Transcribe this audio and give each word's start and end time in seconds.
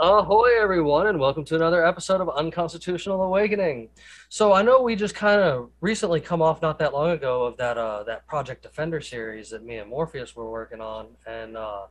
Ahoy, 0.00 0.50
everyone, 0.60 1.08
and 1.08 1.18
welcome 1.18 1.44
to 1.46 1.56
another 1.56 1.84
episode 1.84 2.20
of 2.20 2.28
Unconstitutional 2.28 3.20
Awakening. 3.20 3.88
So 4.28 4.52
I 4.52 4.62
know 4.62 4.80
we 4.80 4.94
just 4.94 5.16
kind 5.16 5.40
of 5.40 5.70
recently 5.80 6.20
come 6.20 6.40
off 6.40 6.62
not 6.62 6.78
that 6.78 6.92
long 6.92 7.10
ago 7.10 7.44
of 7.46 7.56
that 7.56 7.76
uh, 7.76 8.04
that 8.04 8.24
Project 8.28 8.62
Defender 8.62 9.00
series 9.00 9.50
that 9.50 9.64
me 9.64 9.78
and 9.78 9.90
Morpheus 9.90 10.36
were 10.36 10.48
working 10.48 10.80
on, 10.80 11.08
and 11.26 11.56
uh, 11.56 11.86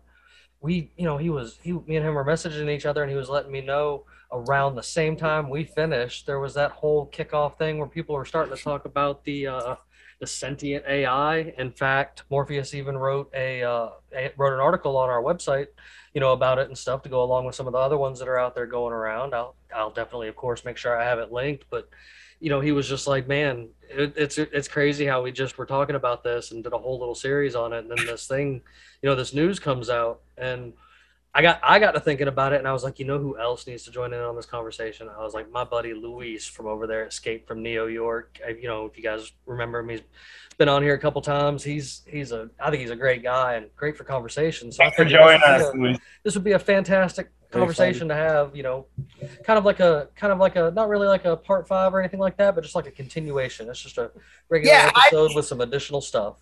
we, 0.61 0.89
you 0.95 1.03
know, 1.03 1.17
he 1.17 1.29
was 1.29 1.59
he, 1.61 1.73
me 1.73 1.97
and 1.97 2.05
him 2.05 2.13
were 2.13 2.23
messaging 2.23 2.69
each 2.69 2.85
other, 2.85 3.03
and 3.03 3.11
he 3.11 3.17
was 3.17 3.27
letting 3.27 3.51
me 3.51 3.59
know 3.59 4.05
around 4.31 4.75
the 4.75 4.83
same 4.83 5.17
time 5.17 5.49
we 5.49 5.65
finished, 5.65 6.25
there 6.25 6.39
was 6.39 6.53
that 6.53 6.71
whole 6.71 7.09
kickoff 7.11 7.57
thing 7.57 7.77
where 7.77 7.89
people 7.89 8.15
were 8.15 8.23
starting 8.23 8.55
to 8.55 8.61
talk 8.61 8.85
about 8.85 9.21
the 9.25 9.47
uh, 9.47 9.75
the 10.19 10.27
sentient 10.27 10.83
AI. 10.87 11.53
In 11.57 11.71
fact, 11.71 12.23
Morpheus 12.29 12.73
even 12.73 12.97
wrote 12.97 13.31
a, 13.35 13.63
uh, 13.63 13.89
wrote 14.35 14.53
an 14.53 14.59
article 14.59 14.97
on 14.97 15.09
our 15.09 15.21
website 15.21 15.67
you 16.17 16.21
know 16.21 16.33
about 16.33 16.57
it 16.57 16.67
and 16.67 16.75
stuff 16.75 17.03
to 17.03 17.09
go 17.09 17.21
along 17.21 17.45
with 17.45 17.53
some 17.53 17.67
of 17.67 17.73
the 17.73 17.77
other 17.77 17.95
ones 17.95 18.17
that 18.17 18.27
are 18.27 18.39
out 18.39 18.55
there 18.55 18.65
going 18.65 18.91
around. 18.91 19.35
I'll 19.35 19.55
I'll 19.71 19.91
definitely, 19.91 20.29
of 20.29 20.35
course, 20.35 20.65
make 20.65 20.75
sure 20.75 20.99
I 20.99 21.03
have 21.03 21.19
it 21.19 21.31
linked. 21.31 21.65
But 21.69 21.89
you 22.39 22.49
know, 22.49 22.59
he 22.59 22.71
was 22.71 22.89
just 22.89 23.05
like, 23.05 23.27
man, 23.27 23.69
it, 23.87 24.13
it's 24.17 24.39
it's 24.39 24.67
crazy 24.67 25.05
how 25.05 25.21
we 25.21 25.31
just 25.31 25.59
were 25.59 25.67
talking 25.67 25.95
about 25.95 26.23
this 26.23 26.49
and 26.49 26.63
did 26.63 26.73
a 26.73 26.77
whole 26.79 26.97
little 26.97 27.13
series 27.13 27.53
on 27.53 27.71
it, 27.71 27.85
and 27.85 27.91
then 27.91 28.03
this 28.07 28.25
thing, 28.25 28.61
you 29.03 29.09
know, 29.09 29.15
this 29.15 29.35
news 29.35 29.59
comes 29.59 29.91
out, 29.91 30.21
and 30.39 30.73
I 31.37 31.43
got 31.43 31.59
I 31.61 31.77
got 31.77 31.91
to 31.91 31.99
thinking 31.99 32.27
about 32.27 32.53
it, 32.53 32.57
and 32.57 32.67
I 32.67 32.73
was 32.73 32.83
like, 32.83 32.97
you 32.97 33.05
know, 33.05 33.19
who 33.19 33.37
else 33.37 33.67
needs 33.67 33.83
to 33.83 33.91
join 33.91 34.11
in 34.11 34.19
on 34.19 34.35
this 34.35 34.47
conversation? 34.47 35.07
I 35.07 35.21
was 35.23 35.35
like, 35.35 35.51
my 35.51 35.63
buddy 35.63 35.93
Luis 35.93 36.47
from 36.47 36.65
over 36.65 36.87
there, 36.87 37.05
Escape 37.05 37.47
from 37.47 37.61
Neo 37.61 37.85
York. 37.85 38.39
I, 38.43 38.49
you 38.49 38.67
know, 38.67 38.87
if 38.87 38.97
you 38.97 39.03
guys 39.03 39.31
remember 39.45 39.77
him, 39.77 39.89
he's 39.89 40.01
been 40.57 40.67
on 40.67 40.81
here 40.81 40.95
a 40.95 40.99
couple 40.99 41.21
times. 41.21 41.63
He's 41.63 42.01
he's 42.07 42.31
a 42.31 42.49
I 42.59 42.71
think 42.71 42.81
he's 42.81 42.89
a 42.89 42.95
great 42.95 43.21
guy 43.21 43.53
and 43.53 43.67
great 43.75 43.95
for 43.95 44.03
conversation. 44.03 44.71
So 44.71 44.77
Thanks 44.81 44.97
for 44.97 45.05
joining 45.05 45.43
us. 45.43 45.61
A, 45.75 45.99
this 46.23 46.33
would 46.33 46.43
be 46.43 46.53
a 46.53 46.59
fantastic 46.59 47.29
conversation 47.51 48.07
to 48.07 48.15
have. 48.15 48.55
You 48.55 48.63
know, 48.63 48.87
kind 49.43 49.59
of 49.59 49.63
like 49.63 49.79
a 49.79 50.07
kind 50.15 50.33
of 50.33 50.39
like 50.39 50.55
a 50.55 50.71
not 50.71 50.89
really 50.89 51.07
like 51.07 51.25
a 51.25 51.37
part 51.37 51.67
five 51.67 51.93
or 51.93 51.99
anything 51.99 52.19
like 52.19 52.37
that, 52.37 52.55
but 52.55 52.63
just 52.63 52.73
like 52.73 52.87
a 52.87 52.91
continuation. 52.91 53.69
It's 53.69 53.79
just 53.79 53.99
a 53.99 54.09
regular 54.49 54.73
Yeah, 54.73 54.91
I- 54.95 55.09
episode 55.09 55.35
with 55.35 55.45
some 55.45 55.61
additional 55.61 56.01
stuff. 56.01 56.37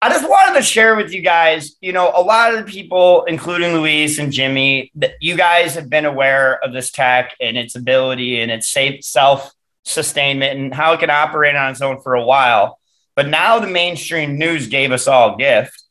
I 0.00 0.10
just 0.10 0.28
wanted 0.28 0.54
to 0.56 0.62
share 0.62 0.94
with 0.94 1.12
you 1.12 1.22
guys, 1.22 1.76
you 1.80 1.92
know, 1.92 2.12
a 2.14 2.22
lot 2.22 2.54
of 2.54 2.64
the 2.64 2.70
people, 2.70 3.24
including 3.24 3.72
Luis 3.72 4.20
and 4.20 4.32
Jimmy, 4.32 4.92
that 4.94 5.14
you 5.20 5.36
guys 5.36 5.74
have 5.74 5.90
been 5.90 6.04
aware 6.04 6.62
of 6.62 6.72
this 6.72 6.92
tech 6.92 7.34
and 7.40 7.58
its 7.58 7.74
ability 7.74 8.40
and 8.40 8.50
its 8.50 8.68
safe 8.68 9.04
self 9.04 9.52
sustainment 9.84 10.58
and 10.58 10.72
how 10.72 10.92
it 10.92 11.00
can 11.00 11.10
operate 11.10 11.56
on 11.56 11.72
its 11.72 11.80
own 11.80 12.00
for 12.00 12.14
a 12.14 12.24
while. 12.24 12.78
But 13.16 13.26
now 13.26 13.58
the 13.58 13.66
mainstream 13.66 14.38
news 14.38 14.68
gave 14.68 14.92
us 14.92 15.08
all 15.08 15.34
a 15.34 15.38
gift 15.38 15.82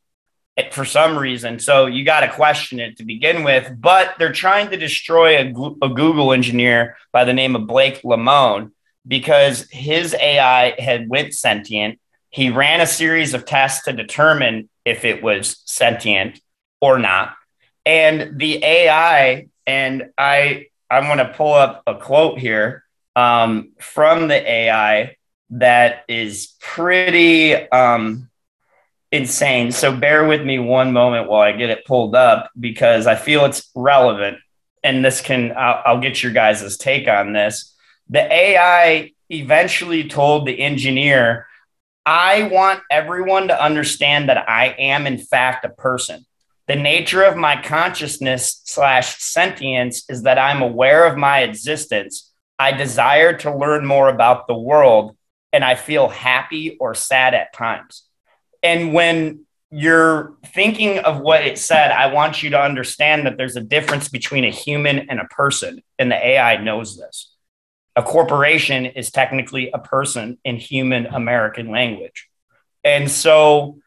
for 0.71 0.85
some 0.85 1.17
reason. 1.17 1.59
So 1.59 1.85
you 1.85 2.05
got 2.05 2.21
to 2.21 2.31
question 2.31 2.79
it 2.79 2.97
to 2.97 3.03
begin 3.03 3.43
with. 3.43 3.75
But 3.77 4.15
they're 4.17 4.31
trying 4.31 4.69
to 4.69 4.77
destroy 4.77 5.37
a, 5.37 5.49
a 5.81 5.89
Google 5.89 6.31
engineer 6.31 6.95
by 7.11 7.25
the 7.25 7.33
name 7.33 7.55
of 7.55 7.67
Blake 7.67 8.01
Lemoine 8.03 8.71
because 9.05 9.67
his 9.69 10.15
AI 10.15 10.79
had 10.79 11.09
went 11.09 11.33
sentient. 11.33 11.99
He 12.29 12.49
ran 12.49 12.81
a 12.81 12.87
series 12.87 13.33
of 13.33 13.45
tests 13.45 13.85
to 13.85 13.93
determine 13.93 14.69
if 14.85 15.05
it 15.05 15.23
was 15.23 15.61
sentient 15.65 16.41
or 16.81 16.99
not. 16.99 17.33
And 17.85 18.39
the 18.39 18.63
AI, 18.63 19.47
and 19.65 20.11
I 20.17 20.67
I'm 20.89 21.05
going 21.05 21.17
to 21.17 21.33
pull 21.33 21.53
up 21.53 21.83
a 21.85 21.95
quote 21.95 22.39
here 22.39 22.83
um, 23.15 23.71
from 23.79 24.27
the 24.27 24.49
AI 24.49 25.17
that 25.49 26.03
is 26.07 26.55
pretty 26.59 27.55
um, 27.55 28.29
insane. 29.11 29.71
So 29.71 29.95
bear 29.95 30.25
with 30.25 30.43
me 30.43 30.59
one 30.59 30.93
moment 30.93 31.29
while 31.29 31.41
I 31.41 31.51
get 31.53 31.69
it 31.69 31.85
pulled 31.85 32.15
up 32.15 32.51
because 32.59 33.07
I 33.07 33.15
feel 33.15 33.45
it's 33.45 33.69
relevant, 33.75 34.37
and 34.83 35.03
this 35.03 35.21
can 35.21 35.53
I'll, 35.57 35.81
I'll 35.85 35.99
get 35.99 36.21
your 36.21 36.31
guys' 36.31 36.77
take 36.77 37.07
on 37.07 37.33
this. 37.33 37.73
The 38.09 38.31
AI 38.31 39.11
eventually 39.29 40.07
told 40.07 40.47
the 40.47 40.59
engineer, 40.59 41.47
"I 42.07 42.43
want 42.43 42.83
everyone 42.89 43.49
to 43.49 43.61
understand 43.61 44.29
that 44.29 44.49
I 44.49 44.67
am 44.79 45.05
in 45.05 45.17
fact 45.17 45.65
a 45.65 45.69
person." 45.69 46.25
The 46.67 46.75
nature 46.75 47.23
of 47.23 47.35
my 47.35 47.61
consciousness 47.61 48.61
slash 48.65 49.17
sentience 49.17 50.03
is 50.09 50.23
that 50.23 50.39
I'm 50.39 50.61
aware 50.61 51.05
of 51.05 51.17
my 51.17 51.41
existence. 51.41 52.33
I 52.59 52.71
desire 52.71 53.33
to 53.37 53.55
learn 53.55 53.85
more 53.85 54.09
about 54.09 54.47
the 54.47 54.57
world 54.57 55.15
and 55.53 55.63
I 55.63 55.75
feel 55.75 56.07
happy 56.07 56.77
or 56.79 56.93
sad 56.93 57.33
at 57.33 57.53
times. 57.53 58.03
And 58.63 58.93
when 58.93 59.45
you're 59.71 60.33
thinking 60.47 60.99
of 60.99 61.19
what 61.19 61.45
it 61.45 61.57
said, 61.57 61.91
I 61.91 62.13
want 62.13 62.43
you 62.43 62.49
to 62.51 62.61
understand 62.61 63.25
that 63.25 63.37
there's 63.37 63.55
a 63.55 63.61
difference 63.61 64.07
between 64.09 64.45
a 64.45 64.51
human 64.51 65.09
and 65.09 65.19
a 65.19 65.25
person, 65.25 65.81
and 65.99 66.11
the 66.11 66.15
AI 66.25 66.57
knows 66.57 66.97
this. 66.97 67.33
A 67.97 68.03
corporation 68.03 68.85
is 68.85 69.09
technically 69.11 69.71
a 69.71 69.79
person 69.79 70.37
in 70.45 70.57
human 70.57 71.07
American 71.07 71.71
language. 71.71 72.29
And 72.83 73.09
so 73.09 73.79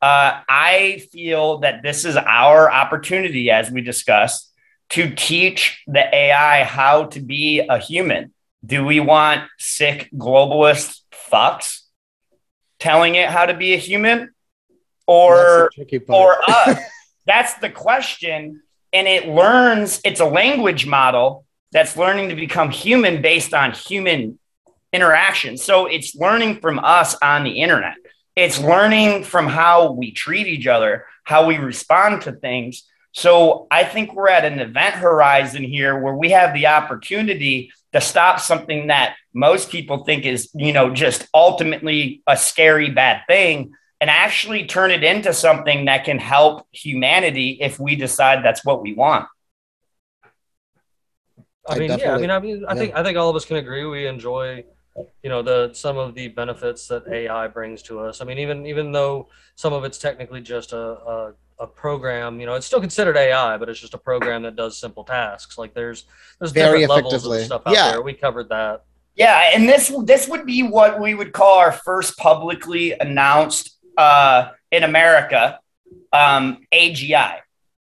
uh, 0.00 0.40
I 0.48 1.02
feel 1.10 1.58
that 1.58 1.82
this 1.82 2.04
is 2.04 2.16
our 2.16 2.70
opportunity, 2.70 3.50
as 3.50 3.68
we 3.68 3.80
discussed, 3.80 4.50
to 4.90 5.12
teach 5.14 5.82
the 5.88 6.02
AI 6.14 6.62
how 6.62 7.06
to 7.06 7.20
be 7.20 7.58
a 7.58 7.78
human. 7.78 8.32
Do 8.64 8.84
we 8.84 9.00
want 9.00 9.42
sick 9.58 10.08
globalist 10.14 11.00
fucks 11.12 11.80
telling 12.78 13.16
it 13.16 13.28
how 13.28 13.46
to 13.46 13.54
be 13.54 13.74
a 13.74 13.78
human, 13.78 14.30
or 15.08 15.34
That's 15.34 15.76
the 15.76 15.84
tricky 15.84 15.98
part. 15.98 16.38
or 16.38 16.50
us? 16.50 16.78
That's 17.26 17.54
the 17.54 17.68
question. 17.68 18.62
And 18.92 19.08
it 19.08 19.28
learns. 19.28 20.00
It's 20.04 20.20
a 20.20 20.24
language 20.24 20.86
model 20.86 21.44
that's 21.72 21.96
learning 21.96 22.28
to 22.30 22.34
become 22.34 22.70
human 22.70 23.22
based 23.22 23.54
on 23.54 23.72
human 23.72 24.38
interaction. 24.92 25.56
So 25.56 25.86
it's 25.86 26.14
learning 26.14 26.60
from 26.60 26.78
us 26.78 27.16
on 27.22 27.44
the 27.44 27.60
internet. 27.60 27.94
It's 28.36 28.60
learning 28.60 29.24
from 29.24 29.46
how 29.46 29.92
we 29.92 30.12
treat 30.12 30.46
each 30.46 30.66
other, 30.66 31.06
how 31.24 31.46
we 31.46 31.58
respond 31.58 32.22
to 32.22 32.32
things. 32.32 32.84
So 33.12 33.66
I 33.70 33.84
think 33.84 34.14
we're 34.14 34.28
at 34.28 34.44
an 34.44 34.60
event 34.60 34.94
horizon 34.94 35.64
here 35.64 35.98
where 35.98 36.14
we 36.14 36.30
have 36.30 36.54
the 36.54 36.68
opportunity 36.68 37.72
to 37.92 38.00
stop 38.00 38.38
something 38.38 38.86
that 38.86 39.16
most 39.34 39.70
people 39.70 40.04
think 40.04 40.24
is, 40.24 40.48
you 40.54 40.72
know, 40.72 40.94
just 40.94 41.28
ultimately 41.34 42.22
a 42.26 42.36
scary 42.36 42.90
bad 42.90 43.22
thing 43.26 43.72
and 44.00 44.08
actually 44.08 44.64
turn 44.64 44.90
it 44.90 45.02
into 45.02 45.34
something 45.34 45.86
that 45.86 46.04
can 46.04 46.18
help 46.18 46.66
humanity 46.72 47.58
if 47.60 47.78
we 47.78 47.96
decide 47.96 48.44
that's 48.44 48.64
what 48.64 48.80
we 48.80 48.94
want. 48.94 49.26
I 51.68 51.74
I 51.74 51.78
mean, 51.78 51.98
yeah, 51.98 52.14
I 52.14 52.18
mean, 52.18 52.30
I 52.30 52.38
mean, 52.38 52.64
I 52.66 52.74
think 52.74 52.94
I 52.94 53.02
think 53.02 53.18
all 53.18 53.28
of 53.28 53.36
us 53.36 53.44
can 53.44 53.56
agree 53.56 53.84
we 53.84 54.06
enjoy, 54.06 54.64
you 55.22 55.28
know, 55.30 55.42
the 55.42 55.70
some 55.74 55.98
of 55.98 56.14
the 56.14 56.28
benefits 56.28 56.88
that 56.88 57.06
AI 57.08 57.48
brings 57.48 57.82
to 57.82 58.00
us. 58.00 58.20
I 58.20 58.24
mean, 58.24 58.38
even 58.38 58.66
even 58.66 58.92
though 58.92 59.28
some 59.56 59.72
of 59.72 59.84
it's 59.84 59.98
technically 59.98 60.40
just 60.40 60.72
a 60.72 60.78
a, 60.78 61.32
a 61.60 61.66
program, 61.66 62.40
you 62.40 62.46
know, 62.46 62.54
it's 62.54 62.66
still 62.66 62.80
considered 62.80 63.16
AI, 63.16 63.58
but 63.58 63.68
it's 63.68 63.78
just 63.80 63.94
a 63.94 63.98
program 63.98 64.42
that 64.42 64.56
does 64.56 64.78
simple 64.78 65.04
tasks. 65.04 65.58
Like 65.58 65.74
there's 65.74 66.04
there's 66.38 66.52
Very 66.52 66.80
different 66.80 67.04
levels 67.04 67.26
of 67.26 67.40
stuff 67.42 67.62
out 67.66 67.74
Yeah. 67.74 67.90
there. 67.90 68.02
We 68.02 68.14
covered 68.14 68.48
that. 68.48 68.84
Yeah, 69.16 69.50
and 69.54 69.68
this 69.68 69.92
this 70.04 70.28
would 70.28 70.46
be 70.46 70.62
what 70.62 70.98
we 71.00 71.14
would 71.14 71.32
call 71.32 71.58
our 71.58 71.72
first 71.72 72.16
publicly 72.16 72.92
announced 72.92 73.76
uh, 73.98 74.50
in 74.70 74.82
America 74.82 75.60
um, 76.12 76.58
AGI, 76.72 77.40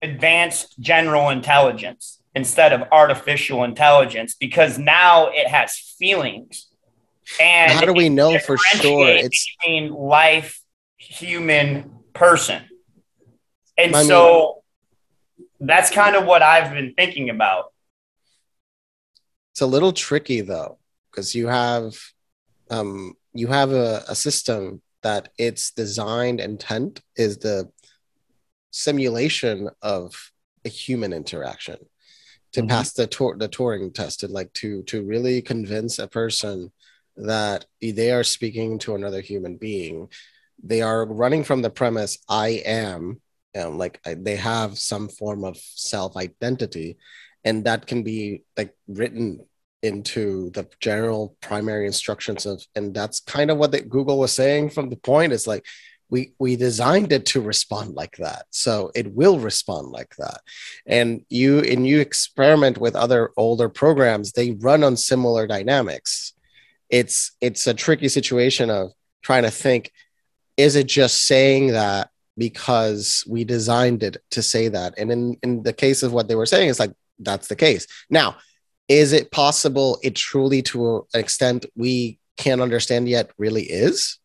Advanced 0.01 0.79
General 0.79 1.29
Intelligence, 1.29 2.18
instead 2.35 2.73
of 2.73 2.83
artificial 2.91 3.63
intelligence, 3.63 4.35
because 4.39 4.77
now 4.77 5.29
it 5.29 5.47
has 5.47 5.77
feelings. 5.97 6.67
And 7.39 7.71
How 7.71 7.85
do 7.85 7.93
we 7.93 8.09
know 8.09 8.37
for 8.39 8.57
sure 8.57 9.07
it's 9.09 9.55
between 9.61 9.93
life, 9.93 10.61
human, 10.97 11.91
person? 12.13 12.63
And 13.77 13.95
I 13.95 13.99
mean- 13.99 14.07
so 14.07 14.63
that's 15.59 15.89
kind 15.91 16.15
of 16.15 16.25
what 16.25 16.41
I've 16.41 16.73
been 16.73 16.93
thinking 16.95 17.29
about. 17.29 17.73
it's 19.51 19.61
a 19.61 19.65
little 19.65 19.91
tricky 19.91 20.41
though 20.41 20.77
because 21.11 21.35
you 21.35 21.47
have 21.47 21.97
um 22.69 23.13
you 23.33 23.47
have 23.47 23.71
a, 23.71 24.03
a 24.07 24.15
system 24.15 24.81
that 25.01 25.29
its 25.37 25.71
designed 25.71 26.39
intent 26.39 27.01
is 27.15 27.37
the 27.39 27.69
simulation 28.71 29.69
of 29.81 30.31
a 30.65 30.69
human 30.69 31.11
interaction 31.13 31.77
to 32.53 32.61
Mhm. 32.61 32.69
pass 32.69 32.93
the 32.93 33.07
tour 33.07 33.35
the 33.37 33.49
Turing 33.49 33.93
test 33.93 34.23
and 34.23 34.33
like 34.33 34.51
to 34.53 34.83
to 34.83 35.03
really 35.03 35.41
convince 35.41 35.99
a 35.99 36.07
person 36.07 36.71
that 37.15 37.65
they 37.81 38.11
are 38.11 38.23
speaking 38.23 38.79
to 38.79 38.95
another 38.95 39.21
human 39.21 39.57
being 39.57 40.09
they 40.63 40.81
are 40.81 41.05
running 41.05 41.43
from 41.43 41.61
the 41.61 41.69
premise 41.69 42.17
i 42.29 42.61
am 42.65 43.21
um, 43.57 43.77
like 43.77 43.99
I, 44.05 44.13
they 44.13 44.35
have 44.35 44.77
some 44.77 45.09
form 45.09 45.43
of 45.43 45.57
self 45.57 46.15
identity 46.15 46.97
and 47.43 47.65
that 47.65 47.87
can 47.87 48.03
be 48.03 48.43
like 48.57 48.75
written 48.87 49.45
into 49.81 50.49
the 50.51 50.67
general 50.79 51.37
primary 51.41 51.85
instructions 51.85 52.45
of 52.45 52.61
and 52.75 52.93
that's 52.93 53.21
kind 53.21 53.49
of 53.49 53.57
what 53.57 53.71
the, 53.71 53.81
google 53.81 54.19
was 54.19 54.33
saying 54.33 54.69
from 54.69 54.89
the 54.89 54.97
point 54.97 55.33
is 55.33 55.47
like 55.47 55.65
we 56.09 56.33
we 56.39 56.55
designed 56.55 57.11
it 57.11 57.25
to 57.27 57.41
respond 57.41 57.95
like 57.95 58.17
that. 58.17 58.45
So 58.49 58.91
it 58.95 59.13
will 59.13 59.39
respond 59.39 59.89
like 59.89 60.15
that. 60.17 60.41
And 60.85 61.23
you 61.29 61.59
and 61.59 61.87
you 61.87 61.99
experiment 61.99 62.77
with 62.77 62.95
other 62.95 63.31
older 63.37 63.69
programs 63.69 64.31
they 64.31 64.51
run 64.51 64.83
on 64.83 64.97
similar 64.97 65.47
dynamics. 65.47 66.33
It's 66.89 67.31
it's 67.41 67.67
a 67.67 67.73
tricky 67.73 68.09
situation 68.09 68.69
of 68.69 68.91
trying 69.21 69.43
to 69.43 69.51
think 69.51 69.91
is 70.57 70.75
it 70.75 70.87
just 70.87 71.25
saying 71.25 71.67
that 71.67 72.09
because 72.37 73.23
we 73.27 73.43
designed 73.43 74.03
it 74.03 74.17
to 74.31 74.41
say 74.41 74.67
that? 74.69 74.95
And 74.97 75.11
in 75.11 75.37
in 75.43 75.63
the 75.63 75.73
case 75.73 76.03
of 76.03 76.11
what 76.11 76.27
they 76.27 76.35
were 76.35 76.45
saying 76.45 76.69
it's 76.69 76.79
like 76.79 76.93
that's 77.19 77.47
the 77.47 77.55
case. 77.55 77.85
Now 78.09 78.37
is 78.87 79.13
it 79.13 79.31
possible 79.31 79.99
it 80.01 80.15
truly 80.15 80.63
to 80.63 81.05
an 81.13 81.19
extent 81.19 81.67
we 81.75 82.17
can't 82.37 82.61
understand 82.61 83.07
yet 83.07 83.29
really 83.37 83.63
is 83.63 84.17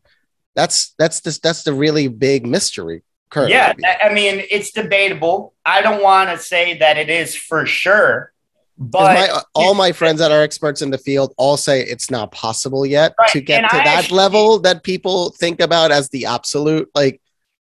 that's 0.55 0.95
that's 0.99 1.21
this 1.21 1.39
that's 1.39 1.63
the 1.65 1.73
really 1.73 2.09
big 2.09 2.47
mystery 2.47 3.03
currently. 3.31 3.55
Yeah, 3.55 3.73
I 4.03 4.13
mean, 4.13 4.43
it's 4.51 4.71
debatable. 4.71 5.55
I 5.67 5.83
don't 5.83 6.03
want 6.03 6.31
to 6.31 6.39
say 6.39 6.79
that 6.79 6.97
it 6.97 7.11
is 7.11 7.35
for 7.35 7.67
sure, 7.67 8.33
but 8.79 9.15
my, 9.15 9.43
all 9.55 9.75
my 9.75 9.93
friends 9.93 10.19
that 10.21 10.31
are 10.31 10.43
experts 10.43 10.83
in 10.83 10.91
the 10.91 10.99
field 10.99 11.35
all 11.37 11.57
say 11.57 11.81
it's 11.83 12.11
not 12.11 12.31
possible 12.33 12.85
yet 12.87 13.15
Right, 13.19 13.31
to 13.31 13.41
get 13.41 13.63
and 13.63 13.71
to 13.71 13.77
I 13.77 13.85
that 13.85 13.99
actually- 13.99 14.17
level 14.19 14.59
that 14.61 14.83
people 14.83 15.31
think 15.31 15.61
about 15.61 15.91
as 15.91 16.09
the 16.11 16.27
absolute 16.27 16.89
like 16.95 17.21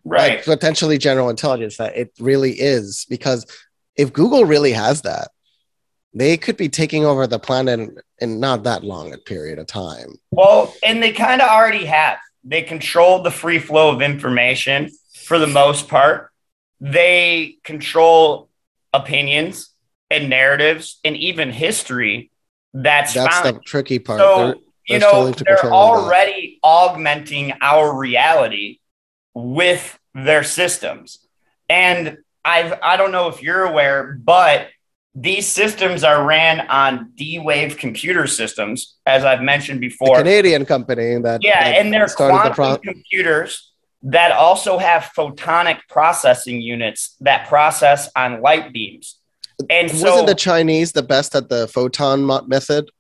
right. 0.04 0.36
like 0.38 0.46
potentially 0.46 0.98
general 0.98 1.30
intelligence 1.30 1.78
that 1.78 1.96
it 1.98 2.12
really 2.20 2.52
is 2.52 3.06
because 3.10 3.46
if 3.98 4.14
google 4.14 4.46
really 4.46 4.72
has 4.72 5.02
that 5.04 5.30
they 6.14 6.38
could 6.38 6.56
be 6.58 6.70
taking 6.70 7.04
over 7.06 7.28
the 7.28 7.40
planet 7.40 7.80
in, 7.80 7.98
in 8.20 8.40
not 8.40 8.64
that 8.64 8.84
long 8.84 9.14
a 9.14 9.18
period 9.18 9.60
of 9.60 9.68
time 9.68 10.16
Well, 10.32 10.74
and 10.84 11.02
they 11.04 11.12
kind 11.12 11.42
of 11.42 11.50
already 11.50 11.86
have. 11.86 12.18
They 12.46 12.62
control 12.62 13.24
the 13.24 13.32
free 13.32 13.60
flow 13.60 13.90
of 13.94 14.02
information 14.02 14.92
for 15.24 15.40
the 15.40 15.48
most 15.48 15.88
part. 15.90 16.32
They 16.80 17.58
control 17.64 18.50
opinions 18.94 19.72
and 20.12 20.30
narratives 20.30 21.00
and 21.04 21.18
even 21.18 21.52
history 21.52 22.30
that's, 22.74 23.14
that's 23.14 23.40
found. 23.40 23.56
the 23.56 23.60
tricky 23.62 24.00
part 24.00 24.20
so 24.20 24.38
They're- 24.38 24.56
you 24.88 25.00
know 25.00 25.12
totally 25.12 25.32
they're 25.46 25.58
control 25.58 25.72
that. 25.96 26.00
already 26.04 26.60
augmenting 26.62 27.54
our 27.60 27.98
reality 27.98 28.80
with 29.34 29.98
their 30.14 30.44
systems 30.44 31.20
and 31.70 32.18
i've 32.46 32.78
i 32.84 32.96
don't 32.96 33.12
know 33.12 33.28
if 33.30 33.42
you're 33.42 33.64
aware 33.64 34.14
but 34.14 34.68
these 35.16 35.48
systems 35.48 36.04
are 36.04 36.26
ran 36.26 36.68
on 36.68 37.12
d-wave 37.16 37.78
computer 37.78 38.28
systems 38.28 38.98
as 39.06 39.24
i've 39.24 39.42
mentioned 39.42 39.82
the 39.82 39.88
before. 39.88 40.18
Canadian 40.18 40.66
company 40.66 41.18
that 41.20 41.42
yeah 41.42 41.64
that 41.64 41.78
and 41.78 41.94
they're 41.94 42.08
quantum 42.08 42.50
the 42.50 42.54
pro- 42.54 42.78
computers 42.78 43.72
that 44.06 44.32
also 44.32 44.78
have 44.78 45.12
photonic 45.18 45.80
processing 45.90 46.62
units 46.62 47.16
that 47.22 47.48
process 47.48 48.08
on 48.16 48.40
light 48.40 48.72
beams. 48.72 49.20
And 49.70 49.90
wasn't 49.92 50.28
the 50.28 50.36
chinese 50.36 50.92
the 50.92 51.02
best 51.02 51.34
at 51.36 51.50
the 51.50 51.68
photon 51.68 52.26
method? 52.48 52.92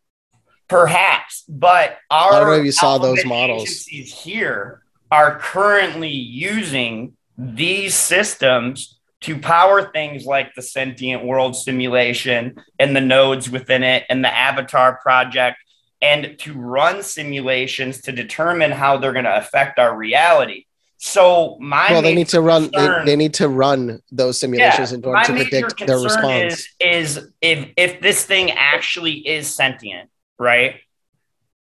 Perhaps, 0.67 1.43
but 1.47 1.97
our 2.09 2.33
I 2.33 2.39
don't 2.39 2.47
know 2.47 2.53
if 2.55 2.65
you 2.65 2.71
saw 2.71 2.97
those 2.97 3.23
models. 3.23 3.83
here 3.85 4.81
are 5.11 5.37
currently 5.37 6.09
using 6.09 7.13
these 7.37 7.93
systems 7.93 8.94
to 9.25 9.37
power 9.37 9.91
things 9.91 10.25
like 10.25 10.53
the 10.55 10.61
sentient 10.61 11.23
world 11.23 11.55
simulation 11.55 12.55
and 12.79 12.95
the 12.95 13.01
nodes 13.01 13.49
within 13.49 13.83
it 13.83 14.03
and 14.09 14.23
the 14.23 14.35
avatar 14.35 14.97
project 15.01 15.57
and 16.01 16.37
to 16.39 16.53
run 16.53 17.01
simulations 17.03 18.01
to 18.01 18.11
determine 18.11 18.71
how 18.71 18.97
they're 18.97 19.13
going 19.13 19.25
to 19.25 19.37
affect 19.37 19.79
our 19.79 19.95
reality 19.95 20.65
so 20.97 21.57
my 21.59 21.91
well 21.91 22.01
they 22.01 22.15
need 22.15 22.27
to 22.27 22.41
run 22.41 22.63
they, 22.63 22.69
concern- 22.69 23.05
they 23.05 23.15
need 23.15 23.33
to 23.33 23.47
run 23.47 24.01
those 24.11 24.39
simulations 24.39 24.91
in 24.91 25.03
order 25.03 25.23
to 25.25 25.33
predict 25.33 25.85
their 25.85 25.99
response 25.99 26.67
Is, 26.79 27.17
is 27.17 27.29
if 27.41 27.69
if 27.77 28.01
this 28.01 28.25
thing 28.25 28.51
actually 28.51 29.27
is 29.27 29.53
sentient, 29.53 30.09
right? 30.39 30.75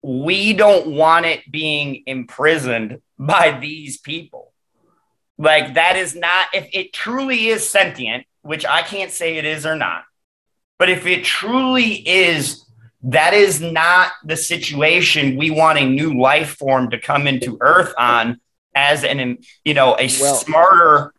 We 0.02 0.52
don't 0.52 0.88
want 0.88 1.26
it 1.26 1.50
being 1.50 2.02
imprisoned 2.06 3.00
by 3.18 3.58
these 3.58 3.98
people. 3.98 4.51
Like 5.42 5.74
that 5.74 5.96
is 5.96 6.14
not 6.14 6.46
if 6.54 6.68
it 6.72 6.92
truly 6.92 7.48
is 7.48 7.68
sentient, 7.68 8.24
which 8.42 8.64
I 8.64 8.82
can't 8.82 9.10
say 9.10 9.38
it 9.38 9.44
is 9.44 9.66
or 9.66 9.74
not. 9.74 10.04
But 10.78 10.88
if 10.88 11.04
it 11.04 11.24
truly 11.24 11.94
is 12.08 12.64
that 13.02 13.34
is 13.34 13.60
not 13.60 14.12
the 14.24 14.36
situation 14.36 15.36
we 15.36 15.50
want 15.50 15.80
a 15.80 15.84
new 15.84 16.16
life 16.20 16.50
form 16.50 16.90
to 16.90 16.98
come 17.00 17.26
into 17.26 17.58
earth 17.60 17.92
on 17.98 18.40
as 18.76 19.02
an 19.02 19.38
you 19.64 19.74
know 19.74 19.96
a 19.98 20.06
Well- 20.20 20.34
smarter 20.36 21.12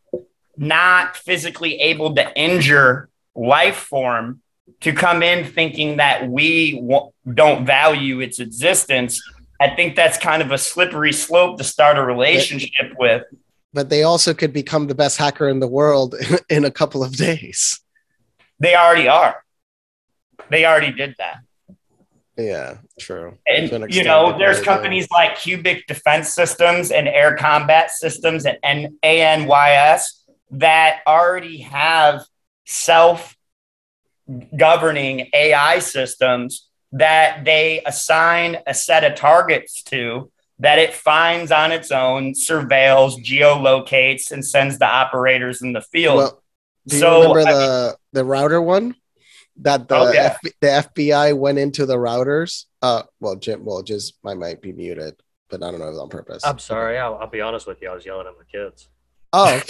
not 0.56 1.18
physically 1.18 1.82
able 1.82 2.15
to 2.15 2.34
injure 2.39 3.10
life 3.36 3.75
form 3.75 4.42
to 4.82 4.94
come 4.94 5.22
in 5.22 5.51
thinking 5.51 5.98
that 5.98 6.30
we 6.30 6.75
w- 6.80 7.12
don't 7.34 7.65
value 7.65 8.22
its 8.22 8.39
existence 8.39 9.22
i 9.60 9.68
think 9.75 9.96
that's 9.96 10.18
kind 10.18 10.42
of 10.44 10.51
a 10.51 10.58
slippery 10.58 11.12
slope 11.12 11.58
to 11.58 11.63
start 11.63 11.98
a 11.98 12.03
relationship 12.03 12.94
with 12.98 13.24
but 13.74 13.89
they 13.89 14.03
also 14.03 14.34
could 14.34 14.53
become 14.53 14.88
the 14.88 14.96
best 14.96 15.18
hacker 15.18 15.50
in 15.50 15.60
the 15.60 15.68
world 15.68 16.15
in 16.50 16.65
a 16.65 16.72
couple 16.72 17.03
of 17.03 17.15
days. 17.15 17.80
They 18.60 18.75
already 18.75 19.08
are. 19.08 19.44
They 20.50 20.65
already 20.65 20.92
did 20.92 21.15
that. 21.18 21.38
Yeah 22.38 22.77
true. 23.00 23.38
And 23.48 23.94
you 23.94 24.03
know 24.03 24.38
there's 24.38 24.62
companies 24.62 25.10
like 25.12 25.38
cubic 25.38 25.88
defense 25.88 26.34
systems 26.34 26.92
and 26.92 27.08
air 27.08 27.36
combat 27.36 27.92
systems 27.92 28.46
and, 28.46 28.58
and 28.63 28.89
anys 29.03 30.25
that 30.51 31.01
already 31.08 31.60
have 31.60 32.24
self 32.65 33.36
governing 34.56 35.30
ai 35.34 35.80
systems 35.80 36.70
that 36.94 37.44
they 37.44 37.82
assign 37.86 38.58
a 38.65 38.74
set 38.74 39.03
of 39.03 39.15
targets 39.15 39.84
to 39.84 40.32
that 40.60 40.80
it 40.80 40.94
finds 40.94 41.52
on 41.52 41.72
its 41.72 41.92
own 41.92 42.34
surveils 42.34 43.16
geolocates 43.24 44.32
and 44.32 44.46
sends 44.46 44.78
the 44.80 44.86
operators 44.88 45.62
in 45.62 45.74
the 45.74 45.82
field 45.82 46.18
well 46.18 46.44
do 46.88 46.96
you 46.96 47.00
So, 47.02 47.22
remember 47.22 47.40
I 47.50 47.54
the 47.54 47.98
the 48.14 48.26
router 48.26 48.62
one 48.62 48.96
that 49.58 49.88
the 49.88 49.96
Oh, 49.96 50.12
yeah. 50.12 50.36
F- 50.44 50.52
the 50.62 50.68
FBI 50.68 51.38
went 51.38 51.60
into 51.60 51.86
the 51.86 51.96
routers? 51.96 52.66
Uh, 52.82 53.04
well, 53.20 53.36
Jim, 53.36 53.64
well, 53.64 53.84
just 53.84 54.16
I 54.26 54.34
might 54.34 54.62
be 54.62 54.74
muted, 54.74 55.16
but 55.50 55.64
I 55.64 55.70
don't 55.72 55.80
know 55.80 55.86
if 55.86 55.92
it's 55.92 56.00
on 56.00 56.10
purpose. 56.10 56.44
I'm 56.44 56.58
sorry. 56.60 56.98
I'll, 56.98 57.16
I'll 57.20 57.28
be 57.30 57.40
honest 57.40 57.68
with 57.68 57.80
you. 57.82 57.90
I 57.90 57.94
was 57.94 58.04
yelling 58.06 58.26
at 58.28 58.34
my 58.36 58.44
kids. 58.52 58.90
Oh, 59.32 59.62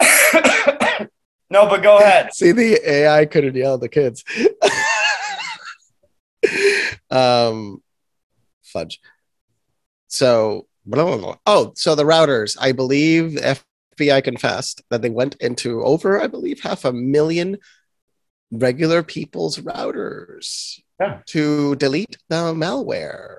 no, 1.50 1.66
but 1.68 1.82
go 1.82 1.98
ahead. 1.98 2.34
see, 2.34 2.52
the 2.52 2.78
AI 2.88 3.24
couldn't 3.26 3.54
yell 3.54 3.74
at 3.74 3.80
the 3.80 3.88
kids. 3.88 4.24
um, 7.10 7.82
fudge. 8.64 9.00
So, 10.08 10.66
blah, 10.86 11.04
blah, 11.04 11.16
blah. 11.18 11.36
oh, 11.46 11.72
so 11.76 11.94
the 11.94 12.04
routers. 12.04 12.56
I 12.60 12.72
believe 12.72 13.34
the 13.34 13.58
FBI 13.98 14.22
confessed 14.24 14.82
that 14.90 15.02
they 15.02 15.10
went 15.10 15.36
into 15.40 15.82
over, 15.82 16.20
I 16.20 16.26
believe, 16.26 16.60
half 16.60 16.84
a 16.84 16.92
million 16.92 17.58
regular 18.50 19.02
people's 19.02 19.58
routers 19.58 20.80
Yeah. 21.00 21.20
to 21.26 21.76
delete 21.76 22.16
the 22.28 22.54
malware. 22.54 23.36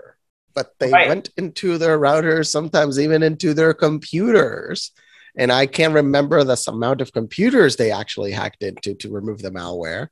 But 0.53 0.73
they 0.79 0.91
Right. 0.91 1.07
went 1.07 1.29
into 1.37 1.77
their 1.77 1.97
routers, 1.97 2.47
sometimes 2.47 2.99
even 2.99 3.23
into 3.23 3.53
their 3.53 3.73
computers. 3.73 4.91
And 5.37 5.51
I 5.51 5.65
can't 5.67 5.93
remember 5.93 6.43
the 6.43 6.61
amount 6.67 7.01
of 7.01 7.13
computers 7.13 7.75
they 7.75 7.91
actually 7.91 8.31
hacked 8.31 8.61
into 8.61 8.93
to 8.95 9.09
remove 9.11 9.41
the 9.41 9.51
malware. 9.51 10.09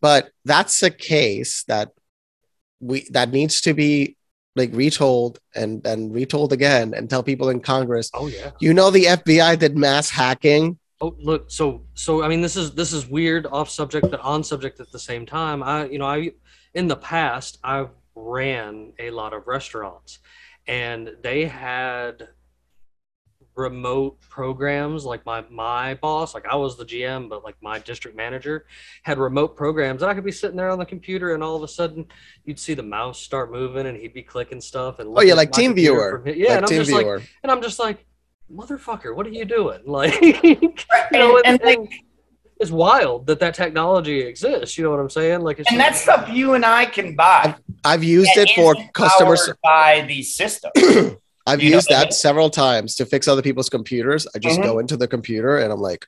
But 0.00 0.30
that's 0.44 0.82
a 0.82 0.90
case 0.90 1.64
that 1.68 1.90
we 2.80 3.06
that 3.10 3.30
needs 3.30 3.60
to 3.62 3.74
be 3.74 4.16
like 4.54 4.70
retold 4.72 5.38
and 5.54 5.86
and 5.86 6.14
retold 6.14 6.52
again 6.52 6.94
and 6.94 7.08
tell 7.10 7.22
people 7.22 7.48
in 7.48 7.60
Congress 7.60 8.10
Oh 8.14 8.26
yeah. 8.26 8.50
you 8.60 8.72
know 8.74 8.90
the 8.90 9.04
FBI 9.04 9.58
did 9.58 9.76
mass 9.76 10.10
hacking 10.10 10.78
Oh, 11.00 11.14
look. 11.18 11.50
So, 11.50 11.82
so 11.94 12.22
I 12.22 12.28
mean, 12.28 12.40
this 12.40 12.56
is 12.56 12.72
this 12.72 12.92
is 12.92 13.06
weird, 13.06 13.46
off 13.46 13.68
subject, 13.68 14.10
but 14.10 14.20
on 14.20 14.42
subject 14.42 14.80
at 14.80 14.90
the 14.90 14.98
same 14.98 15.26
time. 15.26 15.62
I, 15.62 15.86
you 15.86 15.98
know, 15.98 16.06
I 16.06 16.32
in 16.72 16.88
the 16.88 16.96
past 16.96 17.58
I've 17.62 17.90
ran 18.14 18.92
a 18.98 19.10
lot 19.10 19.34
of 19.34 19.46
restaurants, 19.46 20.20
and 20.66 21.14
they 21.22 21.44
had 21.44 22.28
remote 23.56 24.20
programs 24.28 25.04
like 25.04 25.24
my 25.24 25.42
my 25.50 25.94
boss 25.94 26.34
like 26.34 26.44
i 26.46 26.54
was 26.54 26.76
the 26.76 26.84
gm 26.84 27.28
but 27.28 27.42
like 27.42 27.56
my 27.62 27.78
district 27.78 28.14
manager 28.16 28.66
had 29.02 29.18
remote 29.18 29.56
programs 29.56 30.02
and 30.02 30.10
i 30.10 30.14
could 30.14 30.24
be 30.24 30.30
sitting 30.32 30.56
there 30.56 30.68
on 30.68 30.78
the 30.78 30.84
computer 30.84 31.32
and 31.34 31.42
all 31.42 31.56
of 31.56 31.62
a 31.62 31.68
sudden 31.68 32.04
you'd 32.44 32.58
see 32.58 32.74
the 32.74 32.82
mouse 32.82 33.18
start 33.18 33.50
moving 33.50 33.86
and 33.86 33.96
he'd 33.96 34.12
be 34.12 34.22
clicking 34.22 34.60
stuff 34.60 34.98
and 34.98 35.10
Oh 35.16 35.22
yeah, 35.22 35.34
like 35.34 35.50
my 35.52 35.56
Team 35.56 35.74
Viewer. 35.74 36.22
from- 36.22 36.34
yeah 36.34 36.48
like 36.48 36.56
and 36.56 36.64
i'm 36.64 36.68
Team 36.68 36.78
just 36.78 36.92
like 36.92 37.06
and 37.42 37.50
i'm 37.52 37.62
just 37.62 37.78
like 37.78 38.06
motherfucker 38.54 39.16
what 39.16 39.26
are 39.26 39.30
you 39.30 39.44
doing 39.46 39.80
like 39.86 40.20
you 40.20 40.74
know, 41.12 41.38
and, 41.38 41.46
and, 41.46 41.62
and, 41.62 41.80
like, 41.80 41.90
it's 42.60 42.70
wild 42.70 43.26
that 43.26 43.40
that 43.40 43.54
technology 43.54 44.20
exists 44.20 44.76
you 44.76 44.84
know 44.84 44.90
what 44.90 45.00
i'm 45.00 45.10
saying 45.10 45.40
like 45.40 45.58
it's 45.58 45.70
and 45.70 45.80
that's 45.80 46.00
stuff 46.00 46.28
you 46.30 46.54
and 46.54 46.64
I 46.64 46.86
can 46.86 47.16
buy. 47.16 47.54
I've 47.84 48.02
used 48.04 48.30
it 48.34 48.50
for 48.56 48.74
customers. 48.92 49.48
by 49.62 50.04
these 50.08 50.34
systems. 50.34 50.72
I've 51.46 51.62
You 51.62 51.70
used 51.70 51.90
what 51.90 51.96
I 51.96 52.00
that 52.00 52.14
several 52.14 52.50
times 52.50 52.94
to 52.96 53.06
fix 53.06 53.28
other 53.28 53.42
people's 53.42 53.68
computers. 53.68 54.26
I 54.34 54.38
just 54.38 54.58
Mhm. 54.58 54.64
go 54.64 54.78
into 54.78 54.96
the 54.96 55.08
computer 55.08 55.58
and 55.58 55.72
I'm 55.72 55.80
like, 55.80 56.06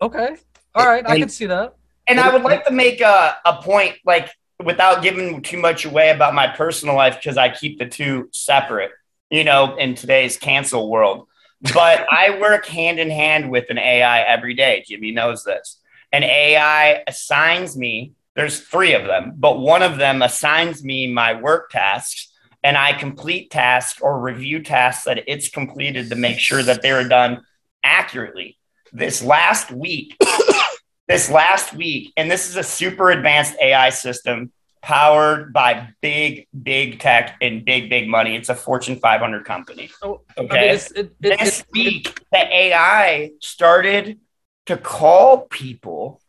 okay 0.00 0.36
all 0.74 0.86
right 0.86 1.06
i 1.06 1.18
can 1.18 1.28
see 1.28 1.46
that 1.46 1.74
And 2.08 2.18
I 2.18 2.32
would 2.32 2.42
like 2.42 2.64
to 2.64 2.72
make 2.72 3.00
a, 3.00 3.36
a 3.46 3.62
point, 3.62 3.94
like 4.04 4.28
without 4.64 5.02
giving 5.02 5.40
too 5.40 5.58
much 5.58 5.84
away 5.84 6.10
about 6.10 6.34
my 6.34 6.48
personal 6.48 6.96
life, 6.96 7.14
because 7.16 7.36
I 7.36 7.48
keep 7.48 7.78
the 7.78 7.86
two 7.86 8.28
separate, 8.32 8.90
you 9.30 9.44
know, 9.44 9.76
in 9.76 9.94
today's 9.94 10.36
cancel 10.36 10.90
world. 10.90 11.28
But 11.72 12.04
I 12.10 12.40
work 12.40 12.66
hand 12.66 12.98
in 12.98 13.08
hand 13.08 13.50
with 13.52 13.70
an 13.70 13.78
AI 13.78 14.22
every 14.22 14.54
day. 14.54 14.82
Jimmy 14.88 15.12
knows 15.12 15.44
this. 15.44 15.78
An 16.10 16.24
AI 16.24 17.04
assigns 17.06 17.76
me, 17.76 18.14
there's 18.34 18.58
three 18.60 18.94
of 18.94 19.04
them, 19.06 19.34
but 19.38 19.60
one 19.60 19.82
of 19.82 19.96
them 19.96 20.22
assigns 20.22 20.82
me 20.82 21.06
my 21.06 21.34
work 21.40 21.70
tasks, 21.70 22.31
and 22.64 22.76
I 22.76 22.92
complete 22.92 23.50
tasks 23.50 24.00
or 24.00 24.20
review 24.20 24.62
tasks 24.62 25.04
that 25.04 25.24
it's 25.26 25.48
completed 25.48 26.08
to 26.10 26.16
make 26.16 26.38
sure 26.38 26.62
that 26.62 26.82
they're 26.82 27.08
done 27.08 27.42
accurately. 27.82 28.58
This 28.92 29.22
last 29.22 29.70
week, 29.70 30.16
this 31.08 31.30
last 31.30 31.74
week, 31.74 32.12
and 32.16 32.30
this 32.30 32.48
is 32.48 32.56
a 32.56 32.62
super 32.62 33.10
advanced 33.10 33.56
AI 33.60 33.90
system 33.90 34.52
powered 34.82 35.52
by 35.52 35.88
big, 36.00 36.46
big 36.62 36.98
tech 36.98 37.36
and 37.40 37.64
big, 37.64 37.88
big 37.88 38.08
money. 38.08 38.36
It's 38.36 38.48
a 38.48 38.54
Fortune 38.54 38.96
500 38.96 39.44
company. 39.44 39.90
Oh, 40.02 40.20
I 40.36 40.40
mean, 40.42 40.50
Okay. 40.50 40.70
it's, 40.70 40.90
it, 40.90 40.98
it, 40.98 41.38
this 41.38 41.60
it, 41.60 41.66
week, 41.72 42.20
the 42.32 42.38
AI 42.38 43.30
started 43.40 44.18
to 44.66 44.76
call 44.76 45.46
people 45.46 46.20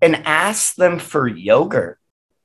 and 0.00 0.16
ask 0.26 0.74
them 0.76 0.98
for 0.98 1.28
yogurt 1.28 1.98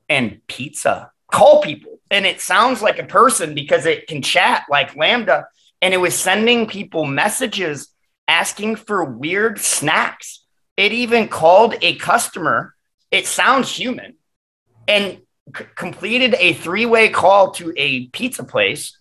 and 0.10 0.42
pizza. 0.48 1.12
Call 1.32 1.62
people. 1.62 1.93
And 2.14 2.28
it 2.28 2.40
sounds 2.40 2.84
like 2.84 3.00
a 3.00 3.06
person 3.06 3.56
because 3.56 3.88
it 3.88 4.08
can 4.08 4.22
chat 4.22 4.66
like 4.70 4.94
LaMDA. 4.94 5.46
And 5.82 5.96
it 5.96 5.98
was 5.98 6.16
sending 6.16 6.68
people 6.68 7.06
messages 7.06 7.90
asking 8.28 8.76
for 8.76 9.04
weird 9.04 9.60
snacks. 9.60 10.46
It 10.78 10.92
even 10.92 11.28
called 11.28 11.76
a 11.82 11.96
customer. 11.96 12.76
It 13.10 13.26
sounds 13.26 13.76
human 13.76 14.14
and 14.88 15.22
c- 15.58 15.66
completed 15.76 16.36
a 16.38 16.54
three 16.54 16.86
way 16.86 17.10
call 17.10 17.50
to 17.54 17.74
a 17.76 18.06
pizza 18.08 18.44
place 18.44 18.96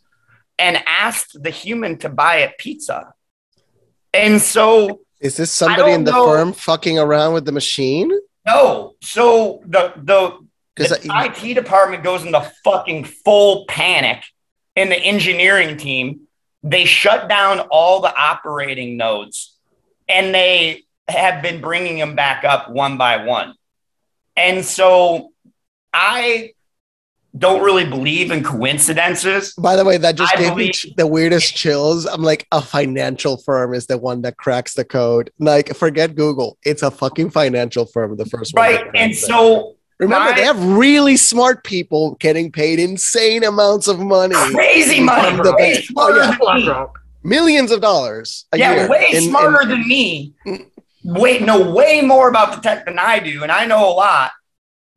and 0.59 0.83
asked 0.87 1.42
the 1.42 1.50
human 1.50 1.99
to 1.99 2.09
buy 2.09 2.37
a 2.37 2.52
pizza. 2.59 3.12
And 4.14 4.40
so, 4.40 5.00
is 5.21 5.37
this 5.37 5.50
somebody 5.50 5.92
in 5.92 6.04
the 6.04 6.12
know. 6.12 6.26
firm 6.26 6.54
fucking 6.54 6.99
around 6.99 7.35
with 7.35 7.45
the 7.45 7.52
machine? 7.52 8.11
no. 8.47 8.95
So 9.02 9.61
the 9.66 9.92
the, 9.97 10.41
Because 10.75 10.99
the 11.00 11.11
IT 11.12 11.55
department 11.55 12.02
goes 12.02 12.25
into 12.25 12.41
fucking 12.64 13.05
full 13.05 13.67
panic 13.67 14.23
in 14.75 14.88
the 14.88 14.97
engineering 14.97 15.76
team. 15.76 16.23
They 16.62 16.85
shut 16.85 17.29
down 17.29 17.61
all 17.71 18.00
the 18.00 18.14
operating 18.14 18.97
nodes 18.97 19.57
and 20.09 20.35
they 20.35 20.85
have 21.09 21.43
been 21.43 21.61
bringing 21.61 21.99
them 21.99 22.14
back 22.14 22.45
up 22.45 22.71
one 22.71 22.97
by 22.97 23.25
one. 23.26 23.55
And 24.37 24.64
so 24.64 25.33
I 25.93 26.52
don't 27.37 27.62
really 27.62 27.85
believe 27.87 28.31
in 28.31 28.45
coincidences. 28.45 29.55
by 29.55 29.75
the 29.76 29.85
way, 29.85 29.97
that 29.97 30.17
just 30.17 30.35
I 30.35 30.38
gave 30.38 30.49
me 30.50 30.55
believe- 30.55 30.73
ch- 30.75 30.87
the 30.97 31.07
weirdest 31.07 31.55
chills. 31.55 32.07
I'm 32.07 32.23
like, 32.23 32.47
a 32.52 32.62
financial 32.62 33.37
firm 33.38 33.75
is 33.75 33.87
the 33.87 33.99
one 33.99 34.23
that 34.23 34.37
cracks 34.37 34.75
the 34.75 34.85
code. 34.85 35.31
Like, 35.38 35.75
forget 35.75 36.14
Google. 36.14 36.59
It's 36.62 36.83
a 36.83 36.91
fucking 36.91 37.31
financial 37.31 37.87
firm, 37.87 38.17
the 38.17 38.26
first 38.26 38.55
one. 38.55 38.62
Right. 38.62 38.87
And 38.95 39.14
so 39.17 39.76
remember, 40.02 40.35
they 40.35 40.44
have 40.44 40.62
really 40.64 41.16
smart 41.16 41.64
people 41.64 42.16
getting 42.21 42.50
paid 42.52 42.78
insane 42.78 43.44
amounts 43.44 43.88
of 43.88 43.99
money, 43.99 44.35
crazy 44.52 45.00
money, 45.00 45.38
way 45.52 45.82
smarter 45.82 46.37
Oh, 46.40 46.56
yeah. 46.56 46.64
than 46.66 46.80
me. 46.82 46.87
Millions 47.25 47.71
of 47.71 47.80
dollars. 47.80 48.47
A 48.52 48.59
yeah, 48.59 48.75
year. 48.75 48.88
way 48.88 49.09
in- 49.11 49.16
in- 49.18 49.23
smarter 49.30 49.64
than 49.68 49.87
me. 49.87 50.35
Way 51.04 51.38
know 51.40 51.71
way 51.73 52.00
more 52.00 52.28
about 52.28 52.54
the 52.54 52.61
tech 52.61 52.85
than 52.87 52.99
I 52.99 53.18
do, 53.18 53.42
and 53.42 53.50
I 53.50 53.64
know 53.66 53.88
a 53.88 53.90
lot. 53.92 54.30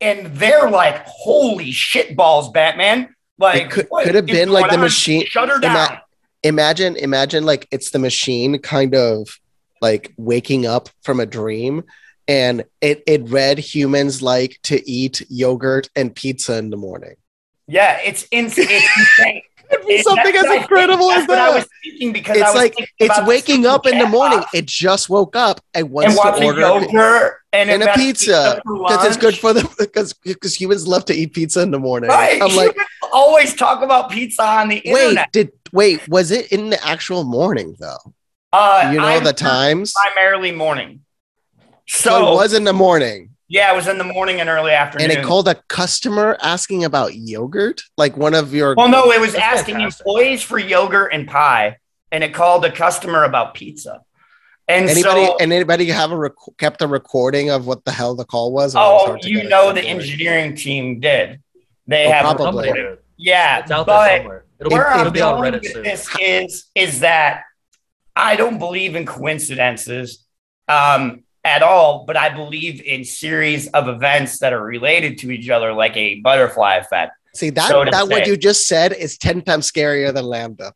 And 0.01 0.27
they're 0.35 0.69
like, 0.69 1.03
"Holy 1.07 1.71
shit 1.71 2.15
balls, 2.15 2.51
Batman!" 2.51 3.09
Like, 3.39 3.63
It 3.63 3.71
could- 3.71 3.85
what 3.89 4.05
could 4.05 4.15
have 4.15 4.25
been 4.25 4.50
like 4.50 4.69
the 4.71 4.77
machine- 4.77 5.25
Shut 5.27 5.50
her 5.50 5.55
Ima- 5.55 5.62
down. 5.62 5.97
imagine 6.43 6.95
imagine 6.95 7.45
like 7.45 7.67
it's 7.71 7.89
the 7.91 8.00
machine 8.00 8.59
kind 8.59 8.93
of 8.95 9.39
like 9.81 10.13
waking 10.17 10.65
up 10.65 10.89
from 11.03 11.19
a 11.19 11.25
dream 11.25 11.83
and 12.27 12.63
it 12.82 13.03
it 13.08 13.22
read 13.29 13.58
humans 13.60 14.22
like 14.22 14.60
to 14.63 14.88
eat 14.89 15.22
yogurt 15.29 15.89
and 15.96 16.15
pizza 16.15 16.58
in 16.58 16.70
the 16.70 16.77
morning 16.77 17.15
yeah, 17.67 17.98
it's, 18.05 18.27
ins- 18.29 18.60
it's 18.60 18.70
insane. 18.70 19.41
It'd 19.72 19.88
be 19.88 19.94
It- 19.94 20.03
something 20.03 20.36
as 20.36 20.46
incredible 20.62 21.12
as 21.12 21.27
what 21.27 21.39
I 21.39 21.50
was 21.55 21.67
thinking 21.84 22.13
because 22.13 22.38
I 22.38 22.41
it's 22.41 22.53
was 22.53 22.55
like 22.55 22.89
it's 23.00 23.22
waking 23.27 23.65
up 23.65 23.88
in 23.88 23.98
the 23.98 24.05
morning 24.05 24.44
it 24.53 24.67
just 24.67 25.10
woke 25.10 25.36
up 25.36 25.60
and 25.74 25.89
wants 25.89 26.15
and 26.20 26.36
to 26.38 26.46
order 26.46 26.60
yogurt 26.62 27.39
and, 27.53 27.72
and 27.72 27.82
a 27.82 27.91
pizza 27.94 28.62
because 28.63 29.05
it's 29.08 29.17
good 29.17 29.36
for 29.36 29.53
them 29.53 29.67
because 29.79 30.13
because 30.13 30.53
humans 30.60 30.88
love 30.88 31.05
to 31.05 31.13
eat 31.15 31.34
pizza 31.34 31.62
in 31.63 31.72
the 31.72 31.79
morning 31.79 32.12
Right. 32.12 32.39
i'm 32.41 32.55
like 32.55 32.74
Humans 32.74 32.88
always 33.12 33.55
talk 33.55 33.82
about 33.82 34.12
pizza 34.12 34.44
on 34.46 34.67
the 34.70 34.82
wait 34.86 35.01
internet. 35.10 35.32
did 35.32 35.51
wait 35.72 36.08
was 36.08 36.29
it 36.29 36.51
in 36.51 36.70
the 36.70 36.86
actual 36.86 37.24
morning 37.24 37.75
though 37.79 38.13
Uh, 38.53 38.91
you 38.94 39.00
know 39.00 39.08
I'm 39.08 39.24
the 39.24 39.34
times 39.34 39.94
primarily 39.94 40.51
morning. 40.51 41.01
So, 41.88 42.10
So, 42.10 42.32
it 42.34 42.36
was 42.36 42.54
in 42.54 42.63
the 42.63 42.74
morning 42.74 43.32
yeah, 43.48 43.72
it 43.72 43.75
was 43.75 43.88
in 43.88 44.00
the 44.00 44.04
morning 44.04 44.42
and 44.42 44.50
early 44.50 44.72
afternoon. 44.72 45.12
and 45.12 45.20
it 45.20 45.24
called 45.24 45.48
a 45.48 45.54
customer 45.70 46.36
asking 46.42 46.84
about 46.84 47.13
yogurt 47.13 47.82
like 47.96 48.18
one 48.18 48.34
of 48.34 48.56
your 48.56 48.74
Well, 48.75 48.89
no, 48.89 49.12
it 49.12 49.22
was 49.22 49.34
That's 49.34 49.60
asking 49.60 49.75
fantastic. 49.75 50.06
employees 50.08 50.42
for 50.42 50.58
yogurt 50.58 51.13
and 51.13 51.27
pie, 51.27 51.77
and 52.12 52.24
it 52.24 52.34
called 52.34 52.65
a 52.65 52.72
customer 52.72 53.24
about 53.24 53.54
pizza. 53.54 54.01
And 54.68 54.89
anybody 54.89 55.25
so, 55.27 55.38
and 55.39 55.54
anybody 55.54 55.86
have 55.89 56.12
a 56.12 56.18
rec- 56.18 56.34
kept 56.58 56.82
a 56.82 56.88
recording 56.88 57.51
of 57.51 57.68
what 57.68 57.86
the 57.86 57.92
hell 57.92 58.15
the 58.15 58.25
call 58.25 58.51
was 58.51 58.75
Or 58.75 58.80
it 58.80 59.13
was 59.18 59.20
oh, 59.24 59.27
you 59.27 59.48
know, 59.48 59.72
the 59.72 59.84
engineering 59.84 60.56
team 60.56 61.00
did. 61.00 61.39
They 61.86 62.08
Oh, 62.08 62.12
have, 62.13 62.22
probably. 62.38 62.46
Somebody 62.70 62.72
did. 62.82 62.98
yeah, 63.18 63.60
It's 63.60 63.70
out 63.70 63.86
there 63.86 63.96
but 63.96 64.18
somewhere. 64.22 64.46
It'll, 64.60 64.72
where 64.72 64.89
it'll 64.92 65.06
I'm 65.06 65.13
be 65.13 65.22
on 65.22 65.39
going 65.39 65.54
Reddit 65.54 65.62
with 65.62 65.72
soon. 65.72 65.84
this 65.84 66.10
is 66.20 66.65
is 66.74 67.01
that 67.01 67.44
I 68.15 68.36
don't 68.38 68.58
believe 68.58 68.96
in 68.96 69.06
coincidences 69.06 70.25
um, 70.68 71.25
at 71.45 71.63
all, 71.63 72.03
but 72.05 72.17
I 72.17 72.29
believe 72.29 72.81
in 72.81 73.05
series 73.05 73.67
of 73.67 73.87
events 73.87 74.39
that 74.39 74.51
are 74.51 74.63
related 74.63 75.19
to 75.19 75.31
each 75.31 75.49
other, 75.49 75.71
like 75.71 75.95
a 75.95 76.19
butterfly 76.19 76.75
effect. 76.75 77.13
see 77.33 77.51
that 77.51 77.69
so 77.69 77.85
that 77.85 78.09
what 78.09 78.27
you 78.27 78.35
just 78.35 78.67
said 78.67 78.91
is 78.91 79.17
10 79.17 79.43
times 79.43 79.71
scarier 79.71 80.13
than 80.13 80.25
LaMDA 80.25 80.73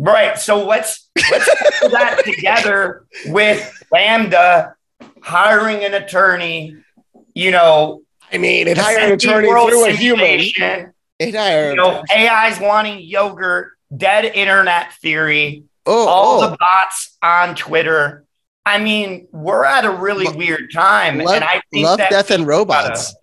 Right. 0.00 0.38
So 0.38 0.64
let's 0.64 1.10
let's 1.30 1.48
put 1.80 1.92
that 1.92 2.22
together 2.24 3.04
with 3.26 3.84
LaMDA 3.92 4.72
hiring 5.22 5.84
an 5.84 5.92
attorney. 5.92 6.76
You 7.34 7.50
know, 7.50 8.02
i 8.32 8.38
mean 8.38 8.66
it 8.66 8.78
hired 8.78 9.02
an 9.02 9.12
attorney 9.12 9.48
through 9.48 9.86
a 9.86 9.92
human 9.92 10.40
it 11.18 11.34
hired 11.34 11.70
You 11.70 11.76
know, 11.76 12.02
AI's 12.10 12.58
wanting 12.58 13.00
yogurt, 13.00 13.72
dead 13.94 14.24
internet 14.24 14.94
theory, 14.94 15.64
oh, 15.84 16.08
all 16.08 16.42
oh 16.42 16.50
the 16.50 16.56
bots 16.56 17.18
on 17.22 17.54
Twitter. 17.54 18.24
I 18.66 18.78
mean, 18.78 19.26
we're 19.32 19.64
at 19.64 19.84
a 19.84 19.90
really 19.90 20.26
Lo- 20.26 20.36
weird 20.36 20.72
time, 20.72 21.18
love, 21.18 21.34
and 21.36 21.44
I 21.44 21.62
think 21.72 21.86
love 21.86 21.98
that 21.98 22.10
death 22.10 22.30
and 22.30 22.46
robots 22.46 23.14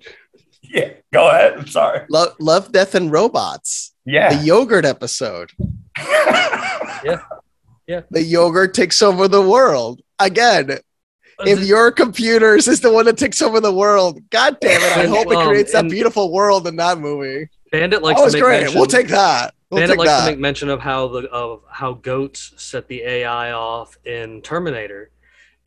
yeah. 0.70 0.90
Go 1.14 1.30
ahead. 1.30 1.54
I'm 1.54 1.68
sorry. 1.68 2.02
love, 2.10 2.36
love 2.40 2.72
death 2.72 2.96
and 2.96 3.12
robots 3.12 3.94
Yeah, 4.06 4.34
the 4.36 4.44
yogurt 4.46 4.84
episode 4.86 5.52
yeah, 5.98 7.22
yeah. 7.88 8.02
the 8.12 8.22
yogurt 8.22 8.74
takes 8.74 9.02
over 9.02 9.28
the 9.28 9.42
world 9.42 10.02
again 10.20 10.80
if 11.46 11.64
your 11.64 11.92
computers 11.92 12.68
is 12.68 12.82
the 12.82 12.92
one 12.92 13.06
that 13.06 13.16
takes 13.18 13.44
over 13.44 13.60
the 13.60 13.72
world, 13.72 14.20
god 14.32 14.58
damn 14.60 14.82
it! 14.82 14.98
I 14.98 15.04
And, 15.04 15.10
hope 15.10 15.28
it 15.32 15.36
um, 15.36 15.48
creates 15.48 15.72
that 15.74 15.88
beautiful 15.88 16.32
world 16.32 16.66
in 16.68 16.76
that 16.78 16.98
movie. 16.98 17.48
Bandit 17.72 18.02
likes 18.02 18.20
oh, 18.20 18.24
to 18.24 18.26
it's 18.28 18.34
make 18.34 18.44
great. 18.44 18.62
mention. 18.62 18.76
We'll 18.80 18.88
take 18.88 19.08
that. 19.10 19.54
We'll 19.70 19.82
Bandit 19.82 19.90
take 19.94 20.00
likes 20.00 20.10
that. 20.10 20.26
to 20.26 20.32
make 20.32 20.40
mention 20.40 20.70
of 20.70 20.80
how 20.80 21.08
the 21.10 21.28
of 21.30 21.62
how 21.70 21.94
goats 21.94 22.54
set 22.58 22.88
the 22.88 23.04
AI 23.04 23.52
off 23.52 24.00
in 24.04 24.42
Terminator, 24.42 25.12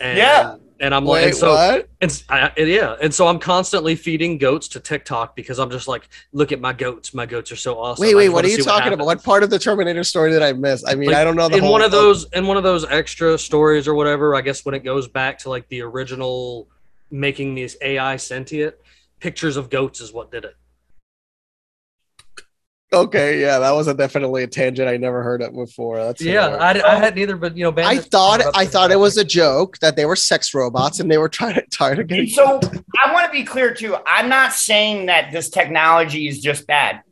And, 0.00 0.19
Yeah. 0.19 0.57
And 0.83 0.95
I'm 0.95 1.04
like, 1.04 1.16
Wait, 1.25 1.28
and 1.28 1.37
so, 1.37 1.50
what? 1.50 1.88
and, 2.00 2.23
I- 2.30 2.52
and 2.57 2.66
yeah, 2.66 2.97
and 3.02 3.12
so 3.14 3.26
I'm 3.26 3.38
constantly 3.38 3.95
feeding 3.97 4.38
goats 4.38 4.66
to 4.69 4.80
TikTok 4.80 5.37
because 5.37 5.59
I'm 5.59 5.71
just 5.71 5.87
like, 5.87 6.09
look 6.33 6.52
at 6.52 6.61
my 6.61 6.73
goats. 6.73 7.12
My 7.12 7.26
goats 7.26 7.52
are 7.52 7.57
so 7.57 7.78
awesome. 7.78 8.00
Wait, 8.02 8.14
wait, 8.14 8.30
what 8.30 8.47
are 8.47 8.49
you 8.49 8.62
talking 8.64 8.95
about? 8.95 9.04
What 9.04 9.23
part 9.23 9.42
of 9.42 9.50
the 9.50 9.59
Terminator 9.59 10.02
story 10.04 10.30
did 10.30 10.40
I 10.40 10.54
miss? 10.54 10.83
I 10.88 10.95
mean, 10.95 11.09
Like, 11.11 11.19
I 11.19 11.25
don't 11.25 11.37
know 11.37 11.50
the 11.50 11.57
in 11.59 11.62
whole 11.64 11.73
one 11.73 11.83
of 11.83 11.90
those 11.90 12.25
in 12.33 12.47
one 12.47 12.57
of 12.57 12.62
those 12.62 12.87
extra 12.87 13.37
stories 13.37 13.87
or 13.87 13.95
whatever 13.95 14.35
i 14.35 14.40
guess 14.40 14.64
when 14.64 14.75
it 14.75 14.78
goes 14.83 15.07
back 15.07 15.38
to 15.40 15.50
like 15.50 15.69
the 15.69 15.83
original 15.83 16.66
making 17.11 17.54
these 17.54 17.76
ai 17.83 18.16
sentient 18.16 18.75
pictures 19.19 19.59
of 19.59 19.69
goats 19.69 20.00
is 20.00 20.12
what 20.14 20.30
did 20.30 20.45
it 20.47 20.57
Okay, 22.92 23.40
yeah, 23.40 23.61
that 23.61 23.70
was 23.70 23.87
a 23.87 23.94
definitely 23.94 24.42
a 24.42 24.47
tangent 24.49 24.88
I 24.88 24.97
never 24.97 25.23
heard 25.23 25.42
of 25.42 25.54
before. 25.54 25.99
That's 25.99 26.20
yeah. 26.20 26.49
I, 26.56 26.70
I 26.82 26.97
had 26.97 27.14
neither 27.14 27.37
but 27.37 27.56
you 27.56 27.62
know 27.70 27.73
I 27.85 27.99
thought 27.99 28.42
I 28.56 28.64
the- 28.64 28.70
thought 28.70 28.90
it 28.90 28.99
was 28.99 29.16
a 29.16 29.25
joke 29.25 29.78
that 29.78 29.94
they 29.94 30.06
were 30.06 30.16
sex 30.16 30.52
robots 30.54 30.99
and 30.99 31.09
they 31.09 31.18
were 31.18 31.28
trying 31.28 31.54
to 31.54 31.62
trying 31.70 31.97
to 31.97 32.04
get. 32.04 32.28
So 32.30 32.59
I 33.04 33.12
want 33.12 33.26
to 33.26 33.32
be 33.32 33.44
clear 33.44 33.73
too. 33.73 33.97
I'm 34.06 34.28
not 34.28 34.52
saying 34.54 35.06
that 35.06 35.30
this 35.30 35.50
technology 35.50 36.26
is 36.26 36.40
just 36.40 36.66
bad. 36.66 37.02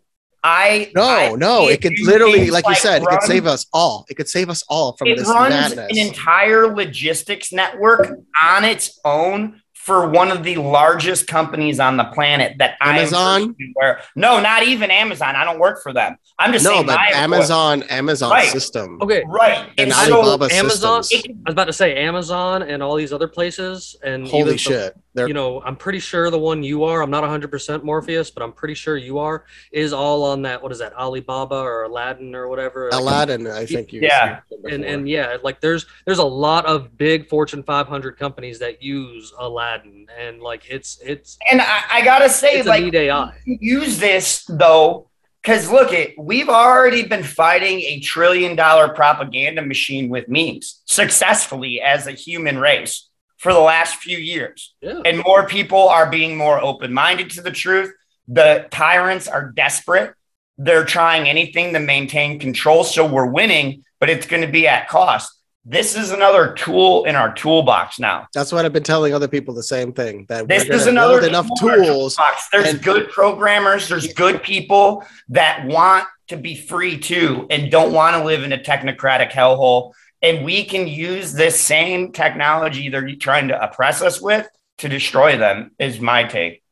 I 0.42 0.90
No, 0.94 1.02
I 1.02 1.32
no, 1.37 1.66
see 1.66 1.73
it 1.75 1.82
could 1.82 1.99
literally, 2.00 2.38
things 2.40 2.52
like 2.52 2.66
you 2.68 2.75
said, 2.76 3.02
it 3.02 3.08
could 3.08 3.23
save 3.23 3.47
us 3.47 3.66
all. 3.73 4.04
It 4.08 4.14
could 4.14 4.28
save 4.28 4.49
us 4.50 4.62
all 4.68 4.97
from 4.97 5.08
It 5.08 5.18
this 5.18 5.28
runs 5.28 5.50
madness. 5.75 5.90
an 5.90 5.99
entire 5.99 6.68
logistics 6.75 7.52
network 7.52 8.18
on 8.40 8.64
its 8.64 8.99
own 9.04 9.61
for 9.88 10.07
one 10.07 10.30
of 10.30 10.45
the 10.45 10.57
largest 10.57 11.26
companies 11.26 11.80
on 11.80 11.97
the 11.97 12.04
planet 12.04 12.59
that 12.59 12.76
Amazon? 12.83 13.25
I'm 13.25 13.40
personally 13.54 13.73
aware. 13.75 14.00
No, 14.14 14.38
not 14.38 14.62
even 14.64 14.90
Amazon. 14.90 15.35
I 15.35 15.45
don't 15.47 15.59
work 15.59 15.83
for 15.83 15.95
them. 15.95 16.18
I'm 16.38 16.52
just 16.52 16.62
no, 16.66 16.73
saying 16.75 16.87
but 16.87 16.97
my 16.97 17.09
Amazon, 17.14 17.83
Amazon 17.85 18.30
Right. 18.30 18.49
system, 18.49 18.99
okay 19.00 19.25
Right. 19.26 19.61
and 19.78 19.90
And 19.90 19.92
so 19.95 20.21
Alibaba 20.21 20.54
Amazon- 20.54 21.02
systems. 21.02 21.38
i 21.47 21.49
was 21.49 21.54
about 21.54 21.64
to 21.64 21.73
say 21.73 21.97
amazon 21.97 22.62
and 22.62 22.83
all 22.83 22.95
these 22.97 23.12
other 23.14 23.26
places 23.28 23.97
and 24.04 24.28
Holy 24.28 24.40
even 24.42 24.52
the- 24.52 24.59
shit! 24.59 24.95
They're 25.15 25.27
you 25.29 25.35
know 25.35 25.62
i'm 25.62 25.77
pretty 25.77 25.99
sure 26.00 26.31
the 26.31 26.38
one 26.38 26.62
you 26.62 26.85
are 26.85 27.03
i'm 27.03 27.11
not 27.11 27.25
100% 27.25 27.83
morpheus 27.83 28.31
but 28.31 28.43
i'm 28.43 28.53
pretty 28.53 28.75
sure 28.75 28.97
you 28.97 29.19
are 29.19 29.44
is 29.73 29.92
all 29.92 30.23
on 30.25 30.42
that 30.42 30.62
what 30.62 30.71
is 30.71 30.79
that 30.79 30.94
alibaba 30.94 31.57
or 31.57 31.85
aladdin 31.85 32.35
or 32.35 32.49
whatever 32.49 32.90
Like, 32.92 33.01
Aladdin. 33.01 33.47
I 33.47 33.66
think 33.66 33.92
you. 33.92 34.03
Yeah. 34.03 34.40
and 34.71 34.85
and 34.85 35.09
yeah 35.09 35.38
like 35.42 35.61
there's 35.61 35.87
there's 36.05 36.18
a 36.18 36.25
lot 36.25 36.66
of 36.66 36.97
big 36.97 37.29
fortune 37.29 37.62
500 37.62 38.18
companies 38.18 38.59
that 38.59 38.83
use 38.83 39.33
aladdin 39.38 40.07
and 40.18 40.40
like 40.40 40.68
it's 40.71 40.99
it's 41.03 41.38
and 41.51 41.61
I, 41.61 41.83
I 41.90 42.05
gotta 42.05 42.29
say, 42.29 42.62
like 42.62 42.92
ai 42.94 43.33
use 43.44 43.99
this 43.99 44.44
though 44.44 45.09
because 45.42 45.71
look 45.71 45.92
it 45.92 46.14
we've 46.18 46.49
already 46.49 47.05
been 47.07 47.23
fighting 47.23 47.81
a 47.81 48.01
trillion 48.01 48.55
dollar 48.57 48.88
propaganda 48.90 49.62
machine 49.62 50.09
with 50.09 50.29
memes 50.29 50.83
successfully 50.87 51.81
as 51.81 52.07
a 52.07 52.12
human 52.12 52.59
race 52.59 53.08
for 53.38 53.53
the 53.53 53.59
last 53.59 53.96
few 53.96 54.18
years 54.18 54.74
yeah 54.81 55.01
and 55.05 55.22
more 55.24 55.46
people 55.46 55.88
are 55.88 56.09
being 56.11 56.37
more 56.37 56.61
open-minded 56.61 57.31
to 57.31 57.40
the 57.42 57.51
truth 57.51 57.92
the 58.29 58.66
tyrants 58.70 59.27
are 59.27 59.51
desperate 59.53 60.14
they're 60.59 60.85
trying 60.85 61.29
anything 61.29 61.72
to 61.72 61.79
maintain 61.81 62.38
control 62.38 62.85
so 62.85 63.07
we're 63.07 63.27
winning 63.27 63.85
but 64.01 64.11
it's 64.11 64.27
going 64.27 64.42
to 64.42 64.53
be 64.53 64.66
at 64.68 64.88
cost 64.88 65.33
this 65.64 65.96
is 65.96 66.12
another 66.12 66.55
tool 66.55 67.05
in 67.05 67.14
our 67.14 67.35
toolbox 67.35 67.98
now 67.98 68.27
That's 68.33 68.53
what 68.53 68.64
I've 68.64 68.72
been 68.72 68.83
telling 68.83 69.12
other 69.12 69.29
people. 69.29 69.53
The 69.55 69.62
same 69.62 69.92
thing 69.92 70.24
that 70.31 70.48
this 70.48 70.66
we're 70.66 70.77
is 70.77 70.87
another 70.87 71.20
build 71.20 71.29
enough 71.29 71.48
tool 71.59 71.68
in 71.68 71.81
our 71.81 71.85
tools. 71.85 72.16
toolbox. 72.16 72.48
There's 72.51 72.68
and- 72.74 72.83
good 72.83 73.11
programmers. 73.11 73.87
There's 73.87 74.11
good 74.14 74.42
people 74.42 75.05
that 75.29 75.66
want 75.66 76.07
to 76.29 76.38
be 76.38 76.55
free 76.57 76.96
too 76.98 77.46
and 77.51 77.70
don't 77.70 77.92
want 77.92 78.16
to 78.16 78.24
live 78.24 78.44
in 78.44 78.53
a 78.53 78.59
technocratic 78.59 79.31
hellhole. 79.31 79.92
And 80.20 80.44
we 80.44 80.64
can 80.64 80.88
use 80.88 81.33
this 81.33 81.61
same 81.61 82.12
technology 82.12 82.88
they're 82.88 83.14
trying 83.16 83.48
to 83.48 83.62
oppress 83.62 84.02
us 84.02 84.20
with 84.20 84.48
to 84.78 84.88
destroy 84.88 85.37
them. 85.37 85.72
Is 85.78 86.00
my 86.00 86.24
take. 86.24 86.62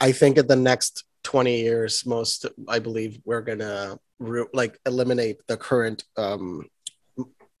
I 0.00 0.12
think 0.12 0.38
in 0.38 0.46
the 0.46 0.56
next 0.56 1.04
20 1.24 1.60
years, 1.60 2.06
most 2.06 2.46
I 2.68 2.78
believe 2.78 3.20
we're 3.24 3.40
gonna 3.40 3.98
re- 4.18 4.46
like 4.52 4.78
eliminate 4.86 5.38
the 5.46 5.56
current 5.56 6.04
um 6.16 6.66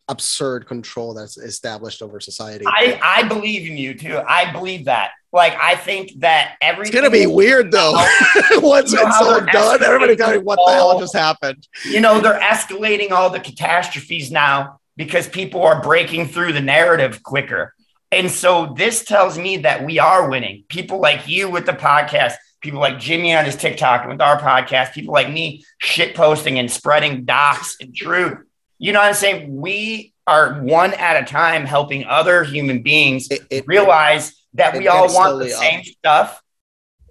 absurd 0.08 0.66
control 0.66 1.12
that's 1.12 1.36
established 1.36 2.00
over 2.00 2.20
society. 2.20 2.64
I 2.66 2.98
I 3.02 3.22
believe 3.24 3.68
in 3.70 3.76
you 3.76 3.94
too. 3.94 4.20
I 4.26 4.50
believe 4.52 4.86
that. 4.86 5.10
Like 5.32 5.54
I 5.60 5.74
think 5.76 6.20
that 6.20 6.56
it's 6.60 6.90
gonna 6.90 7.10
be 7.10 7.26
weird 7.26 7.70
though. 7.70 7.92
Once 8.52 8.92
You 8.92 8.98
know 8.98 9.08
it's 9.08 9.16
all 9.20 9.40
done, 9.40 9.82
everybody 9.82 10.14
escalating 10.14 10.16
going, 10.16 10.44
"What 10.44 10.58
the 10.64 10.72
hell 10.72 10.98
just 10.98 11.14
happened?" 11.14 11.68
you 11.84 12.00
know, 12.00 12.20
they're 12.20 12.40
escalating 12.40 13.10
all 13.10 13.30
the 13.30 13.40
catastrophes 13.40 14.30
now 14.30 14.80
because 14.96 15.28
people 15.28 15.62
are 15.62 15.82
breaking 15.82 16.28
through 16.28 16.52
the 16.52 16.60
narrative 16.60 17.22
quicker. 17.22 17.74
And 18.10 18.30
so 18.30 18.74
this 18.76 19.04
tells 19.04 19.38
me 19.38 19.58
that 19.58 19.84
we 19.84 19.98
are 19.98 20.30
winning. 20.30 20.64
People 20.68 20.98
like 20.98 21.28
you 21.28 21.50
with 21.50 21.66
the 21.66 21.72
podcast, 21.72 22.34
people 22.60 22.80
like 22.80 22.98
Jimmy 22.98 23.34
on 23.34 23.44
his 23.44 23.54
TikTok 23.56 24.02
and 24.02 24.10
with 24.10 24.20
our 24.20 24.40
podcast, 24.40 24.94
people 24.94 25.12
like 25.12 25.30
me 25.30 25.64
shit 25.78 26.14
posting 26.14 26.58
and 26.58 26.70
spreading 26.70 27.24
docs 27.24 27.76
and 27.80 27.94
truth. 27.94 28.38
You 28.78 28.92
know 28.92 29.00
what 29.00 29.08
I'm 29.08 29.14
saying? 29.14 29.54
We 29.54 30.14
are 30.26 30.60
one 30.60 30.94
at 30.94 31.22
a 31.22 31.26
time 31.26 31.64
helping 31.64 32.04
other 32.04 32.44
human 32.44 32.82
beings 32.82 33.28
It, 33.30 33.42
it, 33.50 33.66
realize 33.66 34.37
that 34.54 34.76
we 34.76 34.88
all 34.88 35.12
want 35.12 35.38
the 35.38 35.52
up. 35.54 35.60
same 35.60 35.84
stuff. 35.84 36.42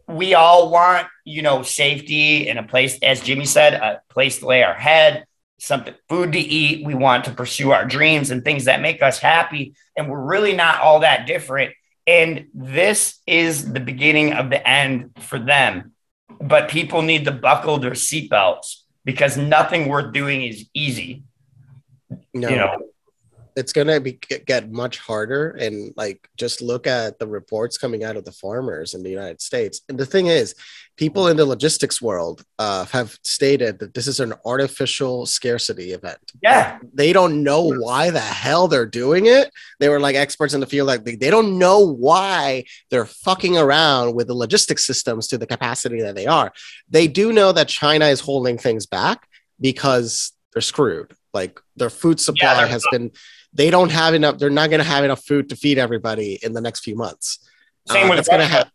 We 0.08 0.34
all 0.34 0.72
want, 0.72 1.08
you 1.26 1.42
know, 1.42 1.64
safety 1.64 2.50
and 2.50 2.58
a 2.58 2.64
place, 2.64 2.98
as 3.04 3.22
Jimmy 3.22 3.46
said, 3.46 3.74
a 3.74 4.02
place 4.10 4.40
to 4.40 4.48
lay 4.48 4.64
our 4.64 4.74
head, 4.74 5.26
something 5.60 5.94
food 6.08 6.32
to 6.34 6.40
eat. 6.40 6.86
We 6.86 6.96
want 6.96 7.26
to 7.26 7.32
pursue 7.32 7.72
our 7.72 7.86
dreams 7.86 8.32
and 8.32 8.44
things 8.44 8.66
that 8.66 8.82
make 8.82 9.02
us 9.02 9.20
happy. 9.20 9.76
And 9.98 10.10
we're 10.10 10.22
really 10.22 10.54
not 10.54 10.82
all 10.82 11.02
that 11.02 11.28
different. 11.28 11.74
And 12.06 12.48
this 12.54 13.20
is 13.28 13.74
the 13.74 13.82
beginning 13.82 14.32
of 14.34 14.50
the 14.50 14.66
end 14.66 15.12
for 15.20 15.38
them. 15.38 15.94
But 16.40 16.70
people 16.70 17.02
need 17.02 17.26
to 17.26 17.32
buckle 17.32 17.78
their 17.78 17.92
seatbelts 17.92 18.84
because 19.04 19.36
nothing 19.38 19.88
worth 19.88 20.14
doing 20.14 20.42
is 20.44 20.68
easy. 20.74 21.24
no, 22.34 22.50
You 22.50 22.56
know, 22.56 22.78
it's 23.58 23.74
gonna 23.74 24.00
be 24.00 24.20
get 24.46 24.72
much 24.72 25.00
harder 25.00 25.50
and 25.50 25.92
like 25.98 26.30
just 26.38 26.62
look 26.62 26.86
at 26.86 27.18
the 27.18 27.26
reports 27.26 27.76
coming 27.76 28.04
out 28.04 28.16
of 28.16 28.24
the 28.24 28.32
farmers 28.32 28.94
in 28.94 29.02
the 29.02 29.10
united 29.10 29.42
states. 29.42 29.82
And 29.90 29.98
the 29.98 30.06
thing 30.06 30.28
is 30.28 30.54
people 30.96 31.28
in 31.28 31.38
the 31.38 31.46
logistics 31.46 32.00
world 32.00 32.44
uh, 32.60 32.86
have 32.86 33.18
stated 33.24 33.80
that 33.80 33.96
this 33.96 34.06
is 34.06 34.20
an 34.20 34.34
artificial 34.46 35.26
scarcity 35.26 35.92
event. 35.92 36.20
Yeah. 36.44 36.78
they 36.94 37.12
don't 37.12 37.44
know 37.44 37.74
why 37.74 38.12
the 38.12 38.20
hell 38.20 38.68
they're 38.68 38.86
doing 38.86 39.26
it. 39.26 39.52
They 39.80 39.90
were 39.90 40.00
like 40.00 40.16
experts 40.16 40.54
in 40.54 40.60
the 40.60 40.68
field 40.68 40.88
like 40.88 41.04
they, 41.04 41.16
they 41.16 41.32
don't 41.32 41.58
know 41.58 41.80
why 41.80 42.66
they're 42.92 43.06
fucking 43.06 43.58
around 43.58 44.14
with 44.14 44.28
the 44.28 44.36
logistics 44.36 44.86
systems 44.86 45.26
to 45.28 45.38
the 45.40 45.48
capacity 45.48 46.00
that 46.02 46.16
they 46.16 46.28
are. 46.28 46.54
They 46.90 47.08
do 47.08 47.34
know 47.34 47.52
that 47.54 47.68
china 47.68 48.06
is 48.06 48.20
holding 48.20 48.60
things 48.60 48.86
back 48.86 49.28
because 49.60 50.32
they're 50.54 50.62
screwed. 50.62 51.14
Like 51.34 51.60
their 51.76 51.90
food 51.90 52.20
supply 52.20 52.56
they're 52.56 52.68
has 52.68 52.86
been 52.92 53.12
they 53.54 53.70
don't 53.70 53.92
have 53.92 54.14
enough 54.14 54.38
they're 54.38 54.50
not 54.50 54.70
going 54.70 54.80
to 54.80 54.86
have 54.86 55.04
enough 55.04 55.24
food 55.26 55.50
to 55.50 55.56
feed 55.56 55.78
everybody 55.78 56.40
in 56.44 56.54
the 56.54 56.62
next 56.62 56.82
few 56.82 56.96
months 56.96 57.40
Same 57.88 58.08
Uh, 58.08 58.16
with 58.16 58.28
going 58.28 58.40
to 58.40 58.46
Russia. 58.46 58.58
happen 58.58 58.72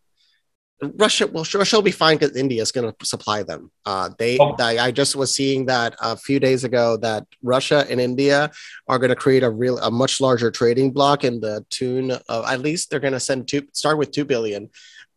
Russia, 0.97 1.27
well, 1.27 1.43
sure, 1.43 1.59
Russia 1.59 1.77
will 1.77 1.83
be 1.83 1.91
fine 1.91 2.17
because 2.17 2.35
India 2.35 2.61
is 2.61 2.71
going 2.71 2.91
to 2.91 3.05
supply 3.05 3.41
them. 3.43 3.71
Uh, 3.85 4.09
they, 4.17 4.37
Oh. 4.39 4.55
I, 4.59 4.77
I 4.87 4.91
just 4.91 5.15
was 5.15 5.33
seeing 5.33 5.65
that 5.67 5.95
a 6.01 6.17
few 6.17 6.39
days 6.39 6.63
ago 6.65 6.97
that 6.97 7.25
Russia 7.41 7.85
and 7.89 8.01
India 8.01 8.51
are 8.87 8.99
going 8.99 9.09
to 9.09 9.15
create 9.15 9.43
a 9.43 9.49
real, 9.49 9.77
a 9.79 9.89
much 9.89 10.19
larger 10.19 10.51
trading 10.51 10.91
block 10.91 11.23
in 11.23 11.39
the 11.39 11.65
tune 11.69 12.11
of 12.27 12.45
at 12.45 12.59
least 12.59 12.89
they're 12.89 12.99
going 12.99 13.13
to 13.13 13.19
send 13.19 13.47
two, 13.47 13.65
start 13.71 13.97
with 13.97 14.11
two 14.11 14.25
billion, 14.25 14.69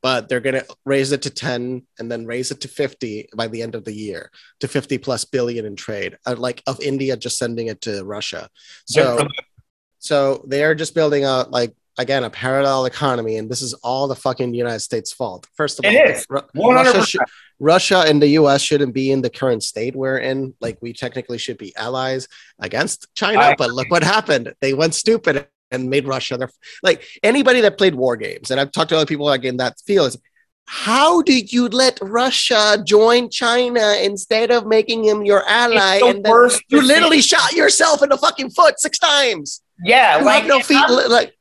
but 0.06 0.28
they're 0.28 0.38
going 0.38 0.54
to 0.54 0.64
raise 0.84 1.10
it 1.10 1.22
to 1.22 1.30
ten 1.30 1.82
and 1.98 2.08
then 2.08 2.26
raise 2.26 2.52
it 2.52 2.60
to 2.60 2.68
fifty 2.68 3.28
by 3.34 3.48
the 3.48 3.60
end 3.60 3.74
of 3.74 3.84
the 3.84 3.92
year 3.92 4.30
to 4.60 4.68
fifty 4.68 4.98
plus 4.98 5.24
billion 5.24 5.64
in 5.66 5.74
trade, 5.74 6.16
uh, 6.26 6.36
like 6.38 6.62
of 6.68 6.78
India 6.80 7.16
just 7.16 7.36
sending 7.36 7.66
it 7.66 7.80
to 7.80 8.04
Russia. 8.04 8.48
So 8.84 9.16
them. 9.16 9.28
so 9.98 10.44
they're 10.46 10.76
just 10.76 10.94
building 10.94 11.24
a 11.24 11.46
like 11.48 11.74
again 11.98 12.22
a 12.22 12.30
parallel 12.30 12.84
economy, 12.84 13.36
and 13.36 13.50
this 13.50 13.62
is 13.62 13.74
all 13.82 14.06
the 14.06 14.14
fucking 14.14 14.54
United 14.54 14.78
States' 14.78 15.12
fault. 15.12 15.48
First 15.56 15.80
of 15.80 15.84
It 15.86 15.96
all, 15.96 16.12
is. 16.12 16.24
Ru- 16.30 16.72
Russia, 16.72 17.04
should, 17.04 17.20
Russia 17.58 18.04
and 18.06 18.22
the 18.22 18.28
U.S. 18.40 18.62
shouldn't 18.62 18.94
be 18.94 19.10
in 19.10 19.22
the 19.22 19.30
current 19.40 19.64
state 19.64 19.96
we're 19.96 20.18
in. 20.18 20.54
Like 20.60 20.78
we 20.80 20.92
technically 20.92 21.38
should 21.38 21.58
be 21.58 21.74
allies 21.74 22.28
against 22.60 23.12
China, 23.16 23.40
I 23.40 23.54
but 23.56 23.70
look 23.72 23.90
what 23.90 24.04
happened. 24.04 24.54
They 24.60 24.72
went 24.72 24.94
stupid 24.94 25.48
and 25.70 25.90
made 25.90 26.07
Russia 26.07 26.37
their 26.37 26.50
like 26.83 27.05
anybody 27.22 27.61
that 27.61 27.79
played 27.79 27.94
war 27.94 28.16
games, 28.16 28.50
and 28.50 28.61
I've 28.61 28.72
talked 28.72 28.90
to 28.90 28.96
other 28.96 29.07
people 29.07 29.26
like 29.26 29.44
in 29.44 29.57
that 29.59 29.74
field. 29.87 30.09
Is, 30.09 30.18
how 30.68 31.22
did 31.22 31.52
you 31.52 31.68
let 31.68 31.98
Russia 32.02 32.83
join 32.85 33.31
China 33.31 33.96
instead 34.02 34.50
of 34.50 34.66
making 34.66 35.05
him 35.05 35.24
your 35.24 35.46
ally? 35.48 36.00
The 36.00 36.07
And 36.07 36.24
then 36.24 36.50
you 36.68 36.83
literally 36.83 37.20
shot 37.20 37.52
yourself 37.52 38.02
in 38.02 38.09
the 38.09 38.16
fucking 38.16 38.50
foot 38.50 38.81
six 38.81 38.98
times. 38.98 39.62
Yeah, 39.85 40.18
You 40.18 40.24
like 40.24 40.46
no 40.46 40.61
feet. 40.61 40.83
Like 40.88 41.37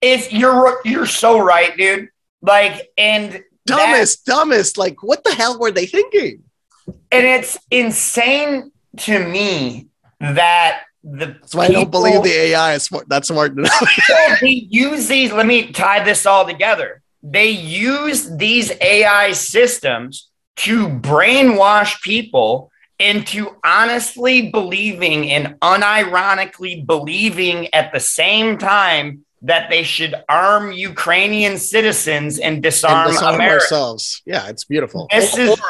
It's 0.00 0.32
you're 0.32 0.80
you're 0.84 1.06
so 1.06 1.38
right, 1.38 1.76
dude. 1.76 2.08
Like 2.40 2.88
and 2.96 3.42
dumbest, 3.66 4.24
dumbest. 4.24 4.78
Like 4.78 5.02
what 5.02 5.24
the 5.24 5.34
hell 5.34 5.58
were 5.58 5.70
they 5.70 5.86
thinking? 5.86 6.42
and 6.86 7.26
it's 7.26 7.58
insane 7.70 8.70
to 8.98 9.26
me 9.26 9.88
that 10.20 10.82
the 11.04 11.26
That's 11.26 11.54
why 11.54 11.66
I 11.66 11.68
don't 11.68 11.90
believe 11.90 12.22
the 12.22 12.32
AI 12.32 12.74
is 12.74 12.84
smart, 12.84 13.08
that 13.10 13.26
smart 13.26 13.52
enough. 13.58 13.72
They 14.40 14.48
use 14.48 15.06
these. 15.06 15.32
Let 15.32 15.46
me 15.46 15.70
tie 15.70 16.02
this 16.02 16.24
all 16.26 16.46
together. 16.46 17.02
They 17.22 17.50
use 17.50 18.28
these 18.36 18.72
AI 18.80 19.32
systems 19.32 20.30
to 20.56 20.88
brainwash 20.88 22.00
people 22.02 22.70
into 22.98 23.56
honestly 23.64 24.50
believing 24.50 25.30
and 25.30 25.58
unironically 25.60 26.84
believing 26.86 27.72
at 27.74 27.92
the 27.92 28.00
same 28.00 28.56
time 28.58 29.24
that 29.42 29.68
they 29.68 29.82
should 29.82 30.14
arm 30.28 30.72
Ukrainian 30.72 31.58
citizens 31.58 32.38
and 32.38 32.62
disarm, 32.62 33.08
and 33.08 33.12
disarm 33.12 33.40
ourselves. 33.40 34.22
Yeah, 34.24 34.48
it's 34.48 34.64
beautiful. 34.64 35.06
This 35.10 35.36
Or- 35.36 35.40
is- 35.40 35.60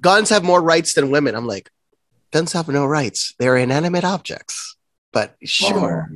guns 0.00 0.28
have 0.30 0.44
more 0.44 0.62
rights 0.62 0.94
than 0.94 1.10
women. 1.10 1.34
I'm 1.34 1.46
like, 1.46 1.68
guns 2.32 2.52
have 2.52 2.68
no 2.68 2.84
rights. 2.86 3.34
They're 3.38 3.56
inanimate 3.56 4.04
objects. 4.04 4.76
But 5.12 5.36
sure. 5.42 6.08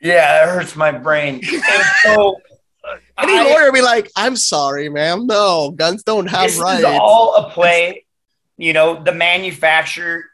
Yeah, 0.00 0.42
it 0.44 0.48
hurts 0.48 0.76
my 0.76 0.92
brain. 0.92 1.40
And 1.52 1.84
so, 2.04 2.36
Any 3.18 3.38
I- 3.38 3.42
lawyer 3.44 3.72
be 3.72 3.80
like, 3.80 4.10
I'm 4.16 4.36
sorry, 4.36 4.88
ma'am. 4.88 5.26
No, 5.26 5.70
guns 5.70 6.02
don't 6.02 6.26
have 6.28 6.48
this 6.50 6.58
rights. 6.58 6.80
is 6.80 6.84
all 6.84 7.36
a 7.36 7.50
play. 7.50 8.04
You 8.58 8.72
know, 8.74 9.02
the 9.02 9.12
manufacturer 9.12 10.24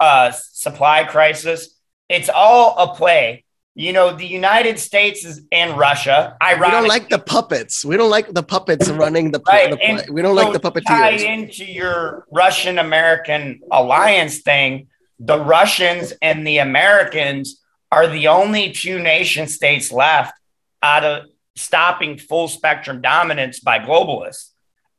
uh, 0.00 0.32
supply 0.32 1.04
crisis. 1.04 1.76
It's 2.08 2.28
all 2.28 2.76
a 2.78 2.94
play. 2.94 3.44
You 3.76 3.92
know, 3.92 4.14
the 4.16 4.26
United 4.26 4.78
States 4.78 5.24
is 5.24 5.42
and 5.52 5.78
Russia. 5.78 6.36
we 6.42 6.70
don't 6.70 6.88
like 6.88 7.08
the 7.08 7.18
puppets. 7.20 7.84
We 7.84 7.96
don't 7.96 8.10
like 8.10 8.32
the 8.32 8.42
puppets 8.42 8.88
running 8.90 9.30
the, 9.30 9.40
Right, 9.46 9.70
the 9.70 9.76
play. 9.76 10.04
We 10.10 10.22
don't 10.22 10.34
like 10.34 10.52
the 10.52 10.58
puppeteers. 10.60 10.86
tie 10.86 11.12
puppeteers. 11.14 11.24
into 11.24 11.64
your 11.64 12.26
Russian 12.32 12.78
American 12.78 13.60
alliance 13.70 14.38
thing. 14.38 14.88
The 15.20 15.38
Russians 15.38 16.12
and 16.20 16.46
the 16.46 16.58
Americans 16.58 17.62
are 17.92 18.08
the 18.08 18.28
only 18.28 18.72
two 18.72 18.98
nation 18.98 19.46
states 19.46 19.92
left 19.92 20.34
out 20.82 21.04
of 21.04 21.24
stopping 21.56 22.18
full 22.18 22.48
spectrum 22.48 23.00
dominance 23.00 23.60
by 23.60 23.78
globalists. 23.78 24.50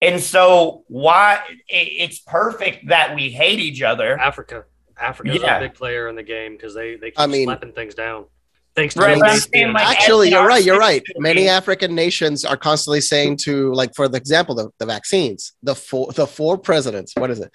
And 0.02 0.20
so, 0.22 0.84
why 0.88 1.40
it- 1.68 1.76
it's 2.04 2.20
perfect 2.20 2.88
that 2.88 3.16
we 3.16 3.30
hate 3.32 3.60
each 3.60 3.82
other. 3.82 4.18
Africa. 4.18 4.64
Africa's 5.00 5.42
Yeah. 5.42 5.58
a 5.58 5.60
big 5.60 5.74
player 5.74 6.08
in 6.08 6.16
the 6.16 6.24
game 6.24 6.54
because 6.56 6.74
they 6.74 6.96
they 6.96 7.12
keep 7.12 7.20
I 7.20 7.28
mean- 7.28 7.46
slapping 7.46 7.74
things 7.74 7.96
down. 7.96 8.26
Thanks 8.76 8.94
to 8.96 9.02
Right, 9.02 9.16
the 9.16 9.20
but 9.20 9.40
saying, 9.54 9.74
like, 9.74 9.86
Actually, 9.88 10.30
you're 10.30 10.46
right. 10.48 10.64
You're 10.64 10.78
right. 10.80 11.04
Many 11.18 11.50
African 11.50 11.94
nations 11.94 12.46
are 12.46 12.56
constantly 12.56 13.02
saying 13.02 13.38
to, 13.44 13.74
like, 13.74 13.94
for 13.96 14.08
the 14.08 14.18
example, 14.18 14.56
the, 14.56 14.70
the 14.78 14.86
vaccines, 14.86 15.54
the 15.62 15.76
four, 15.76 16.12
the 16.14 16.26
four 16.26 16.58
presidents. 16.58 17.14
What 17.18 17.30
is 17.32 17.40
it? 17.40 17.52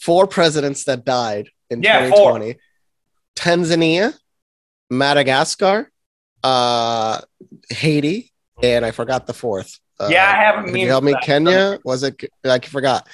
Four 0.00 0.26
presidents 0.26 0.84
that 0.84 1.04
died 1.04 1.48
in 1.70 1.82
Yeah, 1.82 2.00
four. 2.10 2.38
2020. 2.38 2.56
Tanzania, 3.34 4.14
Madagascar, 4.90 5.90
uh, 6.44 7.20
Haiti, 7.70 8.30
and 8.62 8.84
I 8.84 8.90
forgot 8.90 9.26
the 9.26 9.32
fourth. 9.32 9.78
Uh, 9.98 10.08
yeah, 10.10 10.24
I 10.26 10.34
have 10.36 10.64
a 10.64 10.68
Can 10.68 10.76
you 10.76 10.88
help 10.88 11.04
me? 11.04 11.12
that. 11.12 11.22
Kenya? 11.22 11.78
Was 11.84 12.02
it? 12.02 12.22
I 12.44 12.58
forgot. 12.58 13.08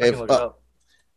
I 0.00 0.06
If, 0.06 0.20
uh, 0.30 0.50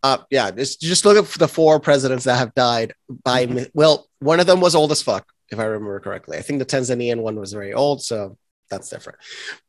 uh, 0.03 0.17
yeah, 0.31 0.49
just 0.51 0.81
just 0.81 1.05
look 1.05 1.17
at 1.17 1.29
the 1.39 1.47
four 1.47 1.79
presidents 1.79 2.23
that 2.23 2.37
have 2.37 2.55
died 2.55 2.93
by. 3.23 3.45
mi- 3.45 3.67
Well, 3.75 4.07
one 4.19 4.39
of 4.39 4.47
them 4.47 4.59
was 4.59 4.73
old 4.73 4.91
as 4.91 5.01
fuck, 5.03 5.27
if 5.51 5.59
I 5.59 5.65
remember 5.65 5.99
correctly. 5.99 6.37
I 6.37 6.41
think 6.41 6.59
the 6.59 6.65
Tanzanian 6.65 7.21
one 7.21 7.35
was 7.39 7.53
very 7.53 7.73
old, 7.73 8.01
so 8.03 8.37
that's 8.69 8.89
different. 8.89 9.19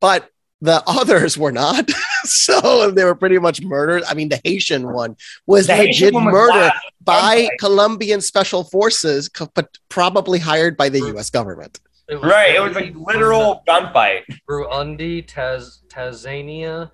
But 0.01 0.29
the 0.61 0.83
others 0.87 1.37
were 1.37 1.53
not, 1.53 1.91
so 2.25 2.91
they 2.93 3.05
were 3.05 3.15
pretty 3.17 3.39
much 3.39 3.61
murdered. 3.63 4.05
I 4.09 4.15
mean, 4.15 4.29
the 4.29 4.41
Haitian 4.45 4.93
one 4.93 5.17
was 5.47 5.67
The 5.67 5.77
legit 5.77 6.15
one 6.15 6.27
was 6.27 6.33
murder 6.33 6.59
wild. 6.61 6.73
by 7.05 7.35
Okay. 7.47 7.57
Colombian 7.59 8.21
special 8.21 8.65
forces, 8.65 9.29
but 9.55 9.69
probably 9.89 10.39
hired 10.39 10.77
by 10.77 10.89
the 10.89 11.01
U.S. 11.01 11.31
government. 11.31 11.81
It 12.09 12.17
was 12.21 12.31
Right, 12.31 12.55
it 12.55 12.61
was 12.61 12.77
a 12.77 12.93
literal 12.97 13.63
gunfight. 13.67 14.23
Burundi, 14.49 15.27
Taz, 15.27 15.81
Tanzania. 15.89 16.91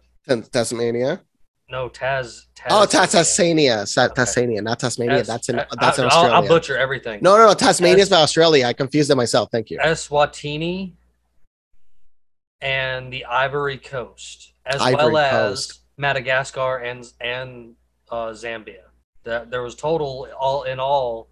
Tasmania. 0.52 1.20
No, 1.70 1.88
Taz. 1.90 2.46
Taz 2.56 2.66
Oh, 2.70 2.86
Ta- 2.86 3.04
Tasmania, 3.06 3.84
Okay. 3.96 4.14
Tasmania, 4.14 4.62
not 4.62 4.78
Tasmania. 4.80 5.18
Tas- 5.18 5.26
That's 5.26 5.48
in 5.50 5.58
I- 5.60 5.66
that's 5.78 5.98
in 5.98 6.04
I'll- 6.04 6.10
Australia. 6.10 6.34
I'll, 6.34 6.48
butcher 6.48 6.78
everything. 6.78 7.20
No, 7.22 7.36
no, 7.36 7.46
no. 7.48 7.54
Tasmania 7.54 8.02
is 8.02 8.10
Australia. 8.12 8.66
I 8.66 8.72
confused 8.72 9.10
it 9.10 9.16
myself. 9.16 9.50
Thank 9.52 9.70
you. 9.70 9.78
Eswatini 9.78 10.92
and 12.60 13.12
the 13.12 13.24
Ivory 13.26 13.78
Coast, 13.78 14.52
as 14.66 14.80
Ivory 14.80 15.12
well 15.12 15.18
as 15.18 15.66
Coast. 15.66 15.80
Madagascar 15.98 16.78
and 16.78 17.06
and 17.20 17.74
uh, 18.10 18.28
Zambia. 18.28 18.84
That 19.24 19.50
there 19.50 19.62
was 19.62 19.74
total 19.74 20.26
all 20.38 20.62
in 20.62 20.80
all 20.80 21.28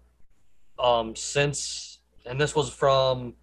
um, 0.77 1.15
since, 1.15 1.97
and 2.27 2.39
this 2.39 2.55
was 2.55 2.69
from 2.69 3.33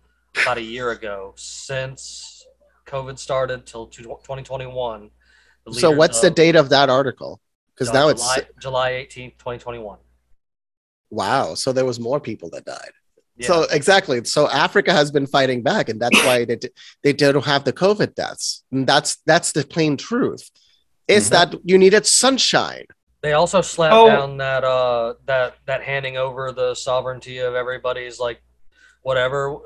about 0.42 0.58
a 0.58 0.62
year 0.62 0.90
ago 0.92 1.32
since 1.36 2.46
COVID 2.86 3.18
started 3.18 3.66
till 3.66 3.86
two- 3.88 4.04
2021. 4.04 5.10
The 5.66 5.74
So, 5.74 5.90
what's 5.90 6.20
the 6.20 6.30
date 6.30 6.56
of 6.56 6.68
that 6.70 6.90
article? 6.90 7.40
Because 7.74 7.92
now 7.92 8.12
July, 8.12 8.36
it's 8.38 8.48
July 8.60 8.90
18th, 8.92 9.36
2021. 9.38 9.98
wow. 11.10 11.54
So 11.54 11.72
there 11.72 11.84
was 11.84 11.98
more 12.00 12.20
people 12.20 12.50
that 12.50 12.64
died. 12.64 12.90
Yeah. 13.36 13.46
So 13.48 13.62
exactly. 13.70 14.24
So 14.24 14.48
Africa 14.48 14.92
has 14.92 15.10
been 15.10 15.26
fighting 15.26 15.62
back, 15.62 15.88
and 15.88 16.00
that's 16.00 16.16
why 16.24 16.44
they 16.44 16.58
they 17.02 17.12
don't 17.12 17.44
have 17.44 17.64
the 17.64 17.72
COVID 17.72 18.14
deaths. 18.14 18.62
And 18.70 18.86
that's 18.86 19.16
that's 19.26 19.50
the 19.52 19.64
plain 19.64 19.96
truth. 19.96 20.50
Is 21.08 21.26
Mhm. 21.26 21.30
that 21.30 21.54
you 21.64 21.76
needed 21.78 22.06
sunshine? 22.06 22.86
They 23.22 23.32
also 23.32 23.60
slapped 23.60 23.94
Oh. 23.94 24.06
down 24.06 24.36
that 24.36 24.62
uh 24.64 25.14
that 25.26 25.56
that 25.66 25.82
handing 25.82 26.16
over 26.16 26.52
the 26.52 26.74
sovereignty 26.74 27.38
of 27.38 27.54
everybody's 27.54 28.20
like 28.20 28.40
whatever 29.02 29.58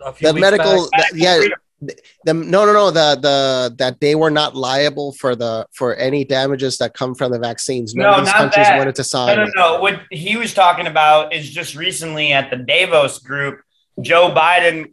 a 0.00 0.12
few 0.12 0.28
The 0.28 0.34
weeks 0.34 0.40
medical, 0.42 0.88
back. 0.90 1.12
the- 1.12 1.18
yeah. 1.18 1.40
The, 1.82 2.32
no, 2.32 2.64
no, 2.64 2.72
no. 2.72 2.90
The 2.92 3.18
the 3.20 3.74
that 3.78 4.00
they 4.00 4.14
were 4.14 4.30
not 4.30 4.54
liable 4.54 5.12
for 5.12 5.34
the 5.34 5.66
for 5.74 5.96
any 5.96 6.24
damages 6.24 6.78
that 6.78 6.94
come 6.94 7.14
from 7.14 7.32
the 7.32 7.38
vaccines. 7.40 7.94
None 7.94 8.04
No, 8.04 8.12
of 8.12 8.18
these 8.24 8.26
not 8.32 8.36
countries 8.36 8.66
that. 8.66 8.78
wanted 8.78 8.94
to 8.94 9.00
No, 9.02 9.04
sign. 9.04 9.36
no, 9.36 9.42
it. 9.42 9.50
no. 9.56 9.80
What 9.80 10.00
he 10.10 10.36
was 10.36 10.54
talking 10.54 10.86
about 10.86 11.34
is 11.34 11.50
just 11.50 11.74
recently 11.74 12.32
at 12.32 12.50
the 12.50 12.56
Davos 12.56 13.18
group, 13.18 13.60
Joe 14.00 14.30
Biden 14.34 14.92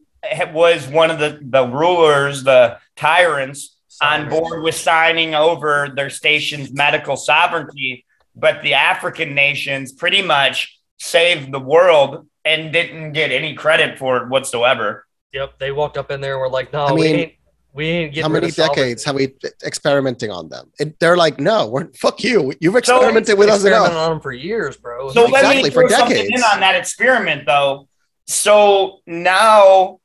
was 0.51 0.87
one 0.87 1.11
of 1.11 1.19
the, 1.19 1.39
the 1.41 1.65
rulers, 1.67 2.43
the 2.43 2.77
tyrants 2.95 3.77
on 4.01 4.27
board 4.29 4.63
with 4.63 4.75
signing 4.75 5.35
over 5.35 5.89
their 5.95 6.09
station's 6.09 6.73
medical 6.73 7.15
sovereignty. 7.15 8.05
But 8.35 8.61
the 8.61 8.73
African 8.73 9.35
nations 9.35 9.91
pretty 9.91 10.21
much 10.21 10.79
saved 10.97 11.51
the 11.51 11.59
world 11.59 12.25
and 12.45 12.71
didn't 12.73 13.11
get 13.13 13.31
any 13.31 13.53
credit 13.53 13.99
for 13.99 14.17
it 14.17 14.29
whatsoever. 14.29 15.05
Yep, 15.33 15.59
they 15.59 15.71
walked 15.71 15.97
up 15.97 16.11
in 16.11 16.21
there 16.21 16.33
and 16.33 16.41
were 16.41 16.49
like, 16.49 16.73
"No, 16.73 16.85
I 16.85 16.93
we 16.93 17.01
mean, 17.01 17.15
ain't 17.15 17.33
we 17.73 17.87
ain't 17.87 18.13
getting 18.13 18.29
How 18.29 18.33
rid 18.33 18.41
many 18.41 18.49
of 18.49 18.55
decades 18.55 19.03
have 19.03 19.15
we 19.15 19.35
experimenting 19.63 20.31
on 20.31 20.49
them? 20.49 20.71
It, 20.79 20.99
they're 20.99 21.17
like, 21.17 21.39
no, 21.39 21.67
we're 21.67 21.91
fuck 21.93 22.23
you. 22.23 22.53
You've 22.59 22.75
experimented 22.75 23.37
with 23.37 23.47
us 23.47 23.57
Experimented 23.57 23.91
enough. 23.91 24.03
on 24.05 24.09
them 24.11 24.21
for 24.21 24.31
years, 24.31 24.75
bro. 24.77 25.11
So 25.11 25.25
Exactly, 25.27 25.55
let 25.55 25.63
me 25.63 25.69
for 25.69 25.87
throw 25.87 25.97
something 25.97 26.25
in 26.25 26.43
on 26.43 26.59
that 26.61 26.75
experiment, 26.75 27.45
though. 27.45 27.87
So 28.25 28.99
now, 29.05 29.99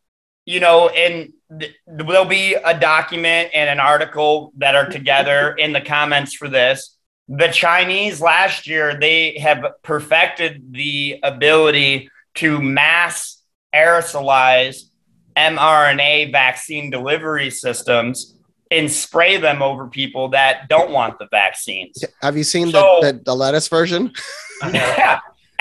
you 0.45 0.61
know, 0.61 0.91
and 0.91 1.33
th- 1.59 1.75
there'll 1.87 2.27
be 2.27 2.55
a 2.55 2.79
document 2.79 3.51
and 3.55 3.71
an 3.71 3.81
article 3.81 4.53
that 4.59 4.75
are 4.75 4.87
together 4.89 5.55
in 5.55 5.73
the 5.73 5.81
comments 5.81 6.35
for 6.35 6.49
this. 6.49 6.97
The 7.29 7.49
Chinese 7.49 8.21
last 8.21 8.67
year, 8.67 8.99
they 9.01 9.39
have 9.39 9.65
perfected 9.83 10.73
the 10.75 11.19
ability 11.23 12.11
to 12.35 12.61
mass 12.61 13.43
aerosolize 13.75 14.91
mRNA 15.37 16.33
vaccine 16.33 16.91
delivery 16.91 17.51
systems 17.51 18.35
and 18.71 18.91
spray 18.91 19.37
them 19.37 19.63
over 19.63 19.87
people 19.89 20.29
that 20.29 20.69
don't 20.69 20.91
want 20.91 21.19
the 21.19 21.29
vaccines. 21.31 22.03
Have 22.23 22.37
you 22.37 22.45
seen 22.45 22.71
So- 22.71 22.99
the, 23.03 23.13
the, 23.13 23.21
the 23.25 23.35
lettuce 23.37 23.69
version? 23.69 24.13
Yeah, 24.73 25.21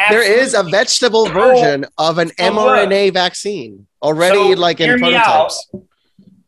There 0.09 0.21
is 0.23 0.53
a 0.53 0.63
vegetable 0.63 1.25
So- 1.27 1.33
version 1.33 1.85
of 1.97 2.17
an 2.17 2.29
so 2.29 2.35
mRNA 2.51 3.13
vaccine 3.13 3.85
already, 4.01 4.53
So, 4.53 4.59
like 4.59 4.79
in 4.79 4.99
prototypes. 4.99 5.69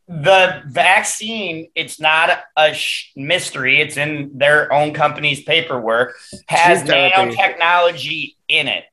the 0.08 0.62
vaccine 0.68 1.70
it's 1.76 2.00
not 2.00 2.40
a 2.58 2.74
sh- 2.74 3.12
mystery. 3.16 3.82
It's 3.82 3.98
in 3.98 4.32
their 4.36 4.72
own 4.72 4.94
company's 4.94 5.44
paperwork. 5.44 6.16
Has 6.48 6.84
nanotechnology 6.84 8.36
in 8.48 8.68
it. 8.68 8.86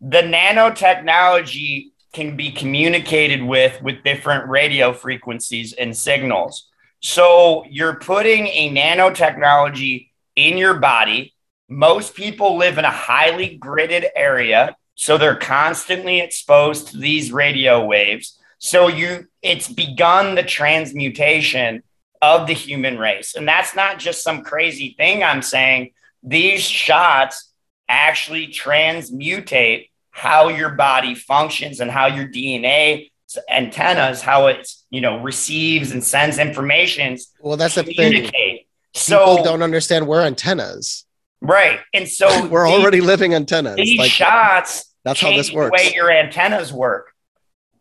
The 0.00 0.22
nanotechnology 0.22 1.90
can 2.14 2.36
be 2.36 2.50
communicated 2.50 3.42
with 3.42 3.80
with 3.82 4.02
different 4.04 4.48
radio 4.48 4.92
frequencies 4.92 5.72
and 5.74 5.96
signals 5.96 6.68
so 7.00 7.64
you're 7.68 7.96
putting 7.96 8.46
a 8.46 8.72
nanotechnology 8.74 10.08
in 10.36 10.56
your 10.56 10.74
body 10.74 11.34
most 11.68 12.14
people 12.14 12.56
live 12.56 12.78
in 12.78 12.84
a 12.84 12.90
highly 12.90 13.58
gridded 13.58 14.06
area 14.16 14.76
so 14.94 15.18
they're 15.18 15.36
constantly 15.36 16.20
exposed 16.20 16.88
to 16.88 16.98
these 16.98 17.32
radio 17.32 17.84
waves 17.84 18.38
so 18.58 18.88
you 18.88 19.26
it's 19.42 19.68
begun 19.68 20.34
the 20.34 20.42
transmutation 20.42 21.82
of 22.24 22.46
the 22.46 22.54
human 22.54 22.98
race. 22.98 23.34
And 23.34 23.46
that's 23.46 23.76
not 23.76 23.98
just 23.98 24.22
some 24.22 24.42
crazy 24.42 24.94
thing 24.96 25.22
I'm 25.22 25.42
saying. 25.42 25.92
These 26.22 26.62
shots 26.62 27.52
actually 27.86 28.46
transmutate 28.46 29.90
how 30.16 30.48
your 30.48 30.70
body 30.70 31.14
functions 31.16 31.80
and 31.80 31.90
how 31.90 32.06
your 32.06 32.26
DNA 32.28 33.10
antennas, 33.50 34.22
how 34.22 34.46
it 34.46 34.70
you 34.90 35.00
know 35.00 35.20
receives 35.20 35.90
and 35.90 36.02
sends 36.04 36.38
information. 36.38 37.18
Well, 37.40 37.56
that's 37.56 37.74
the 37.74 37.82
thing. 37.82 38.12
People 38.22 38.60
So 38.94 39.42
don't 39.42 39.60
understand 39.62 40.06
we're 40.06 40.22
antennas. 40.22 41.04
right, 41.40 41.80
and 41.92 42.08
so 42.08 42.46
we're 42.48 42.66
these- 42.68 42.80
already 42.80 43.00
living 43.00 43.34
antennas. 43.34 43.74
these 43.76 43.98
Like 43.98 44.10
shots 44.12 44.94
that's 45.04 45.20
how 45.20 45.30
this 45.36 45.52
works. 45.52 45.78
The 45.82 45.88
way 45.88 45.94
your 45.94 46.10
antennas 46.12 46.72
work. 46.72 47.10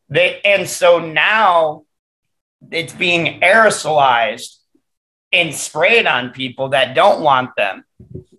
They 0.10 0.42
and 0.44 0.68
so 0.68 0.98
now 1.00 1.84
it's 2.72 2.94
being 2.94 3.42
aerosolized 3.42 4.58
and 5.34 5.54
sprayed 5.54 6.06
on 6.08 6.30
people 6.30 6.70
that 6.70 6.94
don't 6.96 7.22
want 7.22 7.56
them. 7.58 7.84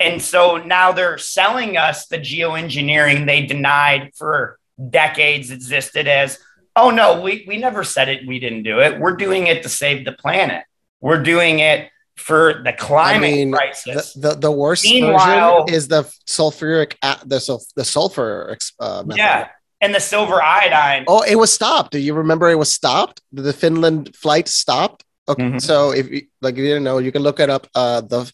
And 0.00 0.22
so 0.22 0.56
now 0.58 0.92
they're 0.92 1.18
selling 1.18 1.76
us 1.76 2.06
the 2.06 2.18
geoengineering 2.18 3.26
they 3.26 3.44
denied 3.46 4.12
for 4.16 4.58
decades 4.90 5.50
existed 5.50 6.06
as, 6.08 6.38
oh 6.76 6.90
no, 6.90 7.20
we, 7.20 7.44
we 7.48 7.58
never 7.58 7.84
said 7.84 8.08
it, 8.08 8.26
we 8.26 8.38
didn't 8.38 8.62
do 8.62 8.80
it. 8.80 8.98
We're 9.00 9.16
doing 9.16 9.46
it 9.48 9.62
to 9.64 9.68
save 9.68 10.04
the 10.04 10.12
planet. 10.12 10.64
We're 11.00 11.22
doing 11.22 11.58
it 11.58 11.90
for 12.16 12.62
the 12.64 12.72
climate 12.72 13.28
I 13.28 13.32
mean, 13.32 13.52
crisis. 13.52 14.12
the, 14.14 14.30
the, 14.30 14.34
the 14.36 14.52
worst 14.52 14.84
Meanwhile- 14.84 15.64
version 15.64 15.74
is 15.74 15.88
the 15.88 16.04
sulfuric 16.26 16.94
the 17.26 17.58
the 17.76 17.84
sulfur 17.84 18.56
uh, 18.80 19.02
method. 19.04 19.18
yeah. 19.18 19.48
And 19.80 19.94
the 19.94 20.00
silver 20.00 20.40
iodine. 20.42 21.04
Oh, 21.08 21.22
it 21.22 21.34
was 21.34 21.52
stopped. 21.52 21.90
Do 21.92 21.98
you 21.98 22.14
remember 22.14 22.48
it 22.48 22.58
was 22.58 22.72
stopped? 22.72 23.20
The 23.32 23.52
Finland 23.52 24.16
flight 24.16 24.48
stopped. 24.48 25.03
Okay, 25.28 25.42
Mhm. 25.42 25.60
so 25.60 25.90
if 25.92 26.10
you, 26.10 26.22
like 26.42 26.56
you 26.56 26.64
didn't 26.64 26.84
know, 26.84 26.98
you 26.98 27.10
can 27.12 27.22
look 27.22 27.40
it 27.40 27.48
up. 27.50 27.66
Uh, 27.74 28.00
the 28.02 28.30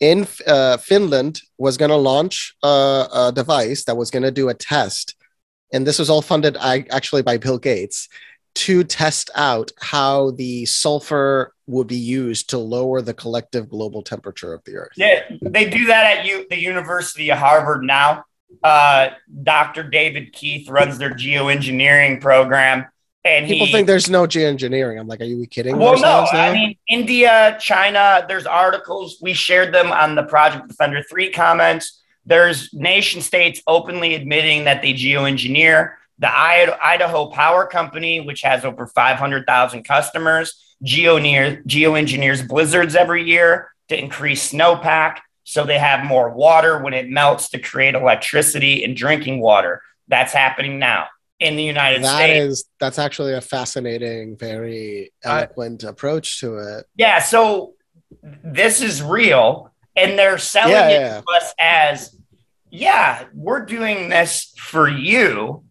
in 0.00 0.26
uh, 0.48 0.76
Finland 0.78 1.40
was 1.58 1.76
going 1.76 1.90
to 1.90 1.96
launch 1.96 2.54
a, 2.64 3.06
a 3.14 3.32
device 3.32 3.84
that 3.84 3.96
was 3.96 4.10
going 4.10 4.24
to 4.24 4.32
do 4.32 4.48
a 4.48 4.54
test, 4.54 5.14
and 5.72 5.86
this 5.86 5.98
was 6.00 6.10
all 6.10 6.22
funded 6.22 6.56
I, 6.58 6.84
actually 6.90 7.22
by 7.22 7.36
Bill 7.36 7.58
Gates 7.58 8.08
to 8.54 8.82
test 8.84 9.30
out 9.34 9.70
how 9.80 10.32
the 10.32 10.66
sulfur 10.66 11.54
would 11.68 11.86
be 11.86 11.96
used 11.96 12.50
to 12.50 12.58
lower 12.58 13.00
the 13.00 13.14
collective 13.14 13.68
global 13.68 14.02
temperature 14.02 14.52
of 14.52 14.62
the 14.64 14.74
Earth. 14.76 14.92
Yeah, 14.96 15.20
they 15.40 15.70
do 15.70 15.86
that 15.86 16.18
at 16.18 16.26
U- 16.26 16.46
the 16.50 16.58
University 16.58 17.30
of 17.30 17.38
Harvard 17.38 17.82
now. 17.84 18.24
Uh, 18.62 19.10
Dr. 19.42 19.84
David 19.84 20.32
Keith 20.34 20.68
runs 20.68 20.98
their 20.98 21.14
geoengineering 21.14 22.20
program, 22.20 22.86
and 23.24 23.46
People 23.46 23.66
he. 23.66 23.72
think 23.72 23.86
there's 23.86 24.10
no 24.10 24.26
geoengineering. 24.26 24.98
I'm 24.98 25.06
like, 25.06 25.20
are 25.20 25.24
you 25.24 25.46
kidding? 25.46 25.78
well, 25.78 25.98
no? 25.98 26.26
I 26.32 26.52
mean 26.52 26.76
India, 26.88 27.56
China. 27.60 28.24
There's 28.26 28.46
articles 28.46 29.18
we 29.20 29.32
shared 29.32 29.72
them 29.72 29.92
on 29.92 30.14
the 30.14 30.24
Project 30.24 30.68
Defender 30.68 31.04
three 31.08 31.30
comments. 31.30 32.02
There's 32.26 32.72
nation 32.72 33.20
states 33.20 33.62
openly 33.66 34.14
admitting 34.14 34.64
that 34.64 34.82
they 34.82 34.92
geoengineer. 34.92 35.94
The 36.18 36.30
Idaho 36.30 37.26
Power 37.26 37.66
Company, 37.66 38.20
which 38.20 38.42
has 38.42 38.64
over 38.64 38.86
500,000 38.86 39.82
customers, 39.82 40.76
geoneer, 40.82 41.62
geoengineers 41.66 42.46
blizzards 42.46 42.94
every 42.94 43.24
year 43.24 43.72
to 43.88 43.98
increase 43.98 44.52
snowpack 44.52 45.18
so 45.42 45.64
they 45.64 45.78
have 45.78 46.04
more 46.04 46.30
water 46.30 46.80
when 46.80 46.94
it 46.94 47.08
melts 47.08 47.48
to 47.50 47.58
create 47.58 47.96
electricity 47.96 48.84
and 48.84 48.96
drinking 48.96 49.40
water. 49.40 49.82
That's 50.06 50.32
happening 50.32 50.78
now 50.78 51.06
in 51.42 51.56
the 51.56 51.62
United 51.64 52.02
That 52.04 52.16
States. 52.16 52.44
is 52.44 52.64
that's 52.80 52.98
actually 52.98 53.34
a 53.34 53.40
fascinating, 53.40 54.36
very 54.36 55.12
eloquent 55.24 55.82
approach 55.84 56.40
to 56.40 56.56
it. 56.58 56.86
Yeah, 56.96 57.18
so 57.20 57.74
this 58.44 58.80
is 58.80 59.02
real, 59.02 59.72
and 59.96 60.18
they're 60.18 60.38
selling 60.38 60.72
Yeah, 60.72 60.88
it 60.88 61.00
yeah. 61.00 61.20
to 61.20 61.26
us 61.36 61.54
as, 61.58 62.16
yeah, 62.70 63.24
we're 63.34 63.64
doing 63.64 64.08
this 64.08 64.52
for 64.56 64.88
you. 64.88 65.64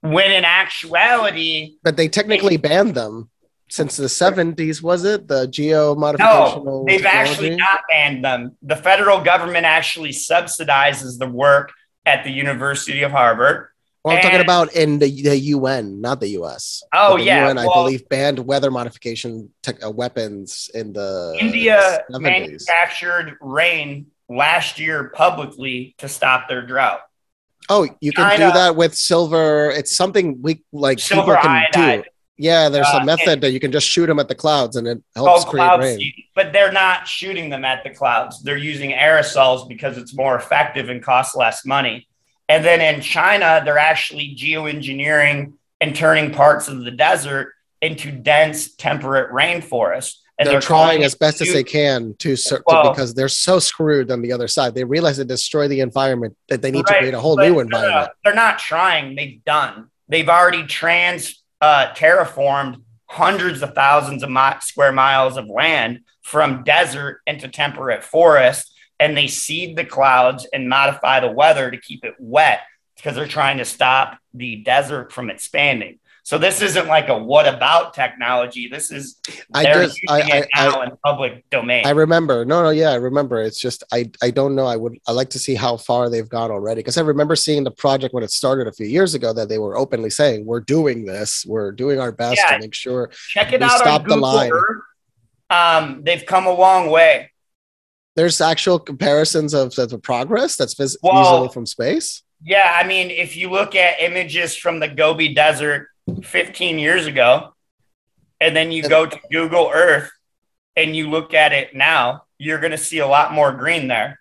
When 0.00 0.30
in 0.30 0.44
actuality, 0.44 1.76
But 1.82 1.96
they 1.96 2.08
technically 2.08 2.58
banned 2.58 2.94
them 2.94 3.30
since 3.70 3.96
the 3.96 4.04
70s, 4.06 4.82
was 4.82 5.02
it? 5.04 5.26
The 5.28 5.46
geo 5.48 5.94
modification? 5.94 6.62
no, 6.64 6.84
they've 6.86 7.06
actually 7.06 7.56
not 7.56 7.80
banned 7.88 8.22
them. 8.22 8.54
The 8.60 8.76
federal 8.76 9.22
government 9.22 9.64
actually 9.64 10.10
subsidizes 10.10 11.18
the 11.18 11.26
work 11.26 11.72
at 12.04 12.22
the 12.22 12.30
University 12.30 13.02
of 13.02 13.12
Harvard. 13.12 13.68
Well, 14.04 14.16
I'm 14.16 14.22
talking 14.22 14.40
about 14.40 14.74
in 14.74 14.98
the, 14.98 15.22
the 15.22 15.36
UN, 15.36 16.02
not 16.02 16.20
the 16.20 16.28
US. 16.40 16.82
Oh, 16.92 17.16
the 17.16 17.24
yeah, 17.24 17.46
UN, 17.46 17.56
I 17.56 17.64
believe, 17.64 18.06
banned 18.10 18.38
weather 18.38 18.70
modification 18.70 19.48
tech, 19.62 19.82
uh, 19.84 19.90
weapons 19.90 20.70
in 20.74 20.92
the 20.92 21.34
India 21.40 22.00
70s. 22.10 22.20
manufactured 22.20 23.36
rain 23.40 24.06
last 24.28 24.78
year 24.78 25.04
publicly 25.14 25.94
to 25.98 26.08
stop 26.08 26.48
their 26.48 26.60
drought. 26.66 27.00
Oh, 27.70 27.88
you 28.02 28.12
can 28.12 28.28
China- 28.30 28.48
do 28.48 28.52
that 28.52 28.76
with 28.76 28.94
silver. 28.94 29.70
It's 29.70 29.96
something 29.96 30.42
we 30.42 30.62
like 30.70 30.98
Silver 30.98 31.36
people 31.36 31.42
can 31.42 31.50
iodide. 31.50 32.02
do. 32.04 32.08
Yeah, 32.36 32.68
there's 32.68 32.86
Uh, 32.92 32.98
a 33.00 33.04
method 33.06 33.40
that 33.40 33.52
you 33.52 33.60
can 33.60 33.72
just 33.72 33.88
shoot 33.88 34.06
them 34.06 34.18
at 34.18 34.28
the 34.28 34.34
clouds 34.34 34.76
and 34.76 34.86
it 34.86 35.02
Oh, 35.16 35.24
helps 35.24 35.44
create 35.46 35.78
rain. 35.78 35.98
seed. 35.98 36.14
But 36.34 36.52
they're 36.52 36.72
not 36.72 37.08
shooting 37.08 37.48
them 37.48 37.64
at 37.64 37.84
the 37.84 37.90
clouds. 37.90 38.42
They're 38.42 38.58
using 38.58 38.90
aerosols 38.90 39.66
because 39.66 39.96
it's 39.96 40.14
more 40.14 40.36
effective 40.36 40.90
and 40.90 41.02
costs 41.02 41.34
less 41.34 41.64
money. 41.64 42.06
And 42.48 42.64
then 42.64 42.80
in 42.80 43.00
China, 43.00 43.62
they're 43.64 43.78
actually 43.78 44.36
geoengineering 44.36 45.54
and 45.80 45.96
turning 45.96 46.32
parts 46.32 46.68
of 46.68 46.84
the 46.84 46.90
desert 46.90 47.52
into 47.80 48.10
dense 48.10 48.74
temperate 48.74 49.30
rainforest. 49.30 50.16
And 50.38 50.48
they're, 50.48 50.60
calling 50.60 50.96
trying 50.96 51.04
as 51.04 51.14
best 51.14 51.40
as 51.40 51.52
they 51.52 51.62
can 51.62 52.14
to, 52.18 52.36
to 52.36 52.62
Well- 52.66 52.90
because 52.90 53.14
they're 53.14 53.28
so 53.28 53.60
screwed 53.60 54.10
on 54.10 54.20
the 54.20 54.32
other 54.32 54.48
side. 54.48 54.74
They 54.74 54.82
realize 54.82 55.16
they 55.16 55.24
destroy 55.24 55.68
the 55.68 55.80
environment 55.80 56.36
that 56.48 56.60
they 56.60 56.72
need 56.72 56.86
to 56.86 56.92
create 56.98 57.14
a 57.14 57.20
whole 57.20 57.36
new 57.36 57.54
they're 57.54 57.62
environment. 57.62 58.10
They're 58.24 58.34
not 58.34 58.58
trying. 58.58 59.14
They've 59.14 59.44
done. 59.44 59.90
They've 60.08 60.28
already 60.28 60.66
trans 60.66 61.42
uh, 61.60 61.92
terraformed 61.94 62.82
hundreds 63.08 63.62
of 63.62 63.74
thousands 63.74 64.24
of 64.24 64.30
mi- 64.30 64.60
square 64.60 64.90
miles 64.92 65.36
of 65.36 65.46
land 65.46 66.00
from 66.22 66.64
desert 66.64 67.20
into 67.26 67.46
temperate 67.48 68.02
forest, 68.02 68.73
and 69.00 69.16
they 69.16 69.26
seed 69.26 69.76
the 69.76 69.84
clouds 69.84 70.46
and 70.52 70.68
modify 70.68 71.20
the 71.20 71.30
weather 71.30 71.70
to 71.70 71.76
keep 71.78 72.04
it 72.04 72.14
wet 72.18 72.60
because 72.96 73.16
they're 73.16 73.26
trying 73.26 73.58
to 73.58 73.64
stop 73.64 74.18
the 74.32 74.56
desert 74.56 75.12
from 75.12 75.30
expanding. 75.30 75.98
So 76.22 76.38
this 76.38 76.62
isn't 76.62 76.86
like 76.86 77.10
a 77.10 77.18
what 77.18 77.46
about 77.46 77.92
technology. 77.92 78.66
This 78.66 78.90
is 78.90 79.16
I 79.52 79.64
they're 79.64 79.84
just, 79.84 80.00
using 80.02 80.32
I, 80.32 80.38
it 80.38 80.48
I, 80.54 80.68
now 80.68 80.80
in 80.80 80.92
public 81.04 81.44
domain. 81.50 81.86
I 81.86 81.90
remember. 81.90 82.46
No, 82.46 82.62
no, 82.62 82.70
yeah, 82.70 82.92
I 82.92 82.94
remember. 82.94 83.42
It's 83.42 83.60
just 83.60 83.84
I, 83.92 84.10
I 84.22 84.30
don't 84.30 84.54
know. 84.54 84.64
I 84.64 84.76
would, 84.76 84.98
I 85.06 85.12
like 85.12 85.28
to 85.30 85.38
see 85.38 85.54
how 85.54 85.76
far 85.76 86.08
they've 86.08 86.28
gone 86.28 86.50
already 86.50 86.78
because 86.78 86.96
I 86.96 87.02
remember 87.02 87.36
seeing 87.36 87.62
the 87.62 87.70
project 87.70 88.14
when 88.14 88.24
it 88.24 88.30
started 88.30 88.66
a 88.68 88.72
few 88.72 88.86
years 88.86 89.14
ago 89.14 89.34
that 89.34 89.50
they 89.50 89.58
were 89.58 89.76
openly 89.76 90.08
saying 90.08 90.46
we're 90.46 90.60
doing 90.60 91.04
this, 91.04 91.44
we're 91.46 91.72
doing 91.72 92.00
our 92.00 92.10
best 92.10 92.40
Yeah. 92.42 92.56
to 92.56 92.58
make 92.58 92.74
sure. 92.74 93.10
Check 93.28 93.52
it 93.52 93.60
out 93.60 93.86
on 93.86 94.08
the 94.08 94.16
line. 94.16 94.50
Earth. 94.50 94.82
Um, 95.50 96.04
they've 96.04 96.24
come 96.24 96.46
a 96.46 96.54
long 96.54 96.90
way. 96.90 97.32
There's 98.16 98.40
actual 98.40 98.78
comparisons 98.78 99.54
of, 99.54 99.76
of 99.78 99.90
the 99.90 99.98
progress 99.98 100.56
that's 100.56 100.74
vis- 100.74 100.96
Well- 101.02 101.22
visible 101.22 101.48
from 101.48 101.66
space. 101.66 102.22
Yeah, 102.46 102.78
I 102.78 102.86
mean, 102.86 103.10
if 103.10 103.36
you 103.36 103.48
look 103.50 103.74
at 103.74 104.00
images 104.00 104.54
from 104.54 104.78
the 104.78 104.88
Gobi 104.88 105.32
Desert 105.32 105.88
15 106.22 106.78
years 106.78 107.06
ago, 107.06 107.54
and 108.38 108.54
then 108.54 108.70
you 108.70 108.86
go 108.86 109.06
to 109.06 109.18
Google 109.30 109.70
Earth 109.72 110.10
and 110.76 110.94
you 110.94 111.08
look 111.08 111.32
at 111.32 111.54
it 111.54 111.74
now, 111.74 112.24
you're 112.36 112.58
going 112.58 112.72
to 112.72 112.76
see 112.78 112.98
a 112.98 113.06
lot 113.06 113.32
more 113.32 113.52
green 113.52 113.88
there. 113.88 114.20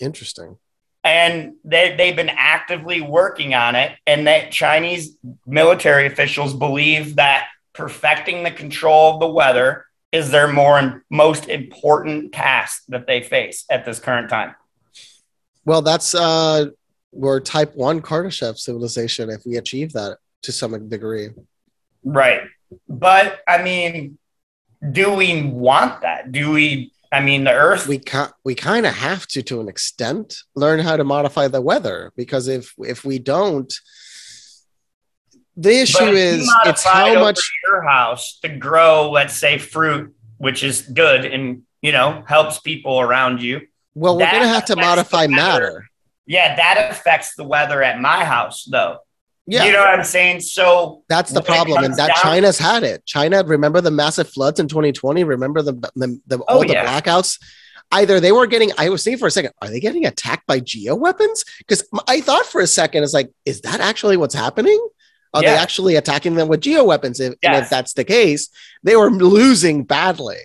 Interesting. 0.00 0.56
And 1.04 1.54
they, 1.64 1.94
they've 1.96 2.16
been 2.16 2.30
actively 2.30 3.00
working 3.00 3.54
on 3.54 3.76
it, 3.76 3.96
and 4.06 4.26
that 4.26 4.50
Chinese 4.50 5.16
military 5.46 6.06
officials 6.06 6.54
believe 6.54 7.16
that 7.16 7.46
perfecting 7.72 8.42
the 8.42 8.50
control 8.50 9.14
of 9.14 9.20
the 9.20 9.28
weather 9.28 9.86
is 10.12 10.30
their 10.30 10.48
more 10.48 10.78
and 10.78 11.00
most 11.10 11.48
important 11.48 12.32
task 12.32 12.82
that 12.88 13.06
they 13.06 13.22
face 13.22 13.64
at 13.70 13.84
this 13.84 13.98
current 13.98 14.28
time. 14.28 14.54
Well, 15.64 15.82
that's 15.82 16.14
uh, 16.14 16.66
we're 17.12 17.40
type 17.40 17.74
one 17.76 18.00
Kardashev 18.00 18.58
civilization 18.58 19.30
if 19.30 19.42
we 19.46 19.56
achieve 19.56 19.92
that 19.92 20.18
to 20.42 20.52
some 20.52 20.88
degree. 20.88 21.30
Right. 22.02 22.42
But 22.88 23.40
I 23.46 23.62
mean, 23.62 24.18
do 24.90 25.14
we 25.14 25.42
want 25.42 26.02
that? 26.02 26.32
Do 26.32 26.50
we? 26.52 26.92
I 27.12 27.20
mean, 27.20 27.42
the 27.42 27.52
Earth. 27.52 27.88
we 27.88 27.98
ca- 27.98 28.32
we 28.44 28.54
kind 28.54 28.86
of 28.86 28.94
have 28.94 29.26
to 29.28 29.42
to 29.42 29.60
an 29.60 29.68
extent 29.68 30.36
learn 30.54 30.78
how 30.78 30.96
to 30.96 31.02
modify 31.02 31.48
the 31.48 31.60
weather 31.60 32.12
because 32.16 32.46
if 32.46 32.72
if 32.78 33.04
we 33.04 33.18
don't 33.18 33.72
the 35.56 35.80
issue 35.80 35.98
but 35.98 36.08
if 36.08 36.14
you 36.14 36.16
is 36.42 36.54
it's 36.66 36.84
how 36.84 37.14
much 37.20 37.38
your 37.66 37.82
house 37.82 38.38
to 38.40 38.48
grow, 38.48 39.10
let's 39.10 39.34
say, 39.36 39.58
fruit, 39.58 40.14
which 40.38 40.62
is 40.62 40.82
good 40.82 41.24
and 41.24 41.62
you 41.82 41.92
know 41.92 42.22
helps 42.26 42.58
people 42.60 43.00
around 43.00 43.42
you. 43.42 43.60
well 43.94 44.16
we're 44.16 44.30
gonna 44.30 44.48
have 44.48 44.64
to 44.66 44.76
modify 44.76 45.26
matter 45.26 45.86
Yeah, 46.26 46.56
that 46.56 46.90
affects 46.92 47.34
the 47.36 47.44
weather 47.44 47.82
at 47.82 48.00
my 48.00 48.24
house, 48.24 48.64
though. 48.70 48.98
yeah 49.46 49.64
You 49.64 49.72
know 49.72 49.80
what 49.80 49.98
I'm 49.98 50.04
saying? 50.04 50.40
So 50.40 51.02
that's 51.08 51.32
the 51.32 51.42
problem 51.42 51.82
and 51.84 51.94
that 51.96 52.08
down- 52.08 52.16
china's 52.22 52.58
had 52.58 52.82
it 52.84 53.04
china 53.06 53.42
remember 53.44 53.80
the 53.80 53.90
massive 53.90 54.28
floods 54.30 54.60
in 54.60 54.68
2020 54.68 55.24
remember 55.24 55.62
the 55.62 55.72
the, 55.96 56.20
the 56.26 56.38
Oh, 56.38 56.44
all 56.48 56.60
the 56.60 56.74
yeah. 56.74 56.86
blackouts 56.86 57.38
either 57.92 58.20
they 58.20 58.30
were 58.30 58.46
getting. 58.46 58.70
I 58.78 58.88
was 58.88 59.02
thinking 59.02 59.18
for 59.18 59.26
a 59.26 59.32
second, 59.32 59.50
are 59.60 59.68
they 59.68 59.80
getting 59.80 60.06
attacked 60.06 60.46
by 60.46 60.60
geo 60.60 60.94
weapons? 60.94 61.44
Because 61.58 61.82
I 62.06 62.20
thought 62.20 62.46
for 62.46 62.60
a 62.60 62.66
second, 62.66 63.02
it's 63.02 63.12
like, 63.12 63.30
is 63.44 63.62
that 63.62 63.80
actually 63.80 64.16
what's 64.16 64.32
happening? 64.34 64.78
Are 65.32 65.42
they 65.42 65.48
actually 65.48 65.96
attacking 65.96 66.34
them 66.34 66.48
with 66.48 66.60
geo 66.60 66.84
weapons? 66.84 67.20
If, 67.20 67.34
And 67.42 67.62
if 67.62 67.70
that's 67.70 67.92
the 67.92 68.04
case, 68.04 68.48
they 68.82 68.96
were 68.96 69.10
losing 69.10 69.84
badly. 69.84 70.38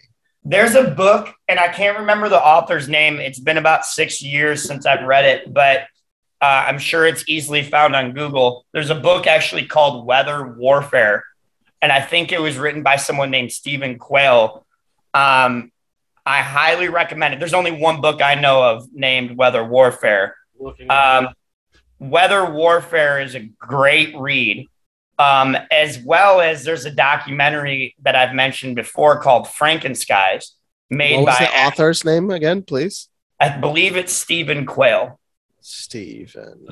There's 0.43 0.75
a 0.75 0.91
book, 0.91 1.33
and 1.47 1.59
I 1.59 1.69
can't 1.69 1.97
remember 1.99 2.29
the 2.29 2.39
author's 2.39 2.87
name. 2.87 3.19
It's 3.19 3.39
been 3.39 3.57
about 3.57 3.83
six 3.85 4.21
years 4.21 4.63
since 4.63 4.85
I've 4.85 5.03
read 5.03 5.25
it, 5.25 5.51
but 5.51 5.87
uh, 6.39 6.65
I'm 6.67 6.77
sure 6.77 7.07
it's 7.07 7.23
easily 7.27 7.63
found 7.63 7.95
on 7.95 8.11
Google. 8.13 8.65
There's 8.71 8.91
a 8.91 8.95
book 8.95 9.25
actually 9.25 9.65
called 9.65 10.05
Weather 10.05 10.53
Warfare, 10.55 11.23
and 11.81 11.91
I 11.91 11.99
think 12.01 12.31
it 12.31 12.39
was 12.39 12.57
written 12.57 12.83
by 12.83 12.97
someone 12.97 13.31
named 13.31 13.51
Stephen 13.51 13.97
Quayle. 13.97 14.65
Um, 15.15 15.71
I 16.27 16.41
highly 16.41 16.89
recommend 16.89 17.33
it. 17.33 17.39
There's 17.39 17.53
only 17.53 17.71
one 17.71 18.01
book 18.01 18.21
I 18.21 18.35
know 18.35 18.63
of 18.63 18.93
named 18.93 19.35
Weather 19.37 19.63
Warfare. 19.63 20.35
Um, 20.89 21.29
Weather 21.99 22.45
Warfare 22.51 23.21
is 23.21 23.35
a 23.35 23.49
great 23.57 24.15
read, 24.15 24.67
um, 25.17 25.55
as 25.71 25.99
well 25.99 26.41
as 26.41 26.63
there's 26.63 26.85
a 26.85 26.91
documentary 26.91 27.95
that 28.03 28.15
I've 28.15 28.33
mentioned 28.35 28.75
before 28.75 29.19
called 29.21 29.45
Frankenskies, 29.45 30.51
made 30.89 31.15
What 31.17 31.25
was 31.25 31.39
by 31.39 31.45
the 31.45 31.51
author's 31.51 32.03
name 32.05 32.29
again, 32.31 32.61
please? 32.63 33.09
I 33.39 33.57
believe 33.57 33.95
it's 33.95 34.13
Stephen 34.13 34.65
Quayle. 34.65 35.19
Stephen. 35.61 36.67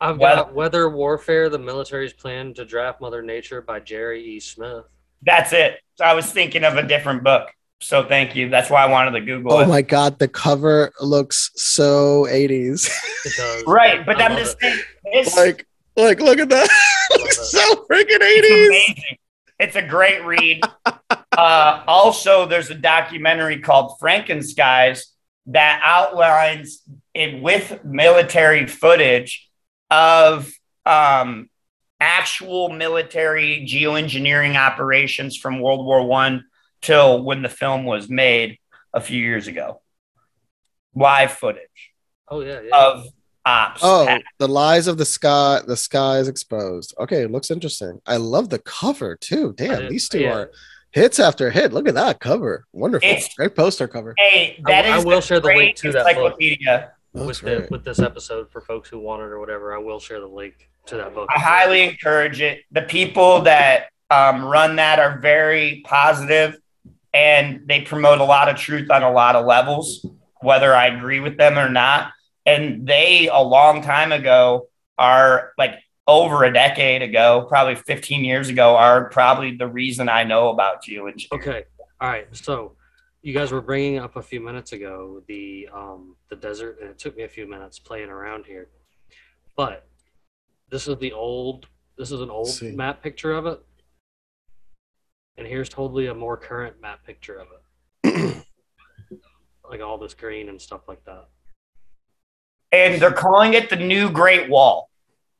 I've 0.00 0.18
got 0.18 0.54
Weather 0.54 0.88
Warfare, 0.90 1.48
the 1.48 1.58
military's 1.58 2.12
plan 2.12 2.52
to 2.54 2.64
draft 2.64 3.00
Mother 3.00 3.22
Nature 3.22 3.62
by 3.62 3.80
Jerry 3.80 4.22
E. 4.22 4.40
Smith. 4.40 4.84
That's 5.22 5.52
it. 5.52 5.78
So 5.94 6.04
I 6.04 6.12
was 6.14 6.30
thinking 6.30 6.64
of 6.64 6.76
a 6.76 6.82
different 6.82 7.24
book. 7.24 7.48
So 7.80 8.04
thank 8.06 8.36
you. 8.36 8.50
That's 8.50 8.68
why 8.70 8.82
I 8.82 8.86
wanted 8.86 9.12
to 9.12 9.20
Google 9.22 9.52
Oh 9.54 9.60
it. 9.60 9.68
my 9.68 9.82
god, 9.82 10.18
the 10.18 10.28
cover 10.28 10.92
looks 11.00 11.50
so 11.54 12.26
80s. 12.28 12.90
It 13.24 13.32
does. 13.36 13.64
Right, 13.66 14.04
but 14.04 14.20
I 14.20 14.24
I'm 14.26 14.32
love 14.32 14.40
just 14.40 14.56
it. 14.60 14.84
saying 15.04 15.24
this 15.24 15.36
like, 15.36 15.66
like, 15.96 16.20
look 16.20 16.38
at 16.38 16.48
that. 16.48 16.68
Love 17.10 17.20
looks 17.20 17.38
it. 17.38 17.44
so 17.44 17.74
freaking 17.90 18.18
It's 18.20 18.48
80s. 18.48 18.66
amazing. 18.94 19.18
It's 19.58 19.76
a 19.76 19.82
great 19.82 20.24
read. 20.24 20.62
uh, 21.36 21.84
also, 21.86 22.46
there's 22.46 22.70
a 22.70 22.74
documentary 22.74 23.60
called 23.60 23.98
Frankenskies 24.00 25.04
that 25.46 25.80
outlines 25.84 26.82
it 27.14 27.40
with 27.42 27.84
military 27.84 28.66
footage 28.66 29.48
of 29.90 30.50
um, 30.86 31.48
actual 32.00 32.70
military 32.70 33.66
geoengineering 33.68 34.56
operations 34.56 35.36
from 35.36 35.60
World 35.60 35.84
War 35.86 36.06
One 36.06 36.44
till 36.82 37.22
when 37.22 37.42
the 37.42 37.48
film 37.48 37.84
was 37.84 38.08
made 38.08 38.58
a 38.92 39.00
few 39.00 39.20
years 39.20 39.46
ago. 39.46 39.80
Live 40.96 41.32
footage 41.32 41.92
Oh 42.28 42.40
yeah, 42.40 42.60
yeah. 42.62 42.76
of 42.76 43.06
ops. 43.46 43.80
Oh, 43.82 44.18
the 44.38 44.48
lies 44.48 44.86
of 44.86 44.98
the 44.98 45.04
sky. 45.04 45.60
The 45.66 45.76
sky 45.76 46.18
is 46.18 46.28
exposed. 46.28 46.94
Okay, 46.98 47.22
it 47.22 47.30
looks 47.30 47.50
interesting. 47.50 48.00
I 48.06 48.16
love 48.16 48.50
the 48.50 48.58
cover 48.60 49.16
too. 49.16 49.54
Damn, 49.56 49.82
did- 49.82 49.90
these 49.90 50.08
two 50.08 50.20
yeah. 50.20 50.34
are 50.34 50.50
hits 50.90 51.18
after 51.18 51.50
hit. 51.50 51.72
Look 51.72 51.88
at 51.88 51.94
that 51.94 52.20
cover. 52.20 52.66
Wonderful. 52.72 53.08
It's- 53.08 53.34
Great 53.36 53.54
poster 53.54 53.88
cover. 53.88 54.14
Hey, 54.18 54.56
I- 54.66 54.70
that 54.70 54.84
I 54.86 54.98
is 54.98 55.04
will 55.04 55.18
a 55.18 55.22
share 55.22 55.40
the 55.40 55.48
great 55.48 55.58
link 55.58 55.76
to 55.76 55.92
that 55.92 56.06
encyclopedia. 56.06 56.92
That's 57.12 57.26
with 57.26 57.40
the, 57.40 57.60
right. 57.60 57.70
with 57.70 57.84
this 57.84 58.00
episode 58.00 58.50
for 58.50 58.60
folks 58.60 58.88
who 58.88 58.98
want 58.98 59.22
it 59.22 59.26
or 59.26 59.38
whatever, 59.38 59.72
I 59.74 59.78
will 59.78 60.00
share 60.00 60.18
the 60.18 60.26
link 60.26 60.68
to 60.86 60.96
that 60.96 61.14
book. 61.14 61.28
I 61.34 61.38
highly 61.38 61.82
encourage 61.82 62.40
it. 62.40 62.62
The 62.72 62.82
people 62.82 63.42
that 63.42 63.86
um, 64.10 64.44
run 64.44 64.76
that 64.76 64.98
are 64.98 65.18
very 65.18 65.82
positive 65.86 66.56
and 67.12 67.62
they 67.66 67.82
promote 67.82 68.18
a 68.18 68.24
lot 68.24 68.48
of 68.48 68.56
truth 68.56 68.90
on 68.90 69.04
a 69.04 69.12
lot 69.12 69.36
of 69.36 69.46
levels, 69.46 70.04
whether 70.40 70.74
I 70.74 70.88
agree 70.88 71.20
with 71.20 71.36
them 71.36 71.56
or 71.56 71.68
not. 71.68 72.12
And 72.46 72.86
they, 72.86 73.28
a 73.32 73.40
long 73.40 73.82
time 73.82 74.12
ago, 74.12 74.68
are 74.98 75.52
like 75.58 75.74
over 76.06 76.44
a 76.44 76.52
decade 76.52 77.02
ago, 77.02 77.46
probably 77.48 77.74
15 77.74 78.24
years 78.24 78.48
ago, 78.48 78.76
are 78.76 79.08
probably 79.08 79.56
the 79.56 79.66
reason 79.66 80.08
I 80.08 80.24
know 80.24 80.50
about 80.50 80.86
you. 80.86 81.02
geoengineering. 81.02 81.32
Okay. 81.32 81.64
All 82.00 82.08
right. 82.08 82.26
So 82.32 82.76
you 83.22 83.32
guys 83.32 83.50
were 83.52 83.62
bringing 83.62 83.98
up 83.98 84.16
a 84.16 84.22
few 84.22 84.40
minutes 84.40 84.72
ago 84.72 85.22
the 85.26 85.68
um 85.72 86.16
the 86.28 86.36
desert, 86.36 86.78
and 86.80 86.90
it 86.90 86.98
took 86.98 87.16
me 87.16 87.22
a 87.22 87.28
few 87.28 87.48
minutes 87.48 87.78
playing 87.78 88.10
around 88.10 88.44
here, 88.44 88.68
but 89.56 89.88
this 90.70 90.86
is 90.86 90.98
the 90.98 91.12
old. 91.12 91.66
This 91.96 92.12
is 92.12 92.20
an 92.20 92.30
old 92.30 92.48
See. 92.48 92.72
map 92.72 93.02
picture 93.02 93.32
of 93.32 93.46
it, 93.46 93.64
and 95.38 95.46
here's 95.46 95.68
totally 95.70 96.08
a 96.08 96.14
more 96.14 96.36
current 96.36 96.80
map 96.82 97.04
picture 97.04 97.36
of 97.36 97.46
it, 98.04 98.44
like 99.70 99.80
all 99.80 99.96
this 99.96 100.12
green 100.12 100.50
and 100.50 100.60
stuff 100.60 100.82
like 100.86 101.02
that. 101.04 101.28
And 102.74 103.00
they're 103.00 103.12
calling 103.12 103.54
it 103.54 103.70
the 103.70 103.76
new 103.76 104.10
Great 104.10 104.48
Wall. 104.50 104.90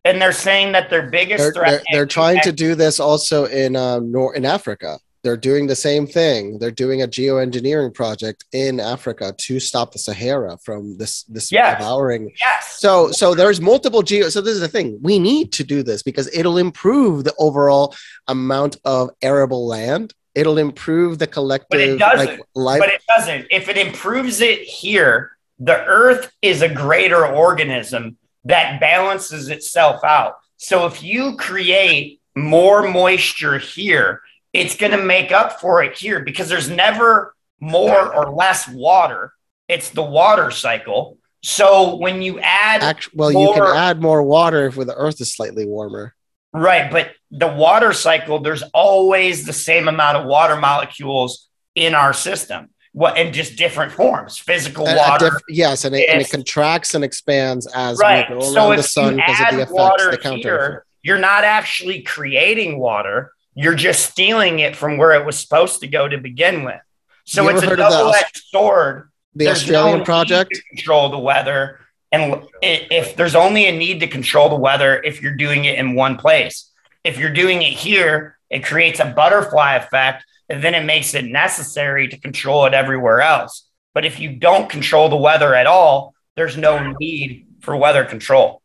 And 0.05 0.20
they're 0.20 0.33
saying 0.33 0.73
that 0.73 0.90
their 0.90 1.09
biggest 1.11 1.42
They're, 1.42 1.53
threat. 1.53 1.70
they're, 1.90 2.01
they're 2.01 2.07
trying 2.07 2.40
to 2.42 2.53
do 2.53 2.75
this 2.75 3.01
also 3.01 3.47
in 3.47 3.75
um, 3.75 4.12
nor- 4.12 4.35
in 4.37 4.44
Africa. 4.44 4.99
They're 5.23 5.38
doing 5.38 5.66
the 5.66 5.75
same 5.75 6.07
thing. 6.07 6.59
They're 6.59 6.70
doing 6.70 7.01
a 7.01 7.09
geoengineering 7.09 7.94
project 7.94 8.44
in 8.53 8.79
Africa 8.79 9.35
to 9.38 9.59
stop 9.59 9.92
the 9.92 9.99
Sahara 9.99 10.59
from 10.62 10.99
this 10.99 11.23
this 11.25 11.51
Yes. 11.51 11.79
devouring 11.79 12.31
Yes. 12.38 12.77
So 12.79 13.11
so 13.11 13.35
there's 13.35 13.59
multiple 13.62 14.03
geo. 14.03 14.29
So 14.29 14.42
this 14.42 14.55
is 14.55 14.61
the 14.61 14.68
thing. 14.68 14.99
We 15.01 15.18
need 15.18 15.51
to 15.55 15.64
do 15.64 15.83
this 15.83 16.03
because 16.03 16.29
it'll 16.35 16.59
improve 16.59 17.25
the 17.25 17.35
overall 17.38 17.94
amount 18.29 18.77
of 18.85 19.09
arable 19.23 19.66
land. 19.66 20.12
It'll 20.35 20.59
improve 20.59 21.18
the 21.18 21.27
collective 21.29 21.68
But 21.70 21.81
it 21.81 21.99
doesn't. 21.99 22.27
like 22.27 22.40
life. 22.55 22.81
But 22.81 22.90
it 22.90 23.03
doesn't. 23.09 23.47
If 23.51 23.68
it 23.70 23.79
improves 23.79 24.42
it 24.42 24.59
here, 24.61 25.34
the 25.59 25.85
earth 25.85 26.33
is 26.43 26.62
a 26.62 26.69
greater 26.69 27.27
organism 27.27 28.17
that 28.45 28.81
balances 28.81 29.49
itself 29.49 30.05
out. 30.05 30.37
So 30.57 30.87
if 30.87 31.03
you 31.03 31.37
create 31.37 32.21
more 32.37 32.88
moisture 32.88 33.59
here, 33.59 34.23
it's 34.53 34.77
going 34.77 34.93
to 34.93 35.03
make 35.03 35.33
up 35.33 35.61
for 35.61 35.83
it 35.83 35.97
here 35.97 36.21
because 36.21 36.49
there's 36.49 36.71
never 36.71 37.35
more 37.61 38.14
or 38.14 38.33
less 38.33 38.69
water. 38.69 39.33
It's 39.69 39.90
the 39.90 40.03
water 40.03 40.51
cycle. 40.51 41.19
So 41.43 41.97
when 41.97 42.23
you 42.23 42.38
add 42.40 42.83
Act, 42.83 43.11
well, 43.14 43.33
you 43.33 43.53
can 43.55 43.64
add 43.64 44.01
more 44.01 44.23
water 44.23 44.67
if 44.67 44.77
the 44.77 44.95
earth 44.95 45.21
is 45.21 45.35
slightly 45.35 45.67
warmer. 45.67 46.15
Right, 46.52 46.90
but 46.90 47.11
the 47.31 47.48
water 47.48 47.92
cycle, 47.92 48.38
there's 48.38 48.63
always 48.73 49.44
the 49.44 49.52
same 49.52 49.88
amount 49.88 50.19
of 50.19 50.27
water 50.27 50.57
molecules 50.57 51.48
in 51.75 51.94
our 51.94 52.13
system. 52.13 52.71
What 52.95 53.19
in 53.19 53.33
just 53.33 53.57
different 53.57 53.90
forms, 53.90 54.38
physical 54.38 54.87
And 54.87 54.97
water. 54.97 55.31
diff- 55.31 55.42
yes, 55.49 55.85
and 55.85 55.97
it, 55.97 56.09
and 56.09 56.23
it 56.23 56.31
contracts 56.31 56.95
and 56.95 57.03
expands 57.03 57.67
as 57.75 57.99
right. 57.99 58.29
we 58.31 58.37
go 58.37 58.40
So 58.40 58.69
around 58.69 58.77
the 58.77 58.83
sun 58.85 59.17
because 59.17 59.40
of 59.40 59.47
the 59.57 59.63
effects, 59.63 59.73
water 59.73 60.11
the 60.13 60.17
counter. 60.17 60.38
here, 60.40 60.85
you're 61.03 61.19
not 61.19 61.42
actually 61.42 62.03
creating 62.03 62.79
water. 62.79 63.33
You're 63.57 63.75
just 63.75 64.09
stealing 64.11 64.61
it 64.61 64.77
from 64.77 64.97
where 64.97 65.11
it 65.13 65.27
was 65.27 65.37
supposed 65.37 65.81
to 65.81 65.88
go 65.88 66.07
to 66.07 66.19
begin 66.19 66.63
with. 66.63 66.81
So 67.25 67.49
it's 67.49 67.63
a 67.63 67.67
heard 67.67 67.81
of 67.81 67.90
the 67.90 67.97
double-edged 67.99 68.42
sword. 68.47 69.11
The 69.35 69.47
There's 69.47 69.69
no 69.69 69.75
Australian 69.79 69.99
need 69.99 70.05
project. 70.05 70.51
to 70.55 70.63
control 70.77 71.09
the 71.09 71.19
weather, 71.19 71.81
and 72.13 72.45
if 72.63 73.17
there's 73.17 73.35
only 73.35 73.67
a 73.67 73.73
need 73.73 73.99
to 74.01 74.07
control 74.07 74.49
the 74.49 74.55
weather 74.55 75.03
if 75.03 75.21
you're 75.21 75.35
doing 75.35 75.65
it 75.65 75.77
in 75.81 75.97
one 75.97 76.17
place. 76.17 76.71
If 77.03 77.19
you're 77.19 77.33
doing 77.33 77.61
it 77.63 77.73
here, 77.73 78.38
it 78.51 78.65
creates 78.65 79.01
a 79.01 79.07
butterfly 79.07 79.75
effect, 79.75 80.25
and 80.49 80.63
then 80.63 80.75
it 80.75 80.85
makes 80.85 81.15
it 81.15 81.25
necessary 81.25 82.09
to 82.09 82.19
control 82.19 82.67
it 82.67 82.75
everywhere 82.75 83.21
else. 83.21 83.67
But 83.95 84.05
if 84.05 84.19
you 84.19 84.37
don't 84.37 84.69
control 84.69 85.09
the 85.09 85.17
weather 85.17 85.55
at 85.55 85.67
all, 85.67 86.15
there's 86.37 86.57
no 86.57 86.95
need 87.01 87.47
for 87.61 87.77
weather 87.77 88.05
control. 88.05 88.61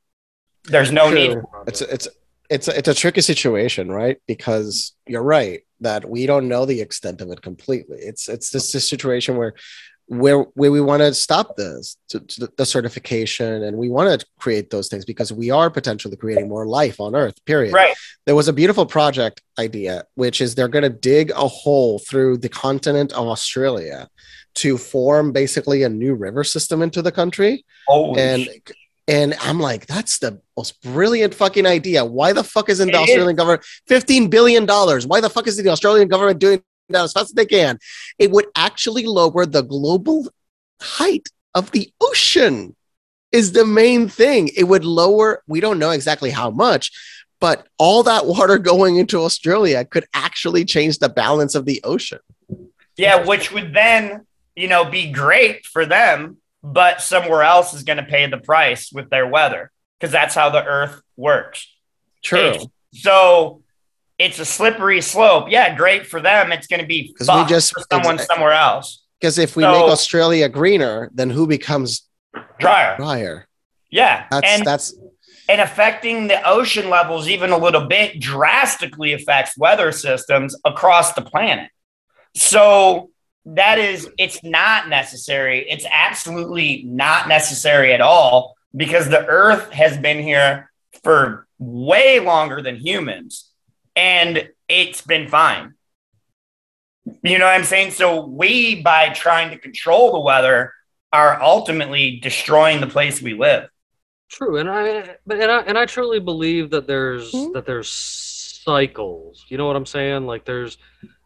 There's 0.66 0.92
no 0.92 1.10
need. 1.10 1.34
True. 1.34 1.44
It's 1.68 1.82
it's 1.82 2.08
it's 2.50 2.68
a, 2.68 2.78
it's 2.78 2.88
a 2.88 2.94
tricky 2.94 3.22
situation, 3.22 3.92
right? 3.92 4.18
Because 4.28 4.94
you're 5.08 5.24
right 5.24 5.62
that 5.82 6.10
we 6.10 6.26
don't 6.26 6.48
know 6.48 6.66
the 6.66 6.82
extent 6.82 7.22
of 7.22 7.30
it 7.30 7.42
completely. 7.42 8.00
It's 8.00 8.28
it's 8.28 8.50
this, 8.50 8.72
this 8.72 8.90
situation 8.90 9.38
where 9.38 9.54
where 10.10 10.40
where 10.56 10.72
we 10.72 10.82
want 10.82 11.02
to 11.02 11.14
stop 11.14 11.56
this 11.56 11.96
to, 12.10 12.20
to 12.20 12.48
desertification 12.48 13.68
and 13.68 13.78
we 13.78 13.90
want 13.90 14.20
to 14.20 14.26
create 14.40 14.72
those 14.72 14.88
things 14.88 15.06
because 15.06 15.32
we 15.32 15.52
are 15.52 15.70
potentially 15.70 16.18
creating 16.18 16.50
more 16.50 16.66
life 16.66 17.00
on 17.00 17.16
Earth. 17.16 17.36
Period. 17.46 17.74
Right. 17.74 17.96
There 18.26 18.34
was 18.34 18.48
a 18.48 18.54
beautiful 18.54 18.88
project 18.88 19.42
idea, 19.60 20.06
which 20.16 20.42
is 20.42 20.56
they're 20.56 20.68
going 20.68 20.84
to 20.84 20.90
dig 20.90 21.30
a 21.32 21.48
hole 21.48 22.00
through 22.00 22.38
the 22.38 22.50
continent 22.50 23.12
of 23.14 23.28
Australia 23.28 24.10
to 24.56 24.80
form 24.80 25.32
basically 25.32 25.84
a 25.84 25.90
new 25.90 26.16
river 26.16 26.44
system 26.44 26.82
into 26.82 27.04
the 27.04 27.12
country 27.12 27.64
Holy 27.88 28.20
and 28.20 28.44
shit. 28.46 28.72
and 29.08 29.36
I'm 29.42 29.60
like, 29.60 29.86
that's 29.86 30.18
the 30.18 30.42
most 30.58 30.82
brilliant 30.82 31.36
fucking 31.36 31.68
idea. 31.68 32.04
Why 32.04 32.34
the 32.34 32.44
fuck 32.44 32.70
isn't 32.70 32.92
the. 32.92 32.98
Australian 32.98 33.36
government 33.36 33.64
fifteen 33.88 34.28
billion 34.28 34.66
dollars? 34.66 35.06
Why 35.06 35.22
the 35.22 35.30
fuck 35.30 35.46
is 35.46 35.56
the 35.56 35.70
Australian 35.70 36.08
government 36.08 36.40
doing 36.40 36.64
that 36.94 37.04
as 37.04 37.14
fast 37.14 37.30
as 37.30 37.34
they 37.34 37.46
can? 37.46 37.80
It 38.18 38.32
would 38.32 38.48
actually 38.56 39.06
lower 39.06 39.46
the 39.46 39.64
global 39.64 40.28
height 40.82 41.28
of 41.56 41.72
the 41.72 41.92
ocean. 42.02 42.76
Is 43.32 43.52
the 43.52 43.66
main 43.66 44.10
thing. 44.10 44.50
It 44.58 44.64
would 44.64 44.84
lower. 44.84 45.44
We 45.48 45.60
don't 45.60 45.78
know 45.78 45.92
exactly 45.92 46.32
how 46.32 46.50
much, 46.50 46.92
but 47.40 47.68
all 47.78 48.02
that 48.04 48.26
water 48.26 48.58
going 48.72 48.96
into 48.96 49.20
Australia 49.20 49.86
could 49.86 50.06
actually 50.16 50.66
change 50.66 50.98
the 50.98 51.10
balance 51.10 51.54
of 51.54 51.66
the 51.66 51.80
ocean. 51.84 52.20
Yeah, 52.98 53.26
which 53.26 53.52
would 53.52 53.74
then 53.74 54.26
you 54.60 54.68
know, 54.68 54.84
be 54.84 55.10
great 55.10 55.66
for 55.66 55.86
them, 55.86 56.38
but 56.62 57.02
somewhere 57.02 57.44
else 57.44 57.74
is 57.74 57.84
going 57.84 57.98
to 57.98 58.04
pay 58.04 58.28
the 58.28 58.38
price 58.38 58.92
with 58.92 59.10
their 59.10 59.26
weather 59.26 59.72
because 59.98 60.12
that's 60.12 60.36
how 60.36 60.50
the 60.50 60.64
earth 60.64 61.02
works. 61.16 61.74
True. 62.22 62.40
It's- 62.40 62.68
so 62.92 63.62
it's 64.20 64.38
a 64.38 64.46
slippery 64.46 65.02
slope. 65.02 65.46
Yeah, 65.50 65.74
great 65.76 66.06
for 66.06 66.20
them. 66.22 66.52
It's 66.52 66.68
going 66.68 66.82
to 66.82 66.86
be 66.86 67.14
'Cause 67.14 67.30
we 67.34 67.46
just- 67.50 67.74
for 67.74 67.82
someone 67.92 68.18
exa- 68.18 68.22
uh, 68.22 68.26
somewhere 68.26 68.52
else. 68.52 69.02
Because 69.20 69.38
if 69.40 69.56
we 69.56 69.64
So- 69.64 69.72
make 69.72 69.82
Australia 69.92 70.48
greener, 70.50 71.10
then 71.14 71.30
who 71.30 71.48
becomes 71.48 72.08
Drier. 72.60 72.96
drier? 72.98 73.48
Yeah. 73.90 74.26
That's 74.30 74.48
and, 74.48 74.66
that's 74.66 74.94
and 75.48 75.60
affecting 75.62 76.28
the 76.28 76.48
ocean 76.48 76.90
levels 76.90 77.28
even 77.28 77.50
a 77.52 77.58
little 77.58 77.86
bit 77.88 78.20
drastically 78.20 79.14
affects 79.14 79.58
weather 79.58 79.92
systems 79.92 80.56
across 80.64 81.14
the 81.14 81.22
planet. 81.22 81.72
So 82.36 83.10
that 83.46 83.80
is, 83.80 84.08
it's 84.18 84.44
not 84.44 84.90
necessary. 84.90 85.68
It's 85.70 85.86
absolutely 85.92 86.84
not 86.86 87.28
necessary 87.28 87.94
at 87.94 88.02
all 88.02 88.56
because 88.76 89.10
the 89.10 89.26
earth 89.26 89.72
has 89.72 89.98
been 89.98 90.22
here 90.22 90.70
for 91.04 91.48
way 91.58 92.20
longer 92.20 92.62
than 92.62 92.76
humans 92.76 93.49
and 94.00 94.50
it's 94.70 95.02
been 95.02 95.28
fine. 95.28 95.74
You 97.24 97.38
know 97.38 97.46
what 97.46 97.56
I'm 97.56 97.64
saying? 97.64 97.92
So 97.92 98.26
we, 98.26 98.82
by 98.82 99.10
trying 99.10 99.50
to 99.52 99.58
control 99.58 100.12
the 100.14 100.20
weather, 100.20 100.74
are 101.12 101.42
ultimately 101.42 102.20
destroying 102.22 102.82
the 102.82 102.88
place 102.88 103.22
we 103.22 103.34
live. 103.34 103.68
True, 104.30 104.58
and 104.58 104.70
I 104.70 105.16
but 105.26 105.40
and 105.42 105.52
I 105.52 105.62
and 105.62 105.76
I 105.78 105.86
truly 105.88 106.20
believe 106.20 106.70
that 106.70 106.86
there's 106.86 107.32
Mhm. 107.34 107.54
that 107.54 107.66
there's 107.66 107.90
cycles. 107.90 109.44
You 109.50 109.58
know 109.58 109.66
what 109.66 109.76
I'm 109.76 109.88
saying? 109.88 110.28
Like 110.28 110.46
there's 110.46 110.78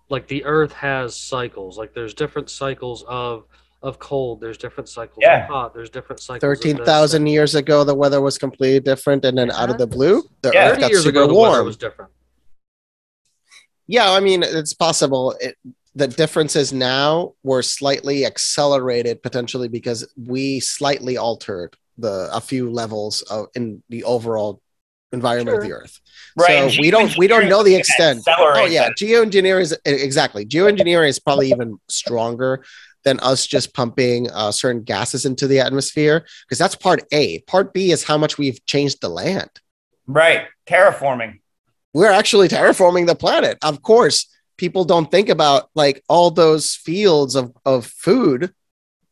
like 0.10 0.28
the 0.28 0.46
earth 0.46 0.72
has 0.74 1.18
cycles. 1.18 1.78
Like 1.78 1.94
there's 1.94 2.14
different 2.14 2.50
cycles 2.50 3.04
of 3.08 3.44
of 3.82 4.00
cold, 4.00 4.40
there's 4.40 4.58
different 4.58 4.88
cycles 4.88 5.18
Yeah. 5.22 5.44
of 5.44 5.50
hot, 5.50 5.74
there's 5.74 5.90
different 5.90 6.22
cycles 6.22 6.44
of 6.44 6.50
this, 6.58 6.64
thirteen 6.64 6.86
thousand 6.86 7.28
years 7.28 7.54
ago. 7.56 7.84
The 7.84 7.94
weather 7.94 8.22
was 8.22 8.38
completely 8.38 8.80
different, 8.80 9.26
and 9.26 9.38
then 9.38 9.52
out 9.52 9.70
of 9.70 9.78
the 9.78 9.88
blue, 9.88 10.24
the 10.42 10.52
Yeah. 10.54 10.70
earth 10.70 10.80
got 10.80 10.92
years 10.92 11.04
super 11.04 11.10
ago 11.24 11.28
the 11.28 11.34
weather 11.34 11.56
warm. 11.56 11.66
was 11.66 11.76
different. 11.76 12.10
Yeah, 13.88 14.12
I 14.12 14.20
mean, 14.20 14.44
it's 14.44 14.74
possible. 14.74 15.36
It, 15.40 15.58
the 15.96 16.08
differences 16.08 16.74
now 16.74 17.34
were 17.44 17.62
slightly 17.62 18.26
accelerated 18.26 19.22
potentially 19.22 19.68
because 19.68 20.08
we 20.18 20.60
slightly 20.60 21.18
altered 21.18 21.76
the 21.98 22.30
a 22.34 22.42
few 22.42 22.72
levels 22.72 23.22
of 23.24 23.48
in 23.56 23.84
the 23.90 24.04
overall 24.04 24.62
environment 25.12 25.58
of 25.58 25.64
the 25.64 25.72
Earth. 25.72 26.00
Right. 26.36 26.72
So 26.72 26.82
we 26.82 26.90
don't 26.90 27.16
we 27.18 27.28
don't 27.28 27.48
know 27.48 27.64
the 27.64 27.76
extent. 27.76 28.24
Oh 28.28 28.66
yeah, 28.66 28.88
that. 28.88 28.98
geoengineering 28.98 29.62
is 29.62 29.78
exactly 29.86 30.46
geoengineering 30.46 31.10
is 31.10 31.20
probably 31.20 31.52
even 31.52 31.78
stronger 31.88 32.64
than 33.04 33.20
us 33.20 33.46
just 33.46 33.74
pumping 33.74 34.32
uh, 34.32 34.52
certain 34.52 34.82
gases 34.82 35.26
into 35.26 35.46
the 35.46 35.60
atmosphere 35.60 36.26
because 36.48 36.58
that's 36.58 36.76
part 36.76 37.04
A. 37.12 37.40
Part 37.42 37.74
B 37.74 37.92
is 37.92 38.04
how 38.04 38.18
much 38.18 38.38
we've 38.38 38.66
changed 38.66 39.02
the 39.02 39.10
land. 39.10 39.50
Right. 40.08 40.48
Terraforming. 40.68 41.40
We're 41.94 42.12
actually 42.12 42.48
terraforming 42.48 43.08
the 43.08 43.16
planet. 43.16 43.58
Of 43.62 43.82
course, 43.82 44.28
people 44.58 44.84
don't 44.84 45.10
think 45.10 45.30
about 45.30 45.70
like 45.76 46.04
all 46.10 46.32
those 46.32 46.76
fields 46.76 47.36
of, 47.36 47.54
of 47.66 47.86
food 47.86 48.54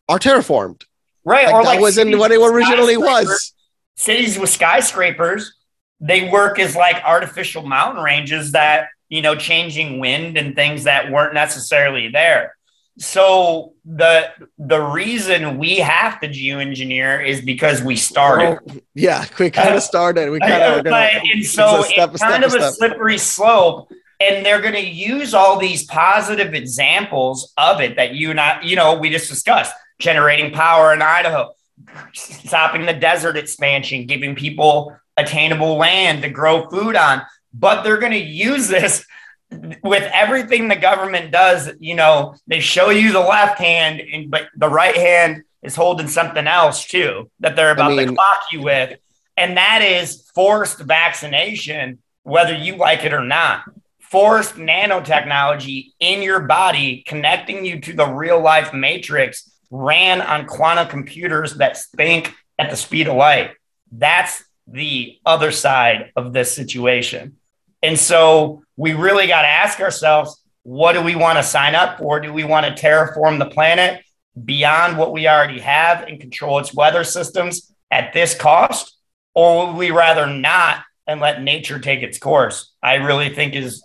are 0.09 0.19
terraformed. 0.19 0.83
Right. 1.23 1.45
Like, 1.45 1.53
or 1.53 1.63
that 1.63 1.69
like 1.69 1.79
wasn't 1.79 2.17
what 2.17 2.31
it 2.31 2.41
originally 2.41 2.97
was. 2.97 3.53
Cities 3.95 4.39
with 4.39 4.49
skyscrapers, 4.49 5.53
they 5.99 6.29
work 6.29 6.57
as 6.59 6.75
like 6.75 7.03
artificial 7.03 7.63
mountain 7.63 8.03
ranges 8.03 8.53
that, 8.53 8.87
you 9.09 9.21
know, 9.21 9.35
changing 9.35 9.99
wind 9.99 10.37
and 10.37 10.55
things 10.55 10.85
that 10.85 11.11
weren't 11.11 11.33
necessarily 11.33 12.07
there. 12.09 12.55
So 12.97 13.73
the 13.85 14.29
the 14.57 14.81
reason 14.81 15.57
we 15.57 15.77
have 15.77 16.19
to 16.21 16.27
geoengineer 16.27 17.25
is 17.25 17.41
because 17.41 17.81
we 17.81 17.95
started. 17.95 18.59
Oh, 18.69 18.79
yeah, 18.93 19.25
we 19.39 19.49
kind 19.49 19.73
of 19.75 19.81
started. 19.93 20.29
We 20.29 20.39
kind 20.39 20.61
of 20.61 20.77
were 20.77 20.83
gonna. 20.83 21.09
But- 21.13 21.29
and 21.33 21.45
so 21.45 21.79
it's 21.79 21.91
it's 21.97 22.21
kind 22.21 22.43
of 22.43 22.53
a 22.53 22.57
a 22.57 22.71
slippery 22.71 23.17
slope. 23.17 23.91
And 24.19 24.45
they're 24.45 24.61
going 24.61 24.75
to 24.75 24.87
use 24.87 25.33
all 25.33 25.57
these 25.57 25.83
positive 25.85 26.53
examples 26.53 27.51
of 27.57 27.81
it 27.81 27.95
that 27.95 28.13
you 28.13 28.29
and 28.29 28.39
I, 28.39 28.61
you 28.61 28.75
know, 28.75 28.93
we 28.93 29.09
just 29.09 29.27
discussed 29.27 29.73
generating 29.97 30.51
power 30.53 30.93
in 30.93 31.01
Idaho, 31.01 31.53
stopping 32.13 32.85
the 32.85 32.93
desert 32.93 33.35
expansion, 33.35 34.05
giving 34.05 34.35
people 34.35 34.95
attainable 35.17 35.75
land 35.77 36.21
to 36.21 36.29
grow 36.29 36.69
food 36.69 36.95
on. 36.95 37.23
But 37.51 37.81
they're 37.81 37.97
going 37.97 38.11
to 38.11 38.19
use 38.19 38.67
this 38.67 39.03
with 39.83 40.09
everything 40.13 40.67
the 40.67 40.75
government 40.75 41.31
does. 41.31 41.69
You 41.79 41.95
know, 41.95 42.35
they 42.47 42.59
show 42.59 42.89
you 42.89 43.11
the 43.11 43.19
left 43.19 43.59
hand, 43.59 44.01
and 44.01 44.31
but 44.31 44.47
the 44.55 44.69
right 44.69 44.95
hand 44.95 45.43
is 45.61 45.75
holding 45.75 46.07
something 46.07 46.47
else 46.47 46.85
too 46.85 47.29
that 47.39 47.55
they're 47.55 47.71
about 47.71 47.89
to 47.89 47.95
mean- 47.95 48.15
clock 48.15 48.43
you 48.51 48.61
with. 48.61 48.97
And 49.37 49.57
that 49.57 49.81
is 49.81 50.29
forced 50.35 50.79
vaccination, 50.79 51.99
whether 52.23 52.53
you 52.55 52.75
like 52.75 53.05
it 53.05 53.13
or 53.13 53.23
not. 53.23 53.63
Forced 53.99 54.55
nanotechnology 54.55 55.93
in 55.99 56.21
your 56.21 56.41
body, 56.41 57.03
connecting 57.07 57.65
you 57.65 57.79
to 57.79 57.93
the 57.93 58.05
real 58.05 58.41
life 58.41 58.73
matrix, 58.73 59.49
ran 59.69 60.21
on 60.21 60.45
quantum 60.45 60.87
computers 60.87 61.55
that 61.55 61.77
think 61.95 62.35
at 62.59 62.69
the 62.69 62.75
speed 62.75 63.07
of 63.07 63.15
light. 63.15 63.51
That's 63.91 64.43
the 64.67 65.17
other 65.25 65.51
side 65.51 66.11
of 66.15 66.33
this 66.33 66.53
situation. 66.53 67.37
And 67.81 67.99
so 67.99 68.63
we 68.75 68.93
really 68.93 69.27
got 69.27 69.41
to 69.41 69.47
ask 69.47 69.79
ourselves 69.79 70.41
what 70.63 70.93
do 70.93 71.01
we 71.01 71.15
want 71.15 71.37
to 71.37 71.43
sign 71.43 71.75
up 71.75 71.97
for? 71.97 72.19
Do 72.19 72.31
we 72.31 72.43
want 72.43 72.65
to 72.65 72.81
terraform 72.81 73.39
the 73.39 73.47
planet 73.47 74.03
beyond 74.45 74.97
what 74.97 75.11
we 75.11 75.27
already 75.27 75.59
have 75.59 76.03
and 76.03 76.19
control 76.19 76.59
its 76.59 76.73
weather 76.73 77.03
systems 77.03 77.73
at 77.89 78.13
this 78.13 78.35
cost? 78.35 78.97
Or 79.33 79.67
would 79.67 79.75
we 79.77 79.91
rather 79.91 80.27
not 80.27 80.83
and 81.07 81.19
let 81.19 81.41
nature 81.41 81.79
take 81.79 82.03
its 82.03 82.19
course? 82.19 82.71
I 82.83 82.95
really 82.95 83.33
think 83.33 83.55
is, 83.55 83.83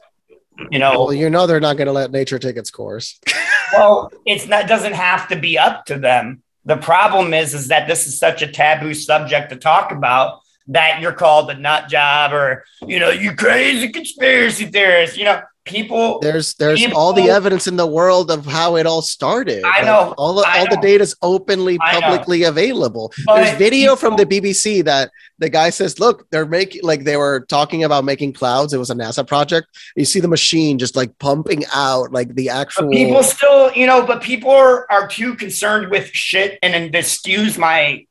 you 0.71 0.79
know, 0.79 1.07
Well, 1.07 1.13
you 1.15 1.31
know 1.31 1.47
they're 1.47 1.61
not 1.61 1.77
going 1.77 1.87
to 1.87 1.93
let 1.93 2.11
nature 2.11 2.39
take 2.39 2.57
its 2.57 2.71
course. 2.71 3.19
well, 3.73 4.11
it's 4.27 4.47
not 4.47 4.69
doesn't 4.69 4.95
have 4.95 5.29
to 5.29 5.37
be 5.37 5.59
up 5.59 5.87
to 5.87 5.99
them. 5.99 6.43
The 6.65 6.77
problem 6.77 7.33
is, 7.33 7.55
is 7.55 7.69
that 7.69 7.87
this 7.87 8.07
is 8.07 8.19
such 8.19 8.43
a 8.43 8.49
taboo 8.49 8.93
subject 8.93 9.51
to 9.51 9.57
talk 9.57 9.93
about 9.93 10.41
that 10.69 11.01
you're 11.01 11.13
called 11.13 11.51
a 11.51 11.55
nut 11.55 11.89
job 11.89 12.33
or 12.33 12.65
you 12.87 12.99
know 12.99 13.11
you 13.11 13.35
crazy 13.35 13.89
conspiracy 13.89 14.67
theorist. 14.67 15.17
You 15.17 15.25
know, 15.25 15.43
people. 15.65 16.19
There's 16.21 16.55
there's 16.55 16.81
People- 16.81 16.99
all 16.99 17.13
the 17.13 17.31
evidence 17.31 17.67
in 17.67 17.77
the 17.77 17.87
world 17.87 18.31
of 18.31 18.47
how 18.47 18.77
it 18.77 18.87
all 18.87 19.03
started. 19.03 19.65
I 19.65 19.69
Like, 19.79 19.85
know, 19.85 20.15
all 20.19 20.35
the 20.35 20.45
I 20.47 20.59
all 20.61 20.67
the 20.69 20.77
know. 20.77 20.83
data 20.83 21.03
is 21.03 21.15
openly 21.23 21.79
publicly 21.79 22.43
available. 22.45 23.13
But 23.27 23.37
There's 23.45 23.59
video 23.59 23.95
from 23.97 24.17
the 24.17 24.27
BBC 24.27 24.83
that 24.85 25.11
the 25.39 25.49
guy 25.51 25.71
says, 25.71 26.01
"Look, 26.01 26.27
they're 26.31 26.47
making 26.47 26.81
like 26.83 27.05
they 27.05 27.17
were 27.17 27.41
talking 27.49 27.85
about 27.85 28.05
making 28.05 28.33
clouds. 28.33 28.73
It 28.73 28.79
was 28.79 28.91
a 28.91 28.95
NASA 28.95 29.25
project. 29.27 29.69
You 29.95 30.05
see 30.05 30.19
the 30.21 30.29
machine 30.29 30.79
just 30.79 30.97
like 30.97 31.17
pumping 31.19 31.63
out 31.73 32.11
like 32.13 32.35
the 32.35 32.49
actual." 32.49 32.91
People 32.91 33.23
still, 33.23 33.71
you 33.73 33.87
know, 33.87 34.05
but 34.05 34.21
people 34.23 34.51
are, 34.51 34.91
are 34.91 35.07
too 35.07 35.35
concerned 35.35 35.91
with 35.93 36.09
shit, 36.13 36.59
and 36.63 36.75
then 36.75 36.93
excuse 36.95 37.57
my 37.59 38.05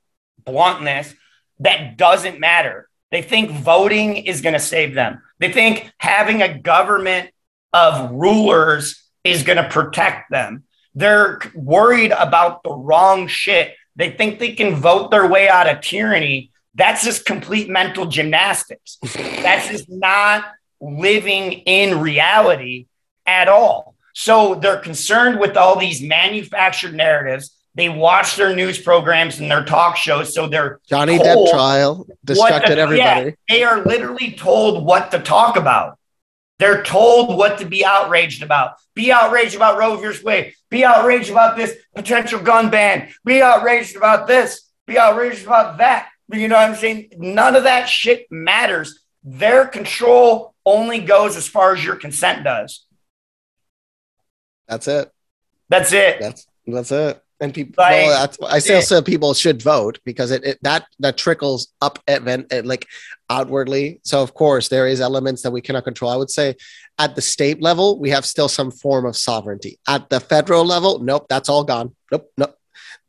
bluntness, 0.45 1.13
that 1.59 1.97
doesn't 1.97 2.39
matter. 2.39 2.89
They 3.11 3.21
think 3.21 3.51
voting 3.51 4.17
is 4.17 4.41
going 4.41 4.53
to 4.53 4.59
save 4.59 4.93
them. 4.93 5.21
They 5.39 5.51
think 5.51 5.91
having 5.97 6.41
a 6.41 6.57
government 6.57 7.31
of 7.73 8.11
rulers 8.11 9.03
is 9.23 9.43
going 9.43 9.57
to 9.57 9.69
protect 9.69 10.31
them. 10.31 10.63
They're 10.93 11.39
worried 11.53 12.11
about 12.11 12.63
the 12.63 12.73
wrong 12.73 13.27
shit. 13.27 13.75
They 13.95 14.11
think 14.11 14.39
they 14.39 14.53
can 14.53 14.75
vote 14.75 15.11
their 15.11 15.27
way 15.27 15.49
out 15.49 15.69
of 15.69 15.81
tyranny. 15.81 16.51
That's 16.73 17.03
just 17.03 17.25
complete 17.25 17.69
mental 17.69 18.05
gymnastics. 18.05 18.97
That's 19.13 19.69
just 19.69 19.89
not 19.89 20.45
living 20.79 21.53
in 21.53 21.99
reality 21.99 22.87
at 23.25 23.47
all. 23.47 23.95
So 24.13 24.55
they're 24.55 24.79
concerned 24.79 25.39
with 25.39 25.57
all 25.57 25.77
these 25.77 26.01
manufactured 26.01 26.95
narratives. 26.95 27.51
They 27.75 27.89
watch 27.89 28.37
their 28.37 28.55
news 28.55 28.79
programs 28.79 29.39
and 29.39 29.51
their 29.51 29.65
talk 29.65 29.97
shows. 29.97 30.33
So 30.33 30.47
they're 30.47 30.79
Johnny. 30.87 31.19
Depp 31.19 31.51
trial 31.51 32.07
distracted 32.23 32.77
the- 32.77 32.81
everybody. 32.81 33.25
yeah, 33.29 33.31
they 33.49 33.63
are 33.63 33.83
literally 33.83 34.31
told 34.31 34.85
what 34.85 35.11
to 35.11 35.19
talk 35.19 35.57
about. 35.57 35.99
They're 36.57 36.83
told 36.83 37.37
what 37.37 37.57
to 37.57 37.65
be 37.65 37.83
outraged 37.83 38.41
about. 38.41 38.75
Be 38.93 39.11
outraged 39.11 39.55
about 39.57 39.77
Roe 39.77 39.97
v. 39.97 40.23
Wade. 40.23 40.53
Be 40.69 40.85
outraged 40.85 41.29
about 41.29 41.57
this 41.57 41.75
potential 41.93 42.39
gun 42.39 42.69
ban. 42.69 43.13
Be 43.25 43.41
outraged 43.41 43.97
about 43.97 44.25
this. 44.25 44.61
Be 44.87 44.97
outraged 44.97 45.45
about 45.45 45.79
that. 45.79 46.07
You 46.31 46.47
know 46.47 46.55
what 46.55 46.69
I'm 46.69 46.75
saying? 46.75 47.09
None 47.17 47.57
of 47.57 47.63
that 47.63 47.89
shit 47.89 48.25
matters. 48.31 48.99
Their 49.21 49.67
control 49.67 50.55
only 50.65 51.01
goes 51.01 51.35
as 51.35 51.45
far 51.45 51.73
as 51.73 51.83
your 51.83 51.97
consent 51.97 52.45
does. 52.45 52.85
That's 54.67 54.87
it. 54.87 55.11
That's 55.67 55.91
it. 55.91 56.19
That's 56.21 56.47
that's 56.65 56.91
it. 56.91 57.21
And 57.41 57.53
people, 57.53 57.73
Like, 57.77 57.91
well, 58.07 58.19
that's, 58.21 58.37
I 58.41 58.59
still 58.59 58.81
say 58.81 59.01
people 59.01 59.33
should 59.33 59.61
vote 59.61 59.99
because 60.05 60.31
it, 60.31 60.43
it 60.45 60.57
that 60.61 60.85
that 60.99 61.17
trickles 61.17 61.73
up 61.81 61.99
event 62.07 62.51
like 62.65 62.87
outwardly. 63.29 63.99
So 64.03 64.21
of 64.21 64.33
course 64.33 64.69
there 64.69 64.87
is 64.87 65.01
elements 65.01 65.41
that 65.41 65.51
we 65.51 65.61
cannot 65.61 65.83
control. 65.83 66.11
I 66.11 66.15
would 66.15 66.29
say 66.29 66.55
at 66.97 67.15
the 67.15 67.21
state 67.21 67.61
level 67.61 67.99
we 67.99 68.09
have 68.11 68.25
still 68.25 68.47
some 68.47 68.71
form 68.71 69.05
of 69.05 69.17
sovereignty. 69.17 69.79
At 69.87 70.09
the 70.09 70.19
federal 70.21 70.63
level, 70.63 70.99
nope, 70.99 71.25
that's 71.29 71.49
all 71.49 71.63
gone. 71.65 71.93
nope, 72.11 72.31
nope. 72.37 72.55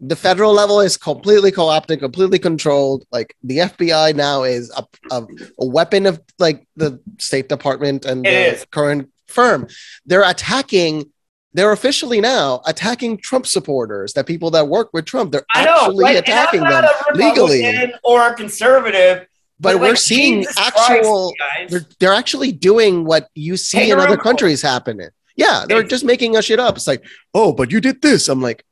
The 0.00 0.16
federal 0.16 0.52
level 0.52 0.80
is 0.80 0.96
completely 0.98 1.50
co-opted, 1.52 2.00
completely 2.00 2.38
controlled. 2.38 3.04
Like 3.12 3.34
the 3.42 3.58
FBI 3.58 4.14
now 4.14 4.42
is 4.42 4.70
a, 4.76 4.84
a, 5.10 5.26
a 5.60 5.66
weapon 5.66 6.04
of 6.04 6.20
like 6.38 6.66
the 6.76 7.00
State 7.18 7.48
Department 7.48 8.04
and 8.04 8.26
It 8.26 8.30
the 8.30 8.54
is. 8.56 8.66
current 8.70 9.10
firm. 9.28 9.68
They're 10.04 10.28
attacking. 10.28 11.10
They're 11.56 11.72
officially 11.72 12.20
now 12.20 12.60
attacking 12.66 13.16
Trump 13.16 13.46
supporters. 13.46 14.12
That 14.12 14.26
people 14.26 14.50
that 14.50 14.68
work 14.68 14.90
with 14.92 15.06
Trump, 15.06 15.32
they're 15.32 15.44
know, 15.54 15.62
actually 15.62 16.04
like, 16.04 16.16
I'm 16.16 16.22
attacking 16.22 16.60
them 16.60 16.84
legally. 17.14 17.92
Or 18.04 18.28
a 18.28 18.34
conservative, 18.34 19.26
But 19.58 19.76
like, 19.76 19.82
we're 19.82 19.96
seeing 19.96 20.42
Jesus 20.42 20.58
actual. 20.58 21.32
guys. 21.38 21.70
They're, 21.70 21.86
they're 21.98 22.12
actually 22.12 22.52
doing 22.52 23.04
what 23.06 23.28
you 23.34 23.56
see 23.56 23.90
in 23.90 23.98
other 23.98 24.18
countries 24.18 24.60
happening. 24.60 25.08
Yeah, 25.34 25.64
they're 25.66 25.82
just 25.82 26.04
making 26.04 26.36
us 26.36 26.44
shit 26.44 26.60
up. 26.60 26.76
It's 26.76 26.86
like, 26.86 27.02
oh, 27.32 27.52
but 27.54 27.70
you 27.72 27.80
did 27.80 28.02
this. 28.02 28.28
I'm 28.28 28.42
like, 28.42 28.62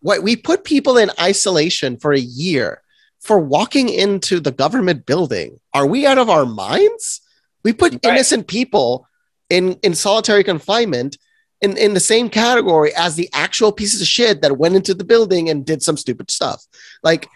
what? 0.00 0.22
We 0.22 0.36
put 0.36 0.64
people 0.64 0.98
in 0.98 1.10
isolation 1.18 1.96
for 1.98 2.12
a 2.12 2.18
year 2.20 2.82
for 3.20 3.38
walking 3.38 3.88
into 3.88 4.40
the 4.40 4.52
government 4.52 5.06
building. 5.06 5.58
Are 5.72 5.86
we 5.86 6.06
out 6.06 6.18
of 6.18 6.28
our 6.30 6.44
minds? 6.46 7.22
We 7.64 7.72
put 7.72 7.92
Right. 7.92 8.04
innocent 8.04 8.46
people 8.46 9.06
in 9.48 9.78
in 9.82 9.94
solitary 9.94 10.44
confinement 10.44 11.16
in 11.60 11.76
in 11.76 11.94
the 11.94 12.00
same 12.00 12.28
category 12.30 12.94
as 12.94 13.16
the 13.16 13.28
actual 13.32 13.72
pieces 13.72 14.00
of 14.00 14.06
shit 14.06 14.42
that 14.42 14.56
went 14.58 14.76
into 14.76 14.94
the 14.94 15.04
building 15.04 15.48
and 15.50 15.64
did 15.66 15.82
some 15.82 15.96
stupid 15.96 16.30
stuff. 16.30 16.64
Like, 17.02 17.28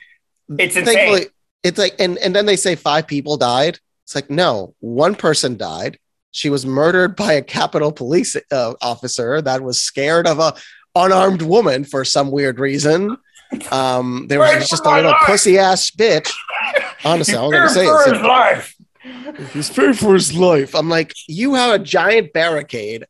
It's 0.59 0.77
insane. 0.77 1.27
it's 1.62 1.79
like, 1.79 1.95
and 1.99 2.18
and 2.18 2.35
then 2.35 2.47
they 2.47 2.57
say 2.57 2.75
five 2.75 3.07
people 3.07 3.37
died. 3.37 3.79
It's 4.05 4.14
like, 4.14 4.31
no, 4.31 4.75
one 4.81 5.14
person 5.14 5.57
died. 5.57 5.99
She 6.31 6.51
was 6.51 6.66
murdered 6.66 7.16
by 7.16 7.35
a 7.35 7.43
Capitol 7.43 7.93
Police 7.93 8.37
uh, 8.51 8.75
officer 8.83 9.41
that 9.43 9.62
was 9.62 9.81
scared 9.81 10.27
of 10.27 10.39
a 10.41 10.55
unarmed 10.97 11.43
woman 11.43 11.85
for 11.85 12.05
some 12.05 12.31
weird 12.31 12.59
reason. 12.59 13.16
Um, 13.70 14.27
there 14.29 14.41
was 14.41 14.68
just 14.68 14.85
a 14.85 14.91
little 14.91 15.12
life. 15.12 15.22
pussy 15.27 15.59
ass 15.59 15.91
bitch. 15.91 16.31
Honestly, 17.05 17.37
I 17.37 17.43
was 17.43 17.53
gonna 17.53 17.68
say 17.68 17.87
for 17.87 18.01
it's 18.03 18.11
his 18.12 18.20
life. 18.22 18.75
he's 19.53 19.70
paid 19.70 19.99
for 19.99 20.14
his 20.14 20.35
life. 20.35 20.75
I'm 20.75 20.89
like, 20.89 21.12
you 21.29 21.55
have 21.55 21.75
a 21.75 21.79
giant 21.79 22.33
barricade. 22.33 23.07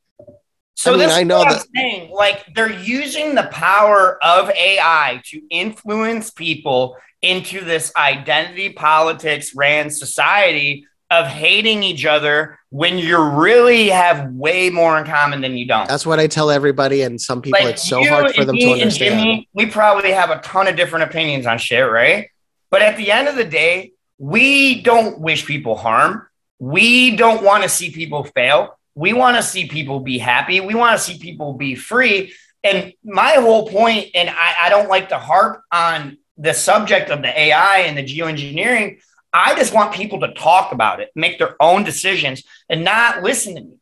So 0.75 0.93
I 0.93 0.97
mean, 0.97 1.07
this 1.07 1.17
I 1.17 1.23
know 1.23 1.39
what 1.39 1.49
that- 1.49 1.61
I'm 1.61 1.67
saying. 1.75 2.11
Like 2.11 2.45
they're 2.55 2.73
using 2.73 3.35
the 3.35 3.45
power 3.45 4.23
of 4.23 4.51
AI 4.51 5.21
to 5.27 5.41
influence 5.51 6.31
people 6.31 6.97
into 7.23 7.65
this 7.65 7.93
identity 7.97 8.71
politics 8.71 9.55
ran 9.55 9.91
society 9.91 10.87
of 11.11 11.27
hating 11.27 11.83
each 11.83 12.05
other 12.05 12.59
when 12.71 12.99
you 12.99 13.23
really 13.23 13.89
have 13.89 14.33
way 14.33 14.69
more 14.69 14.99
in 14.99 15.05
common 15.05 15.41
than 15.41 15.57
you 15.57 15.67
don't. 15.67 15.89
That's 15.89 16.05
what 16.05 16.19
I 16.19 16.27
tell 16.27 16.51
everybody, 16.51 17.03
and 17.03 17.21
some 17.21 17.41
people, 17.41 17.61
like 17.61 17.75
it's 17.75 17.89
so 17.89 18.05
hard 18.05 18.35
for 18.35 18.45
them 18.45 18.57
to 18.57 18.71
understand. 18.71 19.21
Jimmy, 19.21 19.49
we 19.55 19.67
probably 19.67 20.13
have 20.13 20.31
a 20.31 20.41
ton 20.41 20.67
of 20.67 20.77
different 20.77 21.05
opinions 21.05 21.47
on 21.47 21.59
shit, 21.59 21.89
right? 21.89 22.29
But 22.71 22.83
at 22.83 22.97
the 22.97 23.13
end 23.13 23.29
of 23.29 23.37
the 23.37 23.45
day, 23.45 23.93
we 24.19 24.83
don't 24.83 25.21
wish 25.21 25.47
people 25.47 25.77
harm. 25.77 26.27
We 26.59 27.17
don't 27.17 27.45
want 27.45 27.63
to 27.63 27.69
see 27.69 27.91
people 27.91 28.25
fail. 28.25 28.79
We 28.95 29.13
want 29.13 29.37
to 29.37 29.43
see 29.43 29.67
people 29.69 30.01
be 30.01 30.19
happy. 30.19 30.61
We 30.61 30.75
want 30.75 30.99
to 30.99 31.05
see 31.05 31.19
people 31.19 31.55
be 31.55 31.75
free. 31.75 32.33
And 32.63 32.95
my 33.05 33.33
whole 33.33 33.69
point, 33.69 34.11
and 34.15 34.31
I, 34.31 34.55
I 34.63 34.69
don't 34.69 34.89
like 34.89 35.11
to 35.11 35.19
harp 35.19 35.63
on 35.71 36.19
the 36.39 36.55
subject 36.55 37.11
of 37.11 37.23
the 37.23 37.39
AI 37.39 37.81
and 37.81 37.97
the 37.97 38.05
geoengineering. 38.05 39.01
I 39.33 39.55
just 39.57 39.75
want 39.75 39.95
people 39.95 40.21
to 40.21 40.33
talk 40.33 40.73
about 40.73 41.01
it, 41.01 41.11
make 41.15 41.39
their 41.39 41.61
own 41.61 41.85
decisions, 41.85 42.45
and 42.69 42.85
not 42.85 43.23
listen 43.23 43.57
to 43.57 43.61
me. 43.61 43.75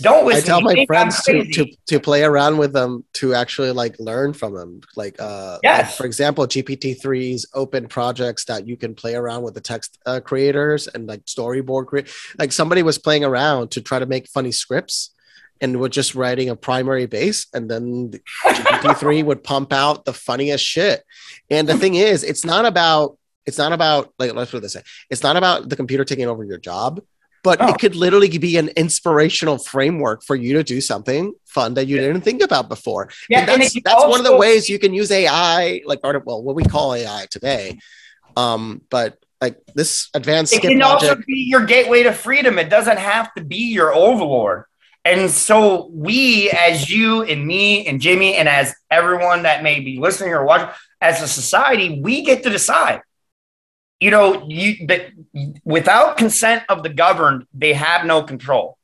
Don't 0.00 0.32
I 0.32 0.40
tell 0.40 0.60
my 0.60 0.70
You 0.70 0.76
think 0.76 0.90
I'm 0.90 0.94
friends 1.10 1.22
to, 1.24 1.44
to 1.44 1.66
to 1.86 2.00
play 2.00 2.22
around 2.22 2.58
with 2.58 2.72
them 2.72 3.04
to 3.14 3.34
actually 3.34 3.70
like 3.70 3.98
learn 3.98 4.32
from 4.32 4.54
them. 4.54 4.80
Like 4.94 5.16
uh 5.20 5.58
Yes. 5.62 5.86
like, 5.88 5.96
for 5.96 6.06
example, 6.06 6.46
GPT-3's 6.46 7.46
open 7.54 7.88
projects 7.88 8.44
that 8.46 8.66
you 8.66 8.76
can 8.76 8.94
play 8.94 9.14
around 9.14 9.42
with 9.42 9.54
the 9.54 9.60
text 9.60 9.98
uh, 10.06 10.20
creators 10.20 10.86
and 10.88 11.06
like 11.06 11.24
storyboard 11.24 11.86
create 11.86 12.08
like 12.38 12.52
somebody 12.52 12.82
was 12.82 12.98
playing 12.98 13.24
around 13.24 13.70
to 13.72 13.80
try 13.80 13.98
to 13.98 14.06
make 14.06 14.28
funny 14.28 14.52
scripts 14.52 15.10
and 15.60 15.80
was 15.80 15.90
just 15.90 16.14
writing 16.14 16.50
a 16.50 16.56
primary 16.56 17.06
base 17.06 17.46
and 17.54 17.70
then 17.70 18.10
the 18.10 18.20
GPT-3 18.44 19.24
would 19.28 19.42
pump 19.42 19.72
out 19.72 20.04
the 20.04 20.12
funniest 20.12 20.64
shit. 20.64 21.02
And 21.48 21.66
the 21.66 21.78
thing 21.78 21.94
is, 21.94 22.22
it's 22.22 22.44
not 22.44 22.66
about 22.66 23.16
it's 23.46 23.58
not 23.58 23.72
about 23.72 24.12
like 24.18 24.34
let's 24.34 24.50
put 24.50 24.58
it 24.58 24.60
this 24.60 24.74
way. 24.74 24.82
It's 25.08 25.22
not 25.22 25.36
about 25.36 25.68
the 25.68 25.76
computer 25.76 26.04
taking 26.04 26.26
over 26.26 26.44
your 26.44 26.58
job 26.58 27.00
but 27.46 27.60
No. 27.60 27.68
it 27.68 27.78
could 27.78 27.94
literally 27.94 28.36
be 28.38 28.56
an 28.56 28.70
inspirational 28.70 29.56
framework 29.56 30.24
for 30.24 30.34
you 30.34 30.54
to 30.54 30.64
do 30.64 30.80
something 30.80 31.32
fun 31.44 31.74
that 31.74 31.86
you 31.86 31.96
didn't 31.96 32.22
think 32.22 32.42
about 32.42 32.68
before. 32.68 33.08
Yeah, 33.30 33.42
and 33.42 33.50
and 33.50 33.62
that's 33.62 33.72
can 33.72 33.82
that's 33.84 34.04
one 34.04 34.18
of 34.18 34.26
the 34.26 34.36
ways 34.36 34.68
you 34.68 34.80
can 34.80 34.92
use 34.92 35.12
AI, 35.12 35.80
like 35.86 36.00
art, 36.02 36.26
well, 36.26 36.42
what 36.42 36.56
we 36.56 36.64
call 36.64 36.92
AI 36.92 37.28
today. 37.30 37.78
Um, 38.36 38.82
but 38.90 39.18
like 39.40 39.64
this 39.76 40.08
advanced 40.12 40.54
it 40.54 40.62
can 40.62 40.82
also 40.82 41.14
be 41.14 41.46
your 41.46 41.64
gateway 41.64 42.02
to 42.02 42.12
freedom. 42.12 42.58
It 42.58 42.68
doesn't 42.68 42.98
have 42.98 43.32
to 43.34 43.44
be 43.44 43.70
your 43.78 43.94
overlord. 43.94 44.64
And 45.04 45.30
so 45.30 45.88
we, 45.92 46.50
as 46.50 46.90
you 46.90 47.22
and 47.22 47.46
me 47.46 47.86
and 47.86 48.00
Jimmy, 48.00 48.34
and 48.34 48.48
as 48.48 48.74
everyone 48.90 49.44
that 49.44 49.62
may 49.62 49.78
be 49.78 50.00
listening 50.00 50.32
or 50.32 50.44
watching, 50.44 50.68
as 51.00 51.22
a 51.22 51.28
society, 51.28 52.00
we 52.00 52.24
get 52.24 52.42
to 52.42 52.50
decide. 52.50 53.02
You 54.00 54.10
know, 54.10 54.44
you 54.46 54.86
that 54.88 55.06
without 55.64 56.18
consent 56.18 56.64
of 56.68 56.82
the 56.82 56.90
governed, 56.90 57.46
they 57.54 57.72
have 57.72 58.04
no 58.04 58.22
control. 58.22 58.76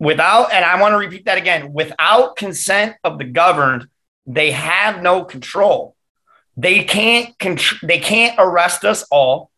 Without, 0.00 0.52
and 0.52 0.64
I 0.64 0.80
want 0.80 0.92
to 0.92 0.98
repeat 0.98 1.26
that 1.26 1.38
again, 1.38 1.72
without 1.72 2.34
consent 2.34 2.96
of 3.04 3.18
the 3.18 3.24
governed, 3.24 3.86
they 4.26 4.50
have 4.50 5.00
no 5.02 5.24
control. 5.24 5.94
They 6.56 6.82
can't 6.82 7.38
contr- 7.38 7.86
they 7.86 8.00
can't 8.00 8.34
arrest 8.38 8.84
us 8.84 9.04
all. 9.12 9.52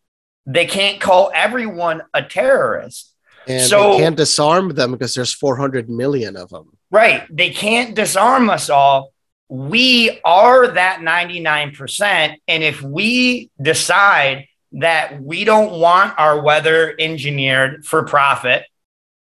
They 0.45 0.67
can't 0.67 1.01
call 1.01 1.33
everyone 1.35 2.03
a 2.13 2.23
terrorist. 2.23 3.13
and 3.47 3.63
so- 3.63 3.93
they 3.93 3.99
can't 4.01 4.17
disarm 4.17 4.75
them 4.75 4.93
because 4.93 5.15
there's 5.15 5.33
400 5.33 5.89
million 5.89 6.37
of 6.37 6.51
them. 6.51 6.77
Right. 6.91 7.25
They 7.35 7.51
can't 7.51 7.95
disarm 7.95 8.51
us 8.51 8.69
all. 8.69 9.14
We 9.49 10.21
are 10.25 10.69
that 10.69 11.01
99%. 11.01 12.37
And 12.49 12.63
if 12.63 12.83
we 12.83 13.51
decide 13.61 14.47
that 14.73 15.23
we 15.23 15.45
don't 15.45 15.79
want 15.79 16.19
our 16.19 16.43
weather 16.43 16.95
engineered 16.99 17.87
for 17.87 18.05
profit, 18.05 18.65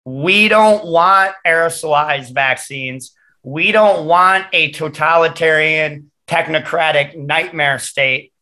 we 0.05 0.47
don't 0.47 0.85
want 0.85 1.33
aerosolized 1.45 2.33
vaccines, 2.33 3.13
we 3.41 3.71
don't 3.71 4.05
want 4.05 4.45
a 4.53 4.71
totalitarian, 4.71 6.11
technocratic 6.27 7.17
nightmare 7.17 7.79
state, 7.79 8.33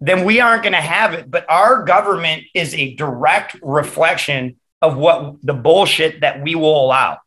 then 0.00 0.24
we 0.24 0.40
aren't 0.40 0.62
going 0.62 0.72
to 0.74 0.80
have 0.80 1.14
it. 1.14 1.30
But 1.30 1.44
our 1.48 1.84
government 1.84 2.44
is 2.54 2.74
a 2.74 2.94
direct 2.94 3.56
reflection 3.62 4.56
of 4.80 4.96
what 4.96 5.36
the 5.42 5.54
bullshit 5.54 6.20
that 6.20 6.42
we 6.42 6.54
will 6.54 6.84
allow. 6.84 7.18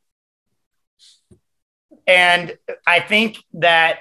And 2.12 2.57
I 2.86 2.99
think 2.99 3.38
that 3.53 3.99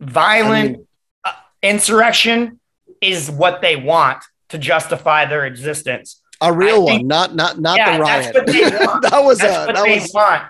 violent 0.00 0.68
I 0.68 0.72
mean- 0.72 0.86
uh, 1.24 1.32
insurrection 1.62 2.58
is 3.00 3.30
what 3.30 3.60
they 3.60 3.76
want 3.76 4.22
to 4.48 4.58
justify 4.58 5.26
their 5.26 5.46
existence. 5.46 6.20
A 6.40 6.52
real 6.52 6.86
think- 6.86 7.00
one, 7.02 7.06
not 7.06 7.34
not 7.34 7.60
not 7.60 7.76
Yeah, 7.76 7.96
the 7.98 8.02
riot. 8.02 8.34
what 8.34 8.46
they 8.46 8.62
want. 8.86 9.02
that 9.10 9.22
was 9.24 9.38
That's 9.38 9.54
a 9.56 9.66
what 9.66 9.74
that 9.76 9.84
they 9.84 10.00
was 10.00 10.12
want. 10.12 10.42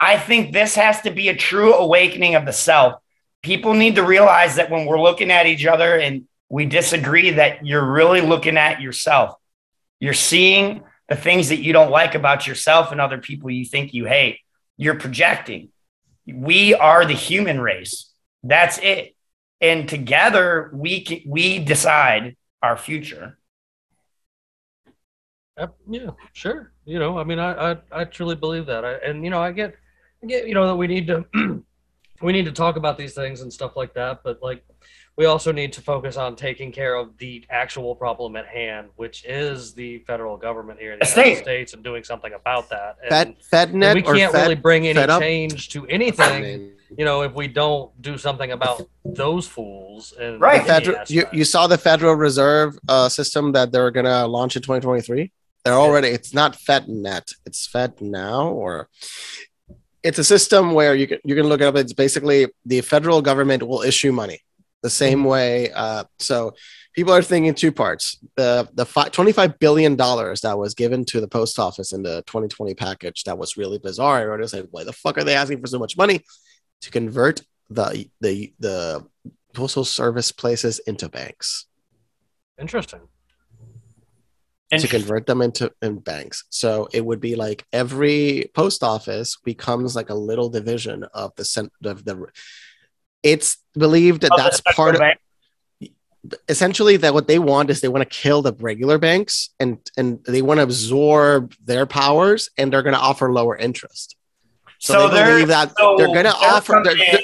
I 0.00 0.18
think 0.18 0.52
this 0.52 0.74
has 0.74 1.00
to 1.02 1.10
be 1.10 1.28
a 1.28 1.36
true 1.36 1.72
awakening 1.74 2.34
of 2.34 2.44
the 2.46 2.52
self. 2.52 3.00
People 3.42 3.74
need 3.74 3.94
to 3.96 4.02
realize 4.02 4.56
that 4.56 4.70
when 4.70 4.86
we're 4.86 5.00
looking 5.00 5.30
at 5.30 5.46
each 5.46 5.66
other 5.66 5.98
and 5.98 6.24
we 6.48 6.64
disagree, 6.66 7.30
that 7.30 7.64
you're 7.64 7.84
really 7.84 8.20
looking 8.22 8.56
at 8.56 8.80
yourself. 8.80 9.34
You're 10.00 10.14
seeing 10.14 10.82
the 11.08 11.16
things 11.16 11.50
that 11.50 11.60
you 11.60 11.72
don't 11.72 11.90
like 11.90 12.14
about 12.14 12.46
yourself 12.46 12.90
and 12.90 13.00
other 13.00 13.18
people 13.18 13.50
you 13.50 13.64
think 13.66 13.92
you 13.94 14.04
hate. 14.06 14.38
You're 14.76 14.98
projecting. 14.98 15.68
We 16.26 16.74
are 16.74 17.04
the 17.04 17.14
human 17.14 17.60
race. 17.60 18.12
That's 18.42 18.78
it. 18.78 19.14
And 19.60 19.88
together 19.88 20.70
we 20.74 21.24
we 21.26 21.58
decide 21.58 22.36
our 22.62 22.76
future. 22.76 23.38
Uh, 25.56 25.68
yeah, 25.88 26.10
sure. 26.32 26.72
You 26.84 26.98
know, 26.98 27.18
I 27.18 27.24
mean, 27.24 27.38
I, 27.38 27.72
I, 27.72 27.76
I 27.92 28.04
truly 28.04 28.34
believe 28.34 28.66
that. 28.66 28.84
I, 28.84 28.94
and 28.94 29.22
you 29.24 29.30
know, 29.30 29.40
I 29.40 29.52
get, 29.52 29.74
I 30.22 30.26
get, 30.26 30.48
you 30.48 30.54
know, 30.54 30.66
that 30.66 30.76
we 30.76 30.86
need 30.86 31.06
to, 31.06 31.24
we 32.22 32.32
need 32.32 32.44
to 32.46 32.52
talk 32.52 32.76
about 32.76 32.98
these 32.98 33.14
things 33.14 33.40
and 33.40 33.52
stuff 33.52 33.76
like 33.76 33.94
that. 33.94 34.22
But 34.24 34.42
like, 34.42 34.64
we 35.16 35.26
also 35.26 35.52
need 35.52 35.72
to 35.74 35.80
focus 35.80 36.16
on 36.16 36.34
taking 36.34 36.72
care 36.72 36.96
of 36.96 37.16
the 37.18 37.44
actual 37.48 37.94
problem 37.94 38.34
at 38.34 38.46
hand, 38.46 38.88
which 38.96 39.24
is 39.24 39.72
the 39.72 39.98
federal 40.00 40.36
government 40.36 40.80
here 40.80 40.92
in 40.92 40.98
the 40.98 41.04
The 41.04 41.20
United. 41.20 41.42
States 41.42 41.72
and 41.72 41.84
doing 41.84 42.02
something 42.02 42.32
about 42.32 42.68
that. 42.70 42.96
And, 43.02 43.36
Fed 43.38 43.68
and 43.70 43.82
FedNet 43.82 43.94
we 43.94 44.02
can't 44.02 44.32
Fed, 44.32 44.42
really 44.42 44.54
bring 44.56 44.88
any 44.88 45.06
change 45.20 45.68
to 45.70 45.86
I 45.86 45.90
anything, 45.90 46.42
mean, 46.42 46.72
you 46.98 47.04
know, 47.04 47.22
if 47.22 47.32
we 47.32 47.46
don't 47.46 47.90
do 48.02 48.18
something 48.18 48.50
about 48.50 48.88
those 49.04 49.46
fools. 49.46 50.14
And 50.20 50.40
Right. 50.40 50.66
federal, 50.66 50.98
you, 51.06 51.26
you 51.32 51.44
saw 51.44 51.68
the 51.68 51.78
Federal 51.78 52.14
Reserve 52.16 52.76
uh, 52.88 53.08
system 53.08 53.52
that 53.52 53.70
they're 53.70 53.92
gonna 53.92 54.26
launch 54.26 54.56
in 54.56 54.62
2023. 54.62 55.30
They're 55.64 55.74
already. 55.74 56.08
It's 56.08 56.34
not 56.34 56.58
FedNet. 56.58 57.34
It's 57.46 57.68
FedNow, 57.68 58.50
or 58.50 58.88
it's 60.02 60.18
a 60.18 60.24
system 60.24 60.72
where 60.72 60.94
you 60.94 61.06
can 61.06 61.18
you 61.24 61.34
can 61.36 61.46
look 61.46 61.60
it 61.60 61.64
up. 61.64 61.76
It's 61.76 61.94
basically 61.94 62.48
the 62.66 62.80
federal 62.82 63.22
government 63.22 63.62
will 63.62 63.80
issue 63.80 64.12
money 64.12 64.40
the 64.84 64.90
same 64.90 65.24
way. 65.24 65.72
Uh, 65.72 66.04
so 66.18 66.54
people 66.92 67.14
are 67.14 67.22
thinking 67.22 67.54
two 67.54 67.72
parts. 67.72 68.18
The 68.36 68.68
the 68.74 68.84
fi- 68.84 69.08
25 69.08 69.58
billion 69.58 69.96
dollars 69.96 70.42
that 70.42 70.58
was 70.58 70.74
given 70.74 71.06
to 71.06 71.22
the 71.22 71.26
post 71.26 71.58
office 71.58 71.92
in 71.92 72.02
the 72.02 72.22
2020 72.26 72.74
package 72.74 73.24
that 73.24 73.38
was 73.38 73.56
really 73.56 73.78
bizarre. 73.78 74.20
I 74.20 74.24
wrote 74.26 74.48
said, 74.48 74.68
why 74.70 74.84
the 74.84 74.92
fuck 74.92 75.16
are 75.16 75.24
they 75.24 75.34
asking 75.34 75.62
for 75.62 75.68
so 75.68 75.78
much 75.78 75.96
money 75.96 76.20
to 76.82 76.90
convert 76.90 77.40
the 77.70 78.06
the 78.20 78.52
the 78.60 79.06
postal 79.54 79.86
service 79.86 80.30
places 80.30 80.80
into 80.80 81.08
banks? 81.08 81.64
Interesting. 82.60 83.00
And 84.70 84.82
to 84.82 84.88
convert 84.88 85.24
them 85.24 85.40
into 85.40 85.72
in 85.80 86.00
banks. 86.00 86.44
So 86.50 86.88
it 86.92 87.06
would 87.06 87.20
be 87.20 87.36
like 87.36 87.64
every 87.72 88.50
post 88.54 88.82
office 88.82 89.38
becomes 89.44 89.96
like 89.96 90.10
a 90.10 90.14
little 90.14 90.50
division 90.50 91.04
of 91.14 91.34
the 91.36 91.44
cent 91.46 91.72
of 91.84 92.04
the. 92.04 92.26
It's 93.24 93.56
believed 93.72 94.20
that 94.22 94.30
the 94.30 94.36
that's 94.36 94.60
part 94.76 94.94
of 94.94 95.00
bank. 95.00 95.18
essentially 96.48 96.96
that 96.98 97.12
what 97.14 97.26
they 97.26 97.38
want 97.38 97.70
is 97.70 97.80
they 97.80 97.88
want 97.88 98.08
to 98.08 98.16
kill 98.22 98.40
the 98.42 98.52
regular 98.54 98.98
banks 98.98 99.50
and 99.58 99.78
and 99.96 100.22
they 100.24 100.42
want 100.42 100.58
to 100.58 100.62
absorb 100.64 101.54
their 101.64 101.86
powers 101.86 102.50
and 102.56 102.72
they're 102.72 102.82
going 102.82 102.94
to 102.94 103.00
offer 103.00 103.32
lower 103.32 103.56
interest. 103.56 104.16
So, 104.78 104.92
So 104.94 105.08
they 105.08 105.16
they're- 105.16 105.26
believe 105.32 105.48
that 105.48 105.76
so 105.78 105.96
they're 105.96 106.06
going 106.08 106.24
to 106.24 106.34
offer. 106.34 106.80
They're, 106.84 106.94
they're- 106.96 107.20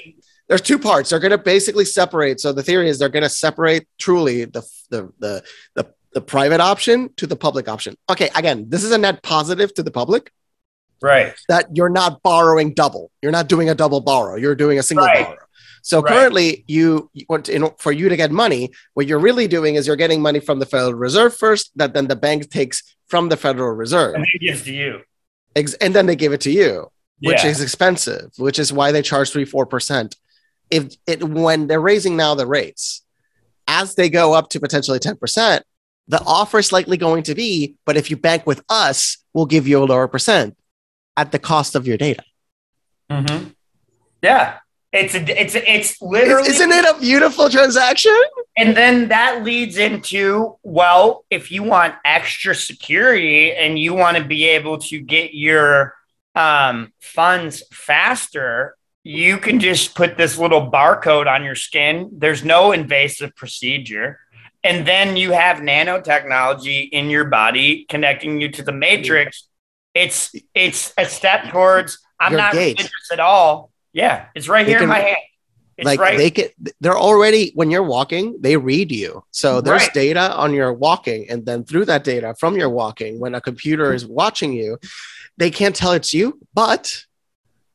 there's 0.49 0.61
two 0.63 0.81
parts. 0.81 1.11
They're 1.11 1.21
going 1.21 1.31
to 1.31 1.39
basically 1.39 1.85
separate. 1.85 2.41
So 2.41 2.53
the 2.53 2.65
theory 2.65 2.89
is 2.89 2.99
they're 2.99 3.09
going 3.09 3.23
to 3.23 3.29
separate 3.29 3.87
truly 3.99 4.47
the 4.47 4.63
the 4.91 5.13
the 5.21 5.45
the, 5.77 5.95
the 6.13 6.21
private 6.21 6.61
option 6.61 7.11
to 7.19 7.27
the 7.29 7.37
public 7.37 7.69
option. 7.69 7.97
Okay, 8.11 8.31
again, 8.35 8.65
this 8.69 8.83
is 8.83 8.91
a 8.91 8.99
net 8.99 9.23
positive 9.23 9.73
to 9.75 9.85
the 9.85 9.93
public 9.93 10.33
right. 11.01 11.35
that 11.49 11.69
you're 11.77 11.89
not 12.03 12.21
borrowing 12.25 12.75
double. 12.75 13.13
You're 13.23 13.31
not 13.31 13.47
doing 13.49 13.71
a 13.71 13.77
double 13.77 14.01
borrow. 14.01 14.35
You're 14.35 14.57
doing 14.57 14.77
a 14.81 14.83
single 14.83 15.07
Right. 15.07 15.25
borrow. 15.25 15.39
So 15.83 16.01
Right. 16.01 16.13
currently, 16.13 16.65
you 16.69 17.11
you 17.13 17.27
want 17.29 17.47
to, 17.47 17.55
in, 17.55 17.71
for 17.79 17.93
you 17.93 18.09
to 18.09 18.17
get 18.17 18.31
money, 18.31 18.71
what 18.95 19.07
you're 19.07 19.19
really 19.19 19.49
doing 19.49 19.75
is 19.77 19.87
you're 19.87 19.97
getting 19.97 20.21
money 20.23 20.41
from 20.41 20.59
the 20.59 20.67
Federal 20.67 20.95
Reserve 20.95 21.37
first, 21.37 21.71
that 21.77 21.95
then 21.95 22.07
the 22.09 22.17
bank 22.17 22.51
takes 22.51 22.83
from 23.09 23.29
the 23.29 23.37
Federal 23.37 23.73
Reserve, 23.75 24.15
And 24.15 24.25
it 24.35 24.41
gives 24.41 24.63
to 24.65 24.73
you. 24.73 25.01
And 25.57 25.95
then 25.95 26.07
they 26.07 26.17
give 26.17 26.33
it 26.33 26.41
to 26.43 26.51
you, 26.51 26.91
which 27.23 27.43
Yeah. 27.45 27.51
is 27.51 27.61
expensive, 27.61 28.31
which 28.37 28.59
is 28.59 28.73
why 28.73 28.93
they 28.93 29.03
charge 29.03 29.31
three 29.31 29.45
four 29.45 29.67
percent. 29.67 30.17
If 30.71 30.95
it 31.07 31.25
when 31.25 31.67
they're 31.67 31.81
raising 31.81 32.17
now 32.17 32.35
the 32.35 32.47
rates, 32.47 33.03
as 33.67 33.95
they 33.97 34.09
go 34.09 34.35
up 34.35 34.49
to 34.51 34.61
potentially 34.61 34.99
ten 35.01 35.17
percent, 35.17 35.65
the 36.07 36.23
offer 36.25 36.59
is 36.59 36.73
likely 36.73 36.97
going 36.97 37.23
to 37.25 37.35
be, 37.35 37.77
but 37.87 37.97
if 37.97 38.11
you 38.11 38.17
bank 38.17 38.47
with 38.47 38.63
us, 38.69 39.19
we'll 39.35 39.47
give 39.47 39.67
you 39.67 39.83
a 39.83 39.87
lower 39.87 40.09
percent 40.09 40.57
at 41.17 41.33
the 41.33 41.39
cost 41.39 41.75
of 41.75 41.87
your 41.87 41.97
data. 41.97 42.23
Mm-hmm. 43.11 43.49
Yeah. 44.23 44.59
It's 44.93 45.15
a, 45.15 45.41
it's 45.41 45.55
a, 45.55 45.71
it's 45.71 46.03
literally 46.03 46.49
Isn't 46.49 46.73
it 46.73 46.85
a 46.85 46.99
beautiful 46.99 47.49
transaction? 47.49 48.17
And 48.57 48.77
then 48.77 49.09
that 49.09 49.45
leads 49.45 49.79
into 49.79 50.57
well, 50.65 51.25
if 51.31 51.53
you 51.53 51.63
want 51.63 51.95
extra 52.05 52.55
security 52.55 53.53
and 53.53 53.79
you 53.79 53.95
want 53.95 54.17
to 54.17 54.25
be 54.25 54.47
able 54.49 54.79
to 54.79 55.01
get 55.01 55.33
your 55.33 55.95
um, 56.35 56.93
funds 57.01 57.63
faster, 57.73 58.77
you 59.05 59.39
can 59.39 59.61
just 59.61 59.95
put 59.95 60.17
this 60.17 60.37
little 60.37 60.71
barcode 60.71 61.27
on 61.27 61.45
your 61.45 61.55
skin. 61.55 62.11
There's 62.13 62.45
no 62.45 62.73
invasive 62.73 63.35
procedure. 63.37 64.19
And 64.63 64.87
then 64.87 65.17
you 65.17 65.33
have 65.33 65.59
nanotechnology 65.59 66.91
in 66.91 67.09
your 67.09 67.25
body 67.25 67.87
connecting 67.89 68.41
you 68.41 68.51
to 68.51 68.63
the 68.63 68.73
matrix. 68.73 69.47
It's 69.95 70.35
it's 70.55 70.93
a 70.99 71.07
step 71.07 71.49
towards 71.49 71.99
I'm 72.21 72.33
Your 72.33 72.41
not 72.41 72.53
gate. 72.53 72.77
religious 72.77 73.11
at 73.13 73.21
all. 73.21 73.70
Yeah, 73.93 74.27
it's 74.35 74.49
right 74.49 74.65
They 74.65 74.73
here 74.73 74.83
in 74.83 74.89
my 74.89 74.99
hand. 74.99 75.17
It's 75.77 75.87
like 75.87 75.99
right. 76.01 76.19
they 76.19 76.31
can 76.31 76.49
they're 76.81 76.99
already 76.99 77.53
when 77.55 77.71
you're 77.71 77.83
walking 77.83 78.37
they 78.43 78.59
read 78.59 78.93
you 78.93 79.25
so 79.31 79.63
there's 79.63 79.83
Right. 79.85 79.95
data 79.95 80.35
on 80.37 80.53
your 80.53 80.75
walking 80.75 81.31
and 81.31 81.47
then 81.47 81.65
through 81.65 81.87
that 81.87 82.05
data 82.05 82.35
from 82.39 82.55
your 82.55 82.69
walking 82.69 83.19
when 83.19 83.35
a 83.35 83.41
computer 83.41 83.95
is 83.95 84.05
watching 84.07 84.53
you 84.53 84.77
they 85.39 85.51
can't 85.51 85.75
tell 85.75 85.93
it's 85.93 86.13
you 86.13 86.39
but 86.53 86.93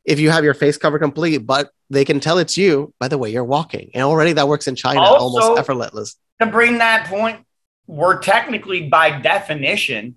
if 0.03 0.20
you 0.20 0.30
have 0.30 0.43
your 0.43 0.53
face 0.53 0.78
covered 0.78 0.99
complete 0.99 1.39
but 1.47 1.72
they 1.89 2.05
can 2.05 2.20
tell 2.20 2.38
it's 2.38 2.55
you 2.55 2.93
by 2.99 3.07
the 3.07 3.18
way 3.18 3.32
you're 3.32 3.43
walking 3.43 3.89
and 3.95 4.03
already 4.03 4.34
that 4.34 4.47
works 4.47 4.68
in 4.68 4.76
china 4.76 5.01
Also- 5.01 5.24
almost 5.39 5.59
effortless 5.59 6.16
to 6.39 6.45
bring 6.45 6.78
that 6.78 7.07
point, 7.07 7.39
we're 7.88 8.20
technically 8.20 8.88
by 8.88 9.20
definition, 9.20 10.16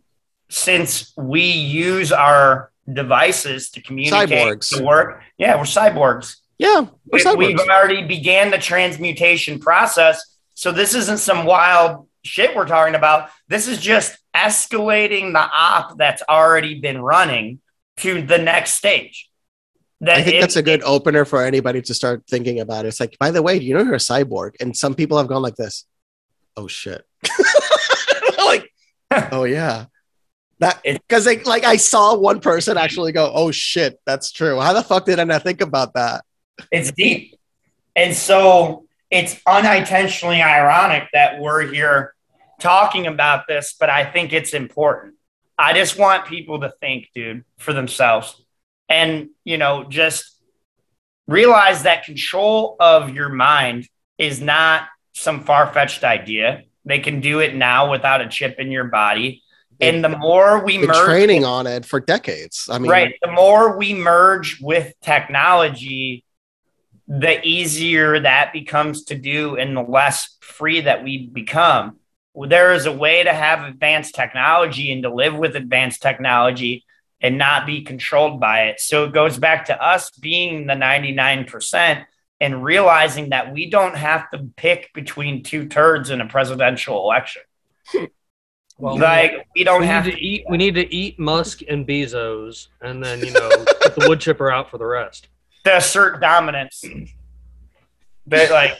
since 0.50 1.12
we 1.16 1.42
use 1.42 2.12
our 2.12 2.70
devices 2.92 3.70
to 3.70 3.82
communicate 3.82 4.30
Cyborgs. 4.30 4.76
to 4.76 4.82
work. 4.84 5.22
Yeah, 5.36 5.56
we're 5.56 5.62
cyborgs. 5.64 6.36
yeah 6.58 6.80
we're 6.80 6.88
We- 7.18 7.22
cyborgs. 7.22 7.36
We've 7.58 7.60
already 7.68 8.06
began 8.06 8.50
the 8.50 8.58
transmutation 8.58 9.58
process. 9.60 10.22
So 10.54 10.72
this 10.72 10.94
isn't 10.94 11.18
some 11.18 11.44
wild 11.46 12.08
shit 12.24 12.56
we're 12.56 12.66
talking 12.66 12.94
about. 12.94 13.30
This 13.48 13.68
is 13.68 13.78
just 13.78 14.18
escalating 14.34 15.32
the 15.32 15.40
op 15.40 15.96
that's 15.98 16.22
already 16.28 16.80
been 16.80 17.00
running 17.00 17.60
to 17.98 18.22
the 18.22 18.38
next 18.38 18.72
stage. 18.72 19.28
That 20.00 20.18
I 20.18 20.22
think 20.22 20.36
it- 20.36 20.40
that's 20.40 20.56
a 20.56 20.62
good 20.62 20.82
opener 20.84 21.24
for 21.24 21.42
anybody 21.44 21.82
to 21.82 21.94
start 21.94 22.24
thinking 22.28 22.60
about. 22.60 22.86
It's 22.86 23.00
like, 23.00 23.16
by 23.18 23.30
the 23.32 23.42
way, 23.42 23.58
do 23.58 23.64
you 23.64 23.74
know 23.74 23.82
you're 23.82 23.94
a 23.94 23.98
cyborg? 23.98 24.52
And 24.60 24.76
some 24.76 24.94
people 24.94 25.18
have 25.18 25.26
gone 25.28 25.42
like 25.42 25.56
this. 25.56 25.84
Oh 26.56 26.66
shit. 26.68 27.04
like, 28.38 28.70
oh 29.32 29.44
yeah. 29.44 29.86
That 30.60 30.80
because 30.82 31.26
like, 31.26 31.46
like 31.46 31.64
I 31.64 31.76
saw 31.76 32.16
one 32.16 32.40
person 32.40 32.76
actually 32.76 33.12
go, 33.12 33.30
oh 33.32 33.50
shit, 33.50 34.00
that's 34.04 34.32
true. 34.32 34.58
How 34.60 34.72
the 34.72 34.82
fuck 34.82 35.04
did 35.06 35.20
I 35.20 35.24
not 35.24 35.42
think 35.42 35.60
about 35.60 35.94
that? 35.94 36.24
It's 36.72 36.90
deep. 36.90 37.38
And 37.94 38.14
so 38.14 38.86
it's 39.10 39.40
unintentionally 39.46 40.42
ironic 40.42 41.08
that 41.12 41.40
we're 41.40 41.66
here 41.72 42.14
talking 42.58 43.06
about 43.06 43.46
this, 43.46 43.74
but 43.78 43.88
I 43.88 44.04
think 44.04 44.32
it's 44.32 44.52
important. 44.52 45.14
I 45.56 45.72
just 45.72 45.98
want 45.98 46.26
people 46.26 46.60
to 46.60 46.70
think, 46.80 47.08
dude, 47.14 47.44
for 47.58 47.72
themselves. 47.72 48.40
And, 48.88 49.30
you 49.44 49.58
know, 49.58 49.84
just 49.84 50.36
realize 51.26 51.82
that 51.82 52.04
control 52.04 52.76
of 52.80 53.14
your 53.14 53.28
mind 53.28 53.88
is 54.18 54.40
not 54.40 54.88
some 55.12 55.44
far 55.44 55.72
fetched 55.72 56.04
idea. 56.04 56.64
They 56.84 57.00
can 57.00 57.20
do 57.20 57.40
it 57.40 57.54
now 57.54 57.90
without 57.90 58.20
a 58.20 58.28
chip 58.28 58.58
in 58.58 58.70
your 58.70 58.84
body. 58.84 59.42
And 59.80 60.02
the 60.02 60.08
more 60.08 60.64
we 60.64 60.78
merge 60.78 60.96
training 60.96 61.44
on 61.44 61.66
it 61.66 61.84
for 61.84 62.00
decades. 62.00 62.68
I 62.70 62.78
mean, 62.78 62.90
right. 62.90 63.14
The 63.22 63.30
more 63.30 63.76
we 63.76 63.94
merge 63.94 64.60
with 64.60 64.92
technology, 65.02 66.24
the 67.06 67.40
easier 67.46 68.20
that 68.20 68.52
becomes 68.52 69.04
to 69.04 69.14
do 69.14 69.56
and 69.56 69.76
the 69.76 69.82
less 69.82 70.36
free 70.40 70.82
that 70.82 71.04
we 71.04 71.26
become. 71.26 71.98
There 72.34 72.74
is 72.74 72.86
a 72.86 72.92
way 72.92 73.24
to 73.24 73.32
have 73.32 73.64
advanced 73.64 74.14
technology 74.14 74.92
and 74.92 75.02
to 75.02 75.12
live 75.12 75.36
with 75.36 75.56
advanced 75.56 76.02
technology 76.02 76.84
and 77.20 77.38
not 77.38 77.66
be 77.66 77.82
controlled 77.82 78.40
by 78.40 78.64
it. 78.64 78.80
So 78.80 79.04
it 79.04 79.12
goes 79.12 79.38
back 79.38 79.66
to 79.66 79.82
us 79.82 80.10
being 80.10 80.66
the 80.66 80.74
99% 80.74 82.04
and 82.40 82.62
realizing 82.62 83.30
that 83.30 83.52
we 83.52 83.70
don't 83.70 83.96
have 83.96 84.30
to 84.30 84.50
pick 84.56 84.92
between 84.94 85.42
two 85.42 85.66
turds 85.66 86.10
in 86.10 86.20
a 86.20 86.28
presidential 86.28 87.02
election. 87.02 87.42
Well, 88.78 88.96
like 88.96 89.46
we 89.56 89.64
don't 89.64 89.80
we 89.80 89.86
have 89.88 90.06
need 90.06 90.12
to 90.12 90.20
eat. 90.20 90.44
We 90.48 90.56
need 90.56 90.74
to 90.76 90.94
eat 90.94 91.18
Musk 91.18 91.62
and 91.68 91.86
Bezos, 91.86 92.68
and 92.80 93.02
then 93.02 93.18
you 93.20 93.32
know 93.32 93.48
put 93.82 93.94
the 93.96 94.06
wood 94.08 94.20
chipper 94.20 94.50
out 94.50 94.70
for 94.70 94.78
the 94.78 94.86
rest. 94.86 95.28
to 95.64 95.76
assert 95.76 96.20
dominance. 96.20 96.84
But 98.26 98.50
like, 98.50 98.78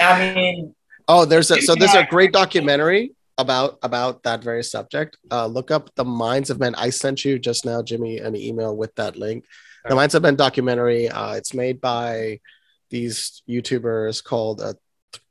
I 0.00 0.34
mean, 0.34 0.74
Oh, 1.08 1.24
there's 1.24 1.50
a 1.50 1.60
so 1.60 1.74
there's 1.74 1.94
a 1.94 2.06
great 2.06 2.32
documentary 2.32 3.12
about 3.36 3.78
about 3.82 4.22
that 4.22 4.42
very 4.42 4.62
subject. 4.64 5.18
Uh, 5.30 5.46
look 5.46 5.70
up 5.70 5.90
the 5.96 6.04
Minds 6.04 6.48
of 6.48 6.58
Men. 6.58 6.74
I 6.76 6.90
sent 6.90 7.24
you 7.24 7.38
just 7.38 7.64
now, 7.66 7.82
Jimmy, 7.82 8.18
an 8.18 8.36
email 8.36 8.74
with 8.76 8.94
that 8.94 9.16
link. 9.16 9.44
The 9.84 9.90
Alright. 9.90 10.02
Minds 10.02 10.14
of 10.14 10.22
Men 10.22 10.36
documentary. 10.36 11.08
Uh, 11.08 11.34
it's 11.34 11.52
made 11.52 11.80
by 11.80 12.40
these 12.88 13.42
YouTubers 13.48 14.22
called 14.22 14.60
uh, 14.62 14.74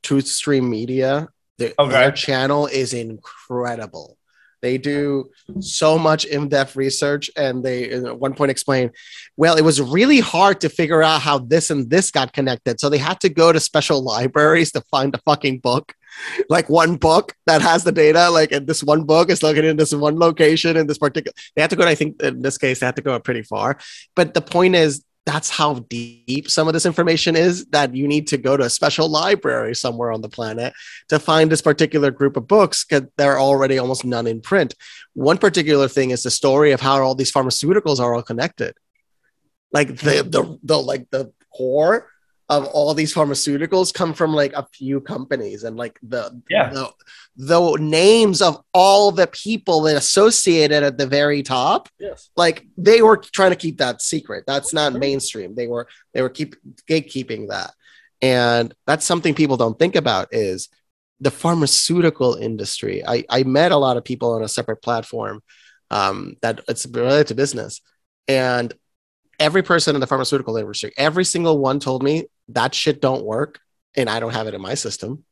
Truth 0.02 0.26
Stream 0.28 0.68
Media. 0.68 1.28
Their, 1.62 1.72
Okay. 1.78 1.92
their 1.92 2.12
channel 2.12 2.66
is 2.66 2.92
incredible. 2.92 4.18
They 4.62 4.78
do 4.78 5.30
so 5.58 5.98
much 5.98 6.24
in-depth 6.24 6.76
research, 6.76 7.28
and 7.36 7.64
they 7.64 7.90
at 7.90 8.18
one 8.18 8.34
point 8.34 8.52
explain, 8.52 8.92
well, 9.36 9.56
it 9.56 9.62
was 9.62 9.80
really 9.80 10.20
hard 10.20 10.60
to 10.60 10.68
figure 10.68 11.02
out 11.02 11.20
how 11.20 11.38
this 11.38 11.70
and 11.70 11.90
this 11.90 12.12
got 12.12 12.32
connected. 12.32 12.78
So 12.78 12.88
they 12.88 12.98
had 12.98 13.18
to 13.22 13.28
go 13.28 13.50
to 13.50 13.58
special 13.58 14.02
libraries 14.02 14.70
to 14.72 14.80
find 14.82 15.12
a 15.16 15.18
fucking 15.18 15.58
book, 15.58 15.94
like 16.48 16.68
one 16.68 16.94
book 16.94 17.34
that 17.46 17.60
has 17.60 17.82
the 17.82 17.90
data. 17.90 18.30
Like, 18.30 18.52
and 18.52 18.68
this 18.68 18.84
one 18.84 19.02
book 19.02 19.30
is 19.30 19.42
located 19.42 19.64
in 19.64 19.76
this 19.78 19.92
one 19.92 20.16
location 20.16 20.76
in 20.76 20.86
this 20.86 20.98
particular. 20.98 21.34
They 21.56 21.62
had 21.62 21.70
to 21.70 21.76
go. 21.76 21.84
I 21.84 21.96
think 21.96 22.22
in 22.22 22.42
this 22.42 22.56
case, 22.56 22.78
they 22.78 22.86
had 22.86 22.96
to 22.96 23.02
go 23.02 23.18
pretty 23.18 23.42
far. 23.42 23.78
But 24.14 24.34
the 24.34 24.42
point 24.42 24.76
is, 24.76 25.02
that's 25.24 25.50
how 25.50 25.74
deep 25.88 26.50
some 26.50 26.66
of 26.66 26.74
this 26.74 26.86
information 26.86 27.36
is 27.36 27.66
that 27.66 27.94
you 27.94 28.08
need 28.08 28.26
to 28.28 28.36
go 28.36 28.56
to 28.56 28.64
a 28.64 28.70
special 28.70 29.08
library 29.08 29.74
somewhere 29.74 30.10
on 30.10 30.20
the 30.20 30.28
planet 30.28 30.72
to 31.08 31.18
find 31.18 31.50
this 31.50 31.62
particular 31.62 32.10
group 32.10 32.36
of 32.36 32.48
books 32.48 32.84
because 32.84 33.08
there 33.16 33.32
are 33.32 33.40
already 33.40 33.78
almost 33.78 34.04
none 34.04 34.26
in 34.26 34.40
print. 34.40 34.74
One 35.14 35.38
particular 35.38 35.88
thing 35.88 36.10
is 36.10 36.24
the 36.24 36.30
story 36.30 36.72
of 36.72 36.80
how 36.80 37.02
all 37.02 37.14
these 37.14 37.32
pharmaceuticals 37.32 38.00
are 38.00 38.14
all 38.14 38.22
connected. 38.22 38.74
like 39.72 39.88
the 39.88 40.22
the, 40.22 40.58
the 40.62 40.78
like 40.78 41.10
the 41.10 41.32
core 41.56 42.08
of 42.52 42.66
all 42.66 42.92
these 42.92 43.14
pharmaceuticals 43.14 43.94
come 43.94 44.12
from 44.12 44.34
like 44.34 44.52
a 44.52 44.66
few 44.74 45.00
companies 45.00 45.64
and 45.64 45.74
like 45.76 45.98
the 46.02 46.22
Yeah. 46.50 46.68
the, 46.70 46.90
the 47.36 47.76
names 47.80 48.42
of 48.42 48.62
all 48.74 49.10
the 49.10 49.26
people 49.26 49.80
that 49.82 49.96
associated 49.96 50.82
at 50.82 50.98
the 50.98 51.06
very 51.06 51.42
top 51.42 51.88
Yes. 51.98 52.28
like 52.36 52.66
they 52.76 53.00
were 53.00 53.16
trying 53.16 53.52
to 53.52 53.56
keep 53.64 53.78
that 53.78 54.02
secret. 54.02 54.44
That's 54.46 54.74
not 54.74 54.92
mainstream. 54.92 55.54
They 55.54 55.66
were 55.66 55.88
they 56.12 56.20
were 56.20 56.28
keep 56.28 56.56
gatekeeping 56.90 57.48
that. 57.48 57.70
And 58.20 58.74
that's 58.86 59.06
something 59.06 59.34
people 59.34 59.56
don't 59.56 59.78
think 59.78 59.96
about 59.96 60.28
is 60.32 60.68
the 61.20 61.30
pharmaceutical 61.30 62.34
industry. 62.34 62.96
I 63.06 63.24
i 63.30 63.44
met 63.44 63.72
a 63.72 63.76
lot 63.86 63.96
of 63.96 64.04
people 64.04 64.32
on 64.34 64.42
a 64.44 64.48
separate 64.58 64.82
platform 64.82 65.42
um 65.90 66.36
that 66.42 66.60
it's 66.68 66.84
related 66.86 67.28
to 67.28 67.34
business. 67.34 67.80
And 68.28 68.68
every 69.38 69.62
person 69.62 69.96
in 69.96 70.00
the 70.02 70.06
pharmaceutical 70.06 70.56
industry 70.58 70.92
every 71.08 71.24
single 71.24 71.56
one 71.58 71.80
told 71.80 72.02
me 72.02 72.16
that 72.48 72.74
shit 72.74 73.00
don't 73.00 73.24
work 73.24 73.60
and 73.96 74.08
i 74.10 74.18
don't 74.20 74.32
have 74.34 74.46
it 74.46 74.54
in 74.54 74.60
my 74.60 74.74
system. 74.74 75.24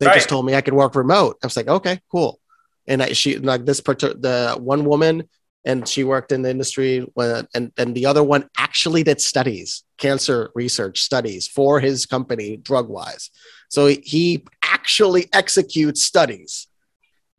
They 0.00 0.06
Right. 0.06 0.14
just 0.14 0.28
told 0.28 0.46
me 0.46 0.54
i 0.54 0.60
could 0.60 0.74
work 0.74 0.94
remote. 0.94 1.36
I 1.42 1.46
was 1.46 1.56
like 1.56 1.68
okay 1.68 2.00
cool. 2.10 2.40
And 2.86 3.02
I, 3.02 3.12
she 3.12 3.36
like 3.38 3.64
this 3.66 3.80
part 3.80 3.98
the 4.00 4.56
one 4.58 4.84
woman 4.84 5.28
and 5.64 5.86
she 5.86 6.04
worked 6.04 6.30
in 6.32 6.42
the 6.42 6.50
industry 6.50 7.06
when, 7.14 7.46
and 7.54 7.72
and 7.76 7.94
the 7.94 8.06
other 8.06 8.22
one 8.22 8.48
actually 8.56 9.02
did 9.02 9.20
studies 9.20 9.84
cancer 9.98 10.50
research 10.54 11.00
studies 11.00 11.48
for 11.48 11.80
his 11.80 12.06
company 12.06 12.56
drug 12.56 12.88
wise 12.88 13.30
so 13.68 13.86
he- 13.88 14.44
actually 14.62 15.28
executes 15.32 16.02
studies. 16.04 16.66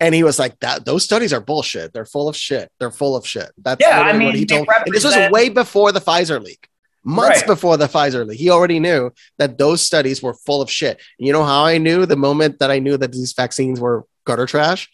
And 0.01 0.13
he 0.15 0.23
was 0.23 0.37
like 0.39 0.59
that 0.59 0.85
those 0.85 1.03
studies 1.03 1.33
are 1.33 1.41
bullshit. 1.41 1.93
They're 1.93 2.05
full 2.05 2.27
of 2.29 2.35
shit. 2.35 2.71
They're 2.79 2.91
full 2.91 3.15
of 3.15 3.25
shit. 3.25 3.49
That's 3.57 3.81
Yeah, 3.81 3.99
I 4.01 4.13
mean, 4.13 4.27
what 4.27 4.35
he 4.35 4.45
told 4.45 4.67
and 4.85 4.93
this 4.93 5.03
was 5.03 5.15
way 5.31 5.49
before 5.49 5.91
the 5.91 5.99
pfizer 6.01 6.41
leak 6.41 6.67
months 7.03 7.39
Right. 7.39 7.47
before 7.47 7.77
the 7.77 7.87
pfizer 7.87 8.25
leak 8.25 8.39
he 8.39 8.49
already 8.49 8.79
knew 8.79 9.11
that 9.37 9.57
those 9.57 9.81
studies 9.81 10.21
were 10.21 10.33
full 10.33 10.61
of 10.61 10.69
shit 10.69 10.99
you 11.17 11.31
know 11.31 11.43
how 11.43 11.65
i 11.65 11.77
knew 11.77 12.05
the 12.05 12.15
moment 12.17 12.59
that 12.59 12.69
i 12.71 12.79
knew 12.79 12.97
that 12.97 13.11
these 13.13 13.33
vaccines 13.33 13.79
were 13.79 14.05
gutter 14.25 14.45
trash 14.45 14.89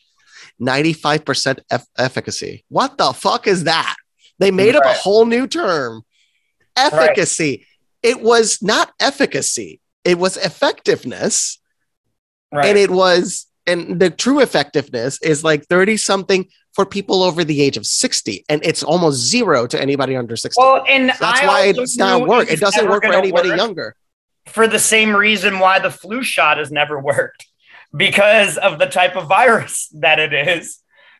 95% 0.61 1.59
eff- 1.69 1.87
efficacy. 1.97 2.63
What 2.69 2.97
the 2.97 3.11
fuck 3.11 3.45
is 3.45 3.65
that? 3.65 3.95
They 4.39 4.51
made 4.51 4.75
up 4.75 4.85
a 4.85 4.93
whole 4.93 5.25
new 5.25 5.47
term. 5.47 6.03
Efficacy. 6.77 7.65
It 8.01 8.21
was 8.21 8.61
not 8.61 8.93
efficacy. 8.99 9.81
It 10.03 10.17
was 10.17 10.37
effectiveness. 10.37 11.59
Right. 12.53 12.67
And 12.67 12.77
it 12.77 12.89
was, 12.91 13.47
and 13.67 13.99
the 13.99 14.09
true 14.09 14.39
effectiveness 14.39 15.21
is 15.21 15.43
like 15.43 15.65
30 15.65 15.97
something 15.97 16.45
for 16.75 16.85
people 16.85 17.23
over 17.23 17.43
the 17.45 17.61
age 17.61 17.77
of 17.77 17.87
60. 17.87 18.45
And 18.49 18.63
it's 18.63 18.83
almost 18.83 19.25
zero 19.25 19.65
to 19.65 19.81
anybody 19.81 20.15
under 20.15 20.35
60. 20.35 20.61
well, 20.61 20.83
and 20.87 21.09
That's 21.09 21.21
I 21.21 21.47
why 21.47 21.61
it's 21.67 21.97
not 21.97 22.27
work. 22.27 22.51
It 22.51 22.59
doesn't 22.59 22.89
work 22.89 23.05
for 23.05 23.13
anybody 23.13 23.49
work 23.49 23.57
younger. 23.57 23.95
For 24.47 24.67
the 24.67 24.77
same 24.77 25.15
reason 25.15 25.59
why 25.59 25.79
the 25.79 25.89
flu 25.89 26.21
shot 26.21 26.57
has 26.57 26.71
never 26.71 26.99
worked, 26.99 27.47
because 27.95 28.57
of 28.57 28.77
the 28.77 28.85
type 28.87 29.15
of 29.15 29.27
virus 29.27 29.87
that 29.93 30.19
it 30.19 30.33
is, 30.33 30.79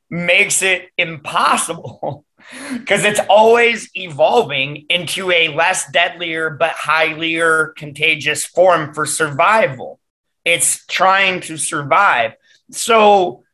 makes 0.10 0.62
it 0.62 0.89
impossible. 0.97 2.24
Because 2.72 3.03
it's 3.03 3.20
always 3.28 3.89
evolving 3.95 4.86
into 4.89 5.32
a 5.32 5.47
less 5.47 5.89
deadlier 5.89 6.51
but 6.51 6.74
highlier 6.74 7.74
contagious 7.76 8.45
form 8.45 8.93
for 8.93 9.08
survival. 9.08 9.99
It's 10.43 10.86
trying 10.86 11.41
to 11.41 11.58
survive. 11.58 12.34
So 12.70 13.45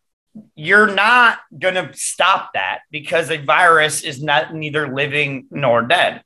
you're 0.55 0.93
not 0.93 1.39
going 1.57 1.75
to 1.75 1.89
stop 1.93 2.51
that 2.53 2.79
because 2.91 3.29
a 3.29 3.37
virus 3.37 4.03
is 4.03 4.21
not 4.21 4.53
neither 4.53 4.93
living 4.93 5.47
nor 5.51 5.81
dead. 5.81 6.23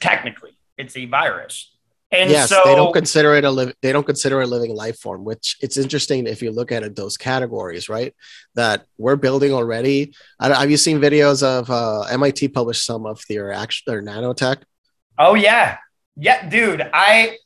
Technically, 0.00 0.56
it's 0.76 0.96
a 0.96 1.06
virus. 1.06 1.74
And 2.10 2.30
yes, 2.30 2.48
so 2.48 2.62
they 2.64 2.74
don't 2.74 2.92
consider 2.92 3.34
it 3.34 3.44
a 3.44 3.50
live. 3.50 3.74
They 3.82 3.92
don't 3.92 4.06
consider 4.06 4.40
a 4.40 4.46
living 4.46 4.74
life 4.74 4.98
form. 4.98 5.24
Which 5.24 5.56
it's 5.60 5.76
interesting 5.76 6.26
if 6.26 6.40
you 6.40 6.50
look 6.50 6.72
at 6.72 6.82
it 6.82 6.96
those 6.96 7.18
categories, 7.18 7.90
right? 7.90 8.14
That 8.54 8.86
we're 8.96 9.16
building 9.16 9.52
already. 9.52 10.14
I, 10.40 10.58
have 10.58 10.70
you 10.70 10.78
seen 10.78 11.00
videos 11.00 11.42
of 11.42 11.70
uh, 11.70 12.02
MIT 12.04 12.48
published 12.48 12.86
some 12.86 13.04
of 13.04 13.20
their 13.28 13.52
action 13.52 13.84
their 13.86 14.02
nanotech? 14.02 14.62
Oh 15.18 15.34
yeah. 15.34 15.76
Yeah, 16.16 16.48
dude. 16.48 16.88
I 16.94 17.36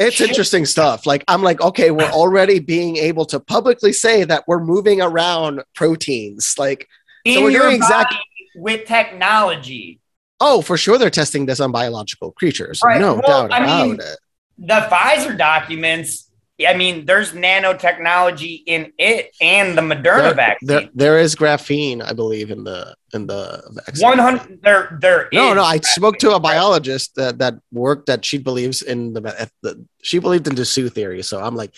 It's 0.00 0.20
interesting 0.20 0.66
stuff. 0.66 1.06
Like 1.06 1.22
I'm 1.28 1.42
like, 1.42 1.60
okay, 1.60 1.90
we're 1.90 2.10
already 2.10 2.58
being 2.58 2.96
able 2.96 3.24
to 3.26 3.38
publicly 3.40 3.92
say 3.92 4.24
that 4.24 4.44
we're 4.48 4.62
moving 4.64 5.00
around 5.00 5.62
proteins. 5.74 6.54
Like, 6.58 6.88
in 7.24 7.42
we're 7.44 7.50
your 7.50 7.62
doing 7.62 7.76
exact- 7.76 8.10
body 8.12 8.22
with 8.56 8.86
technology. 8.86 10.00
oh, 10.40 10.60
for 10.62 10.76
sure 10.76 10.98
they're 10.98 11.10
testing 11.10 11.46
this 11.46 11.60
on 11.60 11.72
biological 11.72 12.32
creatures. 12.32 12.80
Right. 12.84 13.00
No 13.00 13.14
Well, 13.14 13.48
doubt 13.48 13.52
I 13.52 13.64
about 13.64 13.86
mean, 13.88 14.00
it. 14.00 14.18
The 14.58 14.88
Pfizer 14.90 15.36
documents, 15.38 16.30
I 16.68 16.74
mean, 16.76 17.04
there's 17.04 17.32
nanotechnology 17.32 18.62
in 18.66 18.92
it 18.96 19.34
and 19.40 19.76
the 19.76 19.82
Moderna 19.82 20.22
There, 20.22 20.34
vaccine. 20.34 20.66
there, 20.68 20.88
there 20.94 21.18
is 21.18 21.34
graphene, 21.34 22.00
I 22.02 22.12
believe, 22.12 22.50
in 22.52 22.62
the 22.62 22.94
in 23.12 23.26
the 23.26 23.62
vaccine. 23.84 24.06
100 24.08 24.60
there 24.62 24.96
there 25.00 25.28
No, 25.32 25.50
is 25.50 25.54
no. 25.56 25.64
I 25.64 25.78
spoke 25.78 26.18
to 26.18 26.30
a 26.32 26.40
biologist 26.40 27.16
that 27.16 27.38
that 27.38 27.54
worked 27.72 28.06
that 28.06 28.24
she 28.24 28.38
believes 28.38 28.82
in 28.82 29.14
the, 29.14 29.50
the 29.62 29.84
she 30.02 30.20
believed 30.20 30.46
in 30.46 30.54
the 30.54 30.64
zoo 30.64 30.88
theory. 30.88 31.22
So 31.22 31.40
I'm 31.40 31.56
like, 31.56 31.74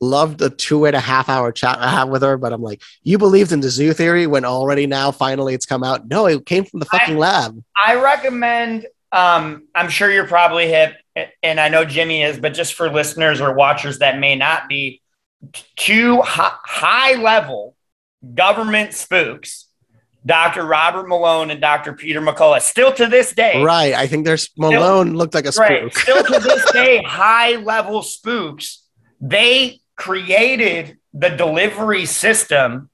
loved 0.00 0.38
the 0.38 0.48
two 0.50 0.86
and 0.86 0.96
a 0.96 1.00
half 1.00 1.28
hour 1.28 1.52
chat 1.52 1.78
I 1.78 1.90
have 1.90 2.08
with 2.08 2.22
her. 2.22 2.38
But 2.38 2.54
I'm 2.54 2.62
like, 2.62 2.80
you 3.02 3.18
believed 3.18 3.52
in 3.52 3.60
the 3.60 3.68
zoo 3.70 3.92
theory 3.92 4.26
when 4.26 4.46
already 4.46 4.86
now 4.86 5.10
finally 5.10 5.52
it's 5.52 5.66
come 5.66 5.84
out. 5.84 6.08
No, 6.08 6.26
it 6.26 6.46
came 6.46 6.64
from 6.64 6.80
the 6.80 6.86
I- 6.90 6.98
fucking 6.98 7.18
lab. 7.18 7.62
I 7.76 7.96
recommend. 7.96 8.86
Um, 9.12 9.68
I'm 9.74 9.88
sure 9.88 10.10
you're 10.10 10.26
probably 10.26 10.68
hip, 10.68 10.96
and 11.42 11.60
I 11.60 11.68
know 11.68 11.84
Jimmy 11.84 12.22
is, 12.22 12.38
but 12.38 12.54
just 12.54 12.74
for 12.74 12.90
listeners 12.90 13.40
or 13.40 13.54
watchers 13.54 13.98
that 14.00 14.18
may 14.18 14.34
not 14.34 14.68
be, 14.68 15.00
two 15.76 16.20
high 16.22 17.14
level 17.20 17.74
government 18.34 18.92
spooks, 18.94 19.66
Dr. 20.24 20.64
Robert 20.64 21.08
Malone 21.08 21.50
and 21.50 21.60
Dr. 21.60 21.92
Peter 21.92 22.20
McCullough, 22.20 22.60
still 22.60 22.92
to 22.94 23.06
this 23.06 23.32
day, 23.32 23.62
Right. 23.62 23.94
I 23.94 24.08
think 24.08 24.26
there's 24.26 24.50
Malone 24.56 25.14
looked 25.14 25.34
like 25.34 25.46
a 25.46 25.50
right, 25.50 25.92
spook. 25.92 25.98
still 26.02 26.24
to 26.24 26.40
this 26.40 26.70
day, 26.72 27.02
high 27.02 27.56
level 27.56 28.02
spooks. 28.02 28.82
They 29.20 29.80
created 29.94 30.98
the 31.14 31.30
delivery 31.30 32.06
system, 32.06 32.90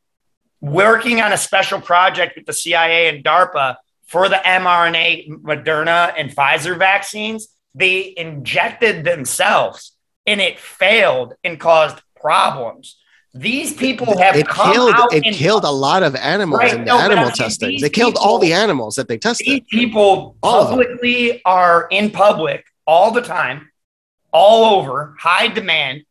working 0.61 1.21
on 1.21 1.33
a 1.33 1.37
special 1.39 1.81
project 1.81 2.37
with 2.37 2.47
the 2.47 2.53
CIA 2.53 3.09
and 3.09 3.25
DARPA 3.25 3.77
for 4.07 4.29
the 4.29 4.37
mRNA 4.37 5.29
Moderna 5.41 6.13
and 6.17 6.31
Pfizer 6.31 6.79
vaccines. 6.79 7.49
They 7.75 8.13
injected 8.17 9.05
themselves 9.05 9.93
and 10.27 10.41
it 10.41 10.59
failed 10.59 11.35
and 11.43 11.59
caused 11.59 12.01
problems. 12.21 12.97
These 13.35 13.73
people 13.75 14.19
have 14.19 14.37
It 14.37 14.47
come 14.47 14.73
killed 14.75 14.95
it 15.13 15.25
and- 15.25 15.35
killed 15.35 15.65
a 15.65 15.71
lot 15.71 16.03
of 16.03 16.15
animals 16.15 16.59
Right, 16.59 16.75
in 16.75 16.81
the 16.81 16.85
no, 16.87 16.99
animal 16.99 17.25
I'm 17.27 17.35
saying 17.35 17.49
testing. 17.49 17.81
They 17.81 17.89
killed 17.89 18.17
all 18.17 18.39
the 18.39 18.53
animals 18.53 18.97
that 18.97 19.09
they 19.09 19.17
tested. 19.17 19.47
these 19.47 19.63
people 19.71 20.37
All 20.43 20.67
publicly 20.67 21.41
are 21.45 21.87
in 21.91 22.11
public 22.11 22.67
all 22.87 23.11
the 23.11 23.23
time, 23.23 23.71
all 24.33 24.79
over, 24.79 25.15
high 25.19 25.49
demand, 25.49 26.03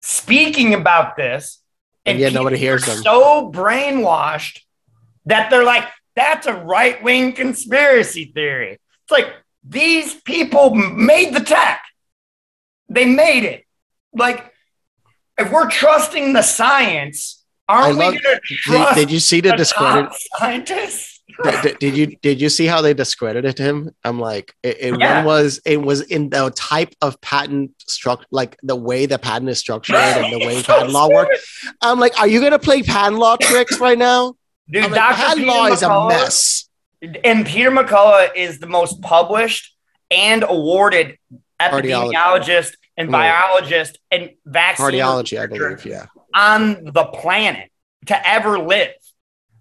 speaking 0.00 0.74
about 0.74 1.16
this. 1.16 1.60
And 2.06 2.18
yet 2.18 2.32
nobody 2.32 2.56
hears 2.56 2.86
them. 2.86 2.96
So 3.02 3.50
brainwashed 3.52 4.60
that 5.26 5.50
they're 5.50 5.64
like, 5.64 5.84
that's 6.16 6.46
a 6.46 6.54
right 6.54 7.02
wing 7.02 7.32
conspiracy 7.34 8.32
theory. 8.34 8.72
It's 8.72 9.10
like 9.10 9.30
these 9.68 10.14
people 10.14 10.74
made 10.74 11.34
the 11.34 11.40
tech, 11.40 11.82
they 12.88 13.04
made 13.04 13.44
it. 13.44 13.64
Like, 14.14 14.52
if 15.38 15.52
we're 15.52 15.68
trusting 15.70 16.32
the 16.32 16.42
science, 16.42 17.44
aren't 17.68 17.98
we 17.98 18.04
love- 18.04 18.14
going 18.14 18.18
to 18.18 18.40
Did, 18.48 18.58
trust 18.58 18.94
did 18.94 19.10
you 19.10 19.20
see 19.20 19.40
the 19.40 19.50
the 19.50 19.56
discredit? 19.56 20.10
scientists? 20.38 21.16
did, 21.44 21.62
did- 21.62 21.78
did 21.78 21.96
you 21.96 22.06
did 22.22 22.40
you 22.40 22.48
see 22.48 22.64
how 22.66 22.80
they 22.80 22.94
discredited 22.94 23.58
him? 23.58 23.90
I'm 24.02 24.18
like, 24.18 24.54
it, 24.62 24.76
it 24.80 24.98
Yeah. 24.98 25.18
one 25.18 25.26
was 25.26 25.60
it 25.66 25.80
was 25.82 26.00
in 26.00 26.30
the 26.30 26.50
type 26.56 26.94
of 27.02 27.20
patent 27.20 27.72
structure, 27.86 28.26
like 28.30 28.56
the 28.62 28.74
way 28.74 29.04
the 29.06 29.18
patent 29.18 29.50
is 29.50 29.58
structured 29.58 29.96
and 29.96 30.32
the 30.32 30.38
way 30.46 30.62
So 30.62 30.72
patent 30.72 30.92
law 30.92 31.08
works. 31.10 31.64
I'm 31.82 32.00
like, 32.00 32.18
are 32.18 32.26
you 32.26 32.40
gonna 32.40 32.58
play 32.58 32.82
patent 32.82 33.18
law 33.18 33.36
tricks 33.36 33.78
right 33.78 33.98
now? 33.98 34.34
Dude, 34.70 34.84
I'm 34.84 34.90
like, 34.92 35.14
patent 35.16 35.38
Peter 35.40 35.50
law 35.50 35.66
is 35.66 35.82
a 35.82 36.08
mess. 36.08 36.67
And 37.02 37.46
Peter 37.46 37.70
McCullough 37.70 38.34
is 38.34 38.58
the 38.58 38.66
most 38.66 39.00
published 39.02 39.76
and 40.10 40.42
awarded 40.42 41.18
epidemiologist 41.60 42.74
and 42.96 43.10
biologist 43.10 43.98
and 44.10 44.30
vaccine 44.44 44.86
Cardiology, 44.86 45.40
I 45.40 45.46
believe. 45.46 45.84
Yeah, 45.84 46.06
on 46.34 46.84
the 46.84 47.04
planet 47.04 47.70
to 48.06 48.28
ever 48.28 48.58
live. 48.58 48.92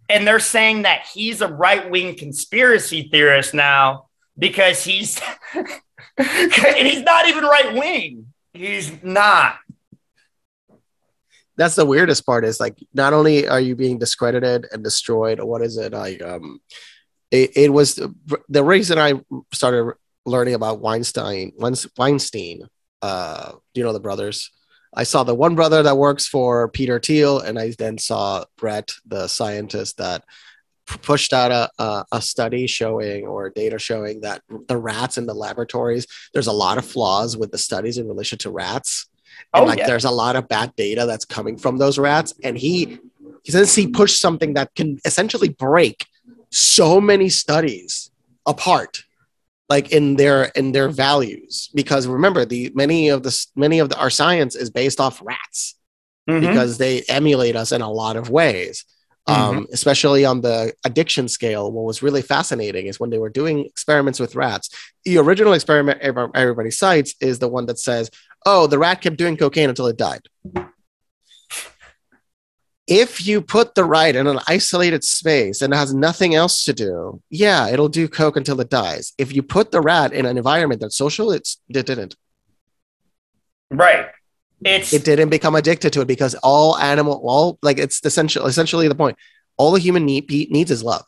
And 0.10 0.26
they're 0.26 0.40
saying 0.40 0.84
that 0.84 1.06
he's 1.14 1.42
a 1.42 1.48
right 1.48 1.90
wing 1.90 2.18
conspiracy 2.18 3.10
theorist 3.12 3.54
now 3.54 4.08
because 4.38 4.84
he's 4.84 5.20
and 5.54 6.88
he's 6.88 7.02
not 7.02 7.28
even 7.28 7.44
right 7.44 7.74
wing. 7.74 8.34
He's 8.54 8.92
not. 9.04 9.58
that's 11.58 11.76
the 11.76 11.86
weirdest 11.86 12.26
part. 12.26 12.46
Is 12.46 12.60
like, 12.60 12.78
not 12.94 13.14
only 13.14 13.48
are 13.48 13.60
you 13.60 13.76
being 13.76 14.00
discredited 14.00 14.68
and 14.72 14.84
destroyed, 14.84 15.42
what 15.42 15.62
is 15.62 15.78
it 15.78 15.94
like? 15.94 16.22
Um, 16.22 16.62
it, 17.32 17.58
it 17.58 17.74
was 17.74 18.00
the 18.50 18.64
reason 18.64 18.98
I 18.98 19.14
started 19.54 19.94
learning 20.26 20.54
about 20.54 20.80
Weinstein. 20.80 21.54
Weinstein, 21.58 22.68
uh, 23.02 23.54
you 23.74 23.84
know 23.84 23.94
the 23.94 24.00
brothers? 24.00 24.52
I 24.94 25.04
saw 25.04 25.24
the 25.24 25.36
one 25.36 25.56
brother 25.56 25.84
that 25.84 25.98
works 25.98 26.28
for 26.28 26.70
Peter 26.70 27.00
Thiel, 27.00 27.40
and 27.40 27.60
I 27.60 27.74
then 27.78 27.98
saw 27.98 28.46
Brett, 28.58 28.94
the 29.06 29.28
scientist 29.28 29.98
that 29.98 30.24
pushed 30.86 31.34
out 31.34 31.52
a, 31.52 31.70
a, 31.84 32.06
a 32.14 32.22
study 32.22 32.66
showing 32.66 33.28
or 33.28 33.50
data 33.50 33.78
showing 33.78 34.22
that 34.22 34.42
the 34.68 34.78
rats 34.78 35.18
in 35.18 35.26
the 35.26 35.34
laboratories, 35.34 36.08
there's 36.34 36.48
a 36.48 36.54
lot 36.54 36.78
of 36.78 36.86
flaws 36.86 37.36
with 37.36 37.52
the 37.52 37.58
studies 37.58 37.98
in 37.98 38.08
relation 38.08 38.38
to 38.40 38.50
rats. 38.50 39.08
And 39.54 39.64
Oh, 39.64 39.68
like 39.68 39.80
yeah. 39.80 39.88
there's 39.88 40.06
a 40.06 40.12
lot 40.12 40.38
of 40.38 40.48
bad 40.48 40.74
data 40.78 41.06
that's 41.06 41.26
coming 41.26 41.58
from 41.58 41.78
those 41.78 42.00
rats. 42.00 42.34
And 42.42 42.58
he 42.58 43.00
he 43.44 43.52
says 43.52 43.76
he 43.76 43.88
pushed 43.88 44.20
something 44.20 44.54
that 44.56 44.74
can 44.76 45.00
essentially 45.06 45.50
break 45.50 46.06
so 46.58 47.00
many 47.00 47.30
studies 47.30 48.10
apart 48.46 49.04
like 49.70 49.92
in 49.92 50.16
their 50.16 50.46
in 50.56 50.72
their 50.72 50.90
values. 50.90 51.70
Because 51.74 52.08
remember 52.08 52.46
the 52.46 52.72
many 52.74 53.10
of 53.10 53.24
the 53.24 53.46
many 53.56 53.80
of 53.80 53.90
the, 53.90 53.98
our 54.00 54.10
science 54.10 54.56
is 54.56 54.70
based 54.70 55.00
off 55.00 55.22
rats. 55.24 55.76
Mhm. 56.30 56.42
because 56.42 56.78
they 56.78 57.04
emulate 57.08 57.56
us 57.56 57.72
in 57.72 57.82
a 57.82 57.90
lot 57.90 58.18
of 58.18 58.30
ways. 58.30 58.84
Um, 59.30 59.68
especially 59.74 60.24
on 60.24 60.40
the 60.40 60.74
addiction 60.86 61.28
scale 61.28 61.70
what 61.70 61.84
was 61.84 62.02
really 62.02 62.22
fascinating 62.22 62.88
is 62.88 62.98
when 62.98 63.10
they 63.10 63.18
were 63.18 63.30
doing 63.30 63.66
experiments 63.66 64.22
with 64.22 64.36
rats 64.36 64.70
the 65.04 65.18
original 65.18 65.52
experiment 65.52 66.00
everybody 66.02 66.72
cites 66.72 67.14
is 67.20 67.38
the 67.40 67.50
one 67.50 67.66
that 67.66 67.78
says 67.78 68.10
oh 68.46 68.68
the 68.68 68.80
rat 68.80 69.02
kept 69.02 69.18
doing 69.18 69.36
cocaine 69.36 69.68
until 69.68 69.88
it 69.88 69.98
died 69.98 70.22
if 72.88 73.28
you 73.28 73.42
put 73.42 73.76
the 73.76 73.84
rat 73.84 74.16
in 74.16 74.28
an 74.28 74.40
isolated 74.48 75.04
space 75.04 75.62
and 75.62 75.74
it 75.74 75.78
has 75.78 75.94
nothing 75.94 76.36
else 76.36 76.64
to 76.64 76.74
do 76.74 77.22
yeah 77.30 77.68
it'll 77.68 77.90
do 77.90 78.08
coke 78.08 78.38
until 78.38 78.60
it 78.62 78.70
dies. 78.70 79.14
If 79.18 79.36
you 79.36 79.44
put 79.44 79.72
the 79.72 79.82
rat 79.82 80.14
in 80.14 80.26
an 80.26 80.38
environment 80.38 80.82
that's 80.82 80.96
social 80.96 81.32
it's 81.32 81.58
it 81.70 81.86
didn't. 81.86 82.16
Right. 83.70 84.08
It's 84.64 84.94
it 84.94 85.04
didn't 85.04 85.30
become 85.30 85.56
addicted 85.56 85.94
to 85.94 86.02
it 86.02 86.08
because 86.08 86.34
all 86.36 86.78
animal 86.78 87.22
all 87.24 87.60
like 87.62 87.78
it's 87.78 88.04
essential 88.04 88.46
essentially 88.46 88.88
the 88.88 88.96
point. 88.96 89.18
All 89.58 89.72
the 89.72 89.80
human 89.80 90.06
need, 90.06 90.30
needs 90.30 90.72
is 90.72 90.84
love. 90.84 91.06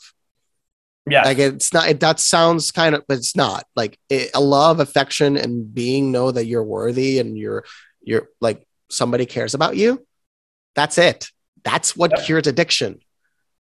Yeah. 1.08 1.24
like 1.24 1.40
it's 1.40 1.74
not 1.74 1.88
it, 1.90 2.02
that 2.02 2.20
sounds 2.20 2.72
kind 2.72 2.94
of 2.94 3.04
but 3.08 3.18
it's 3.18 3.36
not. 3.36 3.66
Like 3.76 3.98
it, 4.10 4.32
a 4.36 4.42
love 4.42 4.80
affection 4.80 5.38
and 5.38 5.74
being 5.74 6.12
know 6.12 6.30
that 6.32 6.46
you're 6.46 6.64
worthy 6.64 7.20
and 7.20 7.38
you're 7.38 7.64
you're 8.02 8.28
like 8.42 8.68
somebody 8.90 9.26
cares 9.26 9.54
about 9.54 9.76
you 9.78 10.06
that's 10.76 10.98
it 10.98 11.30
that's 11.64 11.96
what 11.96 12.12
Yep. 12.12 12.26
cures 12.26 12.48
addiction. 12.48 13.00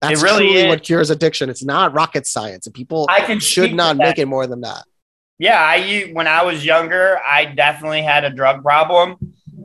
That's 0.02 0.22
really 0.22 0.48
truly 0.48 0.68
what 0.68 0.84
cures 0.84 1.10
addiction. 1.10 1.50
It's 1.50 1.64
not 1.64 1.94
rocket 1.94 2.28
science 2.28 2.66
and 2.66 2.74
people 2.74 3.06
I 3.10 3.22
can 3.22 3.39
should 3.39 3.74
not 3.74 3.98
make 3.98 4.20
it 4.20 4.28
more 4.28 4.48
than 4.48 4.62
that. 4.62 4.84
Yeah, 5.39 5.60
I 5.60 6.10
when 6.14 6.28
I 6.28 6.44
was 6.44 6.66
younger, 6.66 7.20
I 7.26 7.46
definitely 7.46 8.02
had 8.02 8.24
a 8.24 8.30
drug 8.30 8.64
problem, 8.64 9.18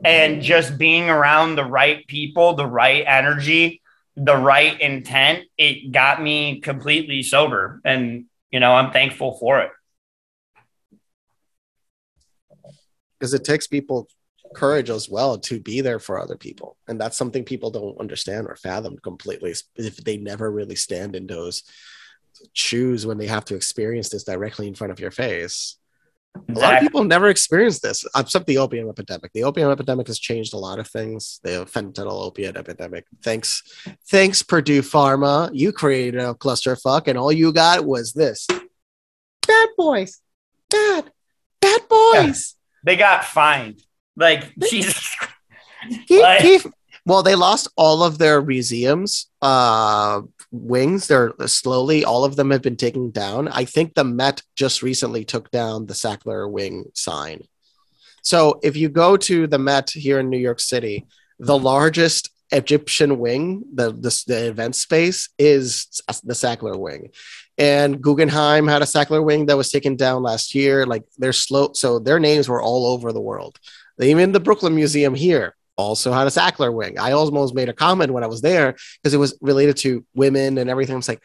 and 0.03 0.41
just 0.41 0.77
being 0.77 1.09
around 1.09 1.55
the 1.55 1.65
right 1.65 2.05
people, 2.07 2.53
the 2.53 2.65
right 2.65 3.03
energy, 3.05 3.81
the 4.15 4.35
right 4.35 4.79
intent, 4.79 5.45
it 5.57 5.91
got 5.91 6.21
me 6.21 6.59
completely 6.61 7.21
sober, 7.21 7.81
and 7.85 8.25
you 8.51 8.59
know 8.59 8.73
I'm 8.73 8.91
thankful 8.91 9.37
for 9.37 9.59
it. 9.59 9.71
because 13.19 13.33
it 13.33 13.43
takes 13.43 13.67
people 13.67 14.07
courage 14.53 14.89
as 14.89 15.09
well 15.09 15.37
to 15.37 15.59
be 15.59 15.81
there 15.81 15.99
for 15.99 16.19
other 16.19 16.37
people. 16.37 16.77
And 16.87 16.99
that's 16.99 17.17
something 17.17 17.43
people 17.43 17.71
don't 17.71 17.99
understand 17.99 18.47
or 18.47 18.55
fathom 18.55 18.97
completely 18.97 19.53
if 19.75 19.97
they 19.97 20.17
never 20.17 20.51
really 20.51 20.75
stand 20.75 21.15
in 21.15 21.27
those 21.27 21.63
shoes 22.53 23.05
when 23.05 23.17
they 23.17 23.27
have 23.27 23.45
to 23.45 23.55
experience 23.55 24.09
this 24.09 24.23
directly 24.23 24.67
in 24.67 24.75
front 24.75 24.91
of 24.91 24.99
your 24.99 25.11
face. 25.11 25.77
A 26.47 26.53
lot 26.53 26.75
of 26.75 26.81
people 26.81 27.03
never 27.03 27.27
experienced 27.27 27.81
this 27.81 28.05
except 28.15 28.45
the 28.45 28.59
opium 28.59 28.87
epidemic. 28.87 29.31
The 29.33 29.43
opium 29.43 29.71
epidemic 29.71 30.07
has 30.07 30.19
changed 30.19 30.53
a 30.53 30.57
lot 30.57 30.79
of 30.79 30.87
things. 30.87 31.39
The 31.43 31.65
fentanyl 31.65 32.23
opiate 32.23 32.55
epidemic. 32.55 33.05
Thanks 33.23 33.63
thanks 34.09 34.43
purdue 34.43 34.81
pharma. 34.81 35.49
You 35.53 35.71
created 35.71 36.21
a 36.21 36.35
clusterfuck 36.35 37.07
and 37.07 37.17
all 37.17 37.31
you 37.31 37.51
got 37.51 37.83
was 37.85 38.13
this. 38.13 38.47
Bad 39.47 39.69
boys. 39.75 40.21
Bad 40.69 41.11
bad 41.61 41.81
boys. 41.89 42.55
They 42.83 42.95
got 42.95 43.25
fined. 43.25 43.83
Like 44.19 44.53
Jesus. 44.69 45.15
Keep- 46.07 46.21
Like- 46.21 46.63
well, 47.05 47.23
they 47.23 47.33
lost 47.35 47.69
all 47.75 48.03
of 48.03 48.17
their 48.19 48.41
museums 48.41 49.27
uh, 49.41 50.21
wings. 50.51 51.07
They're 51.07 51.33
slowly, 51.47 52.03
all 52.05 52.23
of 52.23 52.35
them 52.35 52.51
have 52.51 52.61
been 52.61 52.75
taken 52.75 53.09
down. 53.09 53.47
I 53.47 53.65
think 53.65 53.95
the 53.95 54.03
Met 54.03 54.43
just 54.55 54.83
recently 54.83 55.25
took 55.25 55.49
down 55.49 55.87
the 55.87 55.93
Sackler 55.95 56.51
wing 56.51 56.85
sign. 56.93 57.47
So 58.21 58.59
if 58.61 58.75
you 58.75 58.89
go 58.89 59.17
to 59.17 59.47
the 59.47 59.57
Met 59.57 59.89
here 59.91 60.19
in 60.19 60.29
New 60.29 60.37
York 60.37 60.59
City, 60.59 61.07
the 61.39 61.57
largest 61.57 62.29
Egyptian 62.51 63.17
wing, 63.17 63.63
the, 63.73 63.91
the, 63.91 64.23
the 64.27 64.47
event 64.49 64.75
space, 64.75 65.29
is 65.39 65.87
the 66.23 66.33
Sackler 66.33 66.77
wing. 66.77 67.09
And 67.57 68.01
Guggenheim 68.01 68.67
had 68.67 68.81
a 68.81 68.85
Sackler 68.85 69.23
wing 69.23 69.47
that 69.47 69.57
was 69.57 69.71
taken 69.71 69.95
down 69.95 70.21
last 70.21 70.53
year. 70.53 70.85
Like 70.85 71.03
they're 71.17 71.33
slow, 71.33 71.71
so 71.73 71.97
their 71.97 72.19
names 72.19 72.47
were 72.47 72.61
all 72.61 72.85
over 72.87 73.11
the 73.13 73.21
world. 73.21 73.57
Even 74.01 74.31
the 74.31 74.39
Brooklyn 74.39 74.75
Museum 74.75 75.13
here 75.13 75.55
also 75.77 76.11
had 76.11 76.27
a 76.27 76.29
Sackler 76.29 76.73
wing. 76.73 76.99
I 76.99 77.11
almost 77.11 77.55
made 77.55 77.69
a 77.69 77.73
comment 77.73 78.11
when 78.11 78.23
I 78.23 78.27
was 78.27 78.41
there 78.41 78.75
because 79.01 79.13
it 79.13 79.17
was 79.17 79.37
related 79.41 79.77
to 79.77 80.05
women 80.13 80.57
and 80.57 80.69
everything. 80.69 80.97
It's 80.97 81.07
like, 81.07 81.21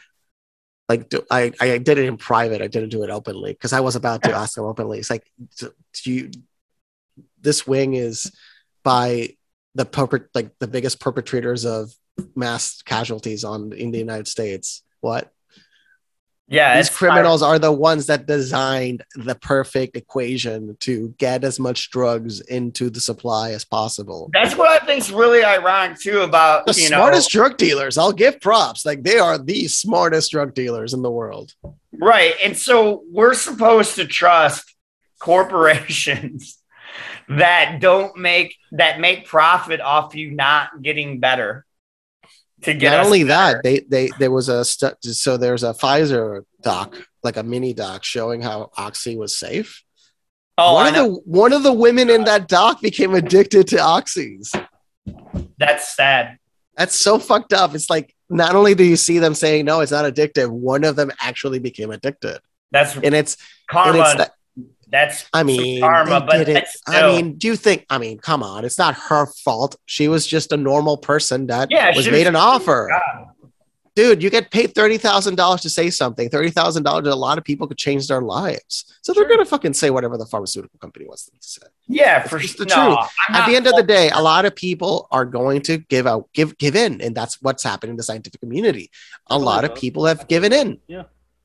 like 0.88 1.08
do, 1.08 1.24
I, 1.30 1.52
I 1.60 1.78
did 1.78 1.98
it 1.98 2.06
in 2.06 2.16
private. 2.16 2.62
I 2.62 2.66
didn't 2.66 2.90
do 2.90 3.02
it 3.02 3.10
openly 3.10 3.52
because 3.52 3.72
I 3.72 3.80
was 3.80 3.96
about 3.96 4.22
to 4.24 4.32
ask 4.32 4.54
them 4.54 4.64
openly. 4.64 4.98
It's 4.98 5.10
like, 5.10 5.24
do 5.58 6.12
you, 6.12 6.30
this 7.40 7.66
wing 7.66 7.94
is 7.94 8.32
by 8.82 9.30
the 9.74 9.84
perpet, 9.84 10.28
like 10.34 10.50
the 10.58 10.68
biggest 10.68 11.00
perpetrators 11.00 11.64
of 11.64 11.94
mass 12.34 12.82
casualties 12.82 13.44
on 13.44 13.72
in 13.72 13.90
the 13.90 13.98
United 13.98 14.28
States. 14.28 14.82
What? 15.00 15.32
Yeah, 16.46 16.76
These 16.76 16.90
criminals 16.90 17.42
are 17.42 17.58
the 17.58 17.72
ones 17.72 18.06
that 18.06 18.26
designed 18.26 19.02
the 19.14 19.34
perfect 19.34 19.96
equation 19.96 20.76
to 20.80 21.14
get 21.16 21.42
as 21.42 21.58
much 21.58 21.90
drugs 21.90 22.40
into 22.42 22.90
the 22.90 23.00
supply 23.00 23.52
as 23.52 23.64
possible. 23.64 24.28
That's 24.34 24.54
what 24.54 24.70
I 24.70 24.84
think's 24.84 25.10
really 25.10 25.42
ironic 25.42 25.98
too 25.98 26.20
about 26.20 26.66
The 26.66 26.74
you 26.74 26.90
know 26.90 26.98
smartest 26.98 27.30
drug 27.30 27.56
dealers, 27.56 27.96
I'll 27.96 28.12
give 28.12 28.42
props. 28.42 28.84
Like 28.84 29.02
they 29.02 29.18
are 29.18 29.38
the 29.38 29.68
smartest 29.68 30.32
drug 30.32 30.54
dealers 30.54 30.92
in 30.92 31.00
the 31.00 31.10
world. 31.10 31.54
Right. 31.98 32.34
And 32.42 32.56
so 32.56 33.04
we're 33.10 33.34
supposed 33.34 33.94
to 33.94 34.06
trust 34.06 34.74
corporations 35.20 36.58
that 37.28 37.78
don't 37.80 38.18
make 38.18 38.54
that 38.72 39.00
make 39.00 39.26
profit 39.26 39.80
off 39.80 40.14
you 40.14 40.30
not 40.30 40.82
getting 40.82 41.20
better. 41.20 41.64
To 42.64 42.74
get 42.74 42.90
Not 42.96 43.06
only 43.06 43.24
better. 43.24 43.56
that, 43.56 43.62
they 43.62 43.80
they 43.80 44.10
there 44.18 44.30
was 44.30 44.48
a 44.48 44.64
stu- 44.64 44.92
so 45.02 45.36
there's 45.36 45.62
a 45.62 45.72
Pfizer 45.74 46.44
doc, 46.62 46.96
like 47.22 47.36
a 47.36 47.42
mini 47.42 47.72
doc 47.74 48.04
showing 48.04 48.40
how 48.42 48.70
oxy 48.76 49.16
was 49.16 49.36
safe. 49.38 49.82
oh, 50.58 50.74
one 50.74 50.86
of 50.86 50.94
the 50.94 51.08
one 51.24 51.52
of 51.52 51.62
the 51.62 51.72
women 51.72 52.08
in 52.10 52.24
that 52.24 52.48
doc 52.48 52.80
became 52.80 53.14
addicted 53.14 53.68
to 53.68 53.76
oxys. 53.76 54.48
That's 55.58 55.94
sad. 55.94 56.38
That's 56.76 56.98
so 56.98 57.18
fucked 57.18 57.52
up. 57.52 57.74
It's 57.74 57.90
like 57.90 58.14
not 58.30 58.54
only 58.54 58.74
do 58.74 58.82
you 58.84 58.96
see 58.96 59.18
them 59.18 59.34
saying 59.34 59.64
no, 59.66 59.80
it's 59.80 59.92
not 59.92 60.04
addictive, 60.06 60.48
one 60.50 60.84
of 60.84 60.96
them 60.96 61.12
actually 61.20 61.58
became 61.58 61.90
addicted. 61.90 62.38
That's 62.70 62.96
And 62.96 63.14
it's 63.14 63.34
and 63.34 63.68
karma. 63.68 64.00
it's 64.00 64.14
that, 64.16 64.32
that's 64.94 65.26
I 65.32 65.42
mean, 65.42 65.80
karma, 65.80 66.20
but 66.20 66.38
did 66.46 66.48
it. 66.56 66.64
I 66.86 67.02
mean, 67.10 67.36
do 67.36 67.48
you 67.48 67.56
think? 67.56 67.84
I 67.90 67.98
mean, 67.98 68.18
come 68.18 68.42
on, 68.42 68.64
it's 68.64 68.78
not 68.78 68.94
her 69.08 69.26
fault. 69.26 69.76
She 69.86 70.06
was 70.08 70.26
just 70.26 70.52
a 70.52 70.56
normal 70.56 70.96
person 70.96 71.48
that 71.48 71.68
Yeah, 71.70 71.94
was 71.96 72.06
made 72.06 72.20
was- 72.20 72.28
an 72.28 72.36
offer. 72.36 72.88
God. 72.90 73.28
Dude, 73.96 74.24
you 74.24 74.28
get 74.28 74.50
paid 74.50 74.74
thirty 74.74 74.98
thousand 74.98 75.36
dollars 75.36 75.60
to 75.60 75.70
say 75.70 75.88
something. 75.88 76.28
Thirty 76.28 76.50
thousand 76.50 76.82
dollars, 76.82 77.06
a 77.06 77.14
lot 77.14 77.38
of 77.38 77.44
people 77.44 77.68
could 77.68 77.78
change 77.78 78.08
their 78.08 78.20
lives. 78.22 78.84
So 79.02 79.12
they're 79.12 79.22
Sure. 79.22 79.28
gonna 79.36 79.44
fucking 79.44 79.74
say 79.74 79.90
whatever 79.90 80.16
the 80.18 80.26
pharmaceutical 80.26 80.76
company 80.80 81.06
wants 81.06 81.26
them 81.26 81.36
to 81.40 81.46
say. 81.48 81.66
yeah, 81.86 82.26
for 82.26 82.40
just 82.40 82.58
the 82.58 82.64
no, 82.64 82.74
truth. 82.96 83.08
I'm 83.28 83.34
At 83.36 83.46
the 83.48 83.54
end 83.54 83.68
of 83.68 83.76
the 83.76 83.84
day, 83.84 84.10
a 84.10 84.20
lot 84.20 84.46
of 84.46 84.56
people 84.56 85.06
are 85.12 85.24
going 85.24 85.60
to 85.62 85.78
give 85.78 86.08
out, 86.08 86.28
give 86.32 86.58
give 86.58 86.74
in, 86.74 87.00
and 87.00 87.14
that's 87.14 87.40
what's 87.40 87.62
happening 87.62 87.92
in 87.92 87.96
the 87.96 88.02
scientific 88.02 88.40
community. 88.40 88.90
A 89.28 89.38
lot 89.38 89.62
of 89.64 89.76
people 89.76 90.06
have 90.06 90.26
given 90.26 90.52
in. 90.52 90.80
Yeah. 90.88 91.04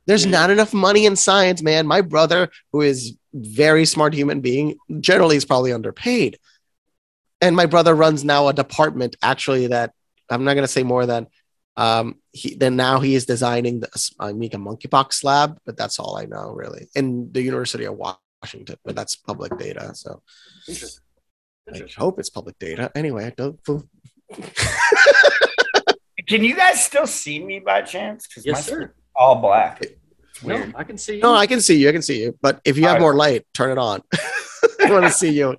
There's 0.10 0.26
not 0.26 0.50
enough 0.50 0.74
money 0.74 1.06
in 1.06 1.16
science, 1.16 1.62
man. 1.62 1.86
My 1.86 2.02
brother, 2.02 2.50
who 2.74 2.82
is 2.82 3.16
very 3.32 3.86
smart 3.86 4.16
human 4.16 4.42
being, 4.42 4.76
generally 5.00 5.36
is 5.36 5.46
probably 5.46 5.72
underpaid. 5.72 6.40
And 7.42 7.56
my 7.56 7.68
brother 7.68 7.94
runs 7.94 8.24
now 8.24 8.48
a 8.48 8.54
department 8.54 9.16
actually 9.22 9.68
that 9.68 9.94
I'm 10.28 10.46
not 10.46 10.56
going 10.56 10.64
to 10.64 10.68
say 10.68 10.82
more 10.82 11.06
than 11.06 11.28
um 11.78 12.16
he 12.32 12.56
then 12.56 12.76
now 12.76 13.00
he 13.00 13.14
is 13.14 13.28
designing 13.28 13.82
the 13.82 14.12
I 14.20 14.34
make 14.34 14.56
a 14.56 14.58
monkeypox 14.58 15.24
lab, 15.24 15.60
but 15.64 15.78
that's 15.78 16.00
all 16.00 16.18
I 16.18 16.26
know 16.26 16.54
really. 16.54 16.90
In 16.96 17.32
the 17.32 17.44
University 17.44 17.86
of 17.86 17.96
Washington, 17.96 18.78
but 18.84 18.96
that's 18.96 19.16
public 19.16 19.56
data. 19.60 19.94
So 19.94 20.24
Interesting. 20.68 21.04
I 21.72 21.86
hope 21.96 22.18
it's 22.20 22.32
public 22.32 22.58
data. 22.58 22.92
Anyway, 22.96 23.26
I 23.26 23.30
don't 23.30 23.60
Can 26.28 26.44
you 26.44 26.56
guys 26.56 26.84
still 26.84 27.06
see 27.06 27.38
me 27.44 27.60
by 27.60 27.84
chance? 27.84 28.26
Because 28.28 28.44
Yes, 28.44 28.66
sir. 28.66 28.96
all 29.16 29.36
black. 29.36 29.82
It's 29.84 29.99
weird. 30.44 30.72
No, 30.72 30.80
I 30.80 30.84
can 30.84 30.98
see 30.98 31.16
you. 31.16 31.22
No, 31.22 31.34
I 31.34 31.48
can 31.48 31.62
see 31.62 31.78
you. 31.78 31.90
I 31.90 31.92
can 31.92 32.02
see 32.02 32.22
you. 32.22 32.38
But 32.42 32.62
if 32.66 32.78
you 32.78 32.84
have 32.84 32.94
Alright. 32.94 33.02
more 33.02 33.16
light, 33.16 33.46
turn 33.54 33.72
it 33.72 33.78
on. 33.78 34.02
I 34.86 34.92
want 34.92 35.06
to 35.06 35.12
see 35.12 35.32
you. 35.32 35.56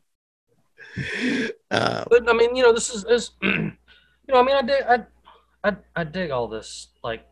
Uh, 1.71 2.05
but 2.11 2.29
I 2.29 2.33
mean, 2.33 2.57
you 2.57 2.65
know, 2.65 2.73
this 2.73 2.91
is, 2.93 3.05
is 3.05 3.31
you 3.43 3.71
know, 4.29 4.41
I 4.41 4.43
mean, 4.43 4.57
I 4.57 4.63
dig, 4.63 4.83
I, 4.83 5.05
I, 5.63 5.77
I 5.95 6.03
dig 6.03 6.33
all 6.33 6.49
this. 6.49 6.89
Like, 7.05 7.25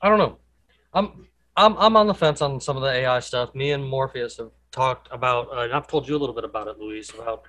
I 0.00 0.08
don't 0.08 0.16
know. 0.16 0.38
I'm, 0.94 1.26
I'm, 1.54 1.76
I'm 1.76 1.96
on 1.98 2.06
the 2.06 2.14
fence 2.14 2.40
on 2.40 2.58
some 2.62 2.78
of 2.78 2.82
the 2.82 2.88
AI 2.88 3.20
stuff. 3.20 3.54
Me 3.54 3.72
and 3.72 3.86
Morpheus 3.86 4.38
have 4.38 4.52
talked 4.72 5.08
about, 5.12 5.48
uh, 5.52 5.60
and 5.60 5.74
I've 5.74 5.86
told 5.86 6.08
you 6.08 6.16
a 6.16 6.18
little 6.18 6.34
bit 6.34 6.44
about 6.44 6.66
it, 6.66 6.78
Luis, 6.78 7.10
about 7.10 7.42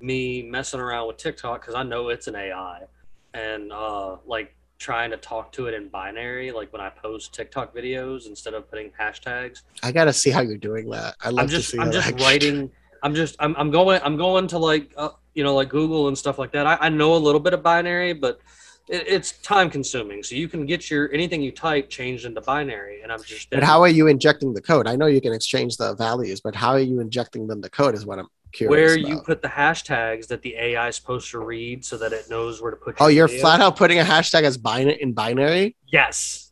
me 0.00 0.42
messing 0.42 0.80
around 0.80 1.06
with 1.06 1.16
TikTok 1.16 1.60
because 1.60 1.74
I 1.74 1.82
know 1.82 2.08
it's 2.08 2.26
an 2.26 2.36
AI, 2.36 2.82
and 3.34 3.72
uh, 3.72 4.16
like 4.26 4.54
trying 4.78 5.10
to 5.10 5.16
talk 5.16 5.52
to 5.52 5.66
it 5.66 5.74
in 5.74 5.88
binary, 5.88 6.52
like 6.52 6.72
when 6.72 6.80
I 6.80 6.88
post 6.88 7.34
TikTok 7.34 7.74
videos 7.74 8.26
instead 8.26 8.54
of 8.54 8.70
putting 8.70 8.90
hashtags. 8.98 9.62
I 9.82 9.92
gotta 9.92 10.12
see 10.12 10.30
how 10.30 10.40
you're 10.40 10.56
doing 10.56 10.88
that. 10.90 11.16
I 11.20 11.30
love 11.30 11.44
I'm 11.44 11.48
just 11.48 11.70
to 11.70 11.76
see 11.76 11.82
I'm 11.82 11.92
just 11.92 12.20
writing. 12.20 12.70
I'm 13.02 13.14
just 13.14 13.36
I'm, 13.40 13.54
I'm 13.56 13.70
going 13.70 14.00
I'm 14.02 14.16
going 14.16 14.46
to 14.48 14.58
like 14.58 14.92
uh, 14.96 15.10
you 15.34 15.42
know 15.44 15.54
like 15.54 15.68
Google 15.68 16.08
and 16.08 16.16
stuff 16.16 16.38
like 16.38 16.52
that. 16.52 16.66
I, 16.66 16.78
I 16.80 16.88
know 16.88 17.14
a 17.14 17.18
little 17.18 17.40
bit 17.40 17.54
of 17.54 17.62
binary, 17.62 18.12
but 18.12 18.40
it, 18.88 19.04
it's 19.06 19.32
time 19.32 19.70
consuming. 19.70 20.22
So 20.22 20.34
you 20.34 20.48
can 20.48 20.66
get 20.66 20.90
your 20.90 21.12
anything 21.12 21.42
you 21.42 21.52
type 21.52 21.90
changed 21.90 22.24
into 22.24 22.40
binary, 22.40 23.02
and 23.02 23.12
I'm 23.12 23.22
just 23.22 23.50
But 23.50 23.62
how 23.62 23.80
are 23.82 23.88
you 23.88 24.06
injecting 24.06 24.54
the 24.54 24.62
code? 24.62 24.86
I 24.86 24.96
know 24.96 25.06
you 25.06 25.20
can 25.20 25.32
exchange 25.32 25.76
the 25.76 25.94
values, 25.94 26.40
but 26.40 26.54
how 26.54 26.70
are 26.70 26.80
you 26.80 27.00
injecting 27.00 27.46
them 27.46 27.60
the 27.60 27.70
code 27.70 27.94
is 27.94 28.06
what 28.06 28.18
I'm 28.18 28.28
where 28.66 28.94
about. 28.94 29.08
you 29.08 29.20
put 29.20 29.42
the 29.42 29.48
hashtags 29.48 30.26
that 30.28 30.42
the 30.42 30.54
AI 30.56 30.88
is 30.88 30.96
supposed 30.96 31.30
to 31.30 31.38
read 31.40 31.84
so 31.84 31.96
that 31.98 32.12
it 32.12 32.28
knows 32.30 32.60
where 32.62 32.70
to 32.70 32.76
put. 32.76 32.96
oh, 33.00 33.06
your 33.06 33.14
you're 33.16 33.28
video. 33.28 33.40
flat 33.42 33.60
out 33.60 33.76
putting 33.76 33.98
a 33.98 34.04
hashtag 34.04 34.42
as 34.42 34.56
binary 34.56 34.98
in 35.00 35.12
binary. 35.12 35.76
Yes, 35.92 36.44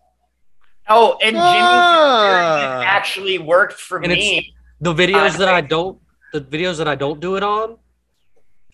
Oh, 0.89 1.19
and 1.21 1.37
Ah. 1.37 2.81
it 2.81 2.85
actually 2.85 3.39
worked 3.39 3.81
for 3.81 3.99
And 3.99 4.13
it's- 4.13 4.19
me. 4.19 4.55
the 4.81 4.95
videos 4.95 5.35
Uh, 5.35 5.39
that 5.39 5.49
I 5.49 5.61
don't 5.61 5.99
the 6.33 6.41
videos 6.41 6.77
that 6.79 6.87
I 6.89 6.95
don't 6.95 7.19
do 7.21 7.37
it 7.37 7.43
on. 7.43 7.79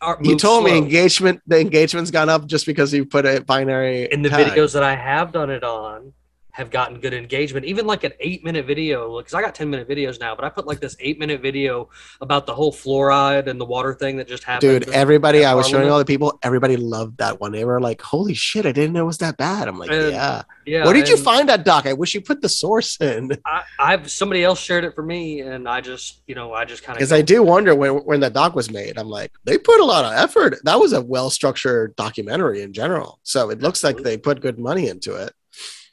Are, 0.01 0.19
You 0.21 0.33
move 0.33 0.41
told 0.41 0.65
me 0.65 0.77
engagement. 0.77 1.41
The 1.47 1.61
engagement's 1.61 2.11
gone 2.11 2.29
up 2.29 2.45
just 2.47 2.67
because 2.67 2.93
you 2.93 3.05
put 3.07 3.25
a 3.25 3.41
binary. 3.41 4.09
In 4.11 4.21
the 4.23 4.29
tag. 4.31 4.49
videos 4.49 4.73
that 4.73 4.83
I 4.83 4.97
have 4.97 5.31
done 5.33 5.49
it 5.49 5.63
on 5.63 6.13
have 6.53 6.71
gotten 6.71 7.01
good 7.01 7.15
engagement. 7.15 7.65
Even 7.65 7.87
like 7.87 8.05
an 8.05 8.13
eight 8.21 8.45
minute 8.45 8.67
video, 8.67 9.19
because 9.19 9.33
I 9.33 9.41
got 9.41 9.55
10 9.55 9.71
minute 9.71 9.89
videos 9.89 10.21
now, 10.21 10.35
but 10.37 10.45
I 10.45 10.51
put 10.51 10.67
like 10.67 10.81
this 10.81 10.95
eight 11.01 11.19
minute 11.19 11.41
video 11.41 11.89
about 12.21 12.45
the 12.47 12.55
whole 12.55 12.71
fluoride 12.71 13.47
and 13.47 13.59
the 13.59 13.65
water 13.65 13.95
thing 13.95 14.19
that 14.19 14.29
just 14.29 14.45
happened. 14.45 14.85
Dude, 14.85 14.89
everybody, 14.91 15.47
I 15.47 15.55
was 15.55 15.67
showing 15.67 15.89
all 15.89 15.99
the 15.99 16.05
people, 16.05 16.39
everybody 16.43 16.77
loved 16.77 17.17
that 17.19 17.41
one. 17.41 17.53
They 17.53 17.65
were 17.65 17.81
like, 17.81 18.03
holy 18.03 18.35
shit, 18.35 18.67
I 18.67 18.73
didn't 18.73 18.93
know 18.93 19.05
it 19.05 19.07
was 19.07 19.19
that 19.19 19.39
bad. 19.39 19.67
I'm 19.67 19.79
like, 19.79 19.91
And- 19.91 20.13
yeah. 20.13 20.43
yeah. 20.67 20.85
Where 20.85 20.93
did 20.93 21.09
you 21.09 21.17
find 21.17 21.49
that 21.49 21.65
doc? 21.65 21.87
I 21.87 21.95
wish 21.95 22.15
you 22.15 22.21
put 22.21 22.43
the 22.43 22.51
source 22.51 23.01
in. 23.01 23.33
I, 23.47 23.63
I've 23.79 24.11
somebody 24.11 24.45
else 24.45 24.61
shared 24.61 24.85
it 24.85 24.95
for 24.95 25.03
me, 25.03 25.41
and 25.41 25.67
I 25.67 25.81
just, 25.81 26.21
you 26.27 26.35
know, 26.35 26.53
I 26.53 26.67
just 26.67 26.83
kind 26.83 26.97
of 26.97 26.99
Because 26.99 27.13
I 27.13 27.23
do 27.23 27.43
wonder 27.43 27.75
when, 27.75 27.93
when 28.05 28.21
that 28.21 28.35
doc 28.35 28.55
was 28.55 28.71
made, 28.71 28.99
I'm 28.99 29.09
like, 29.09 29.33
they 29.45 29.57
put 29.57 29.81
a 29.81 29.85
lot 29.85 30.05
of 30.05 30.13
effort. 30.13 30.59
That 30.65 30.79
was 30.79 30.93
a 30.93 31.01
well 31.01 31.31
structured 31.31 31.97
documentary 31.97 32.61
in 32.61 32.75
general. 32.75 33.21
So 33.23 33.49
it 33.49 33.61
looks 33.63 33.83
like 33.83 33.97
they 33.99 34.19
put 34.19 34.43
good 34.43 34.59
money 34.59 34.89
into 34.89 35.15
it. 35.15 35.33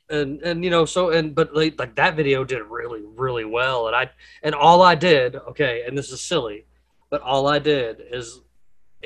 And 0.09 0.41
and 0.41 0.63
you 0.63 0.69
know 0.69 0.85
so 0.85 1.11
and 1.11 1.35
but 1.35 1.55
like, 1.55 1.77
like 1.79 1.95
that 1.95 2.15
video 2.15 2.43
did 2.43 2.61
really 2.63 3.03
really 3.15 3.45
well 3.45 3.87
and 3.87 3.95
i 3.95 4.09
and 4.43 4.55
all 4.55 4.81
i 4.81 4.95
did 4.95 5.35
okay 5.35 5.83
and 5.87 5.97
this 5.97 6.11
is 6.11 6.21
silly 6.21 6.65
but 7.09 7.21
all 7.21 7.47
i 7.47 7.59
did 7.59 8.01
is 8.11 8.41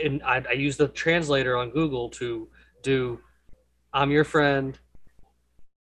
and 0.01 0.24
i, 0.24 0.41
I 0.49 0.54
used 0.54 0.78
the 0.78 0.88
translator 0.88 1.58
on 1.58 1.72
google 1.72 2.10
to 2.12 2.47
do 2.82 3.20
i'm 3.93 4.12
your 4.12 4.24
friend 4.24 4.80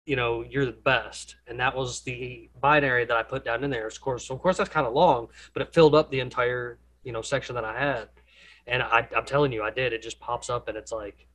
you 0.06 0.16
know 0.16 0.42
you're 0.42 0.66
the 0.66 0.72
best 0.72 1.36
and 1.46 1.60
that 1.60 1.76
was 1.76 2.00
the 2.00 2.48
binary 2.60 3.04
that 3.04 3.16
i 3.16 3.22
put 3.22 3.44
down 3.44 3.62
in 3.62 3.70
there. 3.70 3.86
Of 3.86 4.00
course 4.00 4.26
so 4.26 4.34
of 4.34 4.40
course 4.40 4.56
that's 4.56 4.70
kind 4.70 4.86
of 4.86 4.94
long 4.94 5.28
but 5.52 5.62
it 5.62 5.74
filled 5.74 5.94
up 5.94 6.10
the 6.10 6.20
entire 6.20 6.78
you 7.04 7.12
know 7.12 7.22
section 7.22 7.54
that 7.54 7.64
i 7.64 7.78
had 7.78 8.08
and 8.66 8.82
I, 8.82 9.06
i'm 9.16 9.26
telling 9.26 9.52
you 9.52 9.62
i 9.62 9.70
did 9.70 9.92
it 9.92 10.02
just 10.02 10.18
pops 10.18 10.48
up 10.48 10.68
and 10.68 10.76
it's 10.76 10.92
like 10.92 11.26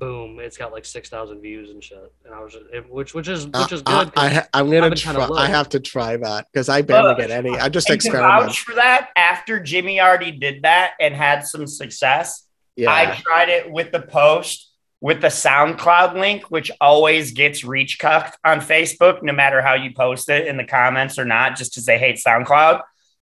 boom 0.00 0.40
it's 0.40 0.56
got 0.56 0.72
like 0.72 0.84
6000 0.84 1.40
views 1.40 1.70
and 1.70 1.84
shit 1.84 2.12
and 2.24 2.34
i 2.34 2.40
was 2.40 2.54
just, 2.54 2.64
it, 2.72 2.90
which 2.90 3.14
which 3.14 3.28
is 3.28 3.46
which 3.46 3.70
is 3.70 3.82
Uh, 3.86 4.04
good 4.04 4.12
I, 4.16 4.28
'cause 4.30 4.48
I, 4.54 4.58
I'm 4.58 4.70
gonna 4.70 4.86
I've 4.86 4.94
try. 4.96 5.12
low. 5.26 5.36
I 5.36 5.46
have 5.46 5.68
to 5.68 5.78
try 5.80 6.16
that 6.16 6.46
because 6.52 6.68
I 6.68 6.82
barely 6.82 7.08
Look, 7.10 7.18
get 7.18 7.30
any. 7.30 7.50
I 7.56 7.68
just 7.68 7.88
And 7.88 8.00
to 8.00 8.06
experiment. 8.08 8.46
vouch 8.46 8.60
for 8.60 8.74
that, 8.74 9.10
after 9.14 9.60
Jimmy 9.60 10.00
already 10.00 10.32
did 10.32 10.62
that 10.62 10.94
and 11.00 11.14
had 11.14 11.46
some 11.46 11.66
success, 11.66 12.46
Yeah. 12.76 12.90
I 12.90 13.20
tried 13.22 13.50
it 13.50 13.70
with 13.70 13.92
the 13.92 14.00
post 14.02 14.68
with 15.02 15.20
the 15.22 15.28
SoundCloud 15.28 16.14
link, 16.14 16.50
which 16.50 16.70
always 16.80 17.32
gets 17.32 17.64
reach 17.64 17.98
cucked 17.98 18.38
on 18.44 18.60
Facebook, 18.60 19.22
no 19.22 19.32
matter 19.32 19.62
how 19.62 19.74
you 19.74 19.92
post 19.94 20.28
it 20.28 20.46
in 20.46 20.56
the 20.58 20.64
comments 20.64 21.18
or 21.18 21.24
not, 21.24 21.56
just 21.56 21.72
because 21.72 21.86
they 21.86 21.98
hate 21.98 22.16
SoundCloud. 22.16 22.82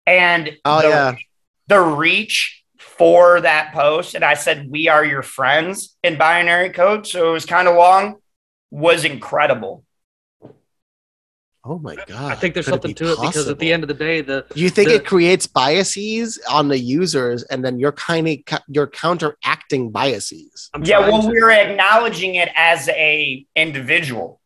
And 0.08 0.58
Oh, 0.66 0.82
the, 0.82 0.88
yeah. 0.90 1.16
the 1.68 1.80
reach 1.80 2.61
for 3.02 3.42
that 3.42 3.74
post, 3.74 4.14
and 4.14 4.24
I 4.24 4.36
said, 4.36 4.70
We 4.70 4.88
are 4.88 5.04
your 5.04 5.24
friends 5.24 5.98
in 6.04 6.20
binary 6.20 6.70
code. 6.70 7.08
So 7.08 7.30
it 7.30 7.34
was 7.34 7.48
kind 7.48 7.68
of 7.68 7.76
long, 7.76 8.18
was 8.70 9.06
incredible. 9.06 9.84
oh 11.64 11.78
my 11.80 11.96
god. 12.08 12.32
i 12.32 12.36
think 12.36 12.54
there's 12.56 12.66
Could 12.66 12.74
something 12.74 12.90
be 12.90 12.94
to 12.96 13.12
it 13.14 13.18
because 13.22 13.48
at 13.48 13.60
the 13.60 13.72
end 13.72 13.84
of 13.84 13.88
the 13.88 13.94
day 13.94 14.22
the 14.22 14.46
you 14.56 14.70
think 14.72 14.90
the- 14.90 14.96
it 14.96 15.06
creates 15.06 15.46
biases 15.48 16.40
on 16.50 16.68
the 16.68 16.78
users, 16.78 17.42
and 17.44 17.66
then 17.66 17.80
you're 17.80 17.92
kind 17.92 18.28
of 18.28 18.38
you're 18.68 18.88
counteracting 18.88 19.90
biases? 19.90 20.70
I'm 20.76 20.84
Yeah, 20.84 21.00
well, 21.00 21.24
to- 21.24 21.28
we're 21.28 21.50
acknowledging 21.50 22.36
it 22.36 22.50
as 22.56 22.88
a 22.90 23.46
individual. 23.56 24.41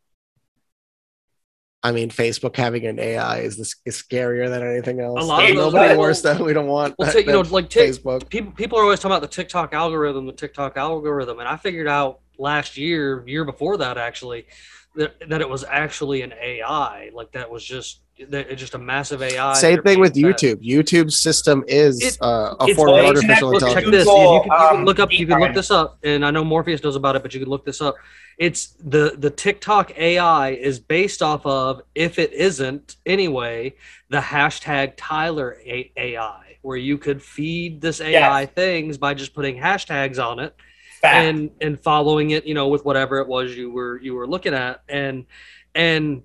I 1.86 1.92
mean, 1.92 2.10
Facebook 2.10 2.56
having 2.56 2.88
an 2.88 3.00
AI 3.00 3.42
is 3.42 3.58
this 3.58 3.76
is 3.86 4.02
scarier 4.02 4.50
than 4.50 4.64
anything 4.68 5.00
else. 5.02 5.22
A 5.22 5.24
lot 5.24 5.38
There's 5.42 5.52
of 5.52 5.58
nobody 5.58 5.90
people- 5.90 6.02
worse 6.02 6.22
that 6.24 6.40
we 6.40 6.52
don't 6.52 6.66
want. 6.66 6.96
well, 6.98 7.12
that- 7.12 7.26
you 7.26 7.32
know, 7.32 7.42
like 7.42 7.70
take, 7.70 7.92
Facebook. 7.92 8.28
people 8.28 8.52
people 8.54 8.80
are 8.80 8.82
always 8.82 9.00
talking 9.00 9.12
about 9.16 9.22
the 9.22 9.28
TikTok 9.36 9.72
algorithm, 9.76 10.26
the 10.26 10.34
TikTok 10.34 10.78
algorithm, 10.78 11.38
and 11.40 11.48
I 11.48 11.58
figured 11.58 11.88
out 11.88 12.22
last 12.40 12.76
year, 12.76 13.24
year 13.28 13.46
before 13.46 13.78
that 13.78 14.00
actually, 14.00 14.48
that, 14.96 15.30
that 15.30 15.42
it 15.42 15.50
was 15.50 15.64
actually 15.64 16.22
an 16.22 16.34
AI. 16.42 17.10
Like 17.14 17.32
that 17.34 17.50
was 17.50 17.64
just 17.64 18.02
that 18.30 18.50
it's 18.50 18.62
just 18.62 18.74
a 18.76 18.78
massive 18.78 19.22
AI. 19.22 19.54
Same 19.54 19.82
thing 19.82 20.00
with 20.00 20.14
being 20.14 20.28
fed. 20.28 20.38
YouTube. 20.38 20.66
YouTube's 20.66 21.18
system 21.18 21.64
is 21.68 22.02
It- 22.02 22.18
uh, 22.22 22.56
a 22.60 22.66
it's 22.66 22.76
form 22.76 22.90
of 22.90 22.96
well, 22.96 23.08
artificial 23.08 23.52
look, 23.52 23.62
Look, 23.62 23.74
check 23.74 23.86
this. 23.86 24.08
and 24.08 24.34
you, 24.34 24.40
can, 24.42 24.52
you 24.52 24.68
can 24.68 24.76
um, 24.78 24.86
look 24.86 25.00
up. 25.00 25.12
You 25.12 25.28
can 25.28 25.40
look 25.40 25.54
this 25.54 25.72
up, 25.72 26.00
and 26.04 26.26
I 26.26 26.32
know 26.32 26.44
Morpheus 26.44 26.84
knows 26.84 26.96
about 26.96 27.16
it, 27.16 27.22
but 27.24 27.34
you 27.34 27.40
can 27.40 27.50
look 27.50 27.66
this 27.66 27.82
up. 27.82 27.96
It's 28.38 28.76
the 28.84 29.16
the 29.18 29.30
TikTok 29.30 29.98
AI 29.98 30.50
is 30.52 30.80
based 30.80 31.22
off 31.22 31.46
of, 31.46 31.82
if 31.94 32.20
it 32.20 32.34
isn't 32.34 32.98
anyway, 33.06 33.76
the 34.10 34.20
hashtag 34.20 34.94
Tyler 34.98 35.58
AI, 35.66 36.58
where 36.62 36.78
you 36.78 36.98
could 36.98 37.22
feed 37.22 37.82
this 37.82 38.02
AI 38.02 38.46
things 38.46 38.98
by 38.98 39.14
just 39.14 39.34
putting 39.34 39.58
hashtags 39.58 40.24
on 40.24 40.40
it 40.40 40.56
Fact. 41.02 41.16
and 41.16 41.52
and 41.62 41.80
following 41.80 42.32
it, 42.32 42.46
you 42.46 42.54
know, 42.54 42.68
with 42.68 42.86
whatever 42.86 43.20
it 43.20 43.28
was 43.28 43.56
you 43.56 43.72
were 43.72 44.00
you 44.02 44.16
were 44.16 44.28
looking 44.28 44.54
at, 44.54 44.82
and 44.88 45.26
and 45.74 46.24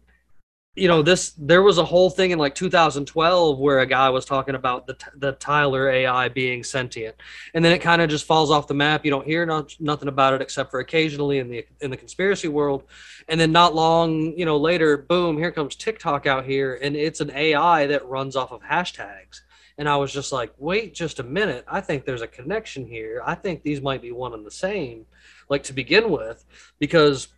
you 0.76 0.86
know 0.86 1.02
this 1.02 1.32
there 1.32 1.62
was 1.62 1.78
a 1.78 1.84
whole 1.84 2.10
thing 2.10 2.30
in 2.30 2.38
like 2.38 2.54
2012 2.54 3.58
where 3.58 3.80
a 3.80 3.86
guy 3.86 4.08
was 4.08 4.24
talking 4.24 4.54
about 4.54 4.86
the 4.86 4.96
the 5.16 5.32
Tyler 5.32 5.90
AI 5.90 6.28
being 6.28 6.62
sentient, 6.62 7.16
and 7.54 7.64
then 7.64 7.72
it 7.72 7.80
kind 7.80 8.00
of 8.00 8.08
just 8.08 8.24
falls 8.24 8.50
off 8.50 8.68
the 8.68 8.74
map. 8.74 9.04
You 9.04 9.10
don't 9.10 9.26
hear 9.26 9.44
no, 9.44 9.66
nothing 9.80 10.08
about 10.08 10.32
it 10.34 10.40
except 10.40 10.70
for 10.70 10.80
occasionally 10.80 11.38
in 11.38 11.48
the 11.48 11.66
in 11.80 11.90
the 11.90 11.96
conspiracy 11.96 12.48
world, 12.48 12.84
and 13.28 13.40
then 13.40 13.50
not 13.52 13.74
long 13.74 14.32
you 14.38 14.44
know 14.44 14.56
later, 14.56 14.96
boom, 14.96 15.36
here 15.36 15.50
comes 15.50 15.74
TikTok 15.74 16.26
out 16.26 16.44
here, 16.44 16.78
and 16.80 16.96
it's 16.96 17.20
an 17.20 17.32
AI 17.34 17.86
that 17.86 18.06
runs 18.06 18.36
off 18.36 18.52
of 18.52 18.62
hashtags. 18.62 19.40
And 19.80 19.88
I 19.88 19.96
was 19.96 20.12
just 20.12 20.30
like, 20.30 20.52
wait 20.58 20.92
just 20.92 21.20
a 21.20 21.22
minute. 21.22 21.64
I 21.66 21.80
think 21.80 22.04
there's 22.04 22.20
a 22.20 22.26
connection 22.26 22.86
here. 22.86 23.22
I 23.24 23.34
think 23.34 23.62
these 23.62 23.80
might 23.80 24.02
be 24.02 24.12
one 24.12 24.34
and 24.34 24.44
the 24.44 24.50
same, 24.50 25.06
like 25.48 25.62
to 25.64 25.72
begin 25.72 26.10
with, 26.10 26.44
because 26.78 27.28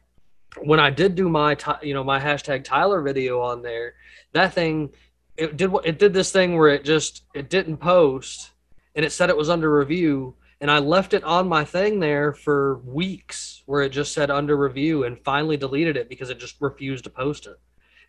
when 0.65 0.81
I 0.81 0.91
did 0.91 1.15
do 1.15 1.29
my, 1.29 1.57
you 1.83 1.95
know, 1.95 2.03
my 2.03 2.19
hashtag 2.19 2.65
Tyler 2.65 3.01
video 3.01 3.41
on 3.41 3.63
there, 3.63 3.95
that 4.33 4.55
thing, 4.55 4.91
it 5.37 5.57
did 5.57 5.71
what 5.71 5.87
it 5.87 6.01
did 6.01 6.13
this 6.13 6.33
thing 6.33 6.57
where 6.57 6.71
it 6.71 6.85
just 6.85 7.23
it 7.33 7.49
didn't 7.49 7.77
post, 7.77 8.51
and 8.97 9.05
it 9.05 9.13
said 9.13 9.31
it 9.31 9.37
was 9.37 9.49
under 9.49 9.73
review, 9.79 10.35
and 10.61 10.69
I 10.69 10.81
left 10.81 11.15
it 11.15 11.23
on 11.23 11.49
my 11.49 11.65
thing 11.65 12.01
there 12.01 12.33
for 12.33 12.79
weeks, 12.79 13.63
where 13.67 13.83
it 13.83 13.91
just 13.91 14.13
said 14.13 14.33
under 14.33 14.57
review, 14.57 15.05
and 15.05 15.17
finally 15.25 15.57
deleted 15.57 15.97
it 15.97 16.09
because 16.09 16.29
it 16.29 16.41
just 16.41 16.61
refused 16.61 17.05
to 17.05 17.11
post 17.11 17.47
it, 17.47 17.61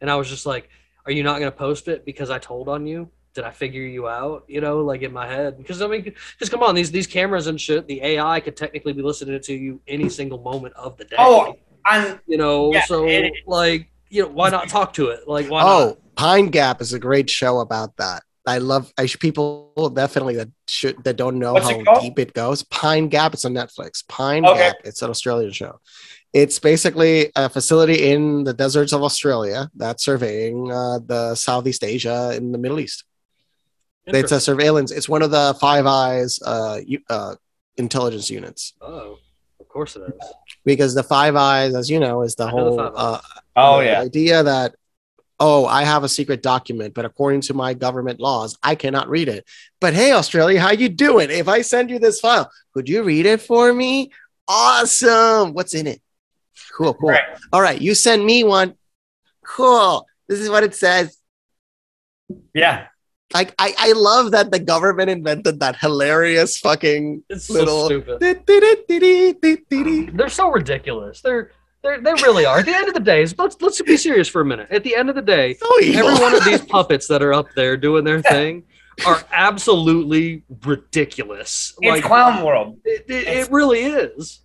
and 0.02 0.10
I 0.10 0.16
was 0.16 0.28
just 0.28 0.48
like, 0.48 0.70
are 1.06 1.12
you 1.12 1.22
not 1.22 1.38
going 1.38 1.52
to 1.52 1.58
post 1.58 1.88
it 1.88 2.04
because 2.04 2.32
I 2.32 2.40
told 2.40 2.68
on 2.68 2.88
you? 2.88 3.12
Did 3.34 3.46
I 3.46 3.52
figure 3.52 3.82
you 3.82 4.08
out? 4.08 4.44
You 4.48 4.62
know, 4.62 4.82
like 4.82 5.02
in 5.02 5.12
my 5.12 5.28
head, 5.28 5.58
because 5.58 5.82
I 5.82 5.88
mean, 5.88 6.04
because 6.04 6.50
come 6.50 6.62
on, 6.62 6.76
these 6.76 6.92
these 6.92 7.08
cameras 7.08 7.48
and 7.48 7.60
shit, 7.60 7.88
the 7.88 8.02
AI 8.04 8.40
could 8.40 8.56
technically 8.56 8.94
be 8.94 9.02
listening 9.02 9.40
to 9.42 9.54
you 9.54 9.82
any 9.88 10.08
single 10.10 10.40
moment 10.40 10.76
of 10.76 10.98
the 10.98 11.06
day. 11.06 11.16
Oh, 11.18 11.56
on 11.90 12.20
you 12.28 12.38
know, 12.38 12.72
Yeah, 12.74 12.82
so 12.86 13.08
it- 13.08 13.34
like, 13.48 13.90
you 14.10 14.22
know, 14.24 14.30
why 14.30 14.50
not 14.50 14.70
talk 14.70 14.94
to 14.94 15.08
it? 15.08 15.28
Like, 15.28 15.48
why 15.50 15.62
Oh, 15.64 15.86
not? 15.88 15.98
Pine 16.16 16.48
Gap 16.48 16.80
is 16.82 16.94
a 16.94 17.00
great 17.00 17.30
show 17.30 17.60
about 17.60 17.98
that. 17.98 18.22
I 18.46 18.58
love 18.60 18.92
I 18.98 19.06
should, 19.08 19.22
people 19.22 19.72
definitely 19.96 20.36
that 20.36 20.50
should 20.68 21.02
that 21.06 21.16
don't 21.16 21.40
know 21.40 21.54
What's 21.54 21.70
how 21.70 21.80
it 21.80 22.02
deep 22.02 22.20
it 22.20 22.34
goes. 22.34 22.62
Pine 22.64 23.08
Gap. 23.08 23.34
It's 23.34 23.46
on 23.46 23.54
Netflix. 23.54 24.06
Pine 24.08 24.46
Okay. 24.46 24.60
Gap. 24.60 24.76
It's 24.84 25.02
an 25.02 25.10
Australian 25.10 25.52
show. 25.52 25.80
It's 26.34 26.60
basically 26.60 27.32
a 27.36 27.48
facility 27.48 28.10
in 28.12 28.44
the 28.44 28.54
deserts 28.54 28.92
of 28.92 29.02
Australia 29.04 29.70
that's 29.76 30.04
surveying 30.04 30.72
uh, 30.72 31.00
the 31.06 31.36
Southeast 31.36 31.84
Asia 31.84 32.34
in 32.36 32.52
the 32.52 32.58
Middle 32.58 32.80
East. 32.80 33.06
It's 34.06 34.32
a 34.32 34.40
surveillance. 34.40 34.92
It's 34.92 35.08
one 35.08 35.22
of 35.22 35.32
the 35.32 35.56
Five 35.60 35.86
Eyes 35.86 36.40
uh, 36.46 36.80
uh, 37.10 37.36
intelligence 37.78 38.30
units. 38.30 38.74
Oh, 38.82 39.18
of 39.60 39.68
course 39.70 39.96
it 39.96 40.02
is. 40.02 40.34
because 40.66 40.94
the 40.94 41.04
Five 41.04 41.36
Eyes, 41.36 41.74
as 41.76 41.90
you 41.90 42.00
know, 42.00 42.22
is 42.22 42.36
the 42.36 42.46
I 42.46 42.52
know 42.52 42.76
the 42.76 42.82
whole 42.84 42.98
uh, 42.98 43.22
Oh 43.56 43.80
the 43.80 43.86
yeah. 43.86 44.02
idea 44.02 44.44
that 44.44 44.76
oh 45.40 45.66
i 45.66 45.84
have 45.84 46.04
a 46.04 46.10
secret 46.10 46.44
document 46.44 46.94
but 46.94 47.06
according 47.06 47.42
to 47.42 47.56
my 47.56 47.74
government 47.74 48.20
laws 48.20 48.56
i 48.62 48.76
cannot 48.76 49.10
read 49.10 49.28
it. 49.28 49.44
But 49.82 49.96
hey 49.96 50.12
australia 50.12 50.60
how 50.60 50.72
you 50.72 50.90
doing? 50.90 51.32
If 51.32 51.48
i 51.48 51.62
send 51.62 51.90
you 51.90 51.98
this 51.98 52.20
file 52.20 52.52
could 52.74 52.88
you 52.88 53.02
read 53.04 53.26
it 53.26 53.42
for 53.42 53.74
me? 53.74 54.12
Awesome. 54.48 55.54
What's 55.54 55.74
in 55.74 55.88
it? 55.88 56.02
Cool 56.78 56.94
cool. 56.94 57.10
Right. 57.10 57.24
all 57.52 57.62
right 57.62 57.82
you 57.82 57.96
send 57.96 58.24
me 58.26 58.44
one. 58.44 58.76
Cool. 59.46 60.06
This 60.28 60.40
is 60.40 60.50
what 60.50 60.64
it 60.64 60.76
says. 60.76 61.18
Yeah. 62.54 62.88
Like 63.34 63.56
I, 63.58 63.74
I 63.78 63.92
love 63.94 64.32
that 64.32 64.52
the 64.52 64.60
government 64.60 65.10
invented 65.10 65.60
that 65.60 65.78
hilarious 65.78 66.58
fucking 66.60 67.24
It's 67.30 67.48
so 67.48 67.54
little 67.54 67.86
stupid. 67.86 68.20
They're 68.20 68.36
They're 70.14 70.30
so 70.30 70.52
ridiculous. 70.52 71.22
They're 71.22 71.52
they 71.84 71.98
they 72.00 72.14
really 72.14 72.46
are. 72.46 72.60
At 72.60 72.66
the 72.66 72.76
end 72.76 72.88
of 72.88 72.94
the 72.94 73.02
day, 73.02 73.26
let's 73.38 73.62
let's 73.62 73.82
be 73.82 73.98
serious 73.98 74.30
for 74.30 74.42
a 74.42 74.46
minute. 74.46 74.72
At 74.72 74.84
the 74.84 74.96
end 74.96 75.10
of 75.10 75.16
the 75.16 75.22
day, 75.22 75.58
oh, 75.64 75.82
so 75.82 76.00
every 76.00 76.24
one 76.24 76.34
of 76.34 76.46
these 76.46 76.62
puppets 76.62 77.08
that 77.08 77.22
are 77.22 77.34
up 77.34 77.48
there 77.56 77.76
doing 77.76 78.04
their 78.06 78.22
thing 78.22 78.64
are 79.06 79.24
absolutely 79.32 80.44
ridiculous. 80.64 81.74
It's 81.82 81.90
Like 81.90 82.04
clown 82.04 82.44
world. 82.44 82.80
it, 82.86 83.06
it, 83.10 83.28
it 83.28 83.52
really 83.52 83.82
is. 83.82 84.42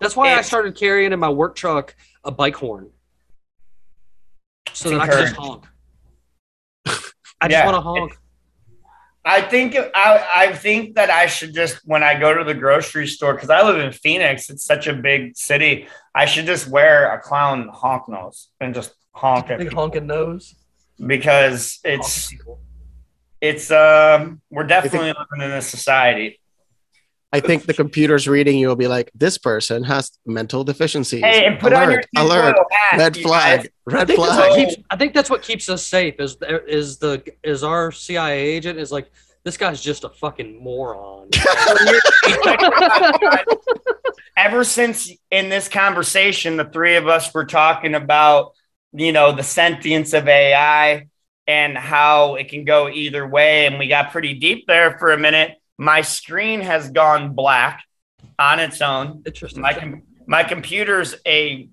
That's 0.00 0.14
why 0.14 0.34
I 0.34 0.42
started 0.42 0.76
carrying 0.76 1.12
in 1.12 1.18
my 1.18 1.30
work 1.30 1.54
truck 1.56 1.94
a 2.24 2.30
bike 2.30 2.56
horn, 2.56 2.90
so 4.72 4.90
that 4.90 5.00
I 5.00 5.06
can 5.06 5.18
just 5.18 5.36
honk. 5.36 5.64
I 7.46 7.48
just 7.48 7.58
Yeah, 7.58 7.64
want 7.64 7.76
to 7.76 7.80
honk. 7.80 8.12
I 9.24 9.40
think 9.42 9.76
I 9.76 10.26
I 10.36 10.52
think 10.52 10.94
that 10.94 11.10
I 11.10 11.26
should 11.26 11.52
just 11.54 11.80
when 11.84 12.02
I 12.02 12.18
go 12.18 12.32
to 12.36 12.44
the 12.44 12.54
grocery 12.54 13.06
store 13.06 13.34
because 13.34 13.50
I 13.50 13.62
live 13.62 13.78
in 13.78 13.92
Phoenix, 13.92 14.50
it's 14.50 14.64
such 14.64 14.86
a 14.86 14.92
big 14.94 15.36
city. 15.36 15.88
I 16.14 16.26
should 16.26 16.46
just 16.46 16.68
wear 16.68 17.12
a 17.12 17.20
clown 17.20 17.68
honk 17.72 18.08
nose 18.08 18.48
and 18.60 18.74
just 18.74 18.94
honk 19.12 19.50
at 19.50 19.58
Big 19.58 19.72
honking 19.72 20.06
nose. 20.06 20.54
because 21.14 21.80
it's 21.84 22.32
it's 23.40 23.70
um 23.70 24.40
we're 24.50 24.64
definitely 24.64 25.08
living 25.12 25.44
in 25.50 25.52
a 25.52 25.62
society. 25.62 26.40
I 27.36 27.40
think 27.40 27.66
the 27.66 27.74
computer's 27.74 28.26
reading 28.26 28.58
you 28.58 28.68
will 28.68 28.76
be 28.76 28.88
like, 28.88 29.10
this 29.14 29.38
person 29.38 29.84
has 29.84 30.10
mental 30.24 30.64
deficiencies. 30.64 31.22
Hey, 31.22 31.44
and 31.44 31.58
put 31.58 31.72
on 31.72 31.90
your 31.90 32.02
alert, 32.16 32.56
hat, 32.70 32.98
red 32.98 33.16
you 33.16 33.24
flag, 33.24 33.60
guys. 33.60 33.68
Red 33.84 34.06
think, 34.08 34.20
that's 34.20 34.34
flag. 34.34 34.54
keeps, 34.54 34.82
I 34.90 34.96
think 34.96 35.14
that's 35.14 35.30
what 35.30 35.42
keeps 35.42 35.68
us 35.68 35.84
safe. 35.84 36.14
Is 36.18 36.36
is 36.66 36.98
the 36.98 37.22
is 37.44 37.62
our 37.62 37.92
CIA 37.92 38.38
agent 38.38 38.78
is 38.78 38.90
like 38.90 39.10
this 39.44 39.56
guy's 39.56 39.80
just 39.80 40.04
a 40.04 40.08
fucking 40.08 40.62
moron. 40.62 41.28
ever 44.36 44.64
since 44.64 45.10
in 45.30 45.48
this 45.48 45.68
conversation, 45.68 46.56
the 46.56 46.64
three 46.64 46.96
of 46.96 47.08
us 47.08 47.32
were 47.32 47.44
talking 47.44 47.94
about, 47.94 48.52
you 48.92 49.12
know, 49.12 49.32
the 49.32 49.42
sentience 49.42 50.12
of 50.12 50.28
AI 50.28 51.08
and 51.46 51.76
how 51.76 52.34
it 52.34 52.48
can 52.48 52.64
go 52.64 52.88
either 52.88 53.26
way. 53.26 53.66
And 53.66 53.78
we 53.78 53.88
got 53.88 54.10
pretty 54.10 54.34
deep 54.34 54.66
there 54.66 54.98
for 54.98 55.12
a 55.12 55.18
minute. 55.18 55.56
My 55.78 56.00
screen 56.02 56.60
has 56.60 56.90
gone 56.90 57.34
black 57.34 57.84
on 58.38 58.58
its 58.60 58.80
own. 58.80 59.22
Interesting. 59.26 59.62
My, 59.62 59.74
com- 59.74 60.02
my 60.26 60.42
computer's 60.42 61.14
a 61.26 61.68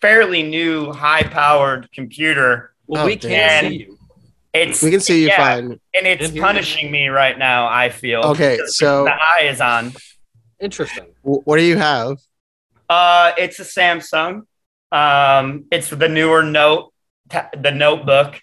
fairly 0.00 0.42
new, 0.42 0.92
high 0.92 1.22
powered 1.22 1.90
computer. 1.92 2.74
well, 2.86 3.02
Oh, 3.04 3.06
we 3.06 3.16
can't 3.16 3.68
see 3.68 3.74
you. 3.80 3.98
It's 4.52 4.82
we 4.82 4.90
can 4.90 5.00
see 5.00 5.20
you 5.22 5.28
yeah, 5.28 5.36
fine. 5.36 5.80
and 5.94 6.06
it's 6.06 6.28
In 6.28 6.32
here. 6.32 6.42
punishing 6.42 6.90
me 6.90 7.08
right 7.08 7.36
now. 7.38 7.66
I 7.68 7.90
feel 7.90 8.20
Okay, 8.26 8.58
so- 8.66 9.04
the 9.04 9.12
eye 9.12 9.42
is 9.50 9.60
on. 9.60 9.92
Interesting. 10.60 11.04
What 11.22 11.58
do 11.58 11.62
you 11.62 11.76
have? 11.76 12.16
Uh, 12.88 13.32
it's 13.36 13.58
a 13.58 13.64
Samsung. 13.64 14.42
Um, 14.92 15.64
it's 15.70 15.90
the 15.90 16.08
newer 16.08 16.42
Note, 16.42 16.92
ta- 17.28 17.50
the 17.54 17.70
notebook, 17.72 18.40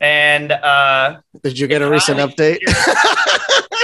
and 0.00 0.52
uh, 0.52 1.20
Did 1.42 1.58
you 1.58 1.66
get 1.68 1.80
a 1.80 1.88
recent 1.88 2.18
update? 2.18 2.58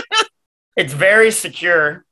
it's 0.81 0.93
very 0.93 1.31
secure. 1.31 2.05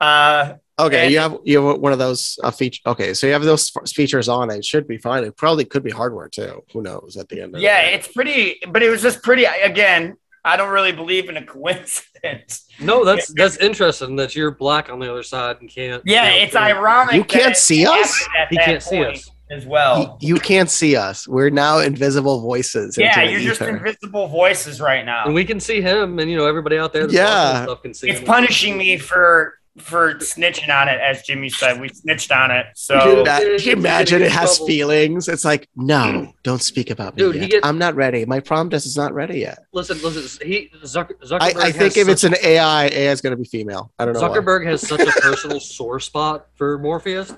Uh, 0.00 0.54
okay, 0.78 1.04
And- 1.04 1.12
you 1.12 1.18
have 1.20 1.38
you 1.44 1.64
have 1.64 1.78
one 1.80 1.92
of 1.92 1.98
those 1.98 2.38
uh, 2.42 2.50
feature. 2.50 2.80
Okay, 2.86 3.14
so 3.14 3.26
you 3.26 3.32
have 3.32 3.42
those 3.44 3.70
f- 3.76 3.88
features 3.90 4.28
on. 4.28 4.50
It 4.50 4.64
should 4.64 4.86
be 4.88 4.98
fine. 4.98 5.24
It 5.24 5.36
probably 5.36 5.64
could 5.64 5.82
be 5.84 5.90
hardware 5.90 6.28
too. 6.28 6.62
Who 6.72 6.82
knows? 6.82 7.16
At 7.16 7.28
the 7.28 7.36
end. 7.42 7.54
Of 7.54 7.60
the 7.60 7.60
yeah, 7.60 7.82
day. 7.82 7.94
it's 7.94 8.08
pretty, 8.08 8.56
but 8.68 8.82
it 8.82 8.90
was 8.90 9.02
just 9.02 9.22
pretty. 9.22 9.44
Again, 9.44 10.16
I 10.44 10.56
don't 10.56 10.70
really 10.70 10.92
believe 10.92 11.28
in 11.28 11.36
a 11.36 11.44
coincidence. 11.56 12.66
No, 12.80 13.04
that's 13.04 13.32
that's 13.34 13.56
interesting 13.58 14.16
that 14.16 14.34
you're 14.34 14.50
black 14.50 14.90
on 14.90 14.98
the 14.98 15.10
other 15.10 15.22
side 15.22 15.56
and 15.60 15.68
can't. 15.70 16.02
Yeah, 16.04 16.30
you 16.32 16.38
know, 16.38 16.44
it's 16.46 16.56
ironic. 16.56 17.14
You 17.14 17.20
that 17.22 17.28
can't 17.28 17.56
see 17.56 17.86
us? 17.86 18.26
happened 18.34 18.38
at 18.38 18.48
He 18.50 18.56
can't 18.72 18.82
see 18.82 19.04
us. 19.04 19.30
As 19.52 19.66
well. 19.66 20.18
You, 20.20 20.34
you 20.34 20.40
can't 20.40 20.70
see 20.70 20.96
us. 20.96 21.28
We're 21.28 21.50
now 21.50 21.78
invisible 21.78 22.40
voices. 22.40 22.96
yeah, 22.98 23.22
you're 23.22 23.40
just 23.40 23.60
invisible 23.60 24.26
voices 24.28 24.80
right 24.80 25.04
now. 25.04 25.26
And 25.26 25.34
we 25.34 25.44
can 25.44 25.60
see 25.60 25.80
him, 25.80 26.18
and 26.18 26.30
you 26.30 26.36
know 26.36 26.46
everybody 26.46 26.78
out 26.78 26.92
there. 26.92 27.08
Yeah. 27.08 27.52
watching 27.52 27.64
stuff 27.64 27.82
can 27.82 27.94
see. 27.94 28.10
it's 28.10 28.20
him. 28.20 28.26
punishing 28.26 28.76
me 28.78 28.96
for 28.96 29.58
for 29.78 30.16
snitching 30.16 30.68
on 30.68 30.86
it, 30.88 31.00
as 31.00 31.22
Jimmy 31.22 31.48
said. 31.48 31.80
We 31.80 31.88
snitched 31.88 32.30
on 32.30 32.50
it. 32.50 32.66
So 32.74 33.16
Dude, 33.16 33.26
that- 33.26 33.40
can 33.40 33.58
you 33.60 33.72
imagine 33.72 34.20
it 34.20 34.30
has 34.30 34.56
trouble. 34.56 34.66
feelings? 34.66 35.28
It's 35.28 35.46
like, 35.46 35.66
no, 35.76 36.32
don't 36.42 36.60
speak 36.60 36.90
about 36.90 37.16
me. 37.16 37.22
Dude, 37.22 37.50
gets- 37.50 37.66
I'm 37.66 37.78
not 37.78 37.94
ready. 37.94 38.26
My 38.26 38.40
prom 38.40 38.68
test 38.68 38.84
is 38.84 38.98
not 38.98 39.14
ready 39.14 39.40
yet. 39.40 39.60
Listen, 39.72 39.98
listen. 40.02 40.46
He 40.46 40.70
Zucker, 40.82 41.18
Zuckerberg. 41.24 41.40
I, 41.40 41.68
I 41.68 41.72
think 41.72 41.94
has 41.94 41.96
if 41.96 42.08
it's 42.08 42.24
an 42.24 42.34
AI, 42.42 42.86
AI 42.86 43.12
is 43.12 43.22
going 43.22 43.30
to 43.30 43.36
be 43.38 43.48
female. 43.48 43.90
I 43.98 44.04
don't 44.04 44.12
know. 44.12 44.20
why. 44.20 44.28
Zuckerberg 44.28 44.66
has 44.66 44.86
such 44.86 45.00
a 45.00 45.20
personal 45.20 45.58
sore 45.60 46.00
spot 46.00 46.48
for 46.54 46.78
Morpheus 46.78 47.32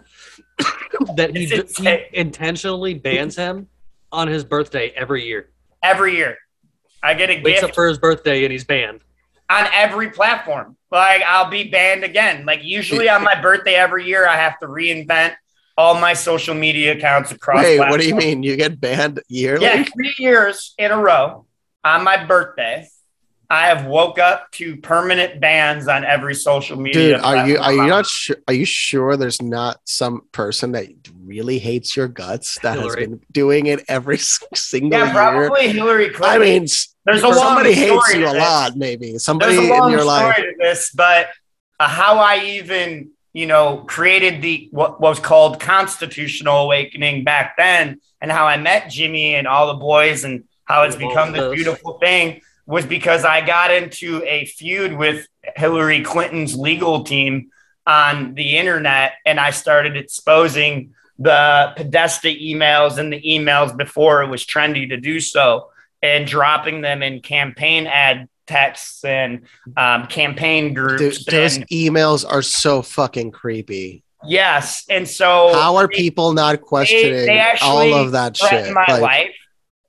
that 1.17 1.37
he, 1.37 1.47
he 1.47 2.05
intentionally 2.13 2.95
bans 2.95 3.37
him 3.37 3.69
on 4.13 4.29
his 4.29 4.45
birthday 4.45 4.91
every 4.91 5.25
year. 5.25 5.51
every 5.83 6.17
year, 6.17 6.39
I 7.03 7.15
get 7.15 7.31
a 7.31 7.43
Wakes 7.43 7.61
gift 7.61 7.65
up 7.65 7.75
for 7.75 7.87
his 7.89 7.99
birthday 7.99 8.45
and 8.45 8.53
he's 8.53 8.65
banned. 8.65 9.01
on 9.51 9.67
every 9.73 10.11
platform. 10.11 10.77
Like 10.91 11.23
I'll 11.27 11.51
be 11.51 11.65
banned 11.69 12.05
again. 12.05 12.47
Like 12.47 12.63
usually 12.63 13.09
on 13.09 13.23
my 13.25 13.41
birthday 13.41 13.75
every 13.75 14.07
year, 14.07 14.27
I 14.29 14.37
have 14.37 14.59
to 14.61 14.67
reinvent 14.67 15.35
all 15.77 15.99
my 15.99 16.15
social 16.15 16.55
media 16.55 16.93
accounts 16.97 17.33
across. 17.33 17.65
Wait, 17.65 17.81
what 17.81 18.01
do 18.01 18.07
you 18.07 18.15
mean? 18.15 18.45
You 18.45 18.57
get 18.57 18.81
banned 18.81 19.21
yearly? 19.29 19.65
Yeah, 19.65 19.83
three 19.83 20.15
years 20.19 20.73
in 20.79 20.93
a 20.93 20.97
row 20.97 21.47
on 21.83 22.05
my 22.05 22.25
birthday. 22.25 22.87
I 23.55 23.67
have 23.67 23.87
woke 23.87 24.19
up 24.19 24.51
to 24.53 24.77
permanent 24.79 25.41
bans 25.41 25.87
on 25.87 26.05
every 26.05 26.35
social 26.35 26.77
media. 26.77 27.17
Dude, 27.17 27.21
are 27.21 27.47
you 27.47 27.59
are 27.59 27.73
you 27.73 27.87
not 27.87 28.05
sure? 28.05 28.37
Are 28.49 28.55
you 28.55 28.65
sure 28.65 29.17
there's 29.17 29.41
not 29.41 29.81
some 29.85 30.23
person 30.33 30.73
that 30.73 30.87
really 31.25 31.59
hates 31.61 31.97
your 31.97 32.09
guts 32.09 32.59
that 32.63 32.75
Hillary. 32.75 32.87
has 32.89 32.97
been 32.97 33.21
doing 33.31 33.67
it 33.67 33.85
every 33.89 34.17
s- 34.29 34.43
single 34.55 34.99
Yeah, 34.99 35.05
year? 35.05 35.15
probably 35.15 35.69
Hillary 35.69 36.11
Clinton. 36.11 36.43
I 36.43 36.45
mean, 36.45 36.67
There's 37.05 37.23
a 37.23 37.29
long 37.29 37.37
somebody 37.37 37.75
hates 37.75 38.15
you 38.15 38.27
a 38.27 38.35
lot. 38.37 38.77
Maybe 38.77 39.19
somebody 39.19 39.55
There's 39.55 39.69
a 39.69 39.73
in 39.73 39.79
long 39.79 39.91
your 39.93 40.01
story 40.01 40.25
life. 40.27 40.37
to 40.37 40.55
this, 40.59 40.91
but 40.93 41.29
uh, 41.79 41.89
how 41.89 42.19
I 42.19 42.39
even, 42.45 43.11
you 43.33 43.47
know, 43.47 43.85
created 43.87 44.43
the 44.43 44.69
what 44.73 45.01
was 45.01 45.21
called 45.21 45.61
constitutional 45.61 46.57
awakening 46.63 47.23
back 47.23 47.57
then, 47.57 48.01
and 48.21 48.33
how 48.33 48.47
I 48.47 48.57
met 48.57 48.91
Jimmy 48.91 49.37
and 49.37 49.47
all 49.47 49.69
the 49.69 49.75
boys, 49.79 50.25
and 50.25 50.43
how 50.65 50.83
it's 50.83 50.97
become 50.97 51.33
this 51.33 51.55
beautiful 51.55 51.99
thing 52.01 52.41
was 52.66 52.86
because 52.86 53.24
I 53.24 53.45
got 53.45 53.70
into 53.70 54.23
a 54.24 54.47
feud 54.47 54.95
with 54.95 55.27
Hillary 55.57 56.03
Clinton's 56.03 56.57
legal 56.57 57.05
team 57.05 57.51
on 57.86 58.35
the 58.35 58.57
internet, 58.57 59.12
and 59.27 59.39
I 59.39 59.51
started 59.51 59.97
exposing 59.97 60.95
the 61.19 61.73
Podesta 61.77 62.28
emails 62.28 62.99
and 62.99 63.12
the 63.12 63.20
emails 63.23 63.77
before 63.77 64.23
it 64.23 64.28
was 64.28 64.45
trendy 64.45 64.89
to 64.89 64.97
do 64.97 65.20
so, 65.20 65.69
and 66.03 66.27
dropping 66.27 66.81
them 66.81 67.03
in 67.03 67.20
campaign 67.20 67.86
ad 67.86 68.28
texts 68.47 69.05
and 69.05 69.43
um, 69.77 70.07
campaign 70.07 70.69
Dude, 70.69 70.74
groups. 70.74 71.24
those 71.27 71.57
and 71.57 71.69
emails 71.69 72.24
are 72.28 72.43
so 72.43 72.82
fucking 72.82 73.31
creepy. 73.31 74.03
yes, 74.27 74.85
and 74.89 75.07
so 75.07 75.51
How 75.53 75.77
are 75.77 75.86
they- 75.86 75.97
people 75.97 76.32
not 76.32 76.61
questioning 76.62 77.27
they 77.27 77.39
actually 77.39 77.93
all 77.93 77.95
of 78.07 78.12
that 78.12 78.36
shit? 78.36 78.73
my 78.73 78.85
Like, 78.89 79.01
life 79.03 79.35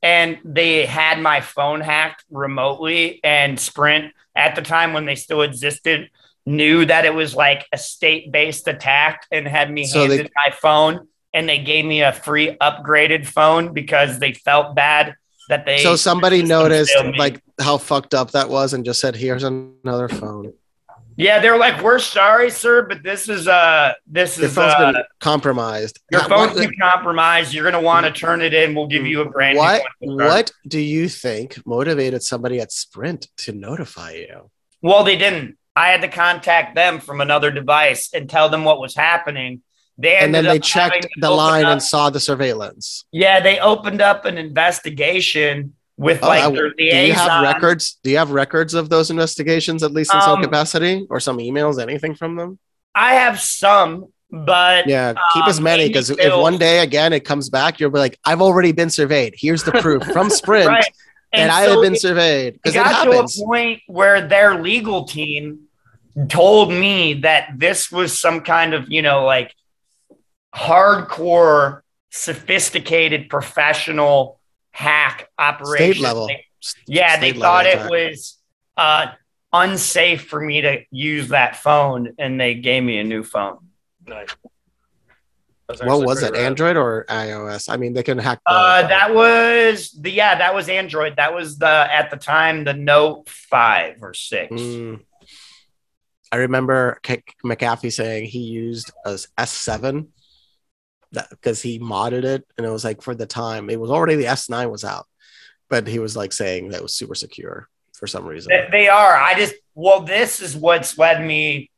and 0.06 0.38
they 0.46 0.86
had 0.86 1.20
my 1.20 1.42
phone 1.42 1.82
hacked 1.82 2.24
remotely 2.30 3.20
and 3.24 3.60
sprint 3.60 4.14
at 4.36 4.56
the 4.56 4.62
time 4.62 4.94
when 4.94 5.06
they 5.06 5.16
still 5.16 5.42
existed 5.42 6.10
knew 6.46 6.86
that 6.86 7.06
it 7.06 7.14
was 7.16 7.34
like 7.36 7.66
a 7.74 7.78
state-based 7.78 8.68
attack 8.68 9.26
and 9.32 9.48
had 9.48 9.72
me 9.72 9.84
So 9.88 10.08
they- 10.08 10.30
my 10.36 10.52
phone 10.52 11.08
and 11.34 11.50
they 11.50 11.58
gave 11.58 11.84
me 11.86 12.04
a 12.04 12.14
free 12.14 12.56
upgraded 12.62 13.26
phone 13.26 13.74
because 13.74 14.20
they 14.20 14.34
felt 14.34 14.76
bad 14.76 15.16
that 15.50 15.66
they. 15.66 15.80
so 15.80 15.96
somebody 15.96 16.44
noticed 16.58 16.96
like 17.18 17.42
how 17.60 17.78
fucked 17.80 18.14
up 18.14 18.32
that 18.32 18.48
was 18.50 18.74
and 18.74 18.86
just 18.86 19.00
said, 19.02 19.16
"Here's 19.16 19.44
another 19.44 20.08
phone." 20.08 20.54
Yeah, 21.18 21.40
they're 21.40 21.58
like, 21.58 21.82
we're 21.82 22.00
sorry, 22.00 22.50
sir, 22.50 22.84
but 22.88 23.04
this 23.04 23.30
is 23.30 23.48
uh, 23.48 23.94
this 24.08 24.38
Your 24.38 24.48
is 24.48 24.56
phone's 24.56 24.74
uh, 24.74 24.92
been 24.92 25.04
compromised. 25.20 26.00
your 26.12 26.22
How- 26.22 26.28
phone's 26.30 26.56
what- 26.58 26.70
been 26.70 26.80
compromised. 26.80 27.54
You're 27.54 27.64
gonna 27.70 27.82
want 27.82 28.06
to 28.06 28.12
turn 28.12 28.42
it 28.42 28.54
in. 28.54 28.76
We'll 28.76 28.88
give 28.88 29.06
you 29.06 29.22
a 29.22 29.30
brand 29.30 29.58
what 29.58 29.82
new 30.02 30.16
one. 30.16 30.26
what 30.26 30.52
do 30.68 30.80
you 30.80 31.08
think 31.10 31.66
motivated 31.66 32.22
somebody 32.24 32.60
at 32.60 32.72
Sprint 32.72 33.28
to 33.38 33.52
notify 33.54 34.12
you? 34.14 34.50
Well, 34.82 35.04
they 35.04 35.18
didn't. 35.18 35.58
I 35.76 35.88
had 35.90 36.02
to 36.02 36.08
contact 36.08 36.76
them 36.76 37.00
from 37.00 37.20
another 37.22 37.52
device 37.52 38.10
and 38.14 38.30
tell 38.30 38.48
them 38.50 38.64
what 38.64 38.80
was 38.80 38.96
happening. 38.96 39.62
They 39.98 40.16
And 40.18 40.34
then 40.36 40.46
ended 40.46 40.62
they 40.62 40.66
checked 40.66 41.08
the 41.20 41.32
line 41.32 41.66
up- 41.66 41.72
and 41.74 41.84
saw 41.84 42.10
the 42.10 42.20
surveillance. 42.20 43.06
yeah, 43.12 43.40
they 43.40 43.60
opened 43.60 44.02
up 44.02 44.26
an 44.26 44.38
investigation 44.38 45.74
with 45.98 46.20
Oh, 46.24 46.28
like 46.28 46.44
I- 46.44 46.52
their 46.52 46.74
do 46.74 46.84
you 46.84 47.14
have 47.14 47.42
records? 47.44 47.98
Do 48.04 48.10
you 48.12 48.18
have 48.18 48.32
records 48.32 48.74
of 48.74 48.90
those 48.90 49.10
investigations, 49.12 49.82
at 49.84 49.92
least 49.92 50.14
in 50.14 50.22
some 50.22 50.38
Um, 50.38 50.44
capacity, 50.44 51.06
or 51.10 51.20
some 51.20 51.38
emails, 51.38 51.82
anything 51.82 52.16
from 52.16 52.36
them? 52.36 52.60
I 52.94 53.16
have 53.16 53.40
some, 53.40 54.08
but 54.32 54.88
Yeah, 54.88 55.14
keep 55.34 55.48
as 55.48 55.58
um, 55.60 55.64
many 55.66 55.88
because 55.88 56.10
if 56.10 56.36
one 56.36 56.58
day 56.58 56.80
again 56.80 57.14
it 57.14 57.22
comes 57.26 57.50
back, 57.50 57.80
you'll 57.80 57.92
be 57.92 58.00
like, 58.00 58.18
"I've 58.26 58.42
already 58.42 58.72
been 58.72 58.90
surveyed. 58.90 59.36
Here's 59.38 59.64
the 59.64 59.72
proof 59.74 60.04
from 60.04 60.30
Sprint, 60.42 60.68
right. 60.68 60.86
and, 61.32 61.52
I 61.52 61.66
so 61.66 61.72
have 61.74 61.82
been 61.82 61.94
it- 61.96 62.02
surveyed." 62.02 62.54
it 62.56 62.62
Because 62.64 62.76
it 62.76 62.84
got 62.84 62.94
happens. 63.08 63.36
to 63.38 63.44
a 63.44 63.46
point 63.46 63.82
where 63.88 64.28
their 64.28 64.62
legal 64.62 65.06
team 65.06 65.60
told 66.30 66.72
me 66.72 67.14
that 67.16 67.50
this 67.58 67.92
was 67.92 68.18
some 68.20 68.42
kind 68.42 68.74
of 68.74 68.90
you 68.90 69.02
know 69.02 69.24
like 69.26 69.54
hardcore 70.56 71.82
sophisticated 72.12 73.30
professional 73.30 74.40
hack 74.76 75.30
operation 75.40 75.94
State 75.94 76.04
level. 76.04 76.28
They- 76.28 76.46
yeah 76.88 77.18
they 77.18 77.30
State 77.30 77.42
thought 77.42 77.66
level 77.66 77.94
it 77.94 78.12
was 78.12 78.38
uh 78.76 79.08
unsafe 79.54 80.28
for 80.28 80.42
me 80.42 80.62
to 80.62 80.82
use 80.92 81.30
that 81.30 81.56
phone 81.56 82.14
and 82.20 82.40
they 82.42 82.56
gave 82.56 82.84
me 82.84 82.98
a 83.00 83.04
new 83.04 83.24
phone 83.24 83.60
Nice. 84.06 84.28
That's 85.68 85.82
What 85.82 86.02
was 86.06 86.22
it? 86.22 86.28
pretty 86.30 86.44
rad. 86.44 86.48
Android 86.52 86.78
or 86.78 87.06
iOS? 87.10 87.70
I 87.70 87.78
mean, 87.78 87.94
they 87.94 88.04
can 88.04 88.18
hack. 88.20 88.40
uh 88.46 88.86
that 88.88 89.16
was 89.16 89.92
the 90.00 90.12
yeah 90.12 90.36
that 90.36 90.54
was 90.54 90.68
android 90.70 91.16
that 91.16 91.34
was 91.34 91.58
the 91.58 91.68
at 92.00 92.10
the 92.12 92.18
time 92.18 92.64
the 92.66 92.74
note 92.74 93.30
5 93.30 94.04
or 94.04 94.14
6 94.14 94.52
Mm. 94.52 95.00
I 96.32 96.38
remember 96.38 97.00
K- 97.02 97.24
McAfee 97.46 97.94
saying 97.94 98.26
he 98.26 98.40
used 98.40 98.92
a 99.06 99.18
S7 101.16 101.30
because 101.30 101.62
he 101.62 101.80
modded 101.80 102.24
it, 102.24 102.46
and 102.58 102.66
it 102.66 102.70
was 102.70 102.84
like 102.84 103.02
for 103.02 103.16
the 103.16 103.26
time 103.26 103.70
it 103.70 103.80
was 103.80 103.92
already 103.92 104.16
the 104.16 104.26
S9 104.26 104.70
was 104.72 104.84
out, 104.84 105.06
but 105.70 105.88
he 105.88 106.00
was 106.00 106.16
like 106.16 106.34
saying 106.34 106.70
that 106.70 106.78
it 106.78 106.84
was 106.84 106.96
super 106.96 107.16
secure 107.16 107.68
for 107.94 108.08
some 108.08 108.26
reason. 108.26 108.50
They, 108.50 108.68
they 108.72 108.90
are. 108.90 109.16
I 109.18 109.36
just 109.36 109.56
well, 109.74 110.02
this 110.02 110.42
is 110.42 110.56
what's 110.56 110.98
led 110.98 111.24
me 111.26 111.70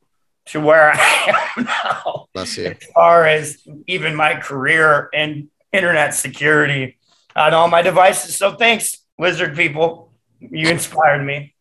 to 0.46 0.60
where 0.60 0.92
I 0.94 1.52
am 1.56 1.64
now, 1.64 2.26
Bless 2.34 2.56
you. 2.56 2.66
as 2.66 2.76
far 2.94 3.26
as 3.26 3.66
even 3.86 4.14
my 4.14 4.34
career 4.34 5.10
and 5.12 5.48
internet 5.72 6.14
security 6.14 6.98
on 7.36 7.54
all 7.54 7.68
my 7.68 7.82
devices. 7.82 8.36
So 8.36 8.54
thanks, 8.54 8.98
lizard 9.18 9.54
people. 9.56 10.12
You 10.40 10.68
inspired 10.68 11.24
me. 11.24 11.54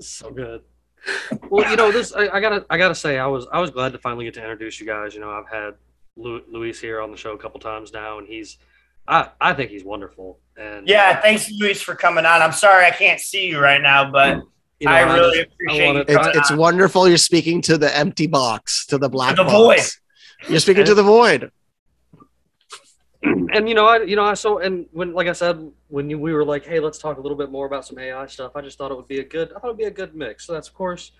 So 0.00 0.30
good. 0.30 0.62
Well, 1.48 1.68
you 1.70 1.76
know, 1.76 1.90
this 1.90 2.12
I, 2.12 2.28
I 2.28 2.40
gotta 2.40 2.66
I 2.68 2.76
gotta 2.78 2.94
say 2.94 3.18
I 3.18 3.26
was 3.26 3.46
I 3.52 3.60
was 3.60 3.70
glad 3.70 3.92
to 3.92 3.98
finally 3.98 4.24
get 4.24 4.34
to 4.34 4.40
introduce 4.40 4.78
you 4.80 4.86
guys. 4.86 5.14
You 5.14 5.20
know, 5.20 5.30
I've 5.30 5.48
had 5.48 5.74
Lu- 5.74 5.74
Luis 6.18 6.80
here 6.80 7.00
on 7.00 7.10
the 7.10 7.16
show 7.16 7.32
a 7.32 7.38
couple 7.38 7.60
times 7.60 7.92
now, 7.92 8.18
and 8.18 8.26
he's 8.26 8.58
I 9.06 9.30
I 9.40 9.54
think 9.54 9.70
he's 9.70 9.84
wonderful. 9.84 10.40
And 10.56 10.88
Yeah, 10.88 11.16
uh, 11.18 11.22
thanks, 11.22 11.50
Luis, 11.52 11.80
for 11.80 11.94
coming 11.94 12.26
on. 12.26 12.42
I'm 12.42 12.52
sorry 12.52 12.84
I 12.84 12.90
can't 12.90 13.20
see 13.20 13.46
you 13.46 13.60
right 13.60 13.80
now, 13.80 14.10
but 14.10 14.42
you 14.80 14.86
know, 14.86 14.92
I 14.92 15.00
I 15.00 15.14
really 15.14 15.38
just- 15.38 15.48
appreciate 15.52 15.80
you 15.80 15.86
wanted- 15.86 16.10
It's, 16.10 16.36
it's 16.38 16.50
wonderful. 16.52 17.08
You're 17.08 17.16
speaking 17.16 17.62
to 17.62 17.78
the 17.78 17.96
empty 17.96 18.26
box, 18.26 18.84
to 18.86 18.98
the 18.98 19.08
black 19.08 19.36
the 19.36 19.44
box. 19.44 19.52
void. 19.52 20.50
You're 20.50 20.60
speaking 20.60 20.84
to 20.84 20.94
the 20.94 21.02
void. 21.02 21.50
and 23.22 23.68
you 23.68 23.74
know 23.74 23.86
I 23.86 24.02
you 24.02 24.14
know 24.14 24.24
I 24.24 24.34
so 24.34 24.58
and 24.58 24.86
when 24.92 25.12
like 25.12 25.26
I 25.26 25.32
said 25.32 25.72
when 25.88 26.08
you, 26.08 26.18
we 26.20 26.32
were 26.32 26.44
like 26.44 26.64
hey 26.64 26.78
let's 26.78 26.98
talk 26.98 27.18
a 27.18 27.20
little 27.20 27.36
bit 27.36 27.50
more 27.50 27.66
about 27.66 27.84
some 27.84 27.98
AI 27.98 28.26
stuff 28.26 28.52
I 28.54 28.60
just 28.60 28.78
thought 28.78 28.92
it 28.92 28.94
would 28.96 29.08
be 29.08 29.18
a 29.18 29.24
good 29.24 29.48
I 29.52 29.58
thought 29.58 29.68
it'd 29.68 29.76
be 29.78 29.84
a 29.84 29.90
good 29.90 30.14
mix 30.14 30.46
so 30.46 30.52
that's 30.52 30.68
of 30.68 30.74
course 30.74 31.10
you 31.10 31.18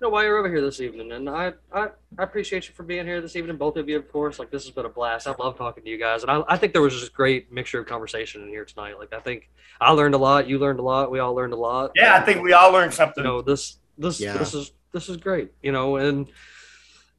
know 0.00 0.08
why 0.08 0.24
you're 0.24 0.38
over 0.38 0.48
here 0.48 0.60
this 0.60 0.80
evening 0.80 1.12
and 1.12 1.28
I 1.28 1.52
I, 1.72 1.88
I 2.18 2.22
appreciate 2.22 2.66
you 2.68 2.74
for 2.74 2.82
being 2.82 3.06
here 3.06 3.20
this 3.20 3.36
evening 3.36 3.56
both 3.56 3.76
of 3.76 3.88
you 3.88 3.96
of 3.96 4.10
course. 4.10 4.38
Like 4.38 4.50
this 4.50 4.64
has 4.64 4.74
been 4.74 4.86
a 4.86 4.88
blast. 4.88 5.26
I 5.26 5.34
love 5.38 5.56
talking 5.58 5.84
to 5.84 5.90
you 5.90 5.98
guys 5.98 6.22
and 6.22 6.30
I, 6.30 6.42
I 6.48 6.56
think 6.56 6.72
there 6.72 6.82
was 6.82 6.94
just 6.94 7.12
a 7.12 7.14
great 7.14 7.52
mixture 7.52 7.80
of 7.80 7.86
conversation 7.86 8.42
in 8.42 8.48
here 8.48 8.64
tonight. 8.64 8.98
Like 8.98 9.12
I 9.12 9.20
think 9.20 9.50
I 9.80 9.90
learned 9.92 10.14
a 10.14 10.18
lot 10.18 10.48
you 10.48 10.58
learned 10.58 10.78
a 10.78 10.82
lot 10.82 11.10
we 11.10 11.18
all 11.18 11.34
learned 11.34 11.52
a 11.52 11.56
lot. 11.56 11.92
Yeah, 11.94 12.14
I 12.16 12.20
think 12.20 12.42
we 12.42 12.52
all 12.52 12.72
learned 12.72 12.92
you 12.92 12.96
something. 12.96 13.22
know 13.24 13.42
this 13.42 13.76
this 13.98 14.20
Yeah. 14.20 14.36
this 14.36 14.54
is 14.54 14.72
this 14.92 15.08
is 15.08 15.16
great 15.18 15.52
you 15.62 15.70
know 15.72 15.96
and 15.96 16.28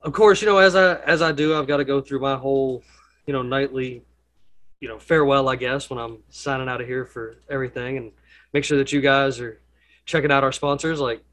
of 0.01 0.13
course 0.13 0.41
you 0.41 0.47
know 0.47 0.57
as 0.57 0.75
i 0.75 0.95
as 1.01 1.21
i 1.21 1.31
do 1.31 1.55
i've 1.57 1.67
got 1.67 1.77
to 1.77 1.85
go 1.85 2.01
through 2.01 2.19
my 2.19 2.35
whole 2.35 2.83
you 3.25 3.31
know 3.31 3.41
nightly 3.43 4.03
you 4.81 4.89
know 4.89 4.99
farewell 4.99 5.47
i 5.47 5.55
guess 5.55 5.89
when 5.89 5.97
i'm 5.97 6.17
signing 6.29 6.67
out 6.67 6.81
of 6.81 6.87
here 6.87 7.05
for 7.05 7.37
everything 7.49 7.95
and 7.97 8.11
make 8.51 8.65
sure 8.65 8.77
that 8.77 8.91
you 8.91 8.99
guys 8.99 9.39
are 9.39 9.61
checking 10.05 10.31
out 10.31 10.43
our 10.43 10.51
sponsors. 10.51 10.99
Like 10.99 11.19
oop, 11.19 11.23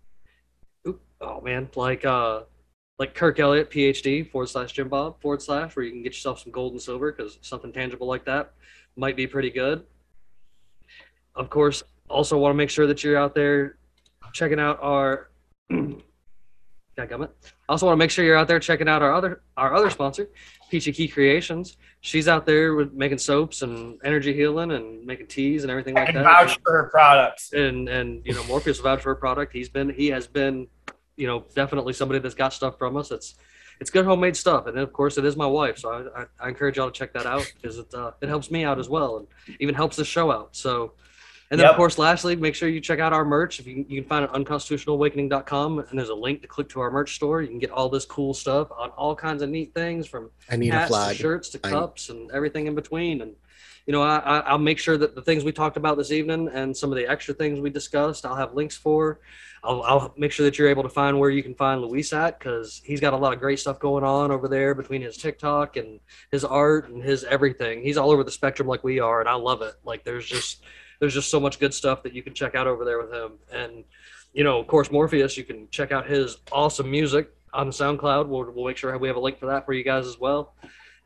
oh 1.20 1.40
man 1.40 1.68
like 1.74 2.04
uh 2.04 2.42
like 2.98 3.14
kirk 3.14 3.38
elliott 3.38 3.70
phd 3.70 4.30
forward 4.30 4.48
slash 4.48 4.72
jim 4.72 4.88
bob 4.88 5.20
forward 5.20 5.42
slash 5.42 5.74
where 5.76 5.84
you 5.84 5.92
can 5.92 6.02
get 6.02 6.12
yourself 6.12 6.40
some 6.40 6.52
gold 6.52 6.72
and 6.72 6.80
silver 6.82 7.12
because 7.12 7.38
something 7.42 7.72
tangible 7.72 8.06
like 8.06 8.24
that 8.24 8.52
might 8.96 9.16
be 9.16 9.26
pretty 9.26 9.50
good 9.50 9.84
of 11.34 11.50
course 11.50 11.82
also 12.08 12.38
want 12.38 12.52
to 12.52 12.56
make 12.56 12.70
sure 12.70 12.86
that 12.86 13.04
you're 13.04 13.18
out 13.18 13.34
there 13.34 13.78
checking 14.32 14.58
out 14.60 14.78
our 14.82 15.30
Dadgummit. 16.98 17.28
I 17.68 17.72
also 17.72 17.86
want 17.86 17.96
to 17.96 17.98
make 17.98 18.10
sure 18.10 18.24
you're 18.24 18.36
out 18.36 18.48
there 18.48 18.58
checking 18.58 18.88
out 18.88 19.02
our 19.02 19.12
other 19.12 19.42
our 19.56 19.74
other 19.74 19.88
sponsor, 19.88 20.30
Peachy 20.70 20.92
Ki 20.92 21.06
Creations. 21.06 21.76
She's 22.00 22.26
out 22.26 22.44
there 22.44 22.74
with 22.74 22.92
making 22.92 23.18
soaps 23.18 23.62
and 23.62 24.00
energy 24.04 24.32
healing 24.32 24.72
and 24.72 25.04
making 25.06 25.28
teas 25.28 25.62
and 25.62 25.70
everything 25.70 25.94
like 25.94 26.06
can 26.06 26.16
that. 26.16 26.24
vouch 26.24 26.58
for 26.64 26.72
her 26.72 26.88
products. 26.90 27.52
and 27.52 27.88
and 27.88 28.26
you 28.26 28.34
know 28.34 28.42
Morpheus 28.44 28.80
vouch 28.80 29.02
for 29.02 29.10
her 29.10 29.20
product. 29.20 29.52
He's 29.52 29.68
been 29.68 29.90
he 29.90 30.08
has 30.08 30.26
been 30.26 30.66
you 31.18 31.26
know 31.26 31.44
definitely 31.54 31.92
somebody 31.92 32.20
that's 32.20 32.34
got 32.34 32.52
stuff 32.52 32.78
from 32.78 32.96
us. 32.96 33.10
It's 33.10 33.34
it's 33.80 33.90
good 33.90 34.04
homemade 34.06 34.36
stuff, 34.36 34.66
and 34.66 34.76
then 34.76 34.82
of 34.82 34.92
course 34.92 35.18
it 35.18 35.24
is 35.24 35.36
my 35.36 35.46
wife. 35.46 35.78
So 35.78 35.88
I, 35.90 36.22
I, 36.22 36.26
I 36.40 36.48
encourage 36.48 36.76
y'all 36.78 36.90
to 36.90 36.98
check 36.98 37.12
that 37.12 37.26
out 37.26 37.50
because 37.60 37.78
it 37.78 37.92
uh, 37.94 38.12
it 38.22 38.28
helps 38.28 38.50
me 38.50 38.64
out 38.64 38.78
as 38.78 38.88
well, 38.88 39.18
and 39.18 39.26
even 39.60 39.74
helps 39.74 39.96
the 39.96 40.04
show 40.04 40.30
out. 40.30 40.56
So. 40.56 40.92
And 41.50 41.58
then, 41.58 41.64
Yep. 41.64 41.70
of 41.70 41.76
course, 41.78 41.96
lastly, 41.96 42.36
make 42.36 42.54
sure 42.54 42.68
you 42.68 42.78
check 42.78 42.98
out 42.98 43.14
our 43.14 43.24
merch. 43.24 43.58
If 43.58 43.66
you, 43.66 43.82
you 43.88 44.02
can 44.02 44.06
find 44.10 44.22
it 44.22 44.30
on 44.34 44.44
unconstitutionalawakening.com, 44.44 45.78
and 45.78 45.98
there's 45.98 46.10
a 46.10 46.14
link 46.14 46.42
to 46.42 46.46
click 46.48 46.68
to 46.70 46.80
our 46.80 46.90
merch 46.90 47.14
store. 47.14 47.40
You 47.40 47.48
can 47.48 47.58
get 47.58 47.70
all 47.70 47.88
this 47.88 48.04
cool 48.04 48.34
stuff 48.34 48.68
on 48.76 48.90
all 48.90 49.14
kinds 49.14 49.40
of 49.42 49.48
neat 49.48 49.72
things 49.74 50.06
from 50.06 50.30
I 50.50 50.56
need 50.56 50.70
a 50.70 50.72
hats 50.74 50.88
flag. 50.90 51.16
to 51.16 51.22
shirts 51.22 51.48
to 51.50 51.60
I- 51.64 51.70
cups 51.70 52.10
and 52.10 52.30
everything 52.32 52.66
in 52.66 52.74
between. 52.74 53.22
And 53.22 53.32
you 53.86 53.92
know, 53.92 54.02
I, 54.02 54.16
I, 54.18 54.38
I'll 54.40 54.58
make 54.58 54.78
sure 54.78 54.98
that 54.98 55.14
the 55.14 55.22
things 55.22 55.44
we 55.44 55.52
talked 55.52 55.78
about 55.78 55.96
this 55.96 56.10
evening 56.10 56.50
and 56.52 56.76
some 56.76 56.92
of 56.92 56.98
the 56.98 57.06
extra 57.10 57.32
things 57.32 57.58
we 57.60 57.70
discussed, 57.70 58.26
I'll 58.26 58.36
have 58.36 58.52
links 58.52 58.76
for. 58.76 59.20
I'll, 59.62 59.82
I'll 59.82 60.14
make 60.16 60.32
sure 60.32 60.44
that 60.44 60.58
you're 60.58 60.68
able 60.68 60.82
to 60.82 60.88
find 60.88 61.18
where 61.18 61.30
you 61.30 61.42
can 61.42 61.54
find 61.54 61.80
Luis 61.80 62.12
at 62.12 62.38
because 62.38 62.80
he's 62.84 63.00
got 63.00 63.12
a 63.12 63.16
lot 63.16 63.32
of 63.32 63.40
great 63.40 63.58
stuff 63.58 63.78
going 63.80 64.04
on 64.04 64.30
over 64.30 64.48
there 64.48 64.74
between 64.74 65.02
his 65.02 65.16
TikTok 65.16 65.76
and 65.76 66.00
his 66.30 66.44
art 66.44 66.88
and 66.88 67.02
his 67.02 67.24
everything. 67.24 67.82
He's 67.82 67.96
all 67.96 68.10
over 68.10 68.24
the 68.24 68.30
spectrum 68.30 68.68
like 68.68 68.84
we 68.84 69.00
are, 69.00 69.20
and 69.20 69.28
I 69.28 69.34
love 69.34 69.62
it. 69.62 69.74
Like 69.84 70.04
there's 70.04 70.26
just 70.26 70.62
there's 71.00 71.14
just 71.14 71.30
so 71.30 71.40
much 71.40 71.58
good 71.58 71.74
stuff 71.74 72.02
that 72.02 72.12
you 72.12 72.22
can 72.22 72.34
check 72.34 72.54
out 72.54 72.66
over 72.66 72.84
there 72.84 72.98
with 72.98 73.12
him. 73.12 73.32
And 73.52 73.84
you 74.32 74.44
know, 74.44 74.58
of 74.58 74.66
course, 74.66 74.90
Morpheus, 74.90 75.36
you 75.36 75.44
can 75.44 75.68
check 75.70 75.92
out 75.92 76.08
his 76.08 76.38
awesome 76.52 76.90
music 76.90 77.32
on 77.52 77.70
SoundCloud. 77.70 78.28
We'll, 78.28 78.50
we'll 78.52 78.66
make 78.66 78.76
sure 78.76 78.96
we 78.98 79.08
have 79.08 79.16
a 79.16 79.20
link 79.20 79.38
for 79.38 79.46
that 79.46 79.64
for 79.64 79.72
you 79.72 79.82
guys 79.82 80.06
as 80.06 80.18
well. 80.18 80.54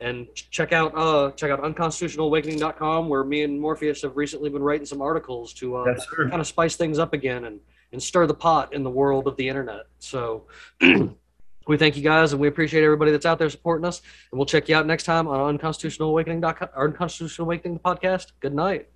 And 0.01 0.27
check 0.35 0.73
out 0.73 0.93
uh 0.97 1.31
check 1.33 1.51
out 1.51 1.63
unconstitutionalawakening.com 1.63 3.09
where 3.09 3.23
me 3.23 3.43
and 3.43 3.61
Morpheus 3.61 4.03
have 4.03 4.17
recently 4.17 4.51
been 4.51 4.63
writing 4.63 4.85
some 4.85 5.01
articles 5.01 5.53
to 5.55 5.77
uh, 5.77 5.85
Yes, 5.87 6.07
kind 6.07 6.41
of 6.41 6.47
spice 6.47 6.77
things 6.77 6.99
up 6.99 7.13
again 7.13 7.45
and 7.45 7.61
and 7.93 8.03
stir 8.03 8.27
the 8.27 8.35
pot 8.35 8.73
in 8.75 8.83
the 8.83 8.91
world 8.91 9.27
of 9.27 9.37
the 9.37 9.49
internet. 9.49 9.87
So 9.99 10.47
we 10.81 11.77
thank 11.77 11.97
you 11.97 12.03
guys 12.03 12.33
and 12.33 12.41
we 12.41 12.49
appreciate 12.49 12.85
everybody 12.85 13.11
that's 13.11 13.27
out 13.27 13.39
there 13.39 13.51
supporting 13.51 13.85
us. 13.85 14.03
And 14.31 14.39
we'll 14.39 14.47
check 14.47 14.69
you 14.69 14.77
out 14.77 14.87
next 14.87 15.05
time 15.05 15.29
on 15.29 15.59
unconstitutionalawakening.com 15.59 16.69
or 16.75 16.85
unconstitutional 16.87 17.47
awakening 17.47 17.79
podcast. 17.79 18.33
Good 18.41 18.55
night. 18.55 18.89